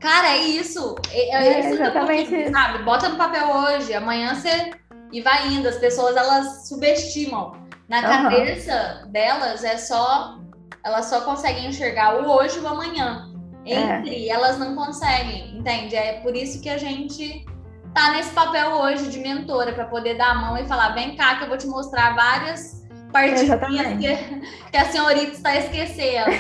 Cara, 0.01 0.31
é 0.31 0.39
isso. 0.39 0.97
É, 1.13 1.37
é, 1.37 1.53
é 1.53 1.71
exatamente 1.71 2.35
isso. 2.35 2.51
Sabe? 2.51 2.83
Bota 2.83 3.09
no 3.09 3.17
papel 3.17 3.49
hoje, 3.49 3.95
amanhã 3.95 4.35
você. 4.35 4.73
E 5.13 5.21
vai 5.21 5.47
indo. 5.53 5.69
As 5.69 5.77
pessoas, 5.77 6.17
elas 6.17 6.69
subestimam. 6.69 7.53
Na 7.89 7.99
uhum. 7.99 8.23
cabeça 8.25 9.07
delas, 9.11 9.63
é 9.63 9.79
só. 9.79 10.41
Elas 10.85 11.07
só 11.07 11.21
conseguem 11.21 11.67
enxergar 11.67 12.21
o 12.21 12.29
hoje 12.29 12.59
e 12.59 12.61
o 12.61 12.67
amanhã. 12.67 13.33
É. 13.65 13.99
Entre, 13.99 14.29
é. 14.29 14.33
elas 14.33 14.59
não 14.59 14.75
conseguem, 14.75 15.57
entende? 15.57 15.95
É 15.95 16.15
por 16.23 16.35
isso 16.35 16.61
que 16.61 16.69
a 16.69 16.77
gente 16.77 17.47
tá 17.95 18.13
nesse 18.13 18.31
papel 18.31 18.73
hoje 18.73 19.09
de 19.09 19.19
mentora, 19.19 19.73
para 19.73 19.87
poder 19.87 20.15
dar 20.15 20.31
a 20.31 20.35
mão 20.35 20.57
e 20.57 20.67
falar: 20.67 20.91
vem 20.91 21.17
cá, 21.17 21.37
que 21.37 21.45
eu 21.45 21.49
vou 21.49 21.59
te 21.59 21.67
mostrar 21.67 22.15
várias 22.15 22.87
partidinhas 23.13 23.99
que, 23.99 24.41
que, 24.71 24.77
a 24.77 24.85
senhorita 24.87 25.33
está 25.33 25.57
esquecendo. 25.57 26.31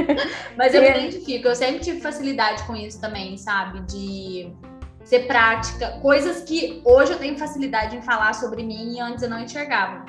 Mas 0.56 0.74
eu 0.74 0.82
me 0.82 0.90
identifico, 0.90 1.48
eu 1.48 1.54
sempre 1.54 1.80
tive 1.80 2.00
facilidade 2.00 2.62
com 2.64 2.74
isso 2.74 3.00
também, 3.00 3.36
sabe? 3.36 3.80
De 3.80 4.52
ser 5.04 5.20
prática, 5.20 5.98
coisas 6.02 6.42
que 6.42 6.82
hoje 6.84 7.12
eu 7.12 7.18
tenho 7.18 7.38
facilidade 7.38 7.96
em 7.96 8.02
falar 8.02 8.34
sobre 8.34 8.62
mim 8.62 8.96
e 8.96 9.00
antes 9.00 9.22
eu 9.22 9.30
não 9.30 9.40
enxergava. 9.40 10.04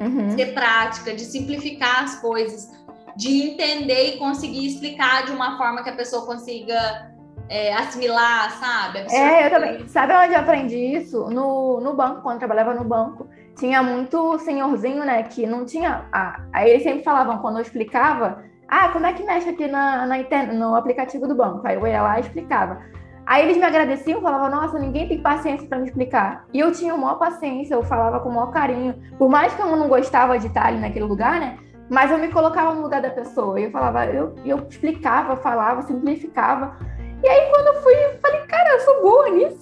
Uhum. 0.00 0.34
Ser 0.36 0.54
prática, 0.54 1.14
de 1.14 1.22
simplificar 1.22 2.04
as 2.04 2.20
coisas, 2.20 2.70
de 3.16 3.50
entender 3.50 4.14
e 4.14 4.16
conseguir 4.16 4.66
explicar 4.66 5.26
de 5.26 5.32
uma 5.32 5.58
forma 5.58 5.82
que 5.82 5.90
a 5.90 5.94
pessoa 5.94 6.24
consiga 6.24 7.11
é, 7.52 7.74
assimilar, 7.74 8.50
sabe? 8.52 9.06
É, 9.10 9.46
eu 9.46 9.50
também. 9.50 9.88
Sabe 9.88 10.14
onde 10.14 10.34
eu 10.34 10.40
aprendi 10.40 10.78
isso? 10.78 11.28
No, 11.30 11.80
no 11.80 11.94
banco, 11.94 12.22
quando 12.22 12.34
eu 12.34 12.38
trabalhava 12.38 12.74
no 12.74 12.84
banco 12.84 13.28
tinha 13.54 13.82
muito 13.82 14.38
senhorzinho, 14.38 15.04
né, 15.04 15.22
que 15.24 15.46
não 15.46 15.64
tinha. 15.64 16.06
Ah, 16.12 16.40
aí 16.52 16.70
eles 16.70 16.82
sempre 16.82 17.04
falavam, 17.04 17.38
quando 17.38 17.56
eu 17.56 17.62
explicava, 17.62 18.42
ah, 18.66 18.88
como 18.88 19.06
é 19.06 19.12
que 19.12 19.22
mexe 19.22 19.50
aqui 19.50 19.66
na, 19.68 20.06
na, 20.06 20.16
no 20.52 20.74
aplicativo 20.74 21.28
do 21.28 21.34
banco? 21.34 21.66
Aí 21.66 21.76
eu 21.76 21.86
ia 21.86 22.02
lá 22.02 22.18
e 22.18 22.22
explicava. 22.22 22.80
Aí 23.24 23.44
eles 23.44 23.56
me 23.56 23.64
agradeciam, 23.64 24.20
falavam, 24.20 24.50
nossa, 24.50 24.78
ninguém 24.78 25.06
tem 25.06 25.22
paciência 25.22 25.68
para 25.68 25.78
me 25.78 25.86
explicar. 25.86 26.44
E 26.52 26.58
eu 26.58 26.72
tinha 26.72 26.96
maior 26.96 27.16
paciência, 27.16 27.74
eu 27.74 27.82
falava 27.82 28.18
com 28.20 28.30
o 28.30 28.34
maior 28.34 28.50
carinho. 28.50 28.94
Por 29.16 29.28
mais 29.28 29.54
que 29.54 29.62
eu 29.62 29.76
não 29.76 29.88
gostava 29.88 30.38
de 30.38 30.46
estar 30.48 30.66
ali 30.66 30.80
naquele 30.80 31.04
lugar, 31.04 31.38
né? 31.38 31.58
Mas 31.88 32.10
eu 32.10 32.18
me 32.18 32.28
colocava 32.28 32.74
no 32.74 32.82
lugar 32.82 33.00
da 33.00 33.10
pessoa. 33.10 33.60
E 33.60 33.64
eu 33.64 33.70
falava, 33.70 34.06
eu, 34.06 34.34
eu 34.44 34.66
explicava, 34.68 35.36
falava, 35.36 35.82
simplificava. 35.82 36.76
E 37.22 37.28
aí, 37.28 37.50
quando 37.50 37.66
eu 37.68 37.82
fui, 37.82 37.94
eu 37.94 38.18
falei, 38.20 38.40
cara, 38.46 38.70
eu 38.70 38.80
sou 38.80 39.02
boa 39.02 39.30
nisso. 39.30 39.60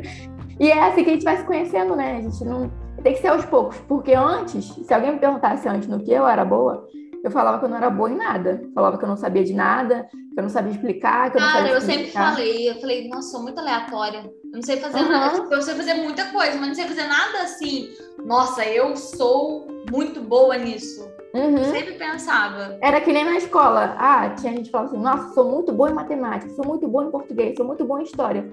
e 0.58 0.70
é 0.70 0.84
assim 0.84 1.04
que 1.04 1.10
a 1.10 1.12
gente 1.12 1.24
vai 1.24 1.36
se 1.36 1.44
conhecendo, 1.44 1.94
né? 1.94 2.16
A 2.16 2.20
gente 2.22 2.44
não 2.44 2.70
tem 3.02 3.12
que 3.12 3.20
ser 3.20 3.28
aos 3.28 3.44
poucos, 3.44 3.76
porque 3.86 4.14
antes, 4.14 4.64
se 4.64 4.94
alguém 4.94 5.12
me 5.12 5.18
perguntasse 5.18 5.68
antes 5.68 5.86
no 5.86 6.02
que 6.02 6.10
eu 6.10 6.26
era 6.26 6.44
boa, 6.44 6.88
eu 7.22 7.30
falava 7.30 7.58
que 7.58 7.64
eu 7.64 7.68
não 7.70 7.76
era 7.78 7.88
boa 7.88 8.10
em 8.10 8.16
nada. 8.16 8.62
Falava 8.74 8.98
que 8.98 9.04
eu 9.04 9.08
não 9.08 9.16
sabia 9.16 9.42
de 9.42 9.54
nada, 9.54 10.06
que 10.10 10.38
eu 10.38 10.42
não 10.42 10.50
sabia 10.50 10.72
explicar, 10.72 11.30
que 11.30 11.38
eu 11.38 11.40
não 11.40 11.48
Cara, 11.48 11.58
sabia 11.60 11.74
eu 11.74 11.80
sempre 11.80 12.10
falei, 12.10 12.70
eu 12.70 12.74
falei, 12.80 13.08
nossa, 13.08 13.30
sou 13.30 13.42
muito 13.42 13.58
aleatória. 13.58 14.30
Eu 14.44 14.52
não 14.52 14.62
sei 14.62 14.76
fazer 14.76 15.00
uhum. 15.00 15.08
nada. 15.08 15.40
Tipo, 15.40 15.54
eu 15.54 15.62
sei 15.62 15.74
fazer 15.74 15.94
muita 15.94 16.26
coisa, 16.26 16.58
mas 16.58 16.68
não 16.68 16.74
sei 16.74 16.84
fazer 16.84 17.04
nada 17.04 17.42
assim. 17.42 17.88
Nossa, 18.26 18.64
eu 18.66 18.94
sou 18.94 19.66
muito 19.90 20.20
boa 20.20 20.56
nisso. 20.58 21.13
Uhum. 21.34 21.58
Eu 21.58 21.64
sempre 21.64 21.94
pensava. 21.94 22.78
Era 22.80 23.00
que 23.00 23.12
nem 23.12 23.24
na 23.24 23.36
escola. 23.36 23.96
Ah, 23.98 24.30
tinha 24.30 24.52
gente 24.52 24.66
que 24.66 24.70
falava 24.70 24.90
assim, 24.90 25.02
nossa, 25.02 25.34
sou 25.34 25.50
muito 25.50 25.72
boa 25.72 25.90
em 25.90 25.94
matemática, 25.94 26.54
sou 26.54 26.64
muito 26.64 26.86
boa 26.86 27.04
em 27.04 27.10
português, 27.10 27.56
sou 27.56 27.66
muito 27.66 27.84
boa 27.84 28.00
em 28.00 28.04
história. 28.04 28.48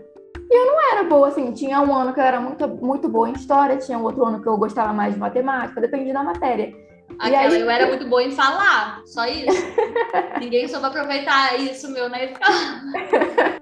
E 0.50 0.58
eu 0.58 0.66
não 0.66 0.92
era 0.92 1.04
boa, 1.04 1.28
assim, 1.28 1.52
tinha 1.54 1.80
um 1.80 1.96
ano 1.96 2.12
que 2.12 2.20
eu 2.20 2.24
era 2.24 2.42
muito, 2.42 2.68
muito 2.68 3.08
boa 3.08 3.30
em 3.30 3.34
história, 3.34 3.78
tinha 3.78 4.00
outro 4.00 4.26
ano 4.26 4.42
que 4.42 4.48
eu 4.48 4.58
gostava 4.58 4.92
mais 4.92 5.14
de 5.14 5.20
matemática, 5.20 5.80
dependia 5.80 6.14
da 6.14 6.24
matéria. 6.24 6.74
Aquela, 7.20 7.54
aí... 7.54 7.62
eu 7.62 7.70
era 7.70 7.86
muito 7.88 8.08
boa 8.08 8.24
em 8.24 8.32
falar, 8.32 9.02
só 9.06 9.26
isso. 9.28 9.64
Ninguém 10.42 10.68
soube 10.68 10.88
aproveitar 10.88 11.60
isso, 11.60 11.90
meu, 11.92 12.10
na 12.10 12.24
escola. 12.24 13.62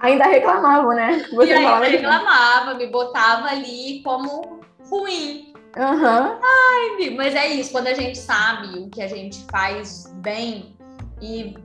Ainda 0.00 0.24
reclamava, 0.24 0.94
né? 0.94 1.26
Você 1.30 1.50
e 1.50 1.52
ainda 1.52 1.84
reclamava, 1.84 2.74
me 2.74 2.86
botava 2.86 3.48
ali 3.48 4.00
como 4.02 4.60
ruim. 4.88 5.49
Uhum. 5.76 6.38
Ai, 6.42 7.10
mas 7.16 7.34
é 7.34 7.48
isso, 7.48 7.70
quando 7.72 7.86
a 7.86 7.94
gente 7.94 8.18
sabe 8.18 8.78
o 8.78 8.88
que 8.88 9.00
a 9.00 9.06
gente 9.06 9.44
faz 9.50 10.12
bem 10.16 10.76
e 11.22 11.56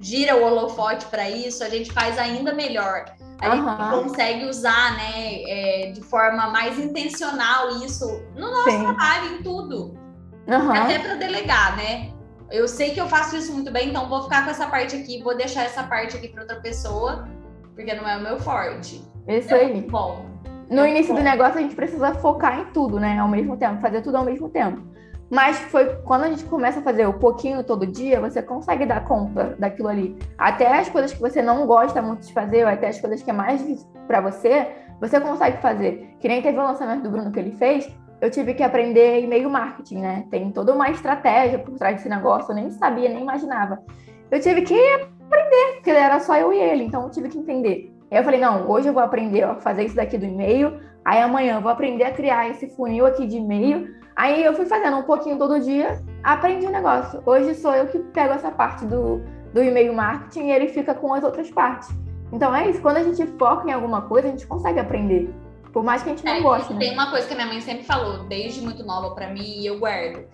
gira 0.00 0.36
o 0.36 0.44
holofote 0.44 1.06
para 1.06 1.28
isso, 1.28 1.62
a 1.62 1.68
gente 1.68 1.92
faz 1.92 2.18
ainda 2.18 2.54
melhor 2.54 3.04
a 3.40 3.54
uhum. 3.54 4.02
gente 4.02 4.08
consegue 4.08 4.44
usar, 4.46 4.96
né, 4.96 5.42
é, 5.44 5.92
de 5.92 6.02
forma 6.02 6.48
mais 6.48 6.78
intencional 6.78 7.70
isso 7.82 8.22
no 8.36 8.50
nosso 8.50 8.70
Sim. 8.70 8.80
trabalho, 8.80 9.34
em 9.34 9.42
tudo. 9.42 9.98
Uhum. 10.46 10.72
Até 10.72 10.98
para 10.98 11.14
delegar, 11.14 11.76
né? 11.76 12.12
Eu 12.50 12.66
sei 12.68 12.90
que 12.90 13.00
eu 13.00 13.08
faço 13.08 13.36
isso 13.36 13.52
muito 13.52 13.70
bem, 13.70 13.90
então 13.90 14.08
vou 14.08 14.24
ficar 14.24 14.44
com 14.44 14.50
essa 14.50 14.66
parte 14.66 14.96
aqui, 14.96 15.22
vou 15.22 15.36
deixar 15.36 15.64
essa 15.64 15.84
parte 15.84 16.16
aqui 16.16 16.28
para 16.28 16.42
outra 16.42 16.60
pessoa, 16.60 17.28
porque 17.74 17.94
não 17.94 18.06
é 18.06 18.16
o 18.16 18.20
meu 18.20 18.38
forte. 18.40 19.02
Isso 19.26 19.54
é 19.54 19.60
aí. 19.60 19.80
Bom. 19.82 20.26
No 20.70 20.86
início 20.86 21.12
do 21.12 21.20
negócio, 21.20 21.58
a 21.58 21.62
gente 21.62 21.74
precisa 21.74 22.14
focar 22.14 22.60
em 22.60 22.64
tudo, 22.66 23.00
né? 23.00 23.18
Ao 23.18 23.26
mesmo 23.26 23.56
tempo, 23.56 23.80
fazer 23.80 24.02
tudo 24.02 24.16
ao 24.18 24.24
mesmo 24.24 24.48
tempo. 24.48 24.80
Mas 25.28 25.58
foi 25.58 25.96
quando 26.04 26.24
a 26.24 26.28
gente 26.28 26.44
começa 26.44 26.78
a 26.78 26.82
fazer 26.82 27.06
o 27.06 27.12
pouquinho 27.12 27.64
todo 27.64 27.84
dia, 27.84 28.20
você 28.20 28.40
consegue 28.40 28.86
dar 28.86 29.04
conta 29.04 29.56
daquilo 29.58 29.88
ali. 29.88 30.16
Até 30.38 30.78
as 30.78 30.88
coisas 30.88 31.12
que 31.12 31.20
você 31.20 31.42
não 31.42 31.66
gosta 31.66 32.00
muito 32.00 32.24
de 32.24 32.32
fazer, 32.32 32.64
ou 32.64 32.70
até 32.70 32.88
as 32.88 33.00
coisas 33.00 33.20
que 33.20 33.30
é 33.30 33.32
mais 33.32 33.60
difícil 33.60 33.88
para 34.06 34.20
você, 34.20 34.68
você 35.00 35.20
consegue 35.20 35.60
fazer. 35.60 36.16
Que 36.20 36.28
nem 36.28 36.40
teve 36.40 36.56
o 36.56 36.62
lançamento 36.62 37.02
do 37.02 37.10
Bruno 37.10 37.32
que 37.32 37.38
ele 37.40 37.52
fez, 37.52 37.92
eu 38.20 38.30
tive 38.30 38.54
que 38.54 38.62
aprender 38.62 39.22
e-mail 39.22 39.50
marketing, 39.50 39.98
né? 39.98 40.24
Tem 40.30 40.52
toda 40.52 40.72
uma 40.72 40.90
estratégia 40.90 41.58
por 41.58 41.74
trás 41.76 41.96
desse 41.96 42.08
negócio, 42.08 42.52
eu 42.52 42.54
nem 42.54 42.70
sabia, 42.70 43.08
nem 43.08 43.22
imaginava. 43.22 43.82
Eu 44.30 44.40
tive 44.40 44.62
que 44.62 44.78
aprender, 45.26 45.74
porque 45.74 45.90
era 45.90 46.20
só 46.20 46.36
eu 46.36 46.52
e 46.52 46.58
ele, 46.58 46.84
então 46.84 47.04
eu 47.04 47.10
tive 47.10 47.28
que 47.28 47.38
entender. 47.38 47.89
Aí 48.10 48.18
eu 48.18 48.24
falei, 48.24 48.40
não, 48.40 48.68
hoje 48.68 48.88
eu 48.88 48.92
vou 48.92 49.02
aprender 49.02 49.42
a 49.42 49.54
fazer 49.56 49.84
isso 49.84 49.96
daqui 49.96 50.18
do 50.18 50.26
e-mail, 50.26 50.80
aí 51.04 51.20
amanhã 51.20 51.56
eu 51.56 51.60
vou 51.60 51.70
aprender 51.70 52.04
a 52.04 52.12
criar 52.12 52.48
esse 52.48 52.68
funil 52.68 53.06
aqui 53.06 53.26
de 53.26 53.36
e-mail, 53.36 54.00
Aí 54.20 54.44
eu 54.44 54.54
fui 54.54 54.66
fazendo 54.66 54.98
um 54.98 55.02
pouquinho 55.02 55.38
todo 55.38 55.58
dia, 55.58 55.98
aprendi 56.22 56.66
o 56.66 56.68
um 56.68 56.72
negócio. 56.72 57.22
Hoje 57.24 57.54
sou 57.54 57.74
eu 57.74 57.86
que 57.86 57.98
pego 57.98 58.34
essa 58.34 58.50
parte 58.50 58.84
do, 58.84 59.22
do 59.54 59.62
e-mail 59.62 59.94
marketing 59.94 60.48
e 60.48 60.52
ele 60.52 60.68
fica 60.68 60.94
com 60.94 61.14
as 61.14 61.24
outras 61.24 61.50
partes. 61.50 61.88
Então 62.30 62.54
é 62.54 62.68
isso, 62.68 62.82
quando 62.82 62.98
a 62.98 63.02
gente 63.02 63.26
foca 63.38 63.66
em 63.66 63.72
alguma 63.72 64.02
coisa, 64.02 64.28
a 64.28 64.30
gente 64.30 64.46
consegue 64.46 64.78
aprender. 64.78 65.32
Por 65.72 65.82
mais 65.82 66.02
que 66.02 66.10
a 66.10 66.12
gente 66.12 66.24
não 66.24 66.34
é, 66.34 66.40
goste. 66.42 66.72
Né? 66.74 66.80
Tem 66.80 66.92
uma 66.92 67.10
coisa 67.10 67.26
que 67.26 67.32
a 67.32 67.36
minha 67.36 67.48
mãe 67.48 67.60
sempre 67.62 67.84
falou, 67.84 68.24
desde 68.24 68.60
muito 68.60 68.84
nova 68.84 69.14
para 69.14 69.28
mim, 69.28 69.60
e 69.60 69.66
eu 69.66 69.78
guardo, 69.78 70.26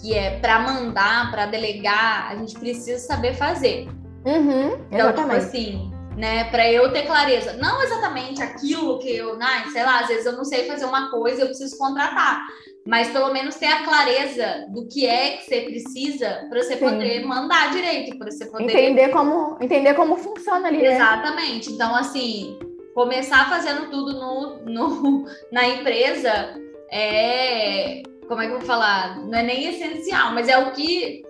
que 0.00 0.14
é 0.14 0.38
para 0.38 0.60
mandar, 0.60 1.30
para 1.32 1.46
delegar, 1.46 2.30
a 2.30 2.36
gente 2.36 2.56
precisa 2.58 2.98
saber 2.98 3.34
fazer. 3.34 3.88
Uhum, 4.24 4.78
então, 4.88 5.12
tipo 5.12 5.32
assim, 5.32 5.91
né, 6.16 6.44
para 6.44 6.70
eu 6.70 6.92
ter 6.92 7.06
clareza, 7.06 7.54
não 7.54 7.82
exatamente 7.82 8.42
aquilo 8.42 8.98
que 8.98 9.16
eu, 9.16 9.36
né, 9.36 9.64
sei 9.72 9.82
lá, 9.82 10.00
às 10.00 10.08
vezes 10.08 10.26
eu 10.26 10.32
não 10.32 10.44
sei 10.44 10.66
fazer 10.66 10.84
uma 10.84 11.10
coisa, 11.10 11.42
eu 11.42 11.46
preciso 11.46 11.76
contratar 11.78 12.46
mas 12.84 13.10
pelo 13.10 13.32
menos 13.32 13.54
ter 13.54 13.66
a 13.66 13.84
clareza 13.84 14.66
do 14.70 14.86
que 14.88 15.06
é 15.06 15.36
que 15.36 15.44
você 15.44 15.60
precisa 15.62 16.46
para 16.48 16.62
você 16.62 16.74
Sim. 16.74 16.80
poder 16.80 17.24
mandar 17.24 17.70
direito, 17.70 18.18
para 18.18 18.30
você 18.30 18.46
poder 18.46 18.64
entender 18.64 19.08
como 19.10 19.56
entender 19.60 19.94
como 19.94 20.16
funciona 20.16 20.68
ali. 20.68 20.78
Né? 20.78 20.94
Exatamente. 20.94 21.68
Né? 21.68 21.74
Então 21.74 21.94
assim, 21.94 22.58
começar 22.94 23.48
fazendo 23.48 23.88
tudo 23.90 24.12
no, 24.14 24.64
no, 24.64 25.24
na 25.52 25.68
empresa 25.68 26.60
é 26.90 28.02
como 28.26 28.40
é 28.40 28.46
que 28.46 28.52
eu 28.52 28.58
vou 28.58 28.66
falar? 28.66 29.20
Não 29.26 29.38
é 29.38 29.42
nem 29.42 29.68
essencial, 29.68 30.32
mas 30.32 30.48
é 30.48 30.58
o 30.58 30.72
que 30.72 31.22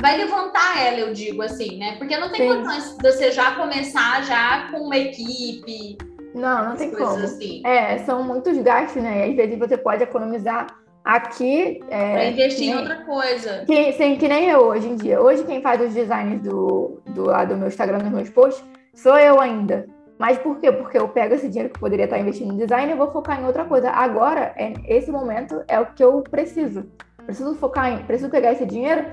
vai 0.00 0.16
levantar 0.16 0.80
ela, 0.84 0.98
eu 1.00 1.12
digo 1.12 1.42
assim, 1.42 1.78
né? 1.78 1.96
Porque 1.98 2.16
não 2.16 2.30
tem 2.30 2.48
condições 2.48 2.96
de 2.96 3.02
você 3.02 3.30
já 3.30 3.54
começar 3.54 4.22
já 4.24 4.68
com 4.70 4.78
uma 4.78 4.96
equipe 4.96 5.96
não, 6.36 6.68
não 6.68 6.76
tem 6.76 6.90
como. 6.90 7.16
Assim. 7.16 7.62
É, 7.64 7.96
são 7.98 8.22
muitos 8.22 8.58
gastos, 8.58 9.02
né? 9.02 9.24
às 9.24 9.34
vezes 9.34 9.58
você 9.58 9.76
pode 9.78 10.02
economizar 10.02 10.66
aqui. 11.02 11.80
É, 11.88 12.12
para 12.12 12.26
investir 12.26 12.66
nem, 12.66 12.70
em 12.72 12.76
outra 12.76 12.96
coisa. 13.04 13.64
Que, 13.66 13.92
sim, 13.92 14.16
que 14.16 14.28
nem 14.28 14.50
eu 14.50 14.60
hoje 14.66 14.86
em 14.86 14.96
dia. 14.96 15.20
Hoje 15.20 15.44
quem 15.44 15.62
faz 15.62 15.80
os 15.80 15.94
designs 15.94 16.42
do, 16.42 17.00
do 17.06 17.24
lado 17.24 17.54
do 17.54 17.56
meu 17.56 17.68
Instagram, 17.68 18.00
nos 18.00 18.12
meus 18.12 18.28
posts, 18.28 18.62
sou 18.94 19.18
eu 19.18 19.40
ainda. 19.40 19.88
Mas 20.18 20.38
por 20.38 20.58
quê? 20.58 20.70
Porque 20.70 20.98
eu 20.98 21.08
pego 21.08 21.34
esse 21.34 21.48
dinheiro 21.48 21.70
que 21.70 21.76
eu 21.76 21.80
poderia 21.80 22.04
estar 22.04 22.18
investindo 22.18 22.52
em 22.52 22.56
design 22.58 22.92
e 22.92 22.96
vou 22.96 23.10
focar 23.10 23.40
em 23.40 23.46
outra 23.46 23.64
coisa. 23.64 23.90
Agora, 23.90 24.52
é, 24.56 24.74
esse 24.88 25.10
momento 25.10 25.62
é 25.68 25.80
o 25.80 25.86
que 25.86 26.04
eu 26.04 26.22
preciso. 26.22 26.84
Preciso 27.24 27.54
focar 27.54 27.92
em, 27.92 28.04
preciso 28.04 28.30
pegar 28.30 28.52
esse 28.52 28.66
dinheiro 28.66 29.04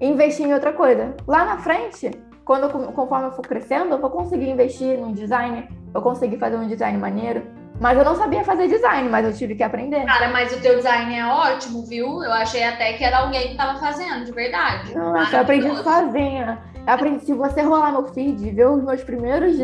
investir 0.00 0.46
em 0.46 0.54
outra 0.54 0.72
coisa. 0.72 1.14
Lá 1.26 1.44
na 1.44 1.58
frente, 1.58 2.10
quando 2.44 2.68
conforme 2.92 3.26
eu 3.26 3.32
for 3.32 3.42
crescendo, 3.42 3.94
eu 3.94 3.98
vou 3.98 4.10
conseguir 4.10 4.48
investir 4.48 4.98
num 4.98 5.12
design, 5.12 5.68
eu 5.94 6.02
conseguir 6.02 6.38
fazer 6.38 6.56
um 6.56 6.66
design 6.66 6.98
maneiro. 6.98 7.42
Mas 7.80 7.96
eu 7.96 8.04
não 8.04 8.14
sabia 8.14 8.44
fazer 8.44 8.68
design, 8.68 9.08
mas 9.08 9.24
eu 9.24 9.32
tive 9.32 9.54
que 9.54 9.62
aprender. 9.62 10.04
Cara, 10.04 10.28
mas 10.28 10.52
o 10.54 10.60
teu 10.60 10.76
design 10.76 11.16
é 11.16 11.24
ótimo, 11.24 11.86
viu? 11.86 12.22
Eu 12.22 12.32
achei 12.32 12.62
até 12.62 12.92
que 12.92 13.02
era 13.02 13.20
alguém 13.20 13.48
que 13.48 13.56
tava 13.56 13.78
fazendo, 13.78 14.26
de 14.26 14.32
verdade. 14.32 14.94
Não, 14.94 15.16
eu 15.16 15.40
aprendi 15.40 15.74
sozinha. 15.76 16.58
Eu 16.86 16.92
aprendi, 16.92 17.24
se 17.24 17.32
você 17.32 17.62
rolar 17.62 17.92
meu 17.92 18.06
feed 18.08 18.46
e 18.46 18.50
ver 18.50 18.68
os 18.68 18.82
meus 18.82 19.02
primeiros, 19.02 19.56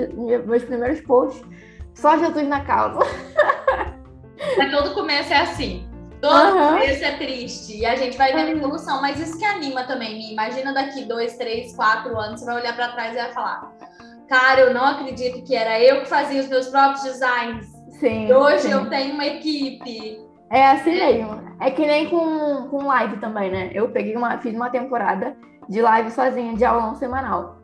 meus 0.47 0.65
primeiros 0.65 1.01
posts, 1.03 1.45
só 1.93 2.17
Jesus 2.17 2.49
na 2.49 2.61
causa. 2.61 3.01
Mas 4.57 4.71
todo 4.71 4.95
começo 4.95 5.33
é 5.33 5.41
assim. 5.41 5.87
Todo 6.21 6.57
uhum. 6.57 6.69
começo 6.69 7.05
é 7.05 7.17
triste. 7.17 7.79
E 7.79 7.87
a 7.87 7.95
gente 7.95 8.17
vai 8.17 8.33
vendo 8.33 8.57
evolução. 8.57 9.01
Mas 9.01 9.21
isso 9.21 9.39
que 9.39 9.45
anima 9.45 9.85
também. 9.85 10.15
Me 10.15 10.33
imagina 10.33 10.73
daqui 10.73 11.05
dois, 11.05 11.37
três, 11.37 11.75
quatro 11.77 12.19
anos, 12.19 12.41
você 12.41 12.47
vai 12.47 12.57
olhar 12.57 12.75
para 12.75 12.89
trás 12.89 13.13
e 13.13 13.17
vai 13.17 13.33
falar: 13.33 13.73
Cara, 14.29 14.61
eu 14.61 14.75
não 14.75 14.85
acredito 14.85 15.43
que 15.45 15.55
era 15.55 15.81
eu 15.81 16.01
que 16.01 16.09
fazia 16.09 16.41
os 16.41 16.49
meus 16.49 16.69
próprios 16.69 17.03
designs 17.03 17.77
Sim. 18.01 18.29
E 18.29 18.33
hoje 18.33 18.63
sim. 18.63 18.73
eu 18.73 18.89
tenho 18.89 19.15
uma 19.15 19.27
equipe. 19.27 20.21
É 20.51 20.71
assim 20.71 20.93
mesmo. 20.93 21.41
É 21.61 21.71
que 21.71 21.87
nem 21.87 22.09
com, 22.09 22.69
com 22.69 22.87
live 22.87 23.17
também, 23.19 23.51
né? 23.51 23.71
Eu 23.73 23.89
peguei 23.89 24.17
uma, 24.17 24.39
fiz 24.39 24.55
uma 24.55 24.71
temporada 24.71 25.37
de 25.69 25.81
live 25.81 26.11
sozinha, 26.11 26.55
de 26.55 26.65
aulão 26.65 26.95
semanal. 26.95 27.57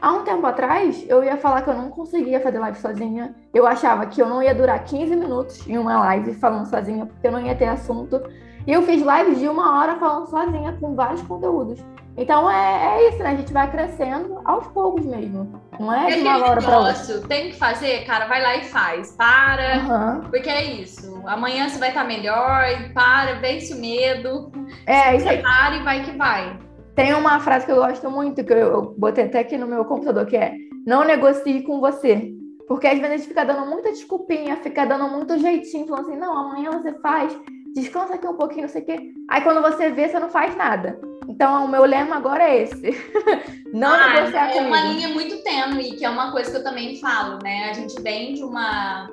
Há 0.00 0.12
um 0.12 0.22
tempo 0.22 0.46
atrás, 0.46 1.04
eu 1.08 1.24
ia 1.24 1.36
falar 1.36 1.62
que 1.62 1.70
eu 1.70 1.74
não 1.74 1.90
conseguia 1.90 2.40
fazer 2.40 2.58
live 2.58 2.78
sozinha. 2.78 3.34
Eu 3.52 3.66
achava 3.66 4.06
que 4.06 4.22
eu 4.22 4.28
não 4.28 4.42
ia 4.42 4.54
durar 4.54 4.84
15 4.84 5.16
minutos 5.16 5.66
em 5.68 5.76
uma 5.76 5.98
live 6.00 6.34
falando 6.34 6.66
sozinha, 6.66 7.06
porque 7.06 7.26
eu 7.26 7.32
não 7.32 7.40
ia 7.40 7.54
ter 7.54 7.66
assunto. 7.66 8.22
E 8.66 8.72
eu 8.72 8.82
fiz 8.82 9.02
lives 9.02 9.38
de 9.38 9.48
uma 9.48 9.78
hora 9.78 9.96
falando 9.96 10.28
sozinha, 10.28 10.76
com 10.80 10.94
vários 10.94 11.22
conteúdos. 11.22 11.82
Então 12.18 12.50
é, 12.50 12.96
é 12.96 13.08
isso, 13.08 13.18
né? 13.18 13.30
A 13.30 13.36
gente 13.36 13.52
vai 13.52 13.70
crescendo 13.70 14.40
aos 14.44 14.66
poucos 14.68 15.06
mesmo. 15.06 15.62
Não 15.78 15.92
é 15.92 16.10
de 16.10 16.20
uma 16.20 16.44
hora 16.44 16.60
para 16.60 16.78
outra. 16.78 17.20
Tem 17.28 17.50
que 17.50 17.56
fazer, 17.56 18.04
cara, 18.04 18.26
vai 18.26 18.42
lá 18.42 18.56
e 18.56 18.64
faz. 18.64 19.12
Para, 19.12 19.78
uhum. 19.78 20.20
porque 20.28 20.50
é 20.50 20.64
isso. 20.64 21.22
Amanhã 21.26 21.68
você 21.68 21.78
vai 21.78 21.90
estar 21.90 22.02
melhor, 22.02 22.64
para, 22.92 23.34
vence 23.34 23.72
o 23.72 23.80
medo. 23.80 24.50
É, 24.84 25.16
isso 25.16 25.28
aí. 25.28 25.40
Para 25.40 25.76
e 25.76 25.82
vai 25.84 26.02
que 26.02 26.10
vai. 26.10 26.67
Tem 26.98 27.14
uma 27.14 27.38
frase 27.38 27.64
que 27.64 27.70
eu 27.70 27.76
gosto 27.76 28.10
muito, 28.10 28.42
que 28.42 28.52
eu 28.52 28.92
botei 28.98 29.26
até 29.26 29.38
aqui 29.38 29.56
no 29.56 29.68
meu 29.68 29.84
computador, 29.84 30.26
que 30.26 30.36
é 30.36 30.52
não 30.84 31.04
negocie 31.04 31.62
com 31.62 31.78
você. 31.78 32.34
Porque 32.66 32.88
às 32.88 32.98
vezes 32.98 33.12
a 33.12 33.16
gente 33.16 33.28
fica 33.28 33.44
dando 33.44 33.66
muita 33.66 33.92
desculpinha, 33.92 34.56
fica 34.56 34.84
dando 34.84 35.06
muito 35.06 35.38
jeitinho, 35.38 35.86
falando 35.86 36.08
assim, 36.08 36.18
não, 36.18 36.36
amanhã 36.36 36.72
você 36.72 36.92
faz, 36.94 37.32
descansa 37.72 38.14
aqui 38.14 38.26
um 38.26 38.34
pouquinho, 38.34 38.62
não 38.62 38.68
sei 38.68 38.82
o 38.82 38.84
quê. 38.84 39.12
Aí 39.30 39.40
quando 39.42 39.62
você 39.62 39.90
vê, 39.90 40.08
você 40.08 40.18
não 40.18 40.28
faz 40.28 40.56
nada. 40.56 40.98
Então, 41.28 41.66
o 41.66 41.68
meu 41.68 41.84
lema 41.84 42.16
agora 42.16 42.42
é 42.42 42.62
esse. 42.62 42.90
Não 43.72 43.92
ah, 43.92 44.14
negociar 44.14 44.56
É 44.56 44.62
uma 44.62 44.80
linha 44.80 45.08
muito 45.08 45.42
tênue, 45.42 45.92
que 45.92 46.04
é 46.04 46.08
uma 46.08 46.32
coisa 46.32 46.50
que 46.50 46.56
eu 46.56 46.64
também 46.64 46.96
falo, 46.96 47.38
né? 47.42 47.68
A 47.68 47.74
gente 47.74 48.00
vem 48.00 48.32
de 48.32 48.42
uma 48.42 49.10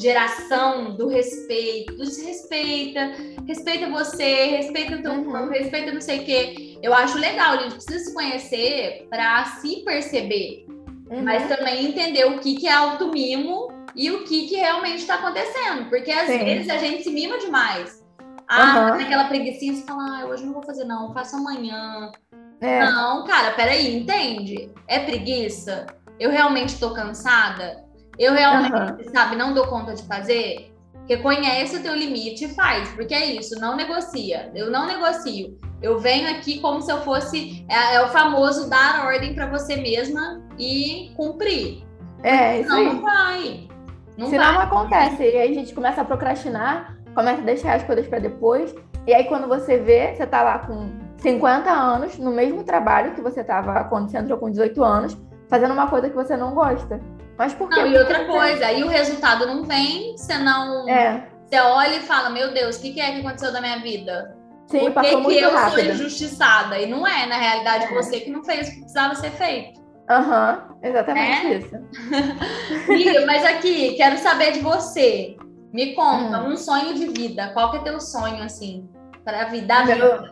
geração 0.00 0.96
do 0.96 1.06
respeito, 1.06 1.94
do 1.94 2.06
se 2.06 2.24
respeita, 2.24 3.12
respeita 3.46 3.90
você, 3.90 4.46
respeita 4.46 4.96
o 4.96 5.02
teu 5.02 5.12
uhum. 5.12 5.24
corpo, 5.24 5.50
respeita 5.50 5.92
não 5.92 6.00
sei 6.00 6.20
o 6.20 6.24
quê. 6.24 6.73
Eu 6.84 6.92
acho 6.92 7.16
legal, 7.16 7.54
a 7.54 7.56
gente 7.62 7.76
precisa 7.76 7.98
se 7.98 8.12
conhecer 8.12 9.06
para 9.08 9.46
se 9.46 9.76
perceber, 9.86 10.66
uhum. 11.10 11.22
mas 11.22 11.48
também 11.48 11.86
entender 11.86 12.26
o 12.26 12.38
que, 12.40 12.56
que 12.56 12.68
é 12.68 12.72
auto-mimo 12.74 13.68
e 13.96 14.10
o 14.10 14.24
que, 14.24 14.46
que 14.48 14.56
realmente 14.56 14.98
está 14.98 15.14
acontecendo, 15.14 15.88
porque 15.88 16.10
às 16.10 16.26
Sim. 16.26 16.44
vezes 16.44 16.68
a 16.68 16.76
gente 16.76 17.02
se 17.02 17.10
mima 17.10 17.38
demais. 17.38 18.04
Ah, 18.46 18.90
uhum. 18.90 18.98
naquela 18.98 19.24
preguiça, 19.24 19.60
você 19.60 19.82
fala, 19.86 20.20
ah, 20.20 20.26
hoje 20.26 20.44
não 20.44 20.52
vou 20.52 20.62
fazer 20.62 20.84
não, 20.84 21.14
faço 21.14 21.36
amanhã. 21.36 22.12
É. 22.60 22.84
Não, 22.84 23.24
cara, 23.24 23.52
peraí, 23.52 23.96
entende? 23.96 24.70
É 24.86 24.98
preguiça? 24.98 25.86
Eu 26.20 26.30
realmente 26.30 26.78
tô 26.78 26.92
cansada? 26.92 27.82
Eu 28.18 28.34
realmente, 28.34 29.06
uhum. 29.06 29.10
sabe, 29.10 29.36
não 29.36 29.54
dou 29.54 29.66
conta 29.68 29.94
de 29.94 30.02
fazer? 30.02 30.70
Reconhece 31.08 31.76
o 31.76 31.82
teu 31.82 31.94
limite 31.94 32.44
e 32.44 32.54
faz, 32.54 32.90
porque 32.90 33.14
é 33.14 33.24
isso, 33.24 33.58
não 33.58 33.74
negocia. 33.74 34.52
Eu 34.54 34.70
não 34.70 34.86
negocio. 34.86 35.58
Eu 35.84 35.98
venho 35.98 36.30
aqui 36.30 36.60
como 36.60 36.80
se 36.80 36.90
eu 36.90 37.00
fosse. 37.02 37.64
É, 37.68 37.96
é 37.96 38.02
o 38.02 38.08
famoso 38.08 38.68
dar 38.68 39.04
ordem 39.06 39.34
para 39.34 39.46
você 39.46 39.76
mesma 39.76 40.42
e 40.58 41.12
cumprir. 41.16 41.84
É, 42.22 42.60
isso 42.60 42.70
não, 42.70 42.84
não 42.84 43.02
vai. 43.02 43.68
Não 44.16 44.28
Senão 44.28 44.44
vai. 44.44 44.54
não 44.54 44.60
acontece. 44.62 45.22
E 45.22 45.36
aí 45.36 45.50
a 45.50 45.54
gente 45.54 45.74
começa 45.74 46.00
a 46.00 46.04
procrastinar 46.04 46.94
começa 47.14 47.40
a 47.40 47.44
deixar 47.44 47.74
as 47.76 47.84
coisas 47.84 48.06
para 48.06 48.18
depois. 48.18 48.74
E 49.06 49.14
aí, 49.14 49.24
quando 49.24 49.46
você 49.46 49.78
vê, 49.78 50.14
você 50.14 50.26
tá 50.26 50.42
lá 50.42 50.58
com 50.58 50.90
50 51.18 51.70
anos, 51.70 52.18
no 52.18 52.32
mesmo 52.32 52.64
trabalho 52.64 53.14
que 53.14 53.20
você 53.20 53.40
estava 53.40 53.84
quando 53.84 54.10
você 54.10 54.18
entrou 54.18 54.38
com 54.38 54.50
18 54.50 54.82
anos, 54.82 55.16
fazendo 55.48 55.72
uma 55.72 55.88
coisa 55.88 56.10
que 56.10 56.16
você 56.16 56.36
não 56.36 56.54
gosta. 56.54 57.00
Mas 57.38 57.54
por 57.54 57.68
quê? 57.68 57.80
Não, 57.80 57.86
e 57.86 57.98
outra 57.98 58.24
coisa, 58.26 58.66
aí 58.66 58.82
o 58.82 58.88
resultado 58.88 59.46
não 59.46 59.64
vem, 59.64 60.16
você 60.16 60.36
não. 60.38 60.88
É. 60.88 61.28
Você 61.46 61.60
olha 61.60 61.96
e 61.96 62.00
fala: 62.00 62.30
Meu 62.30 62.52
Deus, 62.52 62.76
o 62.76 62.82
que, 62.82 62.92
que 62.92 63.00
é 63.00 63.12
que 63.12 63.20
aconteceu 63.20 63.52
da 63.52 63.60
minha 63.60 63.78
vida? 63.80 64.36
Sim, 64.66 64.90
por 64.90 65.02
que, 65.02 65.16
que 65.16 65.38
eu 65.38 65.52
rápido. 65.52 65.80
sou 65.80 65.92
injustiçada? 65.92 66.78
E 66.78 66.86
não 66.86 67.06
é, 67.06 67.26
na 67.26 67.36
realidade, 67.36 67.84
é. 67.84 67.94
você 67.94 68.20
que 68.20 68.30
não 68.30 68.42
fez 68.42 68.68
o 68.68 68.70
que 68.72 68.78
precisava 68.78 69.14
ser 69.14 69.30
feito. 69.32 69.82
Aham, 70.08 70.68
uhum, 70.68 70.78
exatamente 70.82 71.46
é? 71.46 71.54
isso. 71.58 71.76
Amiga, 72.90 73.26
mas 73.26 73.44
aqui, 73.44 73.94
quero 73.94 74.18
saber 74.18 74.52
de 74.52 74.60
você. 74.60 75.36
Me 75.72 75.94
conta, 75.94 76.40
hum. 76.40 76.52
um 76.52 76.56
sonho 76.56 76.94
de 76.94 77.08
vida. 77.08 77.50
Qual 77.52 77.70
que 77.70 77.78
é 77.78 77.80
teu 77.80 78.00
sonho, 78.00 78.42
assim, 78.42 78.88
para 79.24 79.42
a 79.42 79.44
vida? 79.46 79.84
Meu, 79.84 80.22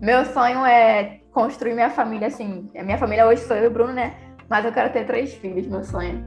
meu 0.00 0.24
sonho 0.26 0.64
é 0.66 1.20
construir 1.32 1.74
minha 1.74 1.90
família, 1.90 2.28
assim. 2.28 2.68
A 2.76 2.82
minha 2.82 2.98
família 2.98 3.26
hoje 3.26 3.42
sou 3.42 3.56
eu 3.56 3.64
e 3.64 3.66
o 3.68 3.70
Bruno, 3.70 3.92
né? 3.92 4.14
Mas 4.48 4.64
eu 4.64 4.72
quero 4.72 4.92
ter 4.92 5.06
três 5.06 5.32
filhos, 5.34 5.66
meu 5.68 5.84
sonho. 5.84 6.22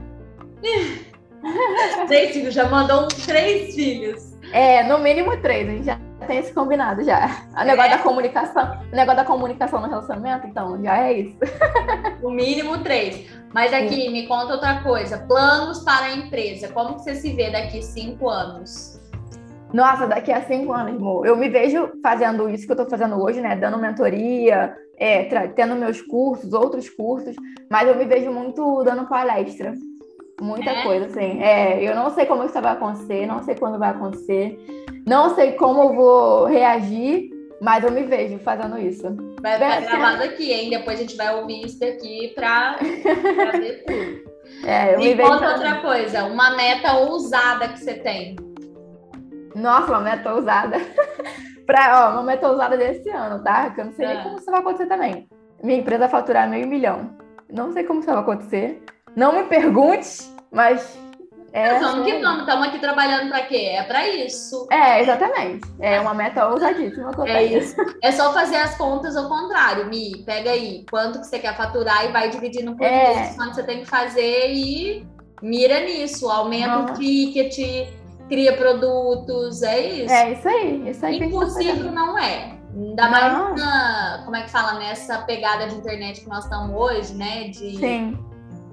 três 2.08 2.32
filhos, 2.32 2.54
já 2.54 2.68
mandou 2.68 3.06
três 3.08 3.74
filhos. 3.74 4.34
É, 4.52 4.82
no 4.84 4.98
mínimo 4.98 5.36
três, 5.40 5.68
a 5.68 5.72
gente 5.72 5.84
já 5.84 6.00
tem 6.24 6.38
esse 6.38 6.52
combinado 6.52 7.04
já. 7.04 7.46
O 7.56 7.64
negócio 7.64 7.92
é. 7.92 7.96
da 7.96 8.02
comunicação, 8.02 8.80
o 8.92 8.96
negócio 8.96 9.16
da 9.16 9.24
comunicação 9.24 9.80
no 9.80 9.88
relacionamento, 9.88 10.46
então, 10.46 10.82
já 10.82 10.98
é 10.98 11.12
isso. 11.12 11.36
No 12.20 12.30
mínimo 12.30 12.78
três. 12.82 13.30
Mas 13.52 13.72
aqui, 13.72 14.02
Sim. 14.02 14.10
me 14.10 14.26
conta 14.26 14.54
outra 14.54 14.82
coisa. 14.82 15.18
Planos 15.18 15.84
para 15.84 16.06
a 16.06 16.16
empresa. 16.16 16.68
Como 16.68 16.98
você 16.98 17.14
se 17.14 17.32
vê 17.32 17.50
daqui 17.50 17.82
cinco 17.82 18.28
anos? 18.28 19.00
Nossa, 19.72 20.06
daqui 20.06 20.32
a 20.32 20.42
cinco 20.42 20.72
anos, 20.72 20.96
amor. 20.96 21.26
Eu 21.26 21.36
me 21.36 21.48
vejo 21.48 21.90
fazendo 22.02 22.48
isso 22.48 22.64
que 22.64 22.72
eu 22.72 22.76
estou 22.76 22.88
fazendo 22.88 23.20
hoje, 23.20 23.40
né? 23.40 23.56
Dando 23.56 23.76
mentoria, 23.76 24.74
é, 24.96 25.24
tendo 25.48 25.74
meus 25.74 26.00
cursos, 26.00 26.52
outros 26.52 26.88
cursos, 26.88 27.34
mas 27.70 27.88
eu 27.88 27.96
me 27.96 28.04
vejo 28.04 28.30
muito 28.30 28.82
dando 28.84 29.06
palestra. 29.08 29.74
Muita 30.40 30.70
é? 30.70 30.82
coisa, 30.82 31.06
assim. 31.06 31.42
É, 31.42 31.82
eu 31.82 31.94
não 31.94 32.10
sei 32.10 32.26
como 32.26 32.44
isso 32.44 32.60
vai 32.60 32.72
acontecer, 32.72 33.26
não 33.26 33.42
sei 33.42 33.54
quando 33.54 33.78
vai 33.78 33.90
acontecer, 33.90 34.58
não 35.06 35.34
sei 35.34 35.52
como 35.52 35.82
eu 35.82 35.94
vou 35.94 36.46
reagir, 36.46 37.30
mas 37.60 37.84
eu 37.84 37.90
me 37.90 38.02
vejo 38.02 38.38
fazendo 38.38 38.78
isso. 38.78 39.14
Vai 39.40 39.54
ficar 39.54 39.80
gravado 39.80 40.22
aqui, 40.22 40.52
hein? 40.52 40.70
Depois 40.70 40.98
a 40.98 41.02
gente 41.02 41.16
vai 41.16 41.34
ouvir 41.34 41.66
isso 41.66 41.78
daqui 41.78 42.32
para 42.34 42.76
ver 43.52 43.84
tudo. 43.84 44.34
É, 44.62 44.94
eu 44.94 44.98
me, 44.98 45.08
me 45.08 45.14
vejo. 45.14 45.28
conta 45.28 45.52
outra 45.52 45.80
coisa, 45.80 46.24
uma 46.24 46.54
meta 46.54 46.94
ousada 46.94 47.68
que 47.68 47.80
você 47.80 47.94
tem. 47.94 48.36
Nossa, 49.54 49.88
uma 49.88 50.00
meta 50.00 50.34
ousada. 50.34 50.76
pra, 51.66 52.08
ó, 52.08 52.12
uma 52.12 52.22
meta 52.22 52.48
ousada 52.48 52.76
desse 52.76 53.08
ano, 53.10 53.42
tá? 53.42 53.70
Que 53.70 53.80
eu 53.80 53.86
não 53.86 53.92
sei 53.92 54.06
nem 54.06 54.18
ah. 54.18 54.22
como 54.22 54.36
isso 54.36 54.50
vai 54.50 54.60
acontecer 54.60 54.86
também. 54.86 55.28
Minha 55.62 55.78
empresa 55.78 56.08
faturar 56.08 56.48
meio 56.48 56.68
milhão. 56.68 57.16
Não 57.50 57.72
sei 57.72 57.84
como 57.84 58.00
isso 58.00 58.08
vai 58.08 58.18
acontecer. 58.18 58.82
Não 59.16 59.32
me 59.32 59.44
pergunte, 59.44 60.30
mas 60.52 60.98
é, 61.54 61.78
vamos 61.78 62.04
que 62.04 62.18
vamos, 62.18 62.40
estamos 62.40 62.66
aqui 62.66 62.80
trabalhando 62.80 63.28
para 63.28 63.42
quê? 63.42 63.74
É 63.76 63.84
para 63.84 64.08
isso. 64.08 64.66
É, 64.72 65.00
exatamente. 65.00 65.64
É 65.78 66.00
uma 66.00 66.12
meta 66.12 66.48
ousadíssima. 66.48 67.12
É 67.26 67.44
isso. 67.44 67.76
É 68.02 68.10
só 68.10 68.32
fazer 68.32 68.56
as 68.56 68.76
contas 68.76 69.16
ao 69.16 69.28
contrário, 69.28 69.86
Mi. 69.86 70.24
Pega 70.26 70.50
aí 70.50 70.84
quanto 70.90 71.20
que 71.20 71.26
você 71.28 71.38
quer 71.38 71.56
faturar 71.56 72.06
e 72.06 72.08
vai 72.08 72.28
dividindo 72.28 72.76
por 72.76 72.84
é. 72.84 73.14
vezes 73.14 73.36
quanto 73.36 73.54
você 73.54 73.62
tem 73.62 73.82
que 73.82 73.86
fazer 73.86 74.52
e 74.52 75.06
mira 75.40 75.78
nisso. 75.78 76.28
Aumenta 76.28 76.76
uhum. 76.76 76.84
o 76.86 76.94
ticket, 76.94 77.88
cria 78.28 78.56
produtos, 78.56 79.62
é 79.62 79.80
isso. 79.80 80.12
É 80.12 80.32
isso 80.32 80.48
aí. 80.48 80.90
Isso 80.90 81.06
aí 81.06 81.18
Impossível 81.20 81.92
não 81.92 82.18
é. 82.18 82.52
Ainda 82.76 83.08
mais 83.08 83.60
na, 83.60 84.22
como 84.24 84.34
é 84.34 84.42
que 84.42 84.50
fala, 84.50 84.80
nessa 84.80 85.18
pegada 85.18 85.68
de 85.68 85.76
internet 85.76 86.20
que 86.20 86.28
nós 86.28 86.42
estamos 86.42 86.74
hoje, 86.74 87.14
né? 87.14 87.44
De, 87.44 87.76
Sim. 87.76 88.18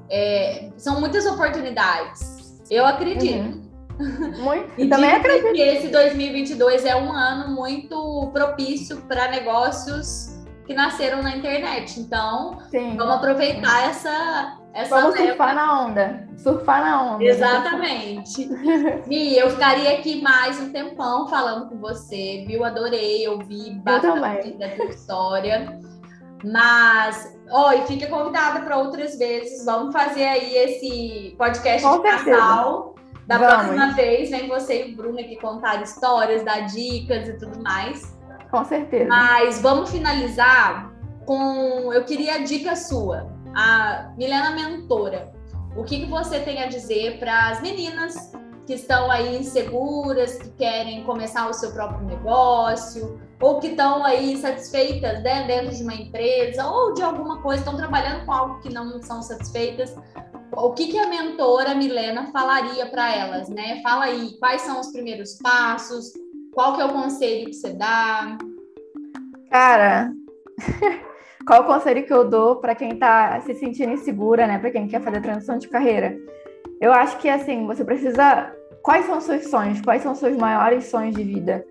É, 0.10 0.72
são 0.78 1.00
muitas 1.00 1.28
oportunidades. 1.28 2.41
Eu 2.72 2.86
acredito. 2.86 3.60
Uhum. 4.00 4.32
Muito. 4.40 4.72
e 4.78 4.88
também 4.88 5.12
acredito. 5.12 5.52
que 5.54 5.62
esse 5.62 5.88
2022 5.90 6.86
é 6.86 6.96
um 6.96 7.12
ano 7.12 7.54
muito 7.54 8.32
propício 8.34 9.02
para 9.02 9.28
negócios 9.28 10.40
que 10.66 10.74
nasceram 10.74 11.22
na 11.22 11.36
internet. 11.36 12.00
Então, 12.00 12.58
Sim. 12.72 12.96
vamos 12.96 13.16
aproveitar 13.16 13.90
essa 13.90 14.58
essa 14.74 14.96
Vamos 14.96 15.16
leva. 15.16 15.28
surfar 15.28 15.54
na 15.54 15.86
onda. 15.86 16.28
Surfar 16.38 16.82
na 16.82 17.14
onda. 17.14 17.24
Exatamente. 17.26 18.48
Mi, 19.06 19.38
eu 19.38 19.50
ficaria 19.50 19.92
aqui 19.98 20.22
mais 20.22 20.62
um 20.62 20.72
tempão 20.72 21.28
falando 21.28 21.68
com 21.68 21.78
você, 21.78 22.46
viu? 22.48 22.64
Adorei 22.64 23.28
ouvir 23.28 23.76
bastante 23.82 24.52
da 24.54 24.70
tua 24.70 24.86
história. 24.86 25.78
Mas, 26.44 27.38
ó, 27.50 27.72
e 27.74 27.82
fica 27.84 28.08
convidada 28.08 28.62
para 28.62 28.78
outras 28.78 29.18
vezes. 29.18 29.66
Vamos 29.66 29.94
fazer 29.94 30.26
aí 30.26 30.56
esse 30.56 31.36
podcast 31.38 31.88
Com 31.88 32.02
de 32.02 32.10
certeza. 32.10 32.38
casal. 32.38 32.96
Da 33.28 33.38
Vamos. 33.38 33.54
próxima 33.54 33.94
vez, 33.94 34.30
vem 34.30 34.48
você 34.48 34.88
e 34.88 34.94
o 34.94 34.96
Bruno 34.96 35.20
aqui 35.20 35.36
contar 35.38 35.82
histórias, 35.82 36.44
dar 36.44 36.62
dicas 36.62 37.30
e 37.30 37.38
tudo 37.38 37.62
mais. 37.64 38.18
Com 38.50 38.66
certeza. 38.66 39.08
Mas 39.08 39.62
vamos 39.62 39.92
finalizar 39.92 40.92
com. 41.26 41.94
Eu 41.94 42.04
queria 42.04 42.36
a 42.36 42.38
dica 42.40 42.76
sua. 42.76 43.32
A 43.56 44.12
Milena 44.18 44.52
Mentora. 44.52 45.32
O 45.78 45.84
que, 45.84 46.02
que 46.02 46.06
você 46.06 46.40
tem 46.40 46.62
a 46.62 46.68
dizer 46.68 47.20
para 47.20 47.50
as 47.50 47.62
meninas 47.62 48.34
que 48.66 48.74
estão 48.74 49.10
aí 49.10 49.38
inseguras, 49.38 50.36
que 50.36 50.50
querem 50.52 51.04
começar 51.04 51.50
o 51.50 51.54
seu 51.54 51.72
próprio 51.72 52.06
negócio, 52.06 53.20
ou 53.42 53.60
que 53.60 53.68
estão 53.68 54.06
aí 54.06 54.38
satisfeitas 54.38 55.24
né, 55.24 55.46
dentro 55.48 55.76
de 55.76 55.84
uma 55.84 55.96
empresa, 55.96 56.66
ou 56.68 56.94
de 56.94 57.02
alguma 57.02 57.42
coisa, 57.42 57.62
estão 57.62 57.76
trabalhando 57.76 58.24
com 58.26 58.32
algo 58.32 58.60
que 58.60 58.72
não 58.72 59.02
são 59.02 59.22
satisfeitas. 59.22 59.96
O 60.56 60.72
que, 60.74 60.88
que 60.88 61.00
a 61.00 61.08
mentora 61.08 61.74
Milena 61.74 62.32
falaria 62.32 62.86
para 62.86 63.14
elas, 63.16 63.50
né? 63.50 63.82
Fala 63.82 64.06
aí, 64.06 64.38
quais 64.38 64.62
são 64.62 64.80
os 64.80 64.92
primeiros 64.92 65.40
passos, 65.42 66.12
qual 66.54 66.76
que 66.76 66.82
é 66.82 66.86
o 66.86 66.94
conselho 66.94 67.46
que 67.48 67.54
você 67.54 67.74
dá? 67.74 68.38
Cara, 69.50 70.12
qual 71.48 71.62
o 71.62 71.66
conselho 71.66 72.06
que 72.06 72.14
eu 72.14 72.30
dou 72.30 72.58
para 72.58 72.76
quem 72.76 72.92
está 72.94 73.40
se 73.42 73.56
sentindo 73.56 73.94
insegura, 73.94 74.46
né? 74.46 74.60
Para 74.60 74.72
quem 74.72 74.88
quer 74.88 75.02
fazer 75.02 75.22
transição 75.22 75.58
de 75.58 75.68
carreira? 75.68 76.16
Eu 76.80 76.92
acho 76.92 77.18
que 77.18 77.30
assim, 77.30 77.66
você 77.66 77.84
precisa. 77.84 78.54
Quais 78.84 79.06
são 79.06 79.18
os 79.18 79.24
seus 79.24 79.48
sonhos? 79.48 79.82
Quais 79.82 80.02
são 80.02 80.12
os 80.12 80.18
seus 80.18 80.36
maiores 80.36 80.86
sonhos 80.86 81.16
de 81.16 81.24
vida? 81.24 81.66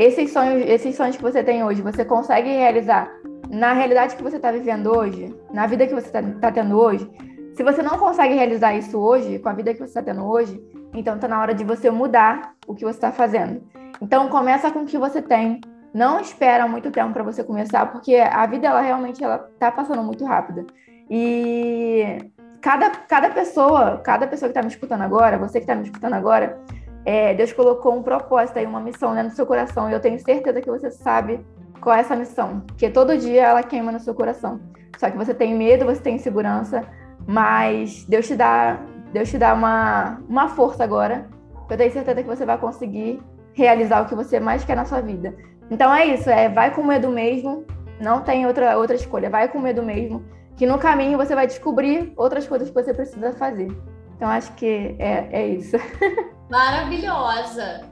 Esses 0.00 0.32
sonhos, 0.32 0.66
esses 0.66 0.96
sonhos 0.96 1.14
que 1.14 1.22
você 1.22 1.44
tem 1.44 1.62
hoje, 1.62 1.82
você 1.82 2.06
consegue 2.06 2.48
realizar 2.48 3.12
na 3.50 3.74
realidade 3.74 4.16
que 4.16 4.22
você 4.22 4.36
está 4.36 4.50
vivendo 4.50 4.96
hoje, 4.96 5.36
na 5.52 5.66
vida 5.66 5.86
que 5.86 5.92
você 5.92 6.06
está 6.06 6.22
tá 6.40 6.50
tendo 6.50 6.80
hoje? 6.80 7.06
Se 7.52 7.62
você 7.62 7.82
não 7.82 7.98
consegue 7.98 8.32
realizar 8.32 8.74
isso 8.74 8.98
hoje, 8.98 9.38
com 9.38 9.50
a 9.50 9.52
vida 9.52 9.74
que 9.74 9.78
você 9.78 9.90
está 9.90 10.02
tendo 10.02 10.24
hoje, 10.24 10.58
então 10.94 11.16
está 11.16 11.28
na 11.28 11.38
hora 11.38 11.52
de 11.52 11.64
você 11.64 11.90
mudar 11.90 12.54
o 12.66 12.74
que 12.74 12.82
você 12.82 12.96
está 12.96 13.12
fazendo. 13.12 13.62
Então 14.00 14.26
começa 14.30 14.70
com 14.70 14.84
o 14.84 14.86
que 14.86 14.96
você 14.96 15.20
tem. 15.20 15.60
Não 15.92 16.18
espera 16.18 16.66
muito 16.66 16.90
tempo 16.90 17.12
para 17.12 17.22
você 17.22 17.44
começar, 17.44 17.84
porque 17.92 18.16
a 18.16 18.46
vida 18.46 18.68
ela 18.68 18.80
realmente 18.80 19.22
ela 19.22 19.50
tá 19.58 19.70
passando 19.70 20.02
muito 20.02 20.24
rápida. 20.24 20.64
E 21.10 22.32
cada, 22.62 22.88
cada 22.88 23.28
pessoa, 23.28 23.98
cada 23.98 24.26
pessoa 24.26 24.48
que 24.48 24.58
está 24.58 24.62
me 24.62 24.72
escutando 24.72 25.02
agora, 25.02 25.36
você 25.36 25.58
que 25.58 25.64
está 25.64 25.74
me 25.74 25.82
escutando 25.82 26.14
agora, 26.14 26.58
é, 27.04 27.34
Deus 27.34 27.52
colocou 27.52 27.96
um 27.96 28.02
propósito 28.02 28.58
aí, 28.58 28.66
uma 28.66 28.80
missão 28.80 29.14
né, 29.14 29.22
no 29.22 29.30
seu 29.30 29.46
coração. 29.46 29.88
E 29.88 29.92
eu 29.92 30.00
tenho 30.00 30.18
certeza 30.18 30.60
que 30.60 30.70
você 30.70 30.90
sabe 30.90 31.44
qual 31.80 31.96
é 31.96 32.00
essa 32.00 32.14
missão, 32.14 32.60
porque 32.66 32.90
todo 32.90 33.16
dia 33.16 33.46
ela 33.46 33.62
queima 33.62 33.90
no 33.90 34.00
seu 34.00 34.14
coração. 34.14 34.60
Só 34.98 35.10
que 35.10 35.16
você 35.16 35.32
tem 35.32 35.54
medo, 35.54 35.86
você 35.86 36.00
tem 36.00 36.16
insegurança, 36.16 36.84
mas 37.26 38.04
Deus 38.04 38.26
te 38.26 38.36
dá, 38.36 38.78
Deus 39.12 39.30
te 39.30 39.38
dá 39.38 39.54
uma, 39.54 40.20
uma 40.28 40.48
força 40.48 40.84
agora. 40.84 41.26
Eu 41.70 41.76
tenho 41.76 41.92
certeza 41.92 42.22
que 42.22 42.28
você 42.28 42.44
vai 42.44 42.58
conseguir 42.58 43.22
realizar 43.54 44.02
o 44.02 44.06
que 44.06 44.14
você 44.14 44.38
mais 44.38 44.64
quer 44.64 44.76
na 44.76 44.84
sua 44.84 45.00
vida. 45.00 45.34
Então 45.70 45.94
é 45.94 46.04
isso, 46.06 46.28
é 46.28 46.48
vai 46.48 46.74
com 46.74 46.82
medo 46.82 47.08
mesmo, 47.08 47.64
não 48.00 48.20
tem 48.20 48.46
outra, 48.46 48.76
outra 48.76 48.96
escolha, 48.96 49.30
vai 49.30 49.48
com 49.48 49.58
medo 49.58 49.82
mesmo 49.82 50.22
que 50.60 50.66
no 50.66 50.78
caminho 50.78 51.16
você 51.16 51.34
vai 51.34 51.46
descobrir 51.46 52.12
outras 52.18 52.46
coisas 52.46 52.68
que 52.68 52.74
você 52.74 52.92
precisa 52.92 53.32
fazer. 53.32 53.68
Então 54.14 54.28
acho 54.28 54.52
que 54.56 54.94
é, 54.98 55.26
é 55.32 55.48
isso. 55.48 55.74
Maravilhosa. 56.50 57.88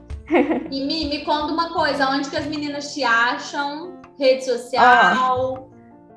E 0.69 0.85
me, 0.85 1.09
me 1.09 1.25
conta 1.25 1.51
uma 1.51 1.73
coisa, 1.73 2.07
onde 2.09 2.29
que 2.29 2.37
as 2.37 2.45
meninas 2.45 2.93
te 2.93 3.03
acham? 3.03 3.99
Rede 4.19 4.45
social? 4.45 5.69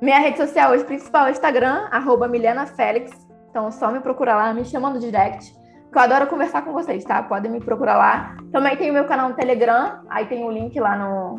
minha 0.02 0.18
rede 0.18 0.36
social 0.36 0.72
hoje 0.72 0.84
principal 0.84 1.28
é 1.28 1.30
Instagram, 1.30 1.88
arroba 1.90 2.28
Félix. 2.76 3.10
Então 3.48 3.70
só 3.70 3.90
me 3.90 4.00
procura 4.00 4.34
lá, 4.34 4.52
me 4.52 4.64
chama 4.64 4.90
no 4.90 4.98
direct. 4.98 5.54
Que 5.90 5.98
eu 5.98 6.02
adoro 6.02 6.26
conversar 6.26 6.62
com 6.62 6.72
vocês, 6.72 7.04
tá? 7.04 7.22
Podem 7.22 7.50
me 7.50 7.60
procurar 7.60 7.96
lá. 7.96 8.36
Também 8.50 8.76
tem 8.76 8.90
o 8.90 8.94
meu 8.94 9.04
canal 9.06 9.28
no 9.28 9.34
Telegram, 9.34 10.02
aí 10.10 10.26
tem 10.26 10.44
o 10.44 10.50
link 10.50 10.78
lá 10.80 10.96
no, 10.96 11.36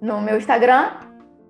no 0.00 0.20
meu 0.20 0.38
Instagram. 0.38 0.92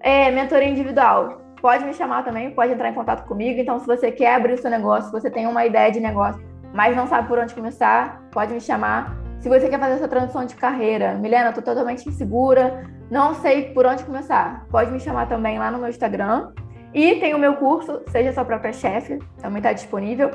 É 0.01 0.31
mentoria 0.31 0.69
individual 0.69 1.47
pode 1.60 1.85
me 1.85 1.93
chamar 1.93 2.24
também, 2.24 2.51
pode 2.51 2.73
entrar 2.73 2.90
em 2.90 2.94
contato 2.94 3.27
comigo. 3.27 3.60
Então, 3.60 3.78
se 3.78 3.86
você 3.86 4.10
quer 4.10 4.35
abrir 4.35 4.55
o 4.55 4.59
seu 4.59 4.70
negócio, 4.70 5.06
se 5.06 5.12
você 5.12 5.31
tem 5.31 5.47
uma 5.47 5.65
ideia 5.66 5.90
de 5.90 6.01
negócio, 6.01 6.40
mas 6.74 6.97
não 6.97 7.07
sabe 7.07 7.28
por 7.28 7.39
onde 7.39 7.55
começar, 7.55 8.23
pode 8.31 8.53
me 8.53 8.61
chamar. 8.61 9.16
Se 9.40 9.49
você 9.49 9.69
quer 9.69 9.78
fazer 9.78 9.95
essa 9.95 10.09
transição 10.09 10.45
de 10.45 10.55
carreira, 10.55 11.15
Milena, 11.15 11.53
tô 11.53 11.62
totalmente 11.62 12.09
insegura, 12.09 12.85
não 13.11 13.35
sei 13.35 13.73
por 13.73 13.86
onde 13.86 14.05
começar, 14.05 14.66
pode 14.70 14.90
me 14.90 15.01
chamar 15.01 15.28
também 15.28 15.59
lá 15.59 15.70
no 15.70 15.78
meu 15.78 15.89
Instagram. 15.89 16.53
E 16.93 17.16
tem 17.16 17.35
o 17.35 17.39
meu 17.39 17.57
curso, 17.57 18.03
Seja 18.09 18.32
Sua 18.32 18.45
Própria 18.45 18.73
Chefe, 18.73 19.19
também 19.40 19.59
está 19.59 19.73
disponível. 19.73 20.31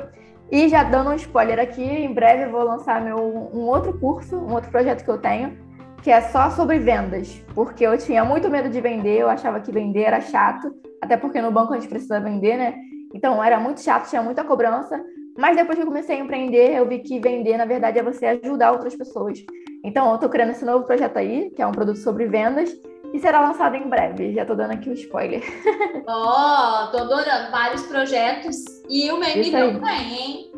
E 0.50 0.68
já 0.68 0.84
dando 0.84 1.10
um 1.10 1.14
spoiler 1.14 1.58
aqui, 1.58 1.82
em 1.82 2.12
breve 2.12 2.44
eu 2.44 2.50
vou 2.50 2.62
lançar 2.62 3.00
meu, 3.00 3.16
um 3.18 3.66
outro 3.66 3.98
curso, 3.98 4.36
um 4.36 4.52
outro 4.52 4.70
projeto 4.70 5.04
que 5.04 5.10
eu 5.10 5.18
tenho, 5.18 5.58
que 6.02 6.10
é 6.10 6.20
só 6.20 6.50
sobre 6.50 6.78
vendas, 6.78 7.42
porque 7.54 7.84
eu 7.84 7.96
tinha 7.96 8.24
muito 8.24 8.50
medo 8.50 8.68
de 8.68 8.80
vender, 8.80 9.18
eu 9.18 9.28
achava 9.28 9.58
que 9.60 9.72
vender 9.72 10.02
era 10.02 10.20
chato, 10.20 10.70
até 11.02 11.16
porque 11.16 11.40
no 11.40 11.50
banco 11.50 11.72
a 11.72 11.76
gente 11.76 11.88
precisa 11.88 12.20
vender, 12.20 12.56
né? 12.56 12.74
Então 13.14 13.42
era 13.42 13.58
muito 13.58 13.80
chato, 13.80 14.10
tinha 14.10 14.22
muita 14.22 14.44
cobrança. 14.44 15.02
Mas 15.36 15.56
depois 15.56 15.76
que 15.76 15.82
eu 15.82 15.86
comecei 15.86 16.16
a 16.16 16.20
empreender, 16.20 16.76
eu 16.76 16.86
vi 16.86 17.00
que 17.00 17.18
vender, 17.18 17.56
na 17.56 17.64
verdade, 17.64 17.98
é 17.98 18.02
você 18.02 18.26
ajudar 18.26 18.72
outras 18.72 18.94
pessoas. 18.94 19.44
Então, 19.84 20.08
eu 20.08 20.14
estou 20.14 20.28
criando 20.28 20.50
esse 20.50 20.64
novo 20.64 20.84
projeto 20.84 21.16
aí, 21.16 21.50
que 21.50 21.60
é 21.60 21.66
um 21.66 21.72
produto 21.72 21.98
sobre 21.98 22.26
vendas, 22.26 22.70
e 23.12 23.18
será 23.18 23.40
lançado 23.40 23.76
em 23.76 23.88
breve. 23.88 24.32
Já 24.32 24.42
estou 24.42 24.56
dando 24.56 24.72
aqui 24.72 24.88
o 24.88 24.92
um 24.92 24.94
spoiler. 24.94 25.42
Ó, 26.06 26.84
oh, 26.84 26.90
tô 26.90 26.98
adorando 26.98 27.50
vários 27.50 27.82
projetos. 27.82 28.56
E 28.88 29.10
o 29.10 29.18
meu 29.18 29.50
também, 29.50 30.18
hein? 30.18 30.52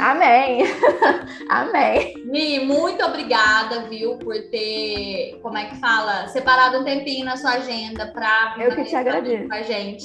Amém. 0.00 0.62
Amém. 1.48 2.14
Mi, 2.26 2.60
muito 2.60 3.02
obrigada, 3.04 3.88
viu, 3.88 4.16
por 4.18 4.34
ter, 4.50 5.38
como 5.42 5.56
é 5.56 5.66
que 5.66 5.76
fala, 5.76 6.28
separado 6.28 6.78
um 6.78 6.84
tempinho 6.84 7.24
na 7.24 7.36
sua 7.36 7.52
agenda 7.52 8.06
para 8.08 8.56
Eu 8.58 8.74
que 8.74 8.84
te 8.84 8.96
agradeço. 8.96 9.48
com 9.48 9.54
a 9.54 9.62
gente. 9.62 10.04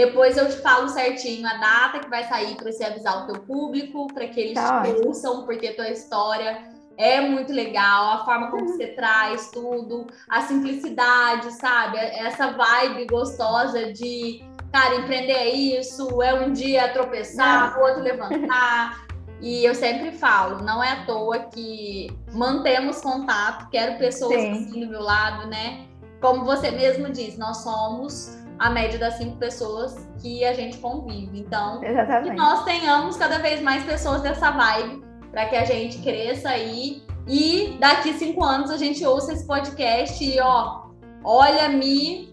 Depois 0.00 0.34
eu 0.38 0.48
te 0.48 0.56
falo 0.62 0.88
certinho 0.88 1.46
a 1.46 1.58
data 1.58 1.98
que 1.98 2.08
vai 2.08 2.24
sair 2.26 2.54
para 2.54 2.72
você 2.72 2.84
avisar 2.84 3.22
o 3.22 3.26
teu 3.26 3.42
público, 3.42 4.06
para 4.06 4.26
que 4.28 4.40
eles 4.40 4.54
tá 4.54 4.82
te 4.82 5.06
ouçam, 5.06 5.44
porque 5.44 5.68
a 5.68 5.74
tua 5.74 5.90
história 5.90 6.70
é 6.96 7.20
muito 7.20 7.52
legal, 7.52 8.12
a 8.14 8.24
forma 8.24 8.50
como 8.50 8.66
você 8.66 8.86
traz 8.86 9.50
tudo, 9.50 10.06
a 10.26 10.40
simplicidade, 10.40 11.52
sabe? 11.52 11.98
Essa 11.98 12.50
vibe 12.50 13.08
gostosa 13.08 13.92
de 13.92 14.42
cara, 14.72 14.94
empreender 14.94 15.32
é 15.32 15.50
isso, 15.50 16.22
é 16.22 16.32
um 16.32 16.50
dia 16.50 16.88
tropeçar, 16.94 17.78
o 17.78 17.82
outro 17.82 18.02
levantar. 18.02 19.06
E 19.42 19.62
eu 19.66 19.74
sempre 19.74 20.12
falo, 20.12 20.64
não 20.64 20.82
é 20.82 20.92
à 20.92 21.04
toa 21.04 21.40
que 21.40 22.10
mantemos 22.32 23.02
contato, 23.02 23.68
quero 23.70 23.98
pessoas 23.98 24.40
Sim. 24.40 24.52
assim 24.52 24.80
do 24.80 24.86
meu 24.86 25.02
lado, 25.02 25.46
né? 25.46 25.86
Como 26.22 26.46
você 26.46 26.70
mesmo 26.70 27.10
diz, 27.10 27.36
nós 27.36 27.58
somos 27.58 28.40
a 28.60 28.68
média 28.68 28.98
das 28.98 29.14
cinco 29.14 29.38
pessoas 29.38 30.06
que 30.20 30.44
a 30.44 30.52
gente 30.52 30.76
convive. 30.78 31.40
Então, 31.40 31.82
Exatamente. 31.82 32.30
que 32.30 32.36
nós 32.36 32.62
tenhamos 32.64 33.16
cada 33.16 33.38
vez 33.38 33.62
mais 33.62 33.82
pessoas 33.84 34.20
dessa 34.20 34.50
vibe 34.50 35.02
para 35.30 35.46
que 35.46 35.56
a 35.56 35.64
gente 35.64 35.98
cresça 35.98 36.50
aí 36.50 37.02
e 37.26 37.78
daqui 37.80 38.12
cinco 38.12 38.44
anos 38.44 38.70
a 38.70 38.76
gente 38.76 39.04
ouça 39.04 39.32
esse 39.32 39.46
podcast 39.46 40.22
e 40.22 40.38
ó, 40.40 40.82
olha 41.24 41.70
me 41.70 42.30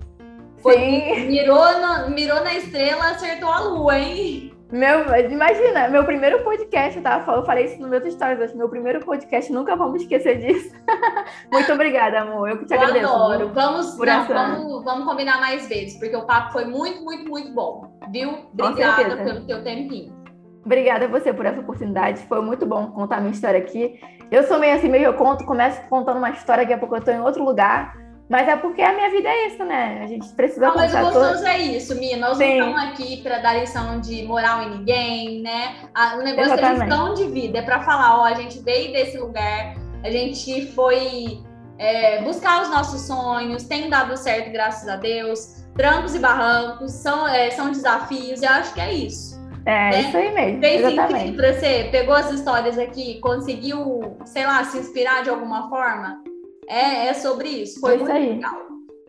foi, 0.57 1.27
mirou, 1.27 1.65
no, 1.79 2.09
mirou 2.09 2.43
na 2.43 2.55
estrela, 2.55 3.11
acertou 3.11 3.49
a 3.49 3.59
lua, 3.59 3.97
hein? 3.97 4.46
Meu, 4.71 5.15
imagina, 5.31 5.87
meu 5.87 6.03
primeiro 6.03 6.43
podcast, 6.43 6.99
tá? 6.99 7.23
Eu 7.25 7.43
falei 7.45 7.65
isso 7.65 7.81
no 7.81 7.87
meu 7.87 8.11
stories 8.11 8.53
meu 8.53 8.67
primeiro 8.67 8.99
podcast, 8.99 9.51
nunca 9.51 9.77
vamos 9.77 10.01
esquecer 10.01 10.39
disso. 10.39 10.75
muito 11.51 11.71
obrigada, 11.71 12.19
amor. 12.21 12.49
Eu 12.49 12.57
que 12.57 12.65
te 12.65 12.73
eu 12.73 12.81
agradeço. 12.81 13.07
Adoro. 13.07 13.51
Vamos, 13.53 13.97
não, 13.97 14.27
vamos, 14.27 14.83
vamos 14.83 15.05
combinar 15.05 15.39
mais 15.39 15.69
vezes, 15.69 15.97
porque 15.97 16.15
o 16.15 16.25
papo 16.25 16.51
foi 16.51 16.65
muito, 16.65 17.01
muito, 17.01 17.29
muito 17.29 17.53
bom. 17.53 17.97
Viu? 18.11 18.49
Obrigada 18.53 19.15
pelo 19.15 19.45
teu 19.45 19.63
tempinho. 19.63 20.13
Obrigada 20.65 21.05
a 21.05 21.07
você 21.07 21.31
por 21.31 21.45
essa 21.45 21.61
oportunidade. 21.61 22.23
Foi 22.23 22.41
muito 22.41 22.65
bom 22.65 22.91
contar 22.91 23.21
minha 23.21 23.31
história 23.31 23.59
aqui. 23.59 23.97
Eu 24.29 24.43
sou 24.43 24.59
meio 24.59 24.75
assim, 24.75 24.89
meio 24.89 25.05
eu 25.05 25.13
conto, 25.13 25.45
começo 25.45 25.81
contando 25.87 26.17
uma 26.17 26.31
história, 26.31 26.63
daqui 26.63 26.73
a 26.73 26.77
pouco 26.77 26.93
eu 26.97 27.01
tô 27.01 27.09
em 27.11 27.21
outro 27.21 27.41
lugar. 27.41 27.95
Mas 28.29 28.47
é 28.47 28.57
porque 28.57 28.81
a 28.81 28.93
minha 28.93 29.09
vida 29.09 29.29
é 29.29 29.47
isso, 29.47 29.63
né? 29.63 30.01
A 30.03 30.07
gente 30.07 30.27
precisa 30.29 30.67
Não, 30.67 30.75
Mas 30.75 30.93
o 30.93 30.99
gostoso 30.99 31.35
todo... 31.35 31.47
é 31.47 31.59
isso, 31.59 31.95
Mia. 31.95 32.17
Nós 32.17 32.37
Sim. 32.37 32.59
não 32.59 32.69
estamos 32.69 32.91
aqui 32.91 33.17
para 33.23 33.39
dar 33.39 33.53
lição 33.57 34.01
de 34.01 34.23
moral 34.23 34.63
em 34.63 34.77
ninguém, 34.77 35.41
né? 35.41 35.75
O 36.15 36.21
negócio 36.21 36.53
Exatamente. 36.53 36.81
é 36.81 36.85
lição 36.85 37.13
de 37.13 37.27
vida. 37.27 37.59
É 37.59 37.61
para 37.61 37.81
falar, 37.81 38.19
ó, 38.19 38.25
a 38.25 38.33
gente 38.33 38.59
veio 38.59 38.91
desse 38.91 39.17
lugar, 39.17 39.75
a 40.03 40.11
gente 40.11 40.67
foi 40.73 41.39
é, 41.77 42.21
buscar 42.21 42.63
os 42.63 42.69
nossos 42.69 43.01
sonhos, 43.01 43.63
tem 43.63 43.89
dado 43.89 44.17
certo, 44.17 44.51
graças 44.51 44.89
a 44.89 44.97
Deus. 44.97 45.63
Trancos 45.75 46.13
e 46.15 46.19
barrancos 46.19 46.91
são, 46.91 47.27
é, 47.27 47.51
são 47.51 47.71
desafios, 47.71 48.41
eu 48.41 48.49
acho 48.49 48.73
que 48.73 48.81
é 48.81 48.93
isso. 48.93 49.37
É, 49.65 49.91
né? 49.91 50.01
isso 50.01 50.17
aí 50.17 50.33
mesmo. 50.33 50.59
Fez 50.59 50.81
sentido 50.81 51.37
para 51.37 51.53
você? 51.53 51.89
Pegou 51.91 52.15
as 52.15 52.31
histórias 52.31 52.77
aqui, 52.77 53.19
conseguiu, 53.19 54.17
sei 54.25 54.45
lá, 54.45 54.63
se 54.63 54.77
inspirar 54.77 55.23
de 55.23 55.29
alguma 55.29 55.69
forma? 55.69 56.26
É, 56.67 57.07
é 57.07 57.13
sobre 57.13 57.49
isso. 57.49 57.79
Foi 57.79 57.95
isso 57.95 58.03
muito 58.03 58.15
aí. 58.15 58.33
legal. 58.33 58.67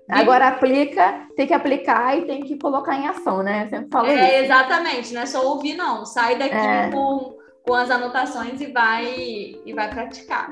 Agora 0.08 0.48
aplica, 0.48 1.26
tem 1.36 1.46
que 1.46 1.52
aplicar 1.52 2.16
e 2.16 2.22
tem 2.22 2.40
que 2.42 2.58
colocar 2.58 2.96
em 2.96 3.06
ação, 3.06 3.42
né? 3.42 3.64
Eu 3.64 3.68
sempre 3.68 3.90
falo 3.90 4.08
é, 4.08 4.14
isso. 4.14 4.44
Exatamente, 4.44 5.14
não 5.14 5.20
é 5.20 5.26
só 5.26 5.46
ouvir, 5.46 5.76
não. 5.76 6.06
Sai 6.06 6.38
daqui 6.38 6.54
é. 6.54 6.90
com, 6.90 7.36
com 7.66 7.74
as 7.74 7.90
anotações 7.90 8.58
e 8.60 8.66
vai 8.72 9.04
e 9.66 9.72
vai 9.74 9.90
praticar. 9.90 10.48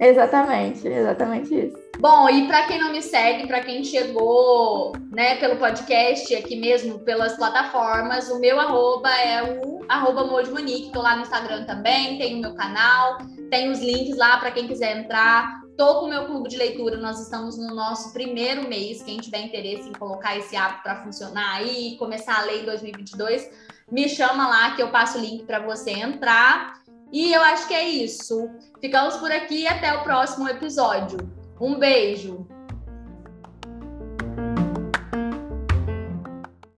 Exatamente, 0.00 0.86
exatamente 0.86 1.54
isso. 1.54 1.76
Bom, 1.98 2.30
e 2.30 2.46
para 2.46 2.66
quem 2.66 2.78
não 2.78 2.90
me 2.90 3.02
segue, 3.02 3.46
para 3.46 3.60
quem 3.60 3.84
chegou, 3.84 4.92
né, 5.12 5.36
pelo 5.36 5.56
podcast 5.56 6.34
aqui 6.34 6.56
mesmo, 6.56 7.00
pelas 7.00 7.36
plataformas, 7.36 8.30
o 8.30 8.40
meu 8.40 8.58
arroba 8.58 9.10
é 9.10 9.42
o 9.42 9.84
arroba 9.86 10.24
Monique, 10.24 10.92
tô 10.92 11.02
lá 11.02 11.16
no 11.16 11.22
Instagram 11.22 11.64
também, 11.64 12.16
tem 12.16 12.36
o 12.36 12.40
meu 12.40 12.54
canal, 12.54 13.18
tem 13.50 13.70
os 13.70 13.80
links 13.80 14.16
lá 14.16 14.38
para 14.38 14.50
quem 14.50 14.66
quiser 14.66 14.96
entrar. 14.96 15.59
Tô 15.80 16.00
com 16.00 16.04
o 16.04 16.08
meu 16.10 16.26
clube 16.26 16.46
de 16.46 16.58
leitura, 16.58 16.98
nós 16.98 17.18
estamos 17.18 17.56
no 17.56 17.74
nosso 17.74 18.12
primeiro 18.12 18.68
mês. 18.68 19.02
Quem 19.02 19.16
tiver 19.16 19.46
interesse 19.46 19.88
em 19.88 19.92
colocar 19.94 20.36
esse 20.36 20.54
hábito 20.54 20.82
para 20.82 21.02
funcionar 21.02 21.54
aí, 21.54 21.96
começar 21.96 22.38
a 22.38 22.42
ler 22.42 22.60
em 22.60 22.66
2022, 22.66 23.50
me 23.90 24.06
chama 24.06 24.46
lá 24.46 24.76
que 24.76 24.82
eu 24.82 24.90
passo 24.90 25.16
o 25.16 25.20
link 25.22 25.44
para 25.44 25.58
você 25.58 25.92
entrar. 25.92 26.82
E 27.10 27.32
eu 27.32 27.40
acho 27.40 27.66
que 27.66 27.72
é 27.72 27.88
isso. 27.88 28.50
Ficamos 28.78 29.16
por 29.16 29.32
aqui 29.32 29.62
e 29.62 29.66
até 29.66 29.90
o 29.94 30.02
próximo 30.02 30.46
episódio. 30.50 31.16
Um 31.58 31.78
beijo! 31.78 32.46